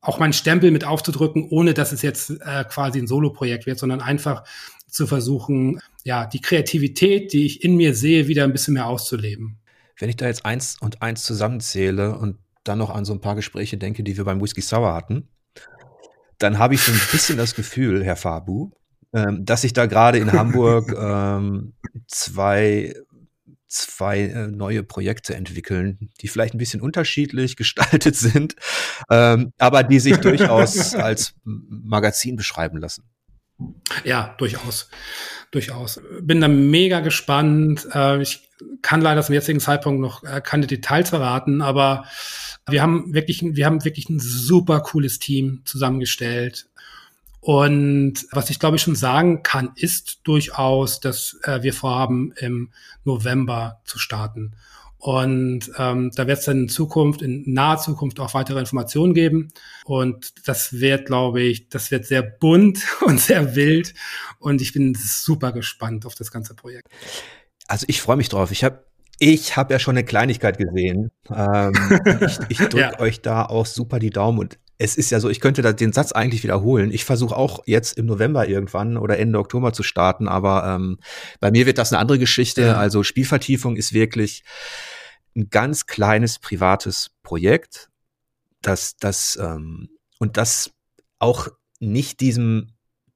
auch 0.00 0.18
meinen 0.18 0.32
Stempel 0.32 0.70
mit 0.70 0.84
aufzudrücken, 0.84 1.48
ohne 1.50 1.74
dass 1.74 1.92
es 1.92 2.02
jetzt 2.02 2.30
äh, 2.30 2.64
quasi 2.64 2.98
ein 2.98 3.06
Solo-Projekt 3.06 3.66
wird, 3.66 3.78
sondern 3.78 4.00
einfach 4.00 4.44
zu 4.86 5.06
versuchen, 5.06 5.80
ja, 6.04 6.26
die 6.26 6.40
Kreativität, 6.40 7.32
die 7.32 7.46
ich 7.46 7.64
in 7.64 7.76
mir 7.76 7.94
sehe, 7.94 8.28
wieder 8.28 8.44
ein 8.44 8.52
bisschen 8.52 8.74
mehr 8.74 8.86
auszuleben. 8.86 9.58
Wenn 9.98 10.08
ich 10.08 10.16
da 10.16 10.26
jetzt 10.26 10.44
eins 10.44 10.76
und 10.80 11.02
eins 11.02 11.24
zusammenzähle 11.24 12.16
und 12.18 12.36
dann 12.64 12.78
noch 12.78 12.90
an 12.90 13.04
so 13.04 13.12
ein 13.12 13.20
paar 13.20 13.34
Gespräche 13.34 13.78
denke, 13.78 14.02
die 14.02 14.16
wir 14.16 14.24
beim 14.24 14.40
Whisky 14.40 14.60
Sour 14.60 14.94
hatten, 14.94 15.28
dann 16.38 16.58
habe 16.58 16.74
ich 16.74 16.82
so 16.82 16.92
ein 16.92 17.00
bisschen 17.10 17.38
das 17.38 17.54
Gefühl, 17.54 18.04
Herr 18.04 18.16
Fabu, 18.16 18.70
ähm, 19.12 19.44
dass 19.44 19.62
sich 19.62 19.72
da 19.72 19.86
gerade 19.86 20.18
in 20.18 20.32
Hamburg 20.32 20.94
ähm, 20.96 21.74
zwei 22.06 22.94
zwei 23.68 24.20
äh, 24.20 24.46
neue 24.48 24.82
Projekte 24.82 25.34
entwickeln, 25.34 26.10
die 26.20 26.28
vielleicht 26.28 26.54
ein 26.54 26.58
bisschen 26.58 26.80
unterschiedlich 26.80 27.56
gestaltet 27.56 28.16
sind, 28.16 28.56
ähm, 29.10 29.52
aber 29.58 29.82
die 29.82 30.00
sich 30.00 30.16
durchaus 30.18 30.94
als 30.94 31.34
Magazin 31.44 32.36
beschreiben 32.36 32.78
lassen. 32.78 33.04
Ja, 34.04 34.34
durchaus. 34.38 34.88
Durchaus. 35.50 36.00
Bin 36.20 36.40
da 36.40 36.48
mega 36.48 37.00
gespannt. 37.00 37.86
Äh, 37.94 38.20
ich 38.20 38.50
kann 38.82 39.00
leider 39.00 39.22
zum 39.22 39.34
jetzigen 39.34 39.60
Zeitpunkt 39.60 40.00
noch 40.00 40.24
äh, 40.24 40.40
keine 40.40 40.66
Details 40.66 41.10
verraten, 41.10 41.62
aber 41.62 42.04
wir 42.68 42.82
haben 42.82 43.12
wirklich, 43.12 43.42
wir 43.42 43.66
haben 43.66 43.84
wirklich 43.84 44.08
ein 44.08 44.20
super 44.20 44.80
cooles 44.80 45.18
Team 45.18 45.62
zusammengestellt. 45.64 46.68
Und 47.44 48.26
was 48.30 48.48
ich 48.48 48.58
glaube 48.58 48.76
ich 48.76 48.82
schon 48.82 48.96
sagen 48.96 49.42
kann, 49.42 49.72
ist 49.76 50.20
durchaus, 50.24 51.00
dass 51.00 51.38
äh, 51.42 51.62
wir 51.62 51.74
vorhaben, 51.74 52.32
im 52.38 52.70
November 53.04 53.82
zu 53.84 53.98
starten. 53.98 54.56
Und 54.96 55.70
ähm, 55.76 56.10
da 56.14 56.26
wird 56.26 56.38
es 56.38 56.46
dann 56.46 56.62
in 56.62 56.68
Zukunft, 56.70 57.20
in 57.20 57.44
naher 57.46 57.76
Zukunft 57.76 58.18
auch 58.18 58.32
weitere 58.32 58.60
Informationen 58.60 59.12
geben. 59.12 59.52
Und 59.84 60.32
das 60.48 60.72
wird, 60.72 61.04
glaube 61.04 61.42
ich, 61.42 61.68
das 61.68 61.90
wird 61.90 62.06
sehr 62.06 62.22
bunt 62.22 62.82
und 63.04 63.20
sehr 63.20 63.54
wild. 63.54 63.92
Und 64.38 64.62
ich 64.62 64.72
bin 64.72 64.94
super 64.94 65.52
gespannt 65.52 66.06
auf 66.06 66.14
das 66.14 66.30
ganze 66.30 66.54
Projekt. 66.54 66.88
Also 67.68 67.84
ich 67.90 68.00
freue 68.00 68.16
mich 68.16 68.30
drauf. 68.30 68.52
Ich 68.52 68.64
habe 68.64 68.86
ich 69.18 69.58
habe 69.58 69.74
ja 69.74 69.78
schon 69.78 69.98
eine 69.98 70.06
Kleinigkeit 70.06 70.56
gesehen. 70.56 71.10
Ähm, 71.30 71.74
ich 72.22 72.38
ich 72.48 72.58
drücke 72.68 72.78
ja. 72.78 72.98
euch 73.00 73.20
da 73.20 73.44
auch 73.44 73.66
super 73.66 73.98
die 73.98 74.08
Daumen 74.08 74.38
und 74.38 74.58
es 74.84 74.96
ist 74.96 75.10
ja 75.10 75.18
so, 75.18 75.30
ich 75.30 75.40
könnte 75.40 75.62
da 75.62 75.72
den 75.72 75.92
Satz 75.92 76.12
eigentlich 76.12 76.42
wiederholen. 76.42 76.92
Ich 76.92 77.04
versuche 77.04 77.34
auch 77.34 77.62
jetzt 77.66 77.96
im 77.96 78.04
November 78.04 78.46
irgendwann 78.46 78.98
oder 78.98 79.18
Ende 79.18 79.38
Oktober 79.38 79.72
zu 79.72 79.82
starten, 79.82 80.28
aber 80.28 80.66
ähm, 80.66 80.98
bei 81.40 81.50
mir 81.50 81.64
wird 81.64 81.78
das 81.78 81.92
eine 81.92 82.00
andere 82.00 82.18
Geschichte. 82.18 82.62
Ja. 82.62 82.76
Also 82.76 83.02
Spielvertiefung 83.02 83.76
ist 83.76 83.94
wirklich 83.94 84.44
ein 85.34 85.48
ganz 85.48 85.86
kleines 85.86 86.38
privates 86.38 87.12
Projekt, 87.22 87.88
das 88.60 88.96
das 88.98 89.38
ähm, 89.40 89.88
und 90.18 90.36
das 90.36 90.70
auch 91.18 91.48
nicht 91.80 92.20
diesem 92.20 92.68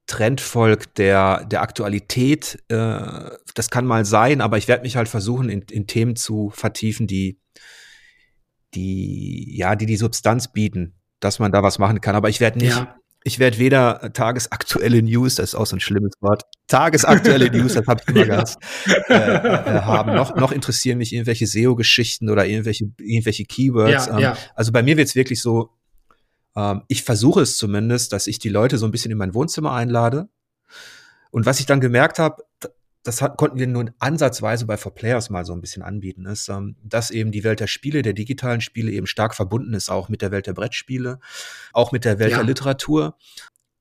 Trend 0.07 0.41
folgt 0.41 0.97
der 0.97 1.45
der 1.45 1.61
Aktualität. 1.61 2.63
Äh, 2.69 3.29
das 3.53 3.69
kann 3.69 3.85
mal 3.85 4.05
sein, 4.05 4.41
aber 4.41 4.57
ich 4.57 4.67
werde 4.67 4.83
mich 4.83 4.95
halt 4.95 5.07
versuchen, 5.07 5.49
in, 5.49 5.61
in 5.69 5.85
Themen 5.85 6.15
zu 6.15 6.49
vertiefen, 6.49 7.05
die 7.05 7.39
die 8.73 9.55
ja 9.55 9.75
die 9.75 9.85
die 9.85 9.97
Substanz 9.97 10.51
bieten 10.51 10.98
dass 11.19 11.39
man 11.39 11.51
da 11.51 11.63
was 11.63 11.79
machen 11.79 12.01
kann. 12.01 12.15
Aber 12.15 12.29
ich 12.29 12.39
werde 12.39 12.59
nicht, 12.59 12.75
ja. 12.75 12.95
ich 13.23 13.39
werde 13.39 13.57
weder 13.57 14.11
tagesaktuelle 14.13 15.01
News, 15.01 15.35
das 15.35 15.49
ist 15.49 15.55
auch 15.55 15.65
so 15.65 15.75
ein 15.75 15.79
schlimmes 15.79 16.13
Wort, 16.21 16.43
tagesaktuelle 16.67 17.49
News, 17.57 17.73
das 17.73 17.87
habe 17.87 18.01
ich 18.01 18.07
immer 18.09 18.25
ja. 18.25 18.35
ganz, 18.37 18.57
äh, 19.09 19.13
äh, 19.13 19.81
haben. 19.81 20.13
Noch, 20.13 20.35
noch 20.35 20.51
interessieren 20.51 20.97
mich 20.97 21.13
irgendwelche 21.13 21.47
SEO-Geschichten 21.47 22.29
oder 22.29 22.45
irgendwelche, 22.45 22.91
irgendwelche 22.99 23.45
Keywords. 23.45 24.07
Ja, 24.07 24.31
ähm. 24.31 24.37
Also 24.55 24.71
bei 24.71 24.83
mir 24.83 24.97
wird 24.97 25.07
es 25.07 25.15
wirklich 25.15 25.41
so, 25.41 25.71
ähm, 26.55 26.83
ich 26.87 27.03
versuche 27.03 27.41
es 27.41 27.57
zumindest, 27.57 28.13
dass 28.13 28.27
ich 28.27 28.39
die 28.39 28.49
Leute 28.49 28.77
so 28.77 28.85
ein 28.85 28.91
bisschen 28.91 29.11
in 29.11 29.17
mein 29.17 29.33
Wohnzimmer 29.33 29.73
einlade. 29.73 30.29
Und 31.31 31.45
was 31.45 31.59
ich 31.59 31.65
dann 31.65 31.79
gemerkt 31.79 32.17
habe, 32.17 32.43
das 33.03 33.21
hat, 33.21 33.37
konnten 33.37 33.59
wir 33.59 33.67
nur 33.67 33.93
ansatzweise 33.99 34.65
bei 34.65 34.77
For 34.77 34.93
Players 34.93 35.29
mal 35.29 35.45
so 35.45 35.53
ein 35.53 35.61
bisschen 35.61 35.83
anbieten, 35.83 36.25
ist, 36.25 36.49
ähm, 36.49 36.75
dass 36.83 37.11
eben 37.11 37.31
die 37.31 37.43
Welt 37.43 37.59
der 37.59 37.67
Spiele, 37.67 38.01
der 38.01 38.13
digitalen 38.13 38.61
Spiele 38.61 38.91
eben 38.91 39.07
stark 39.07 39.35
verbunden 39.35 39.73
ist, 39.73 39.89
auch 39.89 40.09
mit 40.09 40.21
der 40.21 40.31
Welt 40.31 40.47
der 40.47 40.53
Brettspiele, 40.53 41.19
auch 41.73 41.91
mit 41.91 42.05
der 42.05 42.19
Welt 42.19 42.31
ja. 42.31 42.37
der 42.37 42.45
Literatur. 42.45 43.17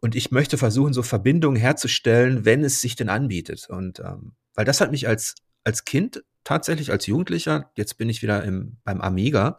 Und 0.01 0.15
ich 0.15 0.31
möchte 0.31 0.57
versuchen, 0.57 0.93
so 0.93 1.03
Verbindungen 1.03 1.57
herzustellen, 1.57 2.45
wenn 2.45 2.63
es 2.63 2.81
sich 2.81 2.95
denn 2.95 3.09
anbietet. 3.09 3.69
Und 3.69 3.99
ähm, 3.99 4.33
weil 4.55 4.65
das 4.65 4.81
hat 4.81 4.93
mich 4.93 5.09
als, 5.09 5.35
als 5.65 5.85
Kind 5.85 6.23
tatsächlich 6.45 6.91
als 6.91 7.07
Jugendlicher, 7.07 7.71
jetzt 7.75 7.99
bin 7.99 8.09
ich 8.09 8.23
wieder 8.23 8.43
im, 8.45 8.79
beim 8.85 9.01
Amiga. 9.01 9.59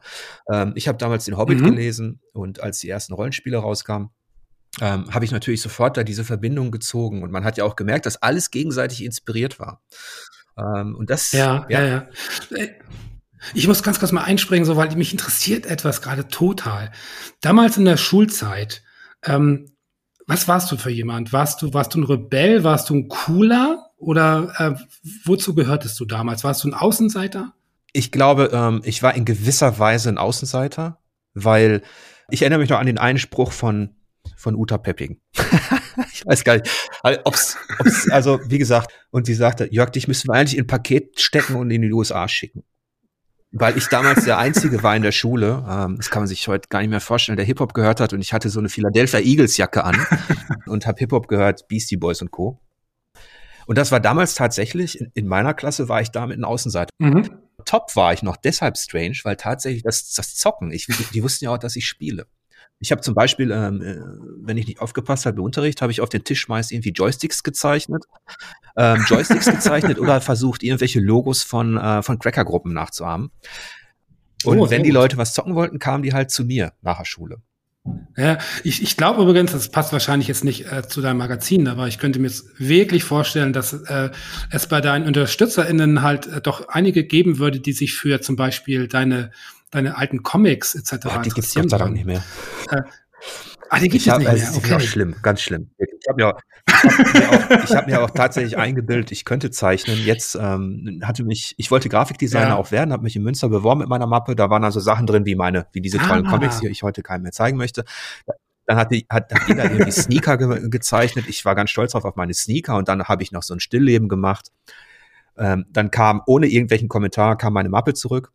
Ähm, 0.52 0.72
ich 0.76 0.88
habe 0.88 0.98
damals 0.98 1.26
den 1.26 1.38
Hobbit 1.38 1.60
mhm. 1.60 1.66
gelesen 1.66 2.22
und 2.32 2.62
als 2.62 2.80
die 2.80 2.90
ersten 2.90 3.14
Rollenspiele 3.14 3.58
rauskamen, 3.58 4.10
ähm, 4.82 5.14
habe 5.14 5.26
ich 5.26 5.32
natürlich 5.32 5.62
sofort 5.62 5.98
da 5.98 6.04
diese 6.04 6.24
Verbindung 6.24 6.72
gezogen. 6.72 7.24
Und 7.24 7.32
man 7.32 7.44
hat 7.44 7.58
ja 7.58 7.64
auch 7.64 7.76
gemerkt, 7.76 8.06
dass 8.06 8.22
alles 8.22 8.52
gegenseitig 8.52 9.04
inspiriert 9.04 9.60
war. 9.60 9.82
Ähm, 10.58 10.96
und 10.96 11.10
das, 11.10 11.32
ja, 11.32 11.66
ja, 11.70 11.84
ja. 11.84 12.08
ja. 12.52 12.66
Ich 13.54 13.68
muss 13.68 13.84
ganz 13.84 14.00
kurz 14.00 14.12
mal 14.12 14.24
einspringen, 14.24 14.66
so 14.66 14.76
weil 14.76 14.94
mich 14.96 15.12
interessiert 15.12 15.66
etwas 15.66 16.02
gerade 16.02 16.28
total. 16.28 16.92
Damals 17.42 17.78
in 17.78 17.86
der 17.86 17.98
Schulzeit, 17.98 18.84
ähm, 19.24 19.72
was 20.28 20.48
warst 20.48 20.72
du 20.72 20.78
für 20.78 20.92
jemand? 20.92 21.34
Warst 21.34 21.62
du, 21.62 21.74
warst 21.74 21.96
du 21.96 22.02
ein 22.02 22.04
Rebell? 22.04 22.64
Warst 22.64 22.90
du 22.90 22.96
ein 22.96 23.08
Cooler? 23.08 23.92
Oder 23.98 24.54
äh, 24.58 24.76
wozu 25.26 25.56
gehörtest 25.56 26.00
du 26.00 26.06
damals? 26.06 26.44
Warst 26.44 26.64
du 26.64 26.70
ein 26.70 26.74
Außenseiter? 26.74 27.54
Ich 27.94 28.12
glaube, 28.12 28.52
ähm, 28.54 28.82
ich 28.84 29.02
war 29.02 29.16
in 29.16 29.26
gewisser 29.26 29.80
Weise 29.80 30.10
ein 30.10 30.18
Außenseiter, 30.18 31.00
weil 31.34 31.82
ich 32.30 32.44
erinnere 32.44 32.60
mich 32.60 32.70
noch 32.70 32.80
an 32.80 32.86
den 32.86 33.00
Einspruch 33.00 33.52
von 33.52 33.96
von 34.40 34.56
Uta 34.56 34.78
Pepping. 34.78 35.20
ich 36.14 36.26
weiß 36.26 36.44
gar 36.44 36.56
nicht, 36.56 36.70
ob's, 37.26 37.58
ob's, 37.80 38.10
also 38.10 38.40
wie 38.46 38.58
gesagt, 38.58 38.92
und 39.12 39.26
sie 39.26 39.34
sagte, 39.34 39.68
Jörg, 39.72 39.90
dich 39.92 40.08
müssen 40.08 40.30
wir 40.30 40.36
eigentlich 40.36 40.58
in 40.58 40.64
ein 40.64 40.68
Paket 40.68 41.20
stecken 41.20 41.56
und 41.56 41.70
in 41.70 41.82
die 41.82 41.92
USA 41.92 42.28
schicken. 42.28 42.64
Weil 43.52 43.78
ich 43.78 43.88
damals 43.88 44.26
der 44.26 44.38
Einzige 44.38 44.82
war 44.84 44.96
in 44.96 45.02
der 45.02 45.12
Schule, 45.12 45.66
ähm, 45.68 45.98
das 45.98 46.10
kann 46.10 46.22
man 46.22 46.28
sich 46.28 46.48
heute 46.48 46.70
gar 46.70 46.80
nicht 46.80 46.90
mehr 46.90 47.02
vorstellen, 47.02 47.36
der 47.36 47.46
Hip-Hop 47.46 47.74
gehört 47.74 48.00
hat 48.00 48.14
und 48.14 48.22
ich 48.22 48.32
hatte 48.32 48.50
so 48.50 48.60
eine 48.60 48.70
Philadelphia 48.70 49.20
Eagles 49.20 49.58
Jacke 49.58 49.84
an 49.84 49.98
und 50.68 50.86
habe 50.86 51.00
Hip-Hop 51.00 51.28
gehört, 51.28 51.68
Beastie 51.68 51.98
Boys 51.98 52.22
und 52.22 52.32
Co. 52.32 52.62
Und 53.66 53.78
das 53.78 53.92
war 53.92 54.00
damals 54.00 54.36
tatsächlich, 54.36 55.00
in, 55.00 55.12
in 55.16 55.28
meiner 55.28 55.54
Klasse 55.54 55.90
war 55.90 56.02
ich 56.02 56.12
da 56.12 56.26
mit 56.28 56.36
einem 56.36 56.46
Außenseiter. 56.46 56.92
Mhm. 57.00 57.30
Top 57.66 57.96
war 57.96 58.14
ich 58.14 58.24
noch 58.24 58.38
deshalb 58.38 58.78
strange, 58.78 59.18
weil 59.24 59.36
tatsächlich 59.36 59.84
das, 59.84 60.14
das 60.14 60.36
Zocken, 60.36 60.72
ich, 60.72 60.88
die 61.14 61.24
wussten 61.24 61.46
ja 61.46 61.52
auch, 61.52 61.58
dass 61.58 61.76
ich 61.76 61.86
spiele. 61.86 62.28
Ich 62.80 62.92
habe 62.92 63.02
zum 63.02 63.14
Beispiel, 63.14 63.52
ähm, 63.52 63.82
äh, 63.82 63.98
wenn 64.42 64.58
ich 64.58 64.68
nicht 64.68 64.80
aufgepasst 64.80 65.26
habe 65.26 65.38
im 65.38 65.44
Unterricht, 65.44 65.82
habe 65.82 65.92
ich 65.92 66.02
auf 66.02 66.10
den 66.10 66.24
Tisch 66.24 66.48
meist 66.48 66.72
irgendwie 66.72 66.92
Joysticks 66.92 67.44
gezeichnet, 67.44 68.06
ähm, 68.78 69.04
Joysticks 69.08 69.46
gezeichnet 69.52 70.00
oder 70.00 70.22
versucht, 70.22 70.64
irgendwelche 70.64 71.00
Logos 71.00 71.44
von, 71.44 71.78
äh, 71.78 72.02
von 72.02 72.20
Cracker-Gruppen 72.20 72.74
nachzuahmen. 72.74 73.32
Und 74.46 74.60
oh, 74.60 74.70
wenn 74.70 74.84
die 74.84 74.92
Leute 74.92 75.18
was 75.18 75.34
zocken 75.34 75.56
wollten, 75.56 75.80
kamen 75.80 76.04
die 76.04 76.14
halt 76.14 76.32
zu 76.32 76.46
mir 76.46 76.72
nach 76.82 76.98
der 77.00 77.06
Schule. 77.06 77.42
Ja, 78.18 78.38
ich, 78.64 78.82
ich 78.82 78.98
glaube 78.98 79.22
übrigens, 79.22 79.54
das 79.54 79.70
passt 79.70 79.94
wahrscheinlich 79.94 80.28
jetzt 80.28 80.44
nicht 80.44 80.72
äh, 80.72 80.88
zu 80.88 81.02
deinem 81.02 81.18
Magazin, 81.18 81.68
aber 81.68 81.88
ich 81.88 81.98
könnte 81.98 82.20
mir 82.20 82.28
jetzt 82.28 82.46
wirklich 82.60 83.04
vorstellen, 83.04 83.54
dass 83.54 83.74
äh, 83.74 84.10
es 84.52 84.68
bei 84.68 84.82
deinen 84.82 85.08
UnterstützerInnen 85.08 86.02
halt 86.02 86.28
äh, 86.28 86.42
doch 86.42 86.68
einige 86.68 87.06
geben 87.06 87.40
würde, 87.40 87.60
die 87.60 87.72
sich 87.72 87.94
für 87.94 88.22
zum 88.22 88.36
Beispiel 88.36 88.88
deine, 88.88 89.32
deine 89.72 89.98
alten 89.98 90.24
Comics 90.24 90.76
etc. 90.76 91.06
Oh, 91.06 91.22
die 91.22 91.30
gibt's 91.30 91.54
Gott 91.54 91.70
sei 91.70 91.78
Dank 91.78 91.94
nicht 91.94 92.06
mehr. 92.06 92.24
Äh, 92.70 92.82
Ah, 93.70 93.80
die 93.80 93.90
gibt 93.90 94.06
es 94.06 94.18
nicht 94.18 94.28
mehr. 94.28 94.50
Okay. 94.56 94.78
Ist 94.78 94.86
schlimm, 94.86 95.16
ganz 95.22 95.42
schlimm. 95.42 95.70
Ich 95.78 96.08
habe 96.10 96.22
ja, 96.22 96.36
hab 96.70 97.14
mir, 97.14 97.30
auch, 97.30 97.64
ich 97.64 97.76
hab 97.76 97.88
mir 97.88 98.04
auch 98.04 98.10
tatsächlich 98.10 98.58
eingebildet, 98.58 99.12
ich 99.12 99.26
könnte 99.26 99.52
zeichnen. 99.52 99.98
Jetzt 100.04 100.36
ähm, 100.36 101.02
hatte 101.04 101.24
mich, 101.24 101.54
ich 101.58 101.70
wollte 101.70 101.88
Grafikdesigner 101.88 102.48
ja. 102.48 102.56
auch 102.56 102.72
werden, 102.72 102.92
habe 102.92 103.04
mich 103.04 103.16
in 103.16 103.22
Münster 103.22 103.48
beworben 103.48 103.82
mit 103.82 103.90
meiner 103.90 104.08
Mappe. 104.08 104.36
Da 104.36 104.50
waren 104.50 104.64
also 104.64 104.80
Sachen 104.80 105.06
drin 105.06 105.26
wie 105.26 105.36
meine, 105.36 105.68
wie 105.72 105.82
diese 105.82 106.00
tollen 106.00 106.26
ah. 106.26 106.32
Comics, 106.32 106.60
die 106.60 106.68
ich 106.68 106.82
heute 106.82 107.04
keinem 107.04 107.24
mehr 107.24 107.32
zeigen 107.32 107.58
möchte. 107.58 107.86
Dann 108.66 108.78
hat, 108.78 108.92
die, 108.92 109.06
hat, 109.10 109.32
hat 109.32 109.48
jeder 109.48 109.66
irgendwie 109.72 109.92
Sneaker 109.92 110.38
ge 110.38 110.70
gezeichnet. 110.70 111.26
Ich 111.28 111.46
war 111.46 111.54
ganz 111.54 111.70
stolz 111.70 111.92
drauf 111.92 112.06
auf 112.06 112.16
meine 112.16 112.34
Sneaker 112.34 112.76
und 112.76 112.88
dann 112.88 113.04
habe 113.04 113.22
ich 113.22 113.32
noch 113.32 113.44
so 113.44 113.54
ein 113.54 113.60
Stillleben 113.60 114.10
gemacht. 114.10 114.52
Ähm, 115.38 115.66
dann 115.70 115.92
kam 115.92 116.22
ohne 116.26 116.48
irgendwelchen 116.48 116.88
Kommentar 116.88 117.38
kam 117.38 117.54
meine 117.54 117.70
Mappe 117.70 117.94
zurück 117.94 118.32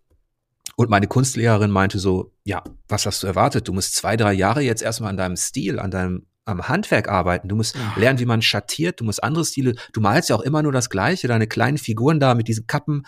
und 0.77 0.91
meine 0.91 1.07
Kunstlehrerin 1.07 1.71
meinte 1.71 1.99
so, 1.99 2.33
ja, 2.45 2.63
was 2.89 3.07
hast 3.07 3.23
du 3.23 3.27
erwartet? 3.27 3.69
Du 3.69 3.73
musst 3.73 3.95
zwei, 3.95 4.17
drei 4.17 4.33
Jahre 4.33 4.63
jetzt 4.63 4.83
erstmal 4.83 5.11
an 5.11 5.17
deinem 5.17 5.37
Stil, 5.37 5.79
an 5.79 5.91
deinem 5.91 6.27
am 6.47 6.69
Handwerk 6.69 7.09
arbeiten. 7.09 7.49
Du 7.49 7.57
musst 7.57 7.75
ja. 7.75 7.95
lernen, 7.97 8.19
wie 8.19 8.27
man 8.27 8.43
schattiert. 8.43 9.01
Du 9.01 9.05
musst 9.05 9.23
andere 9.23 9.45
Stile. 9.45 9.75
Du 9.93 10.01
malst 10.01 10.29
ja 10.29 10.37
auch 10.37 10.43
immer 10.43 10.63
nur 10.63 10.73
das 10.73 10.91
Gleiche. 10.91 11.29
Deine 11.29 11.47
kleinen 11.47 11.79
Figuren 11.79 12.21
da 12.21 12.35
mit 12.35 12.49
diesen 12.49 12.67
Kappen, 12.67 13.07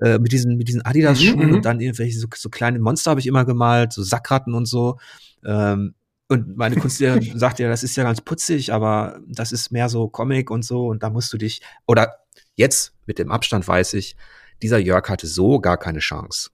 äh, 0.00 0.18
mit 0.18 0.32
diesen 0.32 0.56
mit 0.56 0.68
diesen 0.68 0.82
Adidas-Schuhen 0.82 1.48
mhm, 1.48 1.54
und 1.54 1.64
dann 1.64 1.80
irgendwelche 1.80 2.18
so, 2.18 2.28
so 2.34 2.48
kleine 2.48 2.78
Monster 2.78 3.10
habe 3.10 3.20
ich 3.20 3.26
immer 3.26 3.44
gemalt, 3.44 3.92
so 3.92 4.02
Sackratten 4.02 4.54
und 4.54 4.66
so. 4.66 4.98
Ähm, 5.44 5.94
und 6.28 6.56
meine 6.56 6.76
Kunstlehrerin 6.76 7.32
sagt 7.38 7.58
ja, 7.58 7.68
das 7.68 7.82
ist 7.82 7.96
ja 7.96 8.04
ganz 8.04 8.20
putzig, 8.20 8.72
aber 8.72 9.18
das 9.26 9.50
ist 9.50 9.72
mehr 9.72 9.88
so 9.88 10.08
Comic 10.08 10.50
und 10.50 10.64
so. 10.64 10.86
Und 10.86 11.02
da 11.02 11.10
musst 11.10 11.32
du 11.32 11.38
dich 11.38 11.62
oder 11.86 12.14
jetzt 12.54 12.92
mit 13.06 13.18
dem 13.18 13.32
Abstand 13.32 13.66
weiß 13.66 13.94
ich, 13.94 14.14
dieser 14.62 14.78
Jörg 14.78 15.08
hatte 15.08 15.26
so 15.26 15.60
gar 15.60 15.78
keine 15.78 16.00
Chance. 16.00 16.50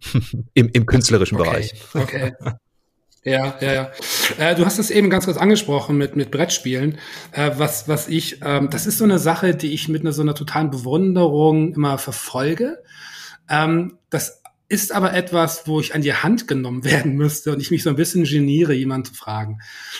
Im, 0.54 0.68
Im 0.68 0.86
künstlerischen 0.86 1.38
okay, 1.40 1.50
Bereich. 1.50 1.74
Okay. 1.94 2.32
Ja, 3.26 3.56
ja, 3.60 3.72
ja. 3.72 3.90
Äh, 4.38 4.54
du 4.54 4.64
hast 4.64 4.78
es 4.78 4.88
eben 4.88 5.10
ganz 5.10 5.24
kurz 5.24 5.36
angesprochen 5.36 5.98
mit, 5.98 6.14
mit 6.14 6.30
Brettspielen. 6.30 6.98
Äh, 7.32 7.50
was, 7.56 7.88
was 7.88 8.06
ich, 8.06 8.40
ähm, 8.44 8.70
das 8.70 8.86
ist 8.86 8.98
so 8.98 9.04
eine 9.04 9.18
Sache, 9.18 9.56
die 9.56 9.74
ich 9.74 9.88
mit 9.88 10.02
einer, 10.02 10.12
so 10.12 10.22
einer 10.22 10.36
totalen 10.36 10.70
Bewunderung 10.70 11.74
immer 11.74 11.98
verfolge. 11.98 12.82
Ähm, 13.48 13.98
das 14.10 14.42
ist 14.68 14.92
aber 14.92 15.12
etwas, 15.12 15.66
wo 15.66 15.80
ich 15.80 15.94
an 15.94 16.02
die 16.02 16.14
Hand 16.14 16.46
genommen 16.46 16.84
werden 16.84 17.16
müsste 17.16 17.52
und 17.52 17.60
ich 17.60 17.72
mich 17.72 17.82
so 17.82 17.90
ein 17.90 17.96
bisschen 17.96 18.24
geniere, 18.24 18.74
jemanden 18.74 19.06
zu 19.06 19.14
fragen. 19.14 19.58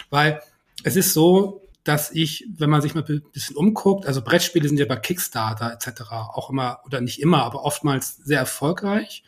Weil 0.09 0.41
es 0.85 0.95
ist 0.95 1.13
so, 1.13 1.67
dass 1.83 2.13
ich, 2.13 2.47
wenn 2.57 2.71
man 2.71 2.81
sich 2.81 2.95
mal 2.95 3.05
ein 3.09 3.23
bisschen 3.33 3.57
umguckt, 3.57 4.07
also 4.07 4.23
Brettspiele 4.23 4.69
sind 4.69 4.79
ja 4.79 4.87
bei 4.87 4.97
Kickstarter 4.97 5.73
etc. 5.73 6.03
auch 6.13 6.51
immer, 6.51 6.79
oder 6.85 7.01
nicht 7.01 7.21
immer, 7.21 7.43
aber 7.45 7.65
oftmals 7.65 8.17
sehr 8.17 8.39
erfolgreich. 8.39 9.25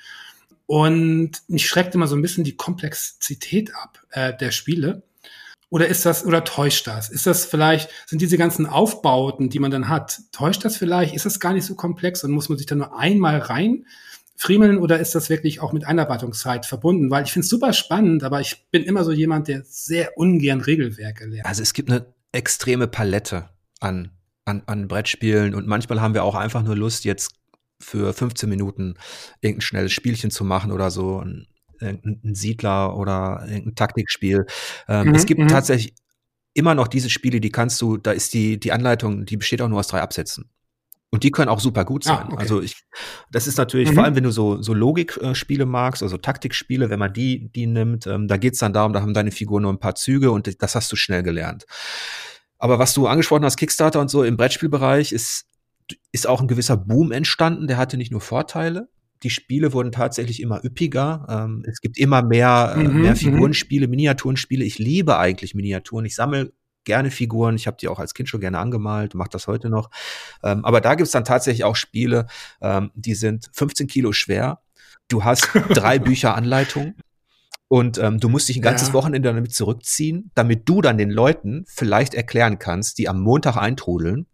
Und 0.68 1.30
mich 1.48 1.66
schreckt 1.66 1.94
immer 1.94 2.06
so 2.06 2.14
ein 2.14 2.20
bisschen 2.20 2.44
die 2.44 2.54
Komplexität 2.54 3.74
ab 3.74 4.04
äh, 4.10 4.36
der 4.36 4.50
Spiele. 4.50 5.02
Oder 5.70 5.88
ist 5.88 6.04
das, 6.04 6.26
oder 6.26 6.44
täuscht 6.44 6.86
das? 6.86 7.08
Ist 7.08 7.26
das 7.26 7.46
vielleicht, 7.46 7.88
sind 8.04 8.20
diese 8.20 8.36
ganzen 8.36 8.66
Aufbauten, 8.66 9.48
die 9.48 9.60
man 9.60 9.70
dann 9.70 9.88
hat, 9.88 10.20
täuscht 10.30 10.66
das 10.66 10.76
vielleicht? 10.76 11.14
Ist 11.14 11.24
das 11.24 11.40
gar 11.40 11.54
nicht 11.54 11.64
so 11.64 11.74
komplex 11.74 12.22
und 12.22 12.32
muss 12.32 12.50
man 12.50 12.58
sich 12.58 12.66
da 12.66 12.74
nur 12.74 12.98
einmal 12.98 13.38
rein 13.38 13.86
friemeln 14.36 14.76
oder 14.76 15.00
ist 15.00 15.14
das 15.14 15.30
wirklich 15.30 15.60
auch 15.60 15.72
mit 15.72 15.86
Einarbeitungszeit 15.86 16.66
verbunden? 16.66 17.10
Weil 17.10 17.24
ich 17.24 17.32
finde 17.32 17.44
es 17.44 17.48
super 17.48 17.72
spannend, 17.72 18.22
aber 18.22 18.42
ich 18.42 18.68
bin 18.70 18.82
immer 18.84 19.04
so 19.04 19.12
jemand, 19.12 19.48
der 19.48 19.62
sehr 19.64 20.18
ungern 20.18 20.60
Regelwerke 20.60 21.24
lernt. 21.24 21.46
Also 21.46 21.62
es 21.62 21.72
gibt 21.72 21.90
eine 21.90 22.04
extreme 22.32 22.88
Palette 22.88 23.48
an, 23.80 24.10
an, 24.44 24.64
an 24.66 24.86
Brettspielen 24.86 25.54
und 25.54 25.66
manchmal 25.66 26.02
haben 26.02 26.12
wir 26.12 26.24
auch 26.24 26.34
einfach 26.34 26.62
nur 26.62 26.76
Lust, 26.76 27.06
jetzt 27.06 27.30
für 27.80 28.12
15 28.12 28.48
Minuten 28.48 28.94
irgendein 29.40 29.60
schnelles 29.62 29.92
Spielchen 29.92 30.30
zu 30.30 30.44
machen 30.44 30.72
oder 30.72 30.90
so, 30.90 31.20
ein, 31.20 31.46
ein 31.80 32.34
Siedler 32.34 32.96
oder 32.96 33.40
ein 33.40 33.74
Taktikspiel. 33.74 34.46
Ähm, 34.88 35.08
mhm, 35.08 35.14
es 35.14 35.26
gibt 35.26 35.40
mhm. 35.40 35.48
tatsächlich 35.48 35.94
immer 36.54 36.74
noch 36.74 36.88
diese 36.88 37.10
Spiele, 37.10 37.40
die 37.40 37.50
kannst 37.50 37.80
du, 37.80 37.96
da 37.96 38.12
ist 38.12 38.34
die, 38.34 38.58
die 38.58 38.72
Anleitung, 38.72 39.24
die 39.24 39.36
besteht 39.36 39.62
auch 39.62 39.68
nur 39.68 39.78
aus 39.78 39.88
drei 39.88 40.00
Absätzen. 40.00 40.50
Und 41.10 41.22
die 41.22 41.30
können 41.30 41.48
auch 41.48 41.60
super 41.60 41.84
gut 41.84 42.06
ah, 42.06 42.08
sein. 42.08 42.18
Ah, 42.24 42.32
okay. 42.32 42.36
Also 42.38 42.60
ich, 42.60 42.82
das 43.30 43.46
ist 43.46 43.56
natürlich, 43.56 43.90
mhm. 43.90 43.94
vor 43.94 44.04
allem 44.04 44.16
wenn 44.16 44.24
du 44.24 44.30
so, 44.30 44.60
so 44.60 44.74
Logikspiele 44.74 45.64
magst, 45.64 46.02
also 46.02 46.18
Taktikspiele, 46.18 46.90
wenn 46.90 46.98
man 46.98 47.12
die, 47.12 47.50
die 47.52 47.66
nimmt, 47.66 48.06
ähm, 48.06 48.28
da 48.28 48.36
geht's 48.36 48.58
dann 48.58 48.72
darum, 48.72 48.92
da 48.92 49.00
haben 49.00 49.14
deine 49.14 49.30
Figuren 49.30 49.62
nur 49.62 49.72
ein 49.72 49.80
paar 49.80 49.94
Züge 49.94 50.30
und 50.30 50.60
das 50.60 50.74
hast 50.74 50.92
du 50.92 50.96
schnell 50.96 51.22
gelernt. 51.22 51.64
Aber 52.58 52.78
was 52.78 52.92
du 52.92 53.06
angesprochen 53.06 53.44
hast, 53.44 53.56
Kickstarter 53.56 54.00
und 54.00 54.10
so 54.10 54.24
im 54.24 54.36
Brettspielbereich, 54.36 55.12
ist 55.12 55.47
ist 56.12 56.26
auch 56.26 56.40
ein 56.40 56.48
gewisser 56.48 56.76
Boom 56.76 57.12
entstanden, 57.12 57.66
der 57.66 57.76
hatte 57.76 57.96
nicht 57.96 58.12
nur 58.12 58.20
Vorteile. 58.20 58.88
Die 59.22 59.30
Spiele 59.30 59.72
wurden 59.72 59.90
tatsächlich 59.90 60.40
immer 60.40 60.64
üppiger. 60.64 61.26
Ähm, 61.28 61.64
es 61.66 61.80
gibt 61.80 61.98
immer 61.98 62.22
mehr, 62.22 62.74
äh, 62.76 62.84
mhm, 62.84 63.02
mehr 63.02 63.12
mhm. 63.12 63.16
Figurenspiele, 63.16 63.88
Miniaturenspiele. 63.88 64.64
Ich 64.64 64.78
liebe 64.78 65.18
eigentlich 65.18 65.54
Miniaturen. 65.54 66.04
Ich 66.04 66.14
sammle 66.14 66.52
gerne 66.84 67.10
Figuren. 67.10 67.56
Ich 67.56 67.66
habe 67.66 67.76
die 67.80 67.88
auch 67.88 67.98
als 67.98 68.14
Kind 68.14 68.28
schon 68.28 68.40
gerne 68.40 68.58
angemalt, 68.58 69.14
mache 69.14 69.30
das 69.30 69.46
heute 69.46 69.70
noch. 69.70 69.90
Ähm, 70.42 70.64
aber 70.64 70.80
da 70.80 70.94
gibt's 70.94 71.12
dann 71.12 71.24
tatsächlich 71.24 71.64
auch 71.64 71.76
Spiele, 71.76 72.26
ähm, 72.60 72.90
die 72.94 73.14
sind 73.14 73.50
15 73.52 73.88
Kilo 73.88 74.12
schwer. 74.12 74.60
Du 75.08 75.24
hast 75.24 75.48
drei 75.70 75.98
Bücher 75.98 76.34
Anleitung. 76.34 76.94
Und 77.68 77.98
ähm, 77.98 78.18
du 78.18 78.30
musst 78.30 78.48
dich 78.48 78.56
ein 78.56 78.62
ganzes 78.62 78.88
ja. 78.88 78.94
Wochenende 78.94 79.28
damit 79.28 79.52
zurückziehen, 79.52 80.30
damit 80.34 80.66
du 80.68 80.80
dann 80.80 80.96
den 80.96 81.10
Leuten 81.10 81.64
vielleicht 81.68 82.14
erklären 82.14 82.58
kannst, 82.58 82.96
die 82.96 83.10
am 83.10 83.20
Montag 83.20 83.56
eintrudeln, 83.58 84.26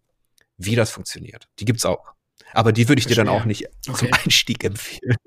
wie 0.57 0.75
das 0.75 0.91
funktioniert. 0.91 1.47
Die 1.59 1.65
gibt's 1.65 1.85
auch. 1.85 2.13
Aber 2.53 2.71
die 2.71 2.87
würde 2.87 2.99
ich 2.99 3.07
dir 3.07 3.15
dann 3.15 3.27
auch 3.27 3.45
nicht 3.45 3.67
okay. 3.87 3.97
zum 3.97 4.07
Einstieg 4.13 4.63
empfehlen. 4.63 5.15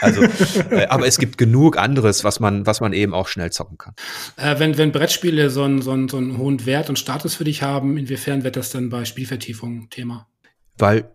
Also, 0.00 0.22
äh, 0.70 0.86
aber 0.88 1.06
es 1.06 1.18
gibt 1.18 1.38
genug 1.38 1.78
anderes, 1.78 2.24
was 2.24 2.40
man, 2.40 2.66
was 2.66 2.80
man 2.80 2.92
eben 2.92 3.14
auch 3.14 3.26
schnell 3.26 3.50
zocken 3.50 3.78
kann. 3.78 3.94
Äh, 4.36 4.58
wenn, 4.58 4.76
wenn 4.76 4.92
Brettspiele 4.92 5.48
so 5.48 5.62
einen, 5.62 5.80
so, 5.80 5.92
einen, 5.92 6.08
so 6.08 6.18
einen 6.18 6.36
hohen 6.36 6.66
Wert 6.66 6.90
und 6.90 6.98
Status 6.98 7.34
für 7.34 7.44
dich 7.44 7.62
haben, 7.62 7.96
inwiefern 7.96 8.44
wird 8.44 8.56
das 8.56 8.70
dann 8.70 8.90
bei 8.90 9.06
Spielvertiefung 9.06 9.88
Thema? 9.88 10.28
Weil, 10.76 11.10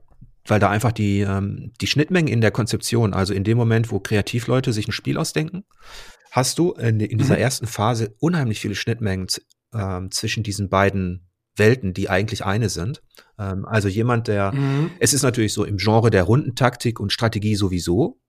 weil 0.45 0.59
da 0.59 0.71
einfach 0.71 0.91
die, 0.91 1.21
ähm, 1.21 1.71
die 1.81 1.87
Schnittmengen 1.87 2.31
in 2.31 2.41
der 2.41 2.51
Konzeption, 2.51 3.13
also 3.13 3.33
in 3.33 3.43
dem 3.43 3.57
Moment, 3.57 3.91
wo 3.91 3.99
Kreativleute 3.99 4.73
sich 4.73 4.87
ein 4.87 4.91
Spiel 4.91 5.17
ausdenken, 5.17 5.63
hast 6.31 6.59
du 6.59 6.73
in, 6.73 6.99
in 6.99 7.17
dieser 7.17 7.35
mhm. 7.35 7.41
ersten 7.41 7.67
Phase 7.67 8.15
unheimlich 8.19 8.59
viele 8.59 8.75
Schnittmengen 8.75 9.27
äh, 9.71 10.01
zwischen 10.09 10.43
diesen 10.43 10.69
beiden 10.69 11.27
Welten, 11.55 11.93
die 11.93 12.09
eigentlich 12.09 12.45
eine 12.45 12.69
sind. 12.69 13.01
Ähm, 13.39 13.65
also 13.65 13.87
jemand, 13.87 14.27
der, 14.27 14.51
mhm. 14.53 14.91
es 14.99 15.13
ist 15.13 15.23
natürlich 15.23 15.53
so 15.53 15.63
im 15.63 15.77
Genre 15.77 16.09
der 16.09 16.23
Rundentaktik 16.23 16.99
und 16.99 17.11
Strategie 17.11 17.55
sowieso. 17.55 18.19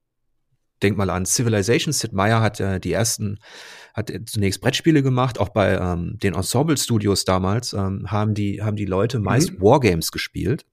Denk 0.82 0.96
mal 0.96 1.10
an 1.10 1.24
Civilization. 1.24 1.92
Sid 1.92 2.12
Meier 2.12 2.40
hat 2.40 2.60
äh, 2.60 2.78
die 2.80 2.92
ersten, 2.92 3.38
hat 3.94 4.12
zunächst 4.26 4.60
Brettspiele 4.60 5.02
gemacht, 5.02 5.38
auch 5.38 5.48
bei 5.48 5.74
ähm, 5.74 6.18
den 6.22 6.34
Ensemble 6.34 6.76
Studios 6.76 7.24
damals 7.24 7.72
ähm, 7.72 8.10
haben 8.10 8.34
die, 8.34 8.62
haben 8.62 8.76
die 8.76 8.84
Leute 8.84 9.18
meist 9.18 9.52
mhm. 9.52 9.62
Wargames 9.62 10.12
gespielt. 10.12 10.66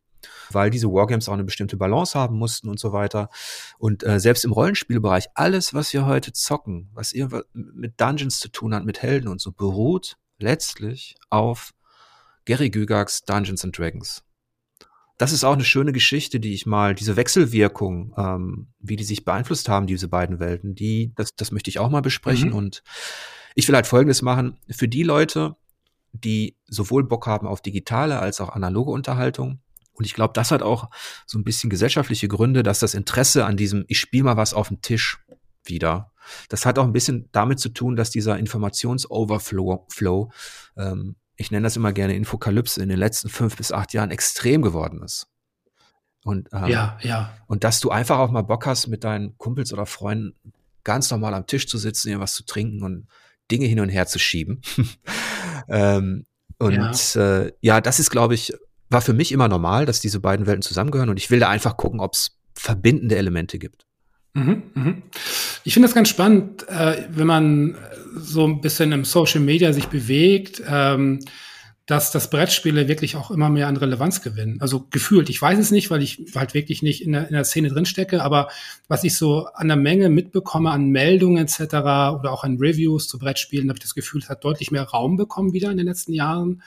weil 0.51 0.69
diese 0.69 0.87
Wargames 0.87 1.27
auch 1.27 1.33
eine 1.33 1.43
bestimmte 1.43 1.77
Balance 1.77 2.17
haben 2.17 2.37
mussten 2.37 2.69
und 2.69 2.79
so 2.79 2.93
weiter. 2.93 3.29
Und 3.77 4.03
äh, 4.03 4.19
selbst 4.19 4.45
im 4.45 4.51
Rollenspielbereich, 4.51 5.27
alles, 5.35 5.73
was 5.73 5.91
wir 5.93 6.05
heute 6.05 6.31
zocken, 6.31 6.89
was 6.93 7.11
irgendwas 7.13 7.43
mit 7.53 7.99
Dungeons 7.99 8.39
zu 8.39 8.49
tun 8.49 8.73
hat, 8.73 8.85
mit 8.85 9.01
Helden 9.01 9.27
und 9.27 9.41
so, 9.41 9.51
beruht 9.51 10.17
letztlich 10.37 11.15
auf 11.29 11.73
Gary 12.45 12.69
Gygax 12.69 13.23
Dungeons 13.23 13.63
and 13.63 13.77
Dragons. 13.77 14.23
Das 15.17 15.31
ist 15.31 15.43
auch 15.43 15.53
eine 15.53 15.63
schöne 15.63 15.91
Geschichte, 15.93 16.39
die 16.39 16.53
ich 16.53 16.65
mal, 16.65 16.95
diese 16.95 17.15
Wechselwirkung, 17.15 18.13
ähm, 18.17 18.73
wie 18.79 18.95
die 18.95 19.03
sich 19.03 19.25
beeinflusst 19.25 19.69
haben, 19.69 19.87
diese 19.87 20.07
beiden 20.07 20.39
Welten, 20.39 20.75
die, 20.75 21.13
das, 21.15 21.35
das 21.35 21.51
möchte 21.51 21.69
ich 21.69 21.79
auch 21.79 21.89
mal 21.89 22.01
besprechen. 22.01 22.49
Mhm. 22.49 22.55
Und 22.55 22.83
ich 23.55 23.67
will 23.67 23.75
halt 23.75 23.87
Folgendes 23.87 24.21
machen. 24.21 24.57
Für 24.69 24.87
die 24.87 25.03
Leute, 25.03 25.55
die 26.11 26.57
sowohl 26.65 27.03
Bock 27.03 27.27
haben 27.27 27.47
auf 27.47 27.61
digitale 27.61 28.19
als 28.19 28.41
auch 28.41 28.49
analoge 28.49 28.91
Unterhaltung, 28.91 29.59
und 29.95 30.05
ich 30.05 30.15
glaube, 30.15 30.33
das 30.33 30.51
hat 30.51 30.63
auch 30.63 30.89
so 31.27 31.37
ein 31.37 31.43
bisschen 31.43 31.69
gesellschaftliche 31.69 32.27
Gründe, 32.27 32.63
dass 32.63 32.79
das 32.79 32.95
Interesse 32.95 33.45
an 33.45 33.57
diesem, 33.57 33.85
ich 33.87 33.99
spiele 33.99 34.23
mal 34.23 34.37
was 34.37 34.53
auf 34.53 34.69
den 34.69 34.81
Tisch 34.81 35.23
wieder, 35.63 36.11
das 36.49 36.65
hat 36.65 36.79
auch 36.79 36.85
ein 36.85 36.93
bisschen 36.93 37.29
damit 37.31 37.59
zu 37.59 37.69
tun, 37.69 37.95
dass 37.95 38.09
dieser 38.09 38.37
Informationsoverflow, 38.39 39.85
Flow, 39.89 40.31
ähm, 40.77 41.15
ich 41.35 41.51
nenne 41.51 41.63
das 41.63 41.75
immer 41.75 41.93
gerne 41.93 42.15
Infokalypse, 42.15 42.81
in 42.81 42.89
den 42.89 42.99
letzten 42.99 43.29
fünf 43.29 43.57
bis 43.57 43.71
acht 43.71 43.93
Jahren 43.93 44.11
extrem 44.11 44.61
geworden 44.61 45.01
ist. 45.03 45.27
Und, 46.23 46.49
ähm, 46.53 46.67
ja, 46.67 46.97
ja. 47.01 47.33
Und 47.47 47.63
dass 47.63 47.79
du 47.79 47.89
einfach 47.89 48.19
auch 48.19 48.31
mal 48.31 48.43
Bock 48.43 48.65
hast, 48.65 48.87
mit 48.87 49.03
deinen 49.03 49.37
Kumpels 49.37 49.73
oder 49.73 49.85
Freunden 49.85 50.53
ganz 50.83 51.09
normal 51.11 51.33
am 51.33 51.47
Tisch 51.47 51.67
zu 51.67 51.77
sitzen, 51.77 52.09
irgendwas 52.09 52.33
zu 52.33 52.45
trinken 52.45 52.83
und 52.83 53.07
Dinge 53.51 53.65
hin 53.65 53.79
und 53.79 53.89
her 53.89 54.07
zu 54.07 54.19
schieben. 54.19 54.61
ähm, 55.67 56.25
und 56.59 57.13
ja. 57.15 57.41
Äh, 57.41 57.53
ja, 57.61 57.81
das 57.81 57.99
ist, 57.99 58.09
glaube 58.09 58.35
ich, 58.35 58.53
war 58.89 59.01
für 59.01 59.13
mich 59.13 59.31
immer 59.31 59.47
normal, 59.47 59.85
dass 59.85 59.99
diese 59.99 60.19
beiden 60.19 60.45
Welten 60.45 60.61
zusammengehören 60.61 61.09
und 61.09 61.17
ich 61.17 61.31
will 61.31 61.39
da 61.39 61.49
einfach 61.49 61.77
gucken, 61.77 61.99
ob 61.99 62.13
es 62.13 62.37
verbindende 62.53 63.17
Elemente 63.17 63.59
gibt. 63.59 63.85
Mhm, 64.33 64.63
mhm. 64.73 65.03
Ich 65.63 65.73
finde 65.73 65.87
das 65.87 65.95
ganz 65.95 66.09
spannend, 66.09 66.67
äh, 66.67 67.03
wenn 67.09 67.27
man 67.27 67.77
so 68.15 68.45
ein 68.45 68.61
bisschen 68.61 68.91
im 68.91 69.05
Social 69.05 69.41
Media 69.41 69.73
sich 69.73 69.87
bewegt, 69.87 70.61
ähm, 70.67 71.19
dass 71.85 72.11
das 72.11 72.29
Brettspiele 72.29 72.87
wirklich 72.87 73.17
auch 73.17 73.29
immer 73.29 73.49
mehr 73.49 73.67
an 73.67 73.75
Relevanz 73.75 74.21
gewinnen. 74.21 74.61
Also 74.61 74.87
gefühlt, 74.89 75.29
ich 75.29 75.41
weiß 75.41 75.59
es 75.59 75.69
nicht, 75.69 75.91
weil 75.91 76.01
ich 76.01 76.23
halt 76.33 76.53
wirklich 76.53 76.81
nicht 76.81 77.03
in 77.03 77.11
der, 77.11 77.27
in 77.27 77.33
der 77.33 77.43
Szene 77.43 77.67
drinstecke, 77.69 78.23
aber 78.23 78.47
was 78.87 79.03
ich 79.03 79.17
so 79.17 79.47
an 79.47 79.67
der 79.67 79.75
Menge 79.75 80.07
mitbekomme, 80.07 80.71
an 80.71 80.89
Meldungen 80.89 81.43
etc. 81.43 81.59
oder 81.73 82.31
auch 82.31 82.45
an 82.45 82.57
Reviews 82.57 83.07
zu 83.09 83.19
Brettspielen, 83.19 83.67
habe 83.67 83.77
ich 83.77 83.83
das 83.83 83.95
Gefühl, 83.95 84.21
es 84.21 84.29
hat 84.29 84.45
deutlich 84.45 84.71
mehr 84.71 84.83
Raum 84.83 85.17
bekommen 85.17 85.51
wieder 85.51 85.71
in 85.71 85.77
den 85.77 85.87
letzten 85.87 86.13
Jahren. 86.13 86.63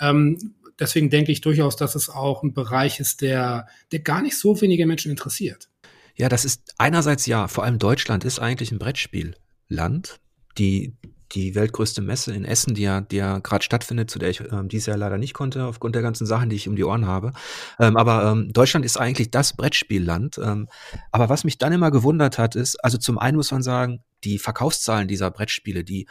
Ähm, 0.00 0.54
deswegen 0.78 1.10
denke 1.10 1.32
ich 1.32 1.40
durchaus, 1.40 1.74
dass 1.74 1.96
es 1.96 2.08
auch 2.08 2.44
ein 2.44 2.54
Bereich 2.54 3.00
ist, 3.00 3.22
der, 3.22 3.66
der 3.90 4.00
gar 4.00 4.22
nicht 4.22 4.38
so 4.38 4.60
wenige 4.60 4.86
Menschen 4.86 5.10
interessiert. 5.10 5.68
Ja, 6.16 6.28
das 6.28 6.44
ist 6.44 6.74
einerseits 6.78 7.26
ja, 7.26 7.48
vor 7.48 7.64
allem 7.64 7.78
Deutschland 7.78 8.24
ist 8.24 8.38
eigentlich 8.38 8.70
ein 8.72 8.78
Brettspielland. 8.78 10.20
Die, 10.58 10.96
die 11.32 11.56
weltgrößte 11.56 12.00
Messe 12.00 12.32
in 12.32 12.44
Essen, 12.44 12.74
die 12.74 12.82
ja, 12.82 13.00
die 13.00 13.16
ja 13.16 13.38
gerade 13.38 13.64
stattfindet, 13.64 14.10
zu 14.10 14.20
der 14.20 14.30
ich 14.30 14.40
ähm, 14.40 14.68
dieses 14.68 14.86
Jahr 14.86 14.96
leider 14.96 15.18
nicht 15.18 15.34
konnte, 15.34 15.64
aufgrund 15.64 15.96
der 15.96 16.02
ganzen 16.02 16.26
Sachen, 16.26 16.48
die 16.48 16.56
ich 16.56 16.68
um 16.68 16.76
die 16.76 16.84
Ohren 16.84 17.06
habe. 17.06 17.32
Ähm, 17.80 17.96
aber 17.96 18.30
ähm, 18.30 18.52
Deutschland 18.52 18.86
ist 18.86 18.96
eigentlich 18.96 19.32
das 19.32 19.56
Brettspielland. 19.56 20.38
Ähm, 20.38 20.68
aber 21.10 21.28
was 21.28 21.42
mich 21.42 21.58
dann 21.58 21.72
immer 21.72 21.90
gewundert 21.90 22.38
hat, 22.38 22.54
ist, 22.54 22.76
also 22.84 22.98
zum 22.98 23.18
einen 23.18 23.36
muss 23.36 23.50
man 23.50 23.62
sagen, 23.62 24.00
die 24.22 24.38
Verkaufszahlen 24.38 25.08
dieser 25.08 25.32
Brettspiele, 25.32 25.82
die, 25.82 26.06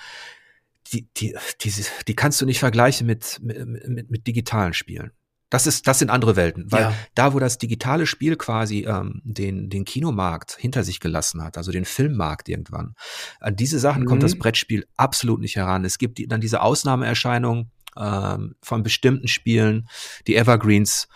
die, 0.92 1.08
die, 1.16 1.36
die, 1.62 1.74
die 2.08 2.16
kannst 2.16 2.42
du 2.42 2.46
nicht 2.46 2.60
vergleichen 2.60 3.08
mit, 3.08 3.40
mit, 3.42 3.88
mit, 3.88 4.12
mit 4.12 4.28
digitalen 4.28 4.74
Spielen. 4.74 5.12
Das 5.54 5.68
ist, 5.68 5.86
das 5.86 6.00
sind 6.00 6.10
andere 6.10 6.36
Welten, 6.36 6.72
weil 6.72 6.82
ja. 6.82 6.94
da, 7.14 7.36
wo 7.36 7.40
das 7.40 7.60
digitale 7.60 8.08
Spiel 8.08 8.38
quasi 8.38 8.88
ähm, 8.88 9.22
den, 9.24 9.70
den 9.70 9.86
Kinomarkt 9.86 10.58
hinter 10.58 10.84
sich 10.84 11.00
gelassen 11.00 11.44
hat, 11.44 11.60
also 11.60 11.72
den 11.72 11.86
Filmmarkt 11.86 12.50
irgendwann, 12.50 12.96
an 13.40 13.56
diese 13.56 13.78
Sachen 13.78 14.02
mhm. 14.02 14.08
kommt 14.08 14.24
das 14.24 14.36
Brettspiel 14.36 14.88
absolut 14.98 15.42
nicht 15.42 15.56
heran. 15.56 15.86
Es 15.86 16.00
gibt 16.00 16.18
die, 16.18 16.28
dann 16.28 16.42
diese 16.42 16.64
Ausnahmeerscheinung 16.64 17.70
ähm, 17.96 18.56
von 18.64 18.82
bestimmten 18.82 19.28
Spielen, 19.28 19.88
die 20.26 20.38
Evergreens, 20.38 21.08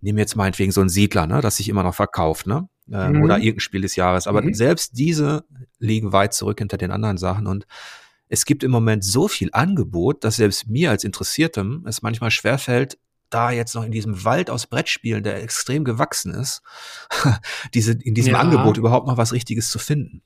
nehmen 0.00 0.16
jetzt 0.16 0.36
meinetwegen 0.36 0.72
so 0.72 0.80
ein 0.80 0.88
Siedler, 0.88 1.26
ne, 1.26 1.42
das 1.42 1.58
sich 1.58 1.68
immer 1.68 1.82
noch 1.82 1.94
verkauft, 1.94 2.46
ne? 2.46 2.70
Ähm, 2.90 3.16
mhm. 3.16 3.22
Oder 3.24 3.36
irgendein 3.40 3.60
Spiel 3.60 3.82
des 3.82 3.94
Jahres. 3.94 4.26
Aber 4.26 4.40
mhm. 4.40 4.54
selbst 4.54 4.96
diese 4.96 5.44
liegen 5.78 6.14
weit 6.14 6.32
zurück 6.32 6.60
hinter 6.60 6.78
den 6.78 6.92
anderen 6.92 7.18
Sachen 7.18 7.46
und 7.46 7.66
es 8.28 8.46
gibt 8.46 8.64
im 8.64 8.70
Moment 8.70 9.04
so 9.04 9.28
viel 9.28 9.50
Angebot, 9.52 10.24
dass 10.24 10.36
selbst 10.36 10.66
mir 10.66 10.88
als 10.88 11.04
Interessiertem 11.04 11.84
es 11.86 12.00
manchmal 12.00 12.30
schwerfällt, 12.30 12.96
da 13.34 13.50
jetzt 13.50 13.74
noch 13.74 13.84
in 13.84 13.92
diesem 13.92 14.24
Wald 14.24 14.50
aus 14.50 14.66
Brettspielen, 14.66 15.22
der 15.22 15.42
extrem 15.42 15.84
gewachsen 15.84 16.34
ist, 16.34 16.62
diese, 17.74 17.92
in 17.92 18.14
diesem 18.14 18.34
ja. 18.34 18.40
Angebot 18.40 18.76
überhaupt 18.76 19.06
noch 19.06 19.16
was 19.16 19.32
Richtiges 19.32 19.70
zu 19.70 19.78
finden. 19.78 20.22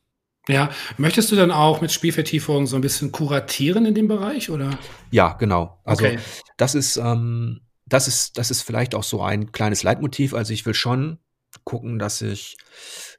Ja, 0.49 0.71
möchtest 0.97 1.33
du 1.33 1.37
dann 1.37 1.51
auch 1.51 1.81
mit 1.81 1.91
Spielvertiefung 1.91 2.67
so 2.67 2.77
ein 2.77 2.83
bisschen 2.83 3.11
kuratieren 3.11 3.85
in 3.85 3.95
dem 3.95 4.07
Bereich 4.07 4.49
oder? 4.49 4.79
Ja, 5.11 5.33
genau. 5.33 5.81
Also 5.85 6.05
okay. 6.05 6.19
das 6.57 6.77
ist, 6.77 6.97
ähm, 6.99 7.63
das 7.85 8.07
ist, 8.07 8.39
das 8.39 8.51
ist 8.51 8.63
vielleicht 8.63 8.95
auch 8.95 9.03
so 9.03 9.23
ein 9.23 9.51
kleines 9.51 9.83
Leitmotiv. 9.83 10.35
Also 10.35 10.53
ich 10.53 10.65
will 10.65 10.75
schon 10.75 11.19
gucken, 11.65 11.99
dass 11.99 12.23
ich 12.23 12.57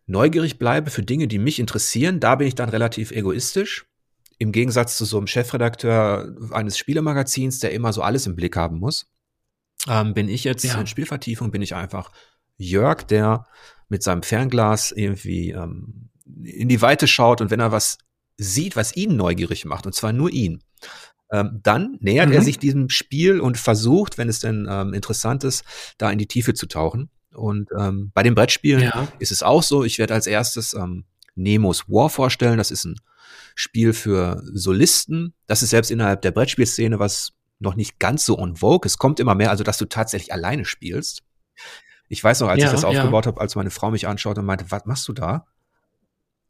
neugierig 0.06 0.58
bleibe 0.58 0.90
für 0.90 1.04
Dinge, 1.04 1.28
die 1.28 1.40
mich 1.40 1.60
interessieren. 1.60 2.22
Da 2.22 2.36
bin 2.36 2.48
ich 2.48 2.56
dann 2.56 2.70
relativ 2.70 3.12
egoistisch. 3.12 3.88
Im 4.40 4.54
Gegensatz 4.54 4.98
zu 4.98 5.04
so 5.04 5.18
einem 5.18 5.28
Chefredakteur 5.28 6.34
eines 6.52 6.78
Spielemagazins, 6.78 7.60
der 7.60 7.74
immer 7.74 7.92
so 7.92 8.04
alles 8.04 8.26
im 8.26 8.36
Blick 8.36 8.56
haben 8.56 8.80
muss 8.80 9.08
ähm, 9.88 10.14
bin 10.14 10.30
ich 10.30 10.44
jetzt 10.44 10.64
ja. 10.64 10.80
in 10.80 10.88
Spielvertiefung, 10.88 11.52
bin 11.52 11.62
ich 11.62 11.76
einfach 11.76 12.12
Jörg, 12.58 13.04
der 13.04 13.46
mit 13.90 14.04
seinem 14.04 14.24
Fernglas 14.24 14.92
irgendwie 14.92 15.52
ähm, 15.52 16.10
in 16.44 16.68
die 16.68 16.82
Weite 16.82 17.08
schaut 17.08 17.42
und 17.42 17.52
wenn 17.52 17.60
er 17.60 17.72
was 17.72 17.98
sieht, 18.38 18.76
was 18.76 18.96
ihn 18.96 19.16
neugierig 19.16 19.66
macht, 19.66 19.86
und 19.86 19.94
zwar 19.94 20.14
nur 20.14 20.30
ihn, 20.30 20.62
ähm, 21.32 21.60
dann 21.64 21.98
nähert 22.00 22.30
mhm. 22.30 22.36
er 22.36 22.42
sich 22.42 22.60
diesem 22.60 22.90
Spiel 22.90 23.40
und 23.40 23.58
versucht, 23.58 24.18
wenn 24.18 24.30
es 24.30 24.40
denn 24.40 24.68
ähm, 24.70 24.94
interessant 24.94 25.44
ist, 25.44 25.64
da 25.98 26.10
in 26.12 26.18
die 26.18 26.28
Tiefe 26.28 26.54
zu 26.54 26.68
tauchen. 26.68 27.10
Und 27.34 27.70
ähm, 27.78 28.12
bei 28.14 28.24
den 28.24 28.36
Brettspielen 28.36 28.84
ja. 28.84 29.08
ist 29.20 29.32
es 29.32 29.44
auch 29.44 29.64
so, 29.64 29.84
ich 29.84 30.00
werde 30.00 30.14
als 30.14 30.28
erstes 30.28 30.74
ähm, 30.74 31.06
Nemos 31.36 31.88
War 31.88 32.10
vorstellen. 32.10 32.58
Das 32.58 32.72
ist 32.72 32.86
ein 32.86 32.96
Spiel 33.56 33.94
für 33.94 34.42
Solisten. 34.54 35.34
Das 35.46 35.62
ist 35.62 35.72
selbst 35.72 35.92
innerhalb 35.92 36.22
der 36.22 36.32
Brettspielszene 36.32 37.00
was 37.00 37.34
noch 37.60 37.76
nicht 37.76 38.00
ganz 38.00 38.26
so 38.26 38.38
on 38.38 38.56
vogue. 38.56 38.86
Es 38.86 38.98
kommt 38.98 39.20
immer 39.20 39.36
mehr, 39.36 39.50
also 39.50 39.64
dass 39.64 39.78
du 39.78 39.86
tatsächlich 39.86 40.34
alleine 40.34 40.66
spielst. 40.66 41.24
Ich 42.10 42.24
weiß 42.24 42.40
noch, 42.42 42.50
als 42.50 42.62
ja, 42.62 42.68
ich 42.68 42.72
das 42.72 42.86
aufgebaut 42.86 43.26
ja. 43.26 43.32
habe, 43.32 43.42
als 43.42 43.56
meine 43.56 43.72
Frau 43.72 43.92
mich 43.92 44.08
anschaut 44.08 44.38
und 44.38 44.46
meinte, 44.46 44.66
was 44.70 44.86
machst 44.86 45.08
du 45.08 45.14
da? 45.14 45.48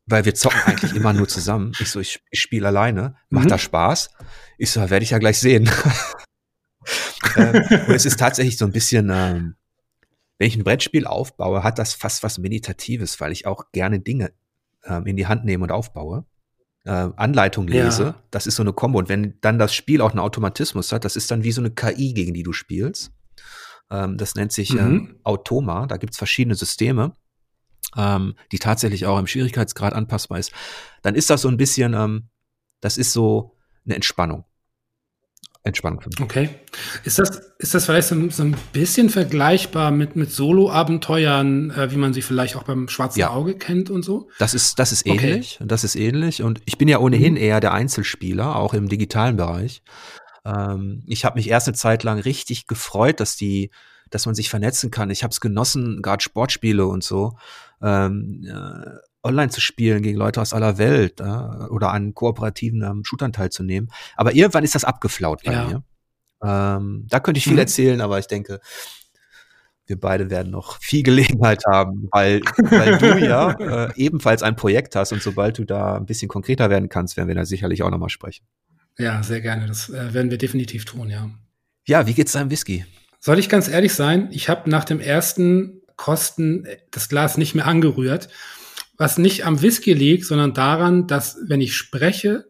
Weil 0.06 0.26
wir 0.26 0.36
zocken 0.36 0.62
eigentlich 0.66 0.96
immer 0.96 1.14
nur 1.14 1.28
zusammen. 1.28 1.74
Ich 1.80 1.90
so, 1.90 2.00
ich, 2.00 2.22
ich 2.30 2.40
spiele 2.40 2.68
alleine. 2.68 3.16
Macht 3.30 3.46
mhm. 3.46 3.50
da 3.50 3.58
Spaß? 3.58 4.12
Ich 4.58 4.72
so, 4.72 4.82
werde 4.90 5.04
ich 5.04 5.10
ja 5.10 5.18
gleich 5.18 5.40
sehen. 5.40 5.70
ähm, 7.36 7.56
und 7.88 7.96
es 7.96 8.06
ist 8.06 8.20
tatsächlich 8.20 8.58
so 8.58 8.66
ein 8.66 8.72
bisschen, 8.72 9.10
ähm, 9.12 9.56
wenn 10.38 10.48
ich 10.48 10.56
ein 10.56 10.64
Brettspiel 10.64 11.08
aufbaue, 11.08 11.64
hat 11.64 11.80
das 11.80 11.94
fast 11.94 12.24
was 12.24 12.38
Meditatives, 12.38 13.20
weil 13.20 13.32
ich 13.32 13.48
auch 13.48 13.72
gerne 13.72 14.00
Dinge 14.00 14.32
ähm, 14.84 15.08
in 15.08 15.18
die 15.18 15.28
Hand 15.28 15.44
nehme 15.44 15.64
und 15.64 15.72
aufbaue 15.72 16.26
äh, 16.88 17.10
Anleitung 17.18 17.68
lese. 17.68 18.04
Ja. 18.04 18.16
Das 18.32 18.48
ist 18.48 18.56
so 18.56 18.64
eine 18.64 18.74
Kombo. 18.74 18.98
Und 18.98 19.10
wenn 19.10 19.38
dann 19.42 19.60
das 19.60 19.74
Spiel 19.74 20.02
auch 20.02 20.12
einen 20.12 20.20
Automatismus 20.20 20.92
hat, 20.92 21.04
das 21.06 21.16
ist 21.16 21.30
dann 21.30 21.44
wie 21.44 21.52
so 21.52 21.62
eine 21.62 21.72
KI, 21.72 22.14
gegen 22.14 22.34
die 22.34 22.44
du 22.44 22.54
spielst. 22.54 23.12
Ähm, 23.92 24.18
das 24.18 24.36
nennt 24.36 24.54
sich 24.54 24.74
mhm. 24.74 24.80
ähm, 24.80 25.20
Automa. 25.24 25.86
Da 25.86 25.98
gibt's 25.98 26.18
verschiedene 26.18 26.56
Systeme, 26.56 27.14
ähm, 27.98 28.36
die 28.52 28.60
tatsächlich 28.60 29.06
auch 29.06 29.20
im 29.20 29.28
Schwierigkeitsgrad 29.28 29.94
anpassbar 29.94 30.40
ist. 30.40 30.54
Dann 31.02 31.16
ist 31.16 31.30
das 31.30 31.42
so 31.42 31.50
ein 31.50 31.58
bisschen, 31.58 31.94
ähm, 31.94 32.30
das 32.80 32.98
ist 32.98 33.12
so 33.12 33.58
eine 33.86 33.96
Entspannung. 33.96 34.46
Entspannung 35.68 36.02
für 36.02 36.10
mich. 36.10 36.20
Okay. 36.22 36.50
Ist 37.04 37.20
das, 37.20 37.42
ist 37.58 37.74
das 37.74 37.86
vielleicht 37.86 38.08
so, 38.08 38.30
so 38.30 38.44
ein 38.44 38.56
bisschen 38.74 39.10
vergleichbar 39.10 39.92
mit, 39.92 40.16
mit 40.16 40.32
Solo-Abenteuern, 40.32 41.72
äh, 41.72 41.92
wie 41.92 41.98
man 41.98 42.14
sie 42.14 42.22
vielleicht 42.22 42.56
auch 42.56 42.64
beim 42.64 42.88
Schwarzen 42.88 43.20
ja. 43.20 43.30
Auge 43.30 43.56
kennt 43.56 43.90
und 43.90 44.04
so? 44.04 44.30
Das 44.40 44.54
ist, 44.54 44.80
das 44.80 44.92
ist 44.92 45.06
ähnlich. 45.06 45.58
Okay. 45.60 45.68
Das 45.68 45.84
ist 45.84 45.96
ähnlich. 45.96 46.44
Und 46.44 46.62
ich 46.66 46.78
bin 46.78 46.88
ja 46.88 47.00
ohnehin 47.00 47.34
mhm. 47.34 47.40
eher 47.40 47.60
der 47.60 47.74
Einzelspieler, 47.74 48.56
auch 48.56 48.74
im 48.74 48.90
digitalen 48.90 49.38
Bereich. 49.38 49.82
Ähm, 50.46 51.04
ich 51.08 51.26
habe 51.26 51.38
mich 51.38 51.50
erst 51.50 51.68
eine 51.68 51.76
Zeit 51.76 52.04
lang 52.04 52.20
richtig 52.20 52.68
gefreut, 52.68 53.20
dass 53.20 53.36
die, 53.36 53.72
dass 54.10 54.26
man 54.26 54.36
sich 54.36 54.50
vernetzen 54.50 54.92
kann. 54.92 55.10
Ich 55.10 55.24
habe 55.24 55.32
es 55.32 55.42
genossen, 55.42 56.02
gerade 56.02 56.24
Sportspiele 56.24 56.86
und 56.86 57.04
so. 57.04 57.38
Ähm, 57.82 58.46
äh, 58.48 59.07
online 59.28 59.50
zu 59.50 59.62
spielen 59.62 60.02
gegen 60.02 60.18
Leute 60.18 60.42
aus 60.42 60.54
aller 60.54 60.78
Welt 60.78 61.20
äh, 61.20 61.24
oder 61.24 61.92
an 61.92 62.14
kooperativen 62.14 62.82
ähm, 62.84 63.04
Shootern 63.04 63.34
teilzunehmen. 63.34 63.92
Aber 64.16 64.34
irgendwann 64.34 64.64
ist 64.64 64.76
das 64.76 64.84
abgeflaut 64.84 65.42
bei 65.44 65.54
ja. 65.54 65.68
mir. 65.68 65.84
Ähm, 66.44 67.08
da 67.10 67.20
könnte 67.20 67.38
ich 67.38 67.44
viel 67.44 67.54
mhm. 67.54 67.60
erzählen, 67.60 68.02
aber 68.02 68.20
ich 68.20 68.28
denke, 68.28 68.60
wir 69.88 70.00
beide 70.00 70.30
werden 70.30 70.52
noch 70.52 70.80
viel 70.82 71.02
Gelegenheit 71.04 71.64
haben, 71.66 72.10
weil, 72.12 72.42
weil 72.58 72.98
du 72.98 73.18
ja 73.26 73.52
äh, 73.88 73.94
ebenfalls 73.96 74.44
ein 74.44 74.56
Projekt 74.56 74.96
hast 74.96 75.14
und 75.14 75.22
sobald 75.22 75.58
du 75.58 75.66
da 75.66 75.96
ein 75.96 76.06
bisschen 76.06 76.28
konkreter 76.28 76.70
werden 76.70 76.90
kannst, 76.90 77.18
werden 77.18 77.28
wir 77.28 77.36
da 77.36 77.46
sicherlich 77.46 77.84
auch 77.84 77.90
nochmal 77.90 78.10
sprechen. 78.10 78.46
Ja, 78.98 79.24
sehr 79.24 79.42
gerne. 79.42 79.68
Das 79.68 79.90
äh, 79.90 80.14
werden 80.14 80.32
wir 80.32 80.38
definitiv 80.38 80.86
tun, 80.86 81.10
ja. 81.10 81.30
Ja, 81.88 82.06
wie 82.06 82.14
geht's 82.14 82.34
deinem 82.34 82.52
Whisky? 82.52 82.86
Soll 83.20 83.40
ich 83.40 83.50
ganz 83.50 83.68
ehrlich 83.68 83.94
sein? 83.94 84.30
Ich 84.32 84.50
habe 84.50 84.70
nach 84.70 84.84
dem 84.84 85.00
ersten 85.00 85.82
Kosten 85.96 86.68
das 86.92 87.10
Glas 87.10 87.38
nicht 87.38 87.56
mehr 87.56 87.66
angerührt, 87.66 88.30
was 88.98 89.18
nicht 89.18 89.46
am 89.46 89.62
Whisky 89.62 89.94
liegt, 89.94 90.26
sondern 90.26 90.54
daran, 90.54 91.08
dass 91.08 91.38
wenn 91.46 91.62
ich 91.62 91.76
spreche, 91.76 92.50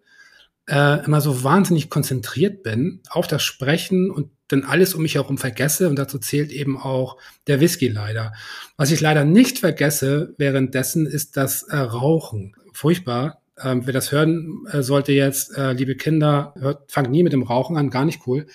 äh, 0.69 1.03
immer 1.05 1.21
so 1.21 1.43
wahnsinnig 1.43 1.89
konzentriert 1.89 2.63
bin 2.63 3.01
auf 3.09 3.27
das 3.27 3.43
Sprechen 3.43 4.11
und 4.11 4.29
dann 4.49 4.63
alles 4.63 4.93
um 4.93 5.01
mich 5.01 5.15
herum 5.15 5.37
vergesse 5.37 5.89
und 5.89 5.97
dazu 5.97 6.19
zählt 6.19 6.51
eben 6.51 6.77
auch 6.77 7.17
der 7.47 7.59
Whisky 7.59 7.87
leider. 7.87 8.33
Was 8.77 8.91
ich 8.91 9.01
leider 9.01 9.25
nicht 9.25 9.59
vergesse 9.59 10.35
währenddessen 10.37 11.05
ist 11.05 11.37
das 11.37 11.63
äh, 11.63 11.77
Rauchen. 11.77 12.55
Furchtbar. 12.73 13.41
Ähm, 13.59 13.81
wer 13.85 13.93
das 13.93 14.11
hören 14.11 14.67
äh, 14.71 14.83
sollte 14.83 15.11
jetzt, 15.11 15.57
äh, 15.57 15.73
liebe 15.73 15.95
Kinder, 15.95 16.53
hört, 16.59 16.91
fangt 16.91 17.09
nie 17.09 17.23
mit 17.23 17.33
dem 17.33 17.43
Rauchen 17.43 17.75
an, 17.75 17.89
gar 17.89 18.05
nicht 18.05 18.21
cool. 18.27 18.45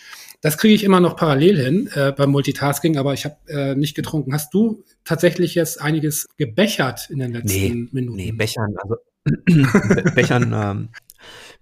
Das 0.43 0.59
kriege 0.59 0.75
ich 0.75 0.83
immer 0.83 0.99
noch 0.99 1.15
parallel 1.17 1.57
hin 1.57 1.89
äh, 1.95 2.11
beim 2.11 2.31
Multitasking, 2.31 2.99
aber 2.99 3.15
ich 3.15 3.25
habe 3.25 3.37
äh, 3.47 3.75
nicht 3.77 3.95
getrunken. 3.95 4.35
Hast 4.35 4.53
du 4.53 4.83
tatsächlich 5.05 5.55
jetzt 5.55 5.81
einiges 5.81 6.27
gebechert 6.37 7.09
in 7.11 7.21
den 7.21 7.33
letzten 7.33 7.49
nee, 7.49 7.89
Minuten? 7.93 8.17
Nee, 8.17 8.33
Bechern, 8.33 8.75
also 8.83 8.97
Bechern 10.17 10.53
ähm, 10.53 10.89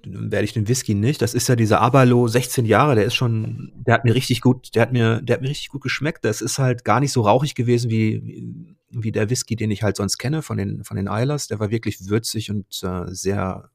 werde 0.02 0.44
ich 0.44 0.54
den 0.54 0.66
Whisky 0.66 0.94
nicht. 0.94 1.20
Das 1.20 1.34
ist 1.34 1.46
ja 1.46 1.56
dieser 1.56 1.82
Abalo, 1.82 2.26
16 2.26 2.64
Jahre, 2.64 2.94
der 2.94 3.04
ist 3.04 3.14
schon, 3.14 3.70
der 3.86 3.92
hat 3.92 4.06
mir 4.06 4.14
richtig 4.14 4.40
gut, 4.40 4.74
der 4.74 4.80
hat 4.80 4.92
mir, 4.92 5.20
der 5.20 5.34
hat 5.34 5.42
mir 5.42 5.50
richtig 5.50 5.68
gut 5.68 5.82
geschmeckt. 5.82 6.24
Das 6.24 6.40
ist 6.40 6.58
halt 6.58 6.82
gar 6.82 7.00
nicht 7.00 7.12
so 7.12 7.20
rauchig 7.20 7.54
gewesen 7.54 7.90
wie, 7.90 8.74
wie 8.88 9.12
der 9.12 9.28
Whisky, 9.28 9.56
den 9.56 9.70
ich 9.70 9.82
halt 9.82 9.96
sonst 9.96 10.16
kenne 10.16 10.40
von 10.40 10.56
den, 10.56 10.84
von 10.84 10.96
den 10.96 11.06
Eilers. 11.06 11.48
Der 11.48 11.60
war 11.60 11.70
wirklich 11.70 12.08
würzig 12.08 12.50
und 12.50 12.66
äh, 12.82 13.04
sehr, 13.08 13.68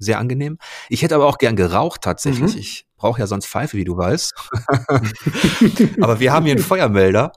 sehr 0.00 0.18
angenehm. 0.18 0.58
Ich 0.88 1.02
hätte 1.02 1.14
aber 1.14 1.26
auch 1.26 1.38
gern 1.38 1.54
geraucht 1.54 2.02
tatsächlich. 2.02 2.54
Mhm. 2.54 2.60
Ich 2.60 2.86
brauche 2.96 3.20
ja 3.20 3.26
sonst 3.26 3.46
Pfeife, 3.46 3.76
wie 3.76 3.84
du 3.84 3.96
weißt. 3.96 4.34
aber 6.00 6.18
wir 6.18 6.32
haben 6.32 6.44
hier 6.44 6.54
einen 6.54 6.64
Feuermelder. 6.64 7.32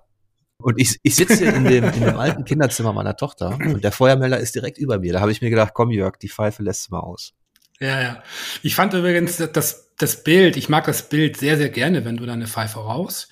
Und 0.57 0.79
ich, 0.79 0.97
ich 1.03 1.15
sitze 1.15 1.45
in 1.45 1.65
dem, 1.65 1.83
in 1.83 2.01
dem 2.01 2.17
alten 2.17 2.45
Kinderzimmer 2.45 2.93
meiner 2.93 3.17
Tochter 3.17 3.57
und 3.57 3.83
der 3.83 3.91
Feuermelder 3.91 4.39
ist 4.39 4.55
direkt 4.55 4.77
über 4.77 4.97
mir. 4.97 5.11
Da 5.11 5.19
habe 5.19 5.31
ich 5.31 5.41
mir 5.41 5.49
gedacht, 5.49 5.73
komm 5.73 5.91
Jörg, 5.91 6.17
die 6.17 6.29
Pfeife 6.29 6.63
lässt 6.63 6.89
mal 6.89 7.01
aus. 7.01 7.33
Ja, 7.81 8.01
ja. 8.01 8.23
Ich 8.61 8.75
fand 8.75 8.93
übrigens 8.93 9.37
das, 9.51 9.91
das 9.97 10.23
Bild, 10.23 10.55
ich 10.55 10.69
mag 10.69 10.85
das 10.85 11.09
Bild 11.09 11.35
sehr, 11.35 11.57
sehr 11.57 11.69
gerne, 11.69 12.05
wenn 12.05 12.15
du 12.15 12.25
deine 12.25 12.47
Pfeife 12.47 12.79
raus. 12.79 13.27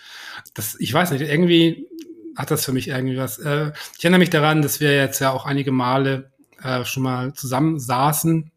Das, 0.55 0.75
ich 0.79 0.93
weiß 0.93 1.11
nicht, 1.11 1.21
irgendwie 1.21 1.87
hat 2.35 2.51
das 2.51 2.65
für 2.65 2.73
mich 2.73 2.89
irgendwie 2.89 3.17
was. 3.17 3.39
Äh, 3.39 3.71
ich 3.97 4.03
erinnere 4.03 4.19
mich 4.19 4.29
daran, 4.29 4.61
dass 4.61 4.81
wir 4.81 4.95
jetzt 4.95 5.19
ja 5.19 5.31
auch 5.31 5.45
einige 5.45 5.71
Male 5.71 6.31
äh, 6.61 6.83
schon 6.83 7.03
mal 7.03 7.33
zusammen 7.33 7.79
saßen 7.79 8.50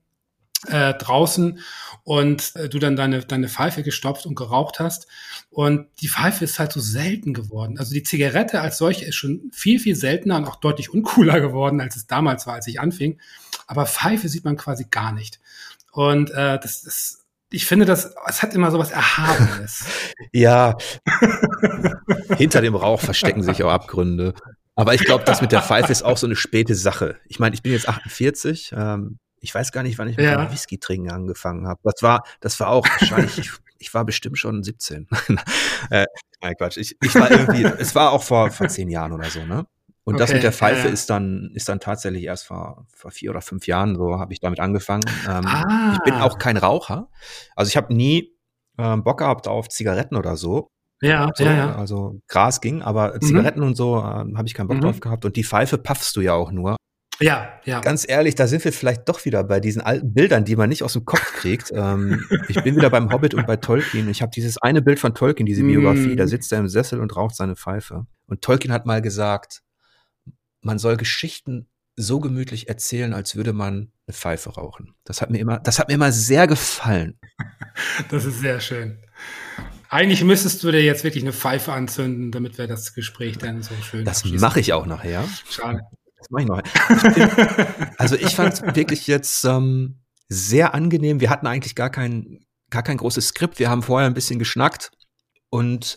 äh, 0.69 0.95
draußen 0.95 1.59
und 2.05 2.55
äh, 2.57 2.69
du 2.69 2.79
dann 2.79 2.97
deine, 2.97 3.21
deine 3.21 3.49
Pfeife 3.49 3.83
gestopft 3.83 4.27
und 4.27 4.35
geraucht 4.35 4.79
hast. 4.79 5.07
Und 5.51 5.87
die 6.01 6.09
Pfeife 6.09 6.45
ist 6.45 6.59
halt 6.59 6.73
so 6.73 6.81
selten 6.81 7.33
geworden. 7.33 7.79
Also 7.79 7.95
die 7.95 8.03
Zigarette 8.03 8.61
als 8.61 8.79
solche 8.79 9.07
ist 9.07 9.15
schon 9.15 9.51
viel, 9.53 9.79
viel 9.79 9.97
seltener 9.97 10.37
und 10.37 10.45
auch 10.47 10.57
deutlich 10.57 10.93
uncooler 10.93 11.41
geworden, 11.43 11.81
als 11.81 11.97
es 11.97 12.07
damals 12.07 12.47
war, 12.47 12.55
als 12.55 12.67
ich 12.67 12.81
anfing. 12.81 13.19
Aber 13.67 13.87
Pfeife 13.87 14.29
sieht 14.29 14.45
man 14.45 14.57
quasi 14.57 14.87
gar 14.91 15.13
nicht. 15.13 15.41
Und 15.93 16.31
äh, 16.31 16.59
das, 16.59 16.83
das, 16.83 17.25
ich 17.51 17.67
finde, 17.67 17.85
das, 17.85 18.15
es 18.27 18.43
hat 18.43 18.55
immer 18.55 18.71
so 18.71 18.79
was 18.79 18.91
Erhabenes. 18.91 19.85
ja. 20.33 20.77
Hinter 22.37 22.61
dem 22.61 22.75
Rauch 22.75 23.01
verstecken 23.01 23.43
sich 23.43 23.63
auch 23.63 23.71
Abgründe. 23.71 24.35
Aber 24.75 24.95
ich 24.95 25.05
glaube, 25.05 25.25
das 25.25 25.41
mit 25.41 25.53
der 25.53 25.63
Pfeife 25.63 25.93
ist 25.93 26.03
auch 26.03 26.17
so 26.17 26.27
eine 26.27 26.37
späte 26.37 26.75
Sache. 26.75 27.17
Ich 27.27 27.39
meine, 27.39 27.55
ich 27.55 27.63
bin 27.63 27.73
jetzt 27.73 27.89
48. 27.89 28.75
Ähm, 28.77 29.19
ich 29.45 29.55
weiß 29.55 29.73
gar 29.73 29.83
nicht, 29.83 29.99
wann 29.99 30.09
ich 30.09 30.17
mit 30.17 30.25
ja. 30.25 30.43
dem 30.43 30.51
Whisky 30.51 30.79
trinken 30.79 31.11
angefangen 31.11 31.69
habe. 31.69 31.79
Das 31.85 32.03
war, 32.03 32.25
das 32.41 32.59
war 32.61 32.69
auch 32.69 32.87
wahrscheinlich, 32.89 33.39
ich, 33.39 33.51
ich 33.79 33.93
war 33.93 34.05
bestimmt 34.05 34.39
schon 34.39 34.63
17. 34.63 35.07
äh, 35.91 36.07
nein, 36.41 36.55
Quatsch. 36.57 36.79
Ich, 36.79 36.97
ich 37.03 37.15
war 37.15 37.31
irgendwie, 37.31 37.65
es 37.79 37.95
war 37.95 38.13
auch 38.13 38.23
vor, 38.23 38.51
vor 38.51 38.69
zehn 38.69 38.89
Jahren 38.89 39.13
oder 39.13 39.29
so, 39.29 39.45
ne? 39.45 39.67
Und 40.05 40.15
okay, 40.15 40.23
das 40.23 40.33
mit 40.33 40.43
der 40.43 40.53
Pfeife 40.53 40.81
ja, 40.81 40.87
ja. 40.87 40.93
ist 40.93 41.09
dann 41.09 41.51
ist 41.55 41.69
dann 41.69 41.81
tatsächlich 41.81 42.25
erst 42.25 42.47
vor, 42.47 42.87
vor 42.93 43.11
vier 43.11 43.31
oder 43.31 43.41
fünf 43.41 43.67
Jahren 43.67 43.97
so 43.97 44.19
habe 44.19 44.35
ich 44.35 44.41
damit 44.41 44.61
angefangen. 44.61 45.05
Ähm, 45.27 45.47
ah. 45.47 45.95
Ich 45.95 46.03
bin 46.05 46.15
auch 46.15 46.39
kein 46.39 46.59
Raucher, 46.59 47.09
also 47.57 47.69
ich 47.69 47.77
habe 47.79 47.95
nie 47.95 48.35
ähm, 48.77 49.03
Bock 49.03 49.19
gehabt 49.19 49.49
auf 49.49 49.69
Zigaretten 49.69 50.17
oder 50.17 50.37
so. 50.37 50.69
Ja, 51.01 51.31
so, 51.35 51.45
ja, 51.45 51.53
ja. 51.55 51.75
Also 51.77 52.21
Gras 52.29 52.61
ging, 52.61 52.83
aber 52.83 53.15
mhm. 53.15 53.21
Zigaretten 53.23 53.63
und 53.63 53.77
so 53.77 53.97
äh, 53.97 54.01
habe 54.03 54.45
ich 54.47 54.55
keinen 54.55 54.69
Bock 54.69 54.77
mhm. 54.77 54.83
drauf 54.83 55.01
gehabt. 55.01 55.25
Und 55.25 55.37
die 55.37 55.45
Pfeife 55.45 55.79
paffst 55.79 56.15
du 56.17 56.21
ja 56.21 56.35
auch 56.35 56.51
nur. 56.51 56.77
Ja, 57.21 57.61
ja. 57.65 57.81
Ganz 57.81 58.05
ehrlich, 58.09 58.35
da 58.35 58.47
sind 58.47 58.65
wir 58.65 58.73
vielleicht 58.73 59.09
doch 59.09 59.25
wieder 59.25 59.45
bei 59.45 59.61
diesen 59.61 59.83
alten 59.83 60.13
Bildern, 60.13 60.45
die 60.45 60.57
man 60.57 60.69
nicht 60.69 60.83
aus 60.83 60.95
dem 60.95 61.05
Kopf 61.05 61.33
kriegt. 61.35 61.73
ähm, 61.75 62.25
ich 62.49 62.63
bin 62.63 62.77
wieder 62.77 62.91
beim 62.91 63.13
Hobbit 63.13 63.35
und 63.35 63.47
bei 63.47 63.57
Tolkien. 63.57 64.09
Ich 64.09 64.21
habe 64.21 64.33
dieses 64.35 64.59
eine 64.59 64.83
Bild 64.83 64.99
von 64.99 65.15
Tolkien, 65.15 65.47
diese 65.47 65.63
Biografie. 65.63 66.15
Mm. 66.15 66.17
Da 66.17 66.27
sitzt 66.27 66.53
er 66.53 66.59
im 66.59 66.69
Sessel 66.69 67.01
und 67.01 67.15
raucht 67.15 67.37
seine 67.37 67.57
Pfeife. 67.57 68.07
Und 68.27 68.43
Tolkien 68.43 68.73
hat 68.73 68.85
mal 68.87 69.01
gesagt, 69.01 69.63
man 70.61 70.79
soll 70.79 70.97
Geschichten 70.97 71.69
so 71.97 72.19
gemütlich 72.19 72.69
erzählen, 72.69 73.13
als 73.13 73.37
würde 73.37 73.53
man 73.53 73.93
eine 74.07 74.15
Pfeife 74.15 74.51
rauchen. 74.51 74.95
Das 75.05 75.21
hat 75.21 75.31
mir 75.31 75.39
immer, 75.39 75.61
das 75.61 75.79
hat 75.79 75.89
mir 75.89 75.95
immer 75.95 76.13
sehr 76.13 76.47
gefallen. 76.47 77.19
Das 78.09 78.25
ist 78.25 78.39
sehr 78.39 78.61
schön. 78.61 78.99
Eigentlich 79.89 80.23
müsstest 80.23 80.63
du 80.63 80.71
dir 80.71 80.83
jetzt 80.83 81.03
wirklich 81.03 81.25
eine 81.25 81.33
Pfeife 81.33 81.73
anzünden, 81.73 82.31
damit 82.31 82.57
wir 82.57 82.69
das 82.69 82.95
Gespräch 82.95 83.37
dann 83.37 83.63
so 83.63 83.75
schön. 83.83 84.05
Das 84.05 84.25
mache 84.25 84.61
ich 84.61 84.73
auch 84.73 84.87
nachher. 84.87 85.25
Schade. 85.51 85.81
Das 86.25 86.31
mache 86.31 86.43
ich 86.43 86.49
noch. 86.49 87.97
also 87.99 88.17
ich 88.17 88.35
fand 88.35 88.55
es 88.55 88.63
wirklich 88.75 89.07
jetzt 89.07 89.45
ähm, 89.45 90.01
sehr 90.29 90.75
angenehm. 90.75 91.21
Wir 91.21 91.31
hatten 91.31 91.47
eigentlich 91.47 91.75
gar 91.75 91.91
kein, 91.91 92.45
gar 92.71 92.83
kein 92.83 92.97
großes 92.97 93.29
Skript. 93.29 93.59
Wir 93.59 93.69
haben 93.69 93.83
vorher 93.83 94.09
ein 94.09 94.15
bisschen 94.15 94.39
geschnackt 94.39 94.91
und 95.51 95.97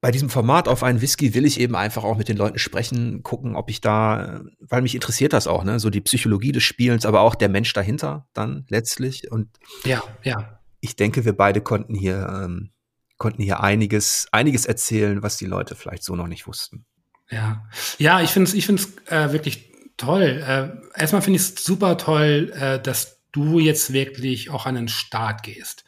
bei 0.00 0.10
diesem 0.10 0.28
Format 0.28 0.68
auf 0.68 0.82
einen 0.82 1.00
Whisky 1.00 1.32
will 1.32 1.46
ich 1.46 1.58
eben 1.58 1.74
einfach 1.74 2.04
auch 2.04 2.18
mit 2.18 2.28
den 2.28 2.36
Leuten 2.36 2.58
sprechen, 2.58 3.22
gucken, 3.22 3.56
ob 3.56 3.70
ich 3.70 3.80
da, 3.80 4.42
weil 4.60 4.82
mich 4.82 4.94
interessiert 4.94 5.32
das 5.32 5.46
auch, 5.46 5.64
ne, 5.64 5.80
so 5.80 5.88
die 5.88 6.02
Psychologie 6.02 6.52
des 6.52 6.62
Spielens, 6.62 7.06
aber 7.06 7.22
auch 7.22 7.34
der 7.34 7.48
Mensch 7.48 7.72
dahinter 7.72 8.28
dann 8.34 8.66
letztlich. 8.68 9.30
Und 9.32 9.48
ja, 9.84 10.02
ja. 10.22 10.60
Ich 10.80 10.96
denke, 10.96 11.24
wir 11.24 11.34
beide 11.34 11.62
konnten 11.62 11.94
hier, 11.94 12.28
ähm, 12.28 12.72
konnten 13.16 13.42
hier 13.42 13.60
einiges, 13.60 14.26
einiges 14.30 14.66
erzählen, 14.66 15.22
was 15.22 15.38
die 15.38 15.46
Leute 15.46 15.74
vielleicht 15.74 16.02
so 16.02 16.14
noch 16.16 16.28
nicht 16.28 16.46
wussten. 16.46 16.84
Ja, 17.30 17.64
ja, 17.98 18.20
ich 18.20 18.30
finde 18.30 18.48
es, 18.48 18.54
ich 18.54 18.66
finde 18.66 18.82
es 18.82 19.12
äh, 19.12 19.32
wirklich 19.32 19.72
toll. 19.96 20.22
Äh, 20.46 21.00
erstmal 21.00 21.22
finde 21.22 21.38
ich 21.38 21.42
es 21.42 21.64
super 21.64 21.96
toll, 21.96 22.52
äh, 22.58 22.80
dass 22.80 23.20
du 23.32 23.58
jetzt 23.58 23.92
wirklich 23.92 24.50
auch 24.50 24.66
an 24.66 24.76
den 24.76 24.88
Start 24.88 25.42
gehst, 25.42 25.84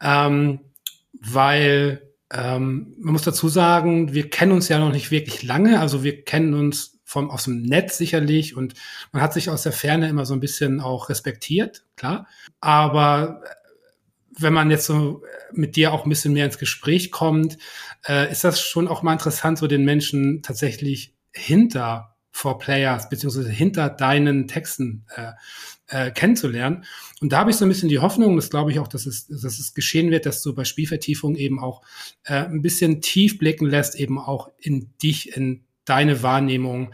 ähm, 0.00 0.60
weil 1.12 2.02
ähm, 2.32 2.94
man 2.98 3.12
muss 3.12 3.22
dazu 3.22 3.48
sagen, 3.48 4.12
wir 4.12 4.30
kennen 4.30 4.52
uns 4.52 4.68
ja 4.68 4.78
noch 4.78 4.92
nicht 4.92 5.10
wirklich 5.10 5.42
lange. 5.42 5.80
Also 5.80 6.02
wir 6.04 6.24
kennen 6.24 6.54
uns 6.54 6.98
vom, 7.04 7.30
aus 7.30 7.44
dem 7.44 7.62
Netz 7.62 7.98
sicherlich 7.98 8.56
und 8.56 8.74
man 9.12 9.22
hat 9.22 9.32
sich 9.32 9.48
aus 9.48 9.62
der 9.62 9.72
Ferne 9.72 10.08
immer 10.08 10.26
so 10.26 10.34
ein 10.34 10.40
bisschen 10.40 10.80
auch 10.80 11.08
respektiert, 11.08 11.84
klar. 11.96 12.26
Aber 12.60 13.42
wenn 14.38 14.52
man 14.52 14.70
jetzt 14.70 14.86
so 14.86 15.22
mit 15.52 15.76
dir 15.76 15.92
auch 15.92 16.04
ein 16.04 16.08
bisschen 16.08 16.32
mehr 16.32 16.44
ins 16.44 16.58
Gespräch 16.58 17.10
kommt, 17.10 17.58
äh, 18.06 18.30
ist 18.30 18.44
das 18.44 18.60
schon 18.60 18.88
auch 18.88 19.02
mal 19.02 19.12
interessant, 19.12 19.58
so 19.58 19.66
den 19.66 19.84
Menschen 19.84 20.42
tatsächlich 20.42 21.14
hinter 21.32 22.16
For 22.30 22.58
Players 22.58 23.08
beziehungsweise 23.08 23.50
hinter 23.50 23.88
deinen 23.88 24.46
Texten 24.46 25.06
äh, 25.14 25.32
äh, 25.88 26.10
kennenzulernen. 26.10 26.84
Und 27.20 27.32
da 27.32 27.38
habe 27.38 27.50
ich 27.50 27.56
so 27.56 27.64
ein 27.64 27.68
bisschen 27.68 27.88
die 27.88 27.98
Hoffnung, 27.98 28.36
das 28.36 28.50
glaube 28.50 28.70
ich 28.72 28.78
auch, 28.78 28.88
dass 28.88 29.06
es, 29.06 29.26
dass 29.26 29.58
es 29.58 29.72
geschehen 29.72 30.10
wird, 30.10 30.26
dass 30.26 30.42
du 30.42 30.54
bei 30.54 30.64
Spielvertiefung 30.64 31.36
eben 31.36 31.58
auch 31.58 31.82
äh, 32.24 32.34
ein 32.34 32.62
bisschen 32.62 33.00
tief 33.00 33.38
blicken 33.38 33.66
lässt, 33.66 33.94
eben 33.94 34.18
auch 34.18 34.50
in 34.58 34.92
dich, 35.02 35.36
in 35.36 35.65
deine 35.86 36.22
Wahrnehmung, 36.22 36.92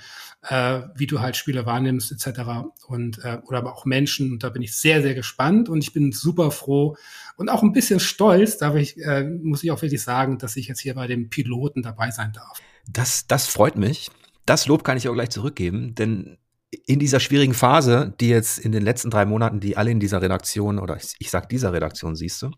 äh, 0.49 0.83
wie 0.95 1.07
du 1.07 1.21
halt 1.21 1.37
Spiele 1.37 1.67
wahrnimmst, 1.67 2.13
etc. 2.13 2.41
Und 2.87 3.19
äh, 3.25 3.39
oder 3.45 3.59
aber 3.59 3.75
auch 3.75 3.85
Menschen. 3.85 4.33
Und 4.33 4.45
da 4.45 4.51
bin 4.51 4.63
ich 4.63 4.77
sehr, 4.77 5.03
sehr 5.03 5.15
gespannt 5.15 5.69
und 5.69 5.83
ich 5.83 5.93
bin 5.93 6.13
super 6.13 6.51
froh 6.51 6.97
und 7.37 7.49
auch 7.49 7.63
ein 7.63 7.73
bisschen 7.73 8.01
stolz, 8.01 8.59
darf 8.59 8.77
ich, 8.77 8.99
äh, 8.99 9.25
muss 9.25 9.65
ich 9.65 9.71
auch 9.71 9.83
wirklich 9.83 10.03
sagen, 10.03 10.39
dass 10.39 10.57
ich 10.57 10.69
jetzt 10.69 10.81
hier 10.81 10.95
bei 10.95 11.07
dem 11.07 11.29
Piloten 11.29 11.83
dabei 11.83 12.11
sein 12.11 12.33
darf. 12.33 12.61
Das, 12.89 13.27
das 13.27 13.47
freut 13.47 13.77
mich. 13.77 14.11
Das 14.47 14.67
Lob 14.67 14.85
kann 14.85 14.97
ich 14.97 15.09
auch 15.09 15.15
gleich 15.15 15.31
zurückgeben, 15.31 15.95
denn 15.95 16.39
in 16.87 16.99
dieser 16.99 17.21
schwierigen 17.21 17.53
Phase, 17.53 18.15
die 18.19 18.29
jetzt 18.29 18.59
in 18.59 18.73
den 18.73 18.83
letzten 18.83 19.11
drei 19.11 19.27
Monaten, 19.27 19.61
die 19.61 19.77
alle 19.77 19.91
in 19.91 20.01
dieser 20.01 20.23
Redaktion, 20.23 20.79
oder 20.79 20.97
ich, 20.97 21.15
ich 21.19 21.31
sag 21.31 21.49
dieser 21.51 21.73
Redaktion, 21.73 22.17
siehst 22.17 22.41
du, 22.41 22.51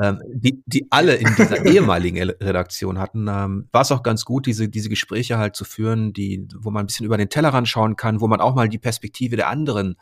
ähm, 0.00 0.20
die, 0.32 0.62
die 0.66 0.88
alle 0.90 1.14
in 1.14 1.32
dieser 1.36 1.64
ehemaligen 1.66 2.18
Redaktion 2.18 2.98
hatten, 2.98 3.28
ähm, 3.28 3.68
war 3.70 3.82
es 3.82 3.92
auch 3.92 4.02
ganz 4.02 4.24
gut, 4.24 4.46
diese, 4.46 4.68
diese 4.68 4.88
Gespräche 4.88 5.38
halt 5.38 5.54
zu 5.54 5.64
führen, 5.64 6.12
die, 6.12 6.48
wo 6.58 6.70
man 6.70 6.82
ein 6.82 6.86
bisschen 6.86 7.06
über 7.06 7.16
den 7.16 7.28
Tellerrand 7.28 7.68
schauen 7.68 7.94
kann, 7.94 8.20
wo 8.20 8.26
man 8.26 8.40
auch 8.40 8.56
mal 8.56 8.68
die 8.68 8.78
Perspektive 8.78 9.36
der 9.36 9.48
anderen 9.48 9.96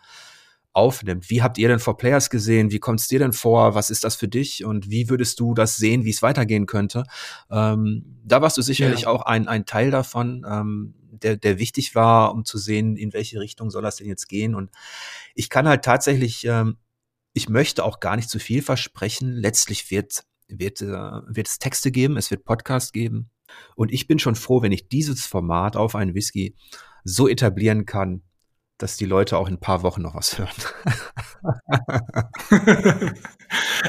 aufnimmt. 0.73 1.29
Wie 1.29 1.43
habt 1.43 1.59
ihr 1.59 1.69
denn 1.69 1.79
vor 1.79 1.99
Players 1.99 2.31
gesehen? 2.31 2.71
Wie 2.71 2.79
kommt 2.79 3.01
es 3.01 3.09
dir 3.09 3.19
denn 3.19 3.35
vor? 3.35 3.75
Was 3.75 3.91
ist 3.91 4.05
das 4.05 4.17
für 4.17 4.29
dich? 4.29 4.65
Und 4.65 4.91
wie 4.91 5.11
würdest 5.11 5.39
du 5.41 5.53
das 5.53 5.77
sehen, 5.77 6.05
wie 6.07 6.11
es 6.11 6.23
weitergehen 6.23 6.65
könnte? 6.65 7.05
Ähm, 7.51 8.19
da 8.25 8.41
warst 8.41 8.57
du 8.57 8.63
sicherlich 8.63 9.03
ja. 9.03 9.09
auch 9.09 9.23
ein, 9.27 9.49
ein 9.49 9.67
Teil 9.67 9.91
davon. 9.91 10.47
Ähm, 10.49 10.95
der, 11.23 11.37
der 11.37 11.59
wichtig 11.59 11.95
war, 11.95 12.33
um 12.33 12.45
zu 12.45 12.59
sehen, 12.59 12.97
in 12.97 13.13
welche 13.13 13.41
Richtung 13.41 13.71
soll 13.71 13.83
das 13.83 13.97
denn 13.97 14.07
jetzt 14.07 14.29
gehen. 14.29 14.55
Und 14.55 14.71
ich 15.35 15.51
kann 15.51 15.69
halt 15.69 15.85
tatsächlich, 15.85 16.45
ähm, 16.47 16.79
ich 17.33 17.49
möchte 17.49 17.85
auch 17.85 18.01
gar 18.01 18.17
nicht 18.17 18.29
zu 18.29 18.39
viel 18.39 18.63
versprechen. 18.63 19.33
Letztlich 19.33 19.91
wird, 19.91 20.25
wird, 20.49 20.81
äh, 20.83 20.87
wird 20.87 21.49
es 21.49 21.59
Texte 21.59 21.91
geben, 21.91 22.17
es 22.17 22.31
wird 22.31 22.45
Podcast 22.45 22.93
geben. 22.93 23.31
Und 23.75 23.93
ich 23.93 24.07
bin 24.07 24.19
schon 24.19 24.35
froh, 24.35 24.63
wenn 24.63 24.73
ich 24.73 24.89
dieses 24.89 25.27
Format 25.27 25.77
auf 25.77 25.95
einen 25.95 26.15
Whisky 26.15 26.55
so 27.05 27.29
etablieren 27.29 27.87
kann, 27.87 28.23
dass 28.83 28.97
die 28.97 29.05
Leute 29.05 29.39
auch 29.39 29.47
in 29.47 29.55
ein 29.55 29.61
paar 29.61 29.83
Wochen 29.83 30.03
noch 30.03 30.15
was 30.15 30.39
hören. 30.39 30.51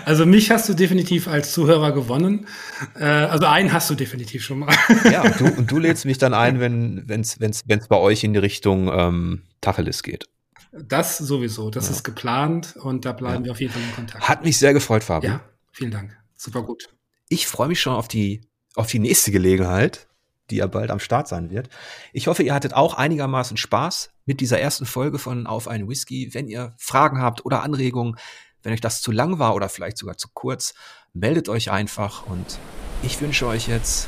Also 0.05 0.25
mich 0.25 0.51
hast 0.51 0.67
du 0.67 0.73
definitiv 0.73 1.29
als 1.29 1.53
Zuhörer 1.53 1.93
gewonnen. 1.93 2.47
Äh, 2.95 3.05
also 3.05 3.45
einen 3.45 3.71
hast 3.71 3.89
du 3.89 3.95
definitiv 3.95 4.43
schon 4.43 4.59
mal. 4.59 4.75
Ja, 5.05 5.21
und 5.21 5.39
du, 5.39 5.45
und 5.45 5.71
du 5.71 5.79
lädst 5.79 6.03
mich 6.03 6.17
dann 6.17 6.33
ein, 6.33 6.59
wenn 6.59 7.05
es 7.07 7.39
wenn's, 7.39 7.63
wenn's 7.67 7.87
bei 7.87 7.95
euch 7.95 8.25
in 8.25 8.33
die 8.33 8.39
Richtung 8.39 8.89
ähm, 8.91 9.43
Tacheles 9.61 10.03
geht. 10.03 10.27
Das 10.73 11.17
sowieso, 11.17 11.69
das 11.69 11.85
ja. 11.85 11.91
ist 11.91 12.03
geplant 12.03 12.75
und 12.75 13.05
da 13.05 13.13
bleiben 13.13 13.43
ja. 13.43 13.45
wir 13.45 13.51
auf 13.53 13.61
jeden 13.61 13.71
Fall 13.71 13.83
in 13.83 13.95
Kontakt. 13.95 14.27
Hat 14.27 14.43
mich 14.43 14.57
sehr 14.57 14.73
gefreut, 14.73 15.05
Fabian. 15.05 15.33
Ja, 15.33 15.41
vielen 15.71 15.91
Dank. 15.91 16.17
Super 16.35 16.63
gut. 16.63 16.89
Ich 17.29 17.47
freue 17.47 17.69
mich 17.69 17.79
schon 17.79 17.93
auf 17.93 18.09
die, 18.09 18.41
auf 18.75 18.87
die 18.87 18.99
nächste 18.99 19.31
Gelegenheit 19.31 20.07
die 20.49 20.57
ja 20.57 20.67
bald 20.67 20.91
am 20.91 20.99
Start 20.99 21.27
sein 21.27 21.49
wird. 21.49 21.69
Ich 22.11 22.27
hoffe, 22.27 22.43
ihr 22.43 22.53
hattet 22.53 22.73
auch 22.73 22.95
einigermaßen 22.95 23.57
Spaß 23.57 24.11
mit 24.25 24.39
dieser 24.41 24.59
ersten 24.59 24.85
Folge 24.85 25.19
von 25.19 25.47
Auf 25.47 25.67
einen 25.67 25.89
Whisky. 25.89 26.33
Wenn 26.33 26.47
ihr 26.47 26.73
Fragen 26.77 27.21
habt 27.21 27.45
oder 27.45 27.63
Anregungen, 27.63 28.15
wenn 28.61 28.73
euch 28.73 28.81
das 28.81 29.01
zu 29.01 29.11
lang 29.11 29.39
war 29.39 29.55
oder 29.55 29.69
vielleicht 29.69 29.97
sogar 29.97 30.17
zu 30.17 30.29
kurz, 30.33 30.73
meldet 31.13 31.49
euch 31.49 31.71
einfach 31.71 32.25
und 32.25 32.59
ich 33.01 33.19
wünsche 33.21 33.47
euch 33.47 33.67
jetzt 33.67 34.07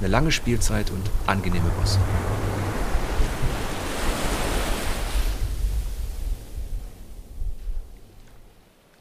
eine 0.00 0.08
lange 0.08 0.32
Spielzeit 0.32 0.90
und 0.90 1.10
angenehme 1.26 1.68
Bosse. 1.80 1.98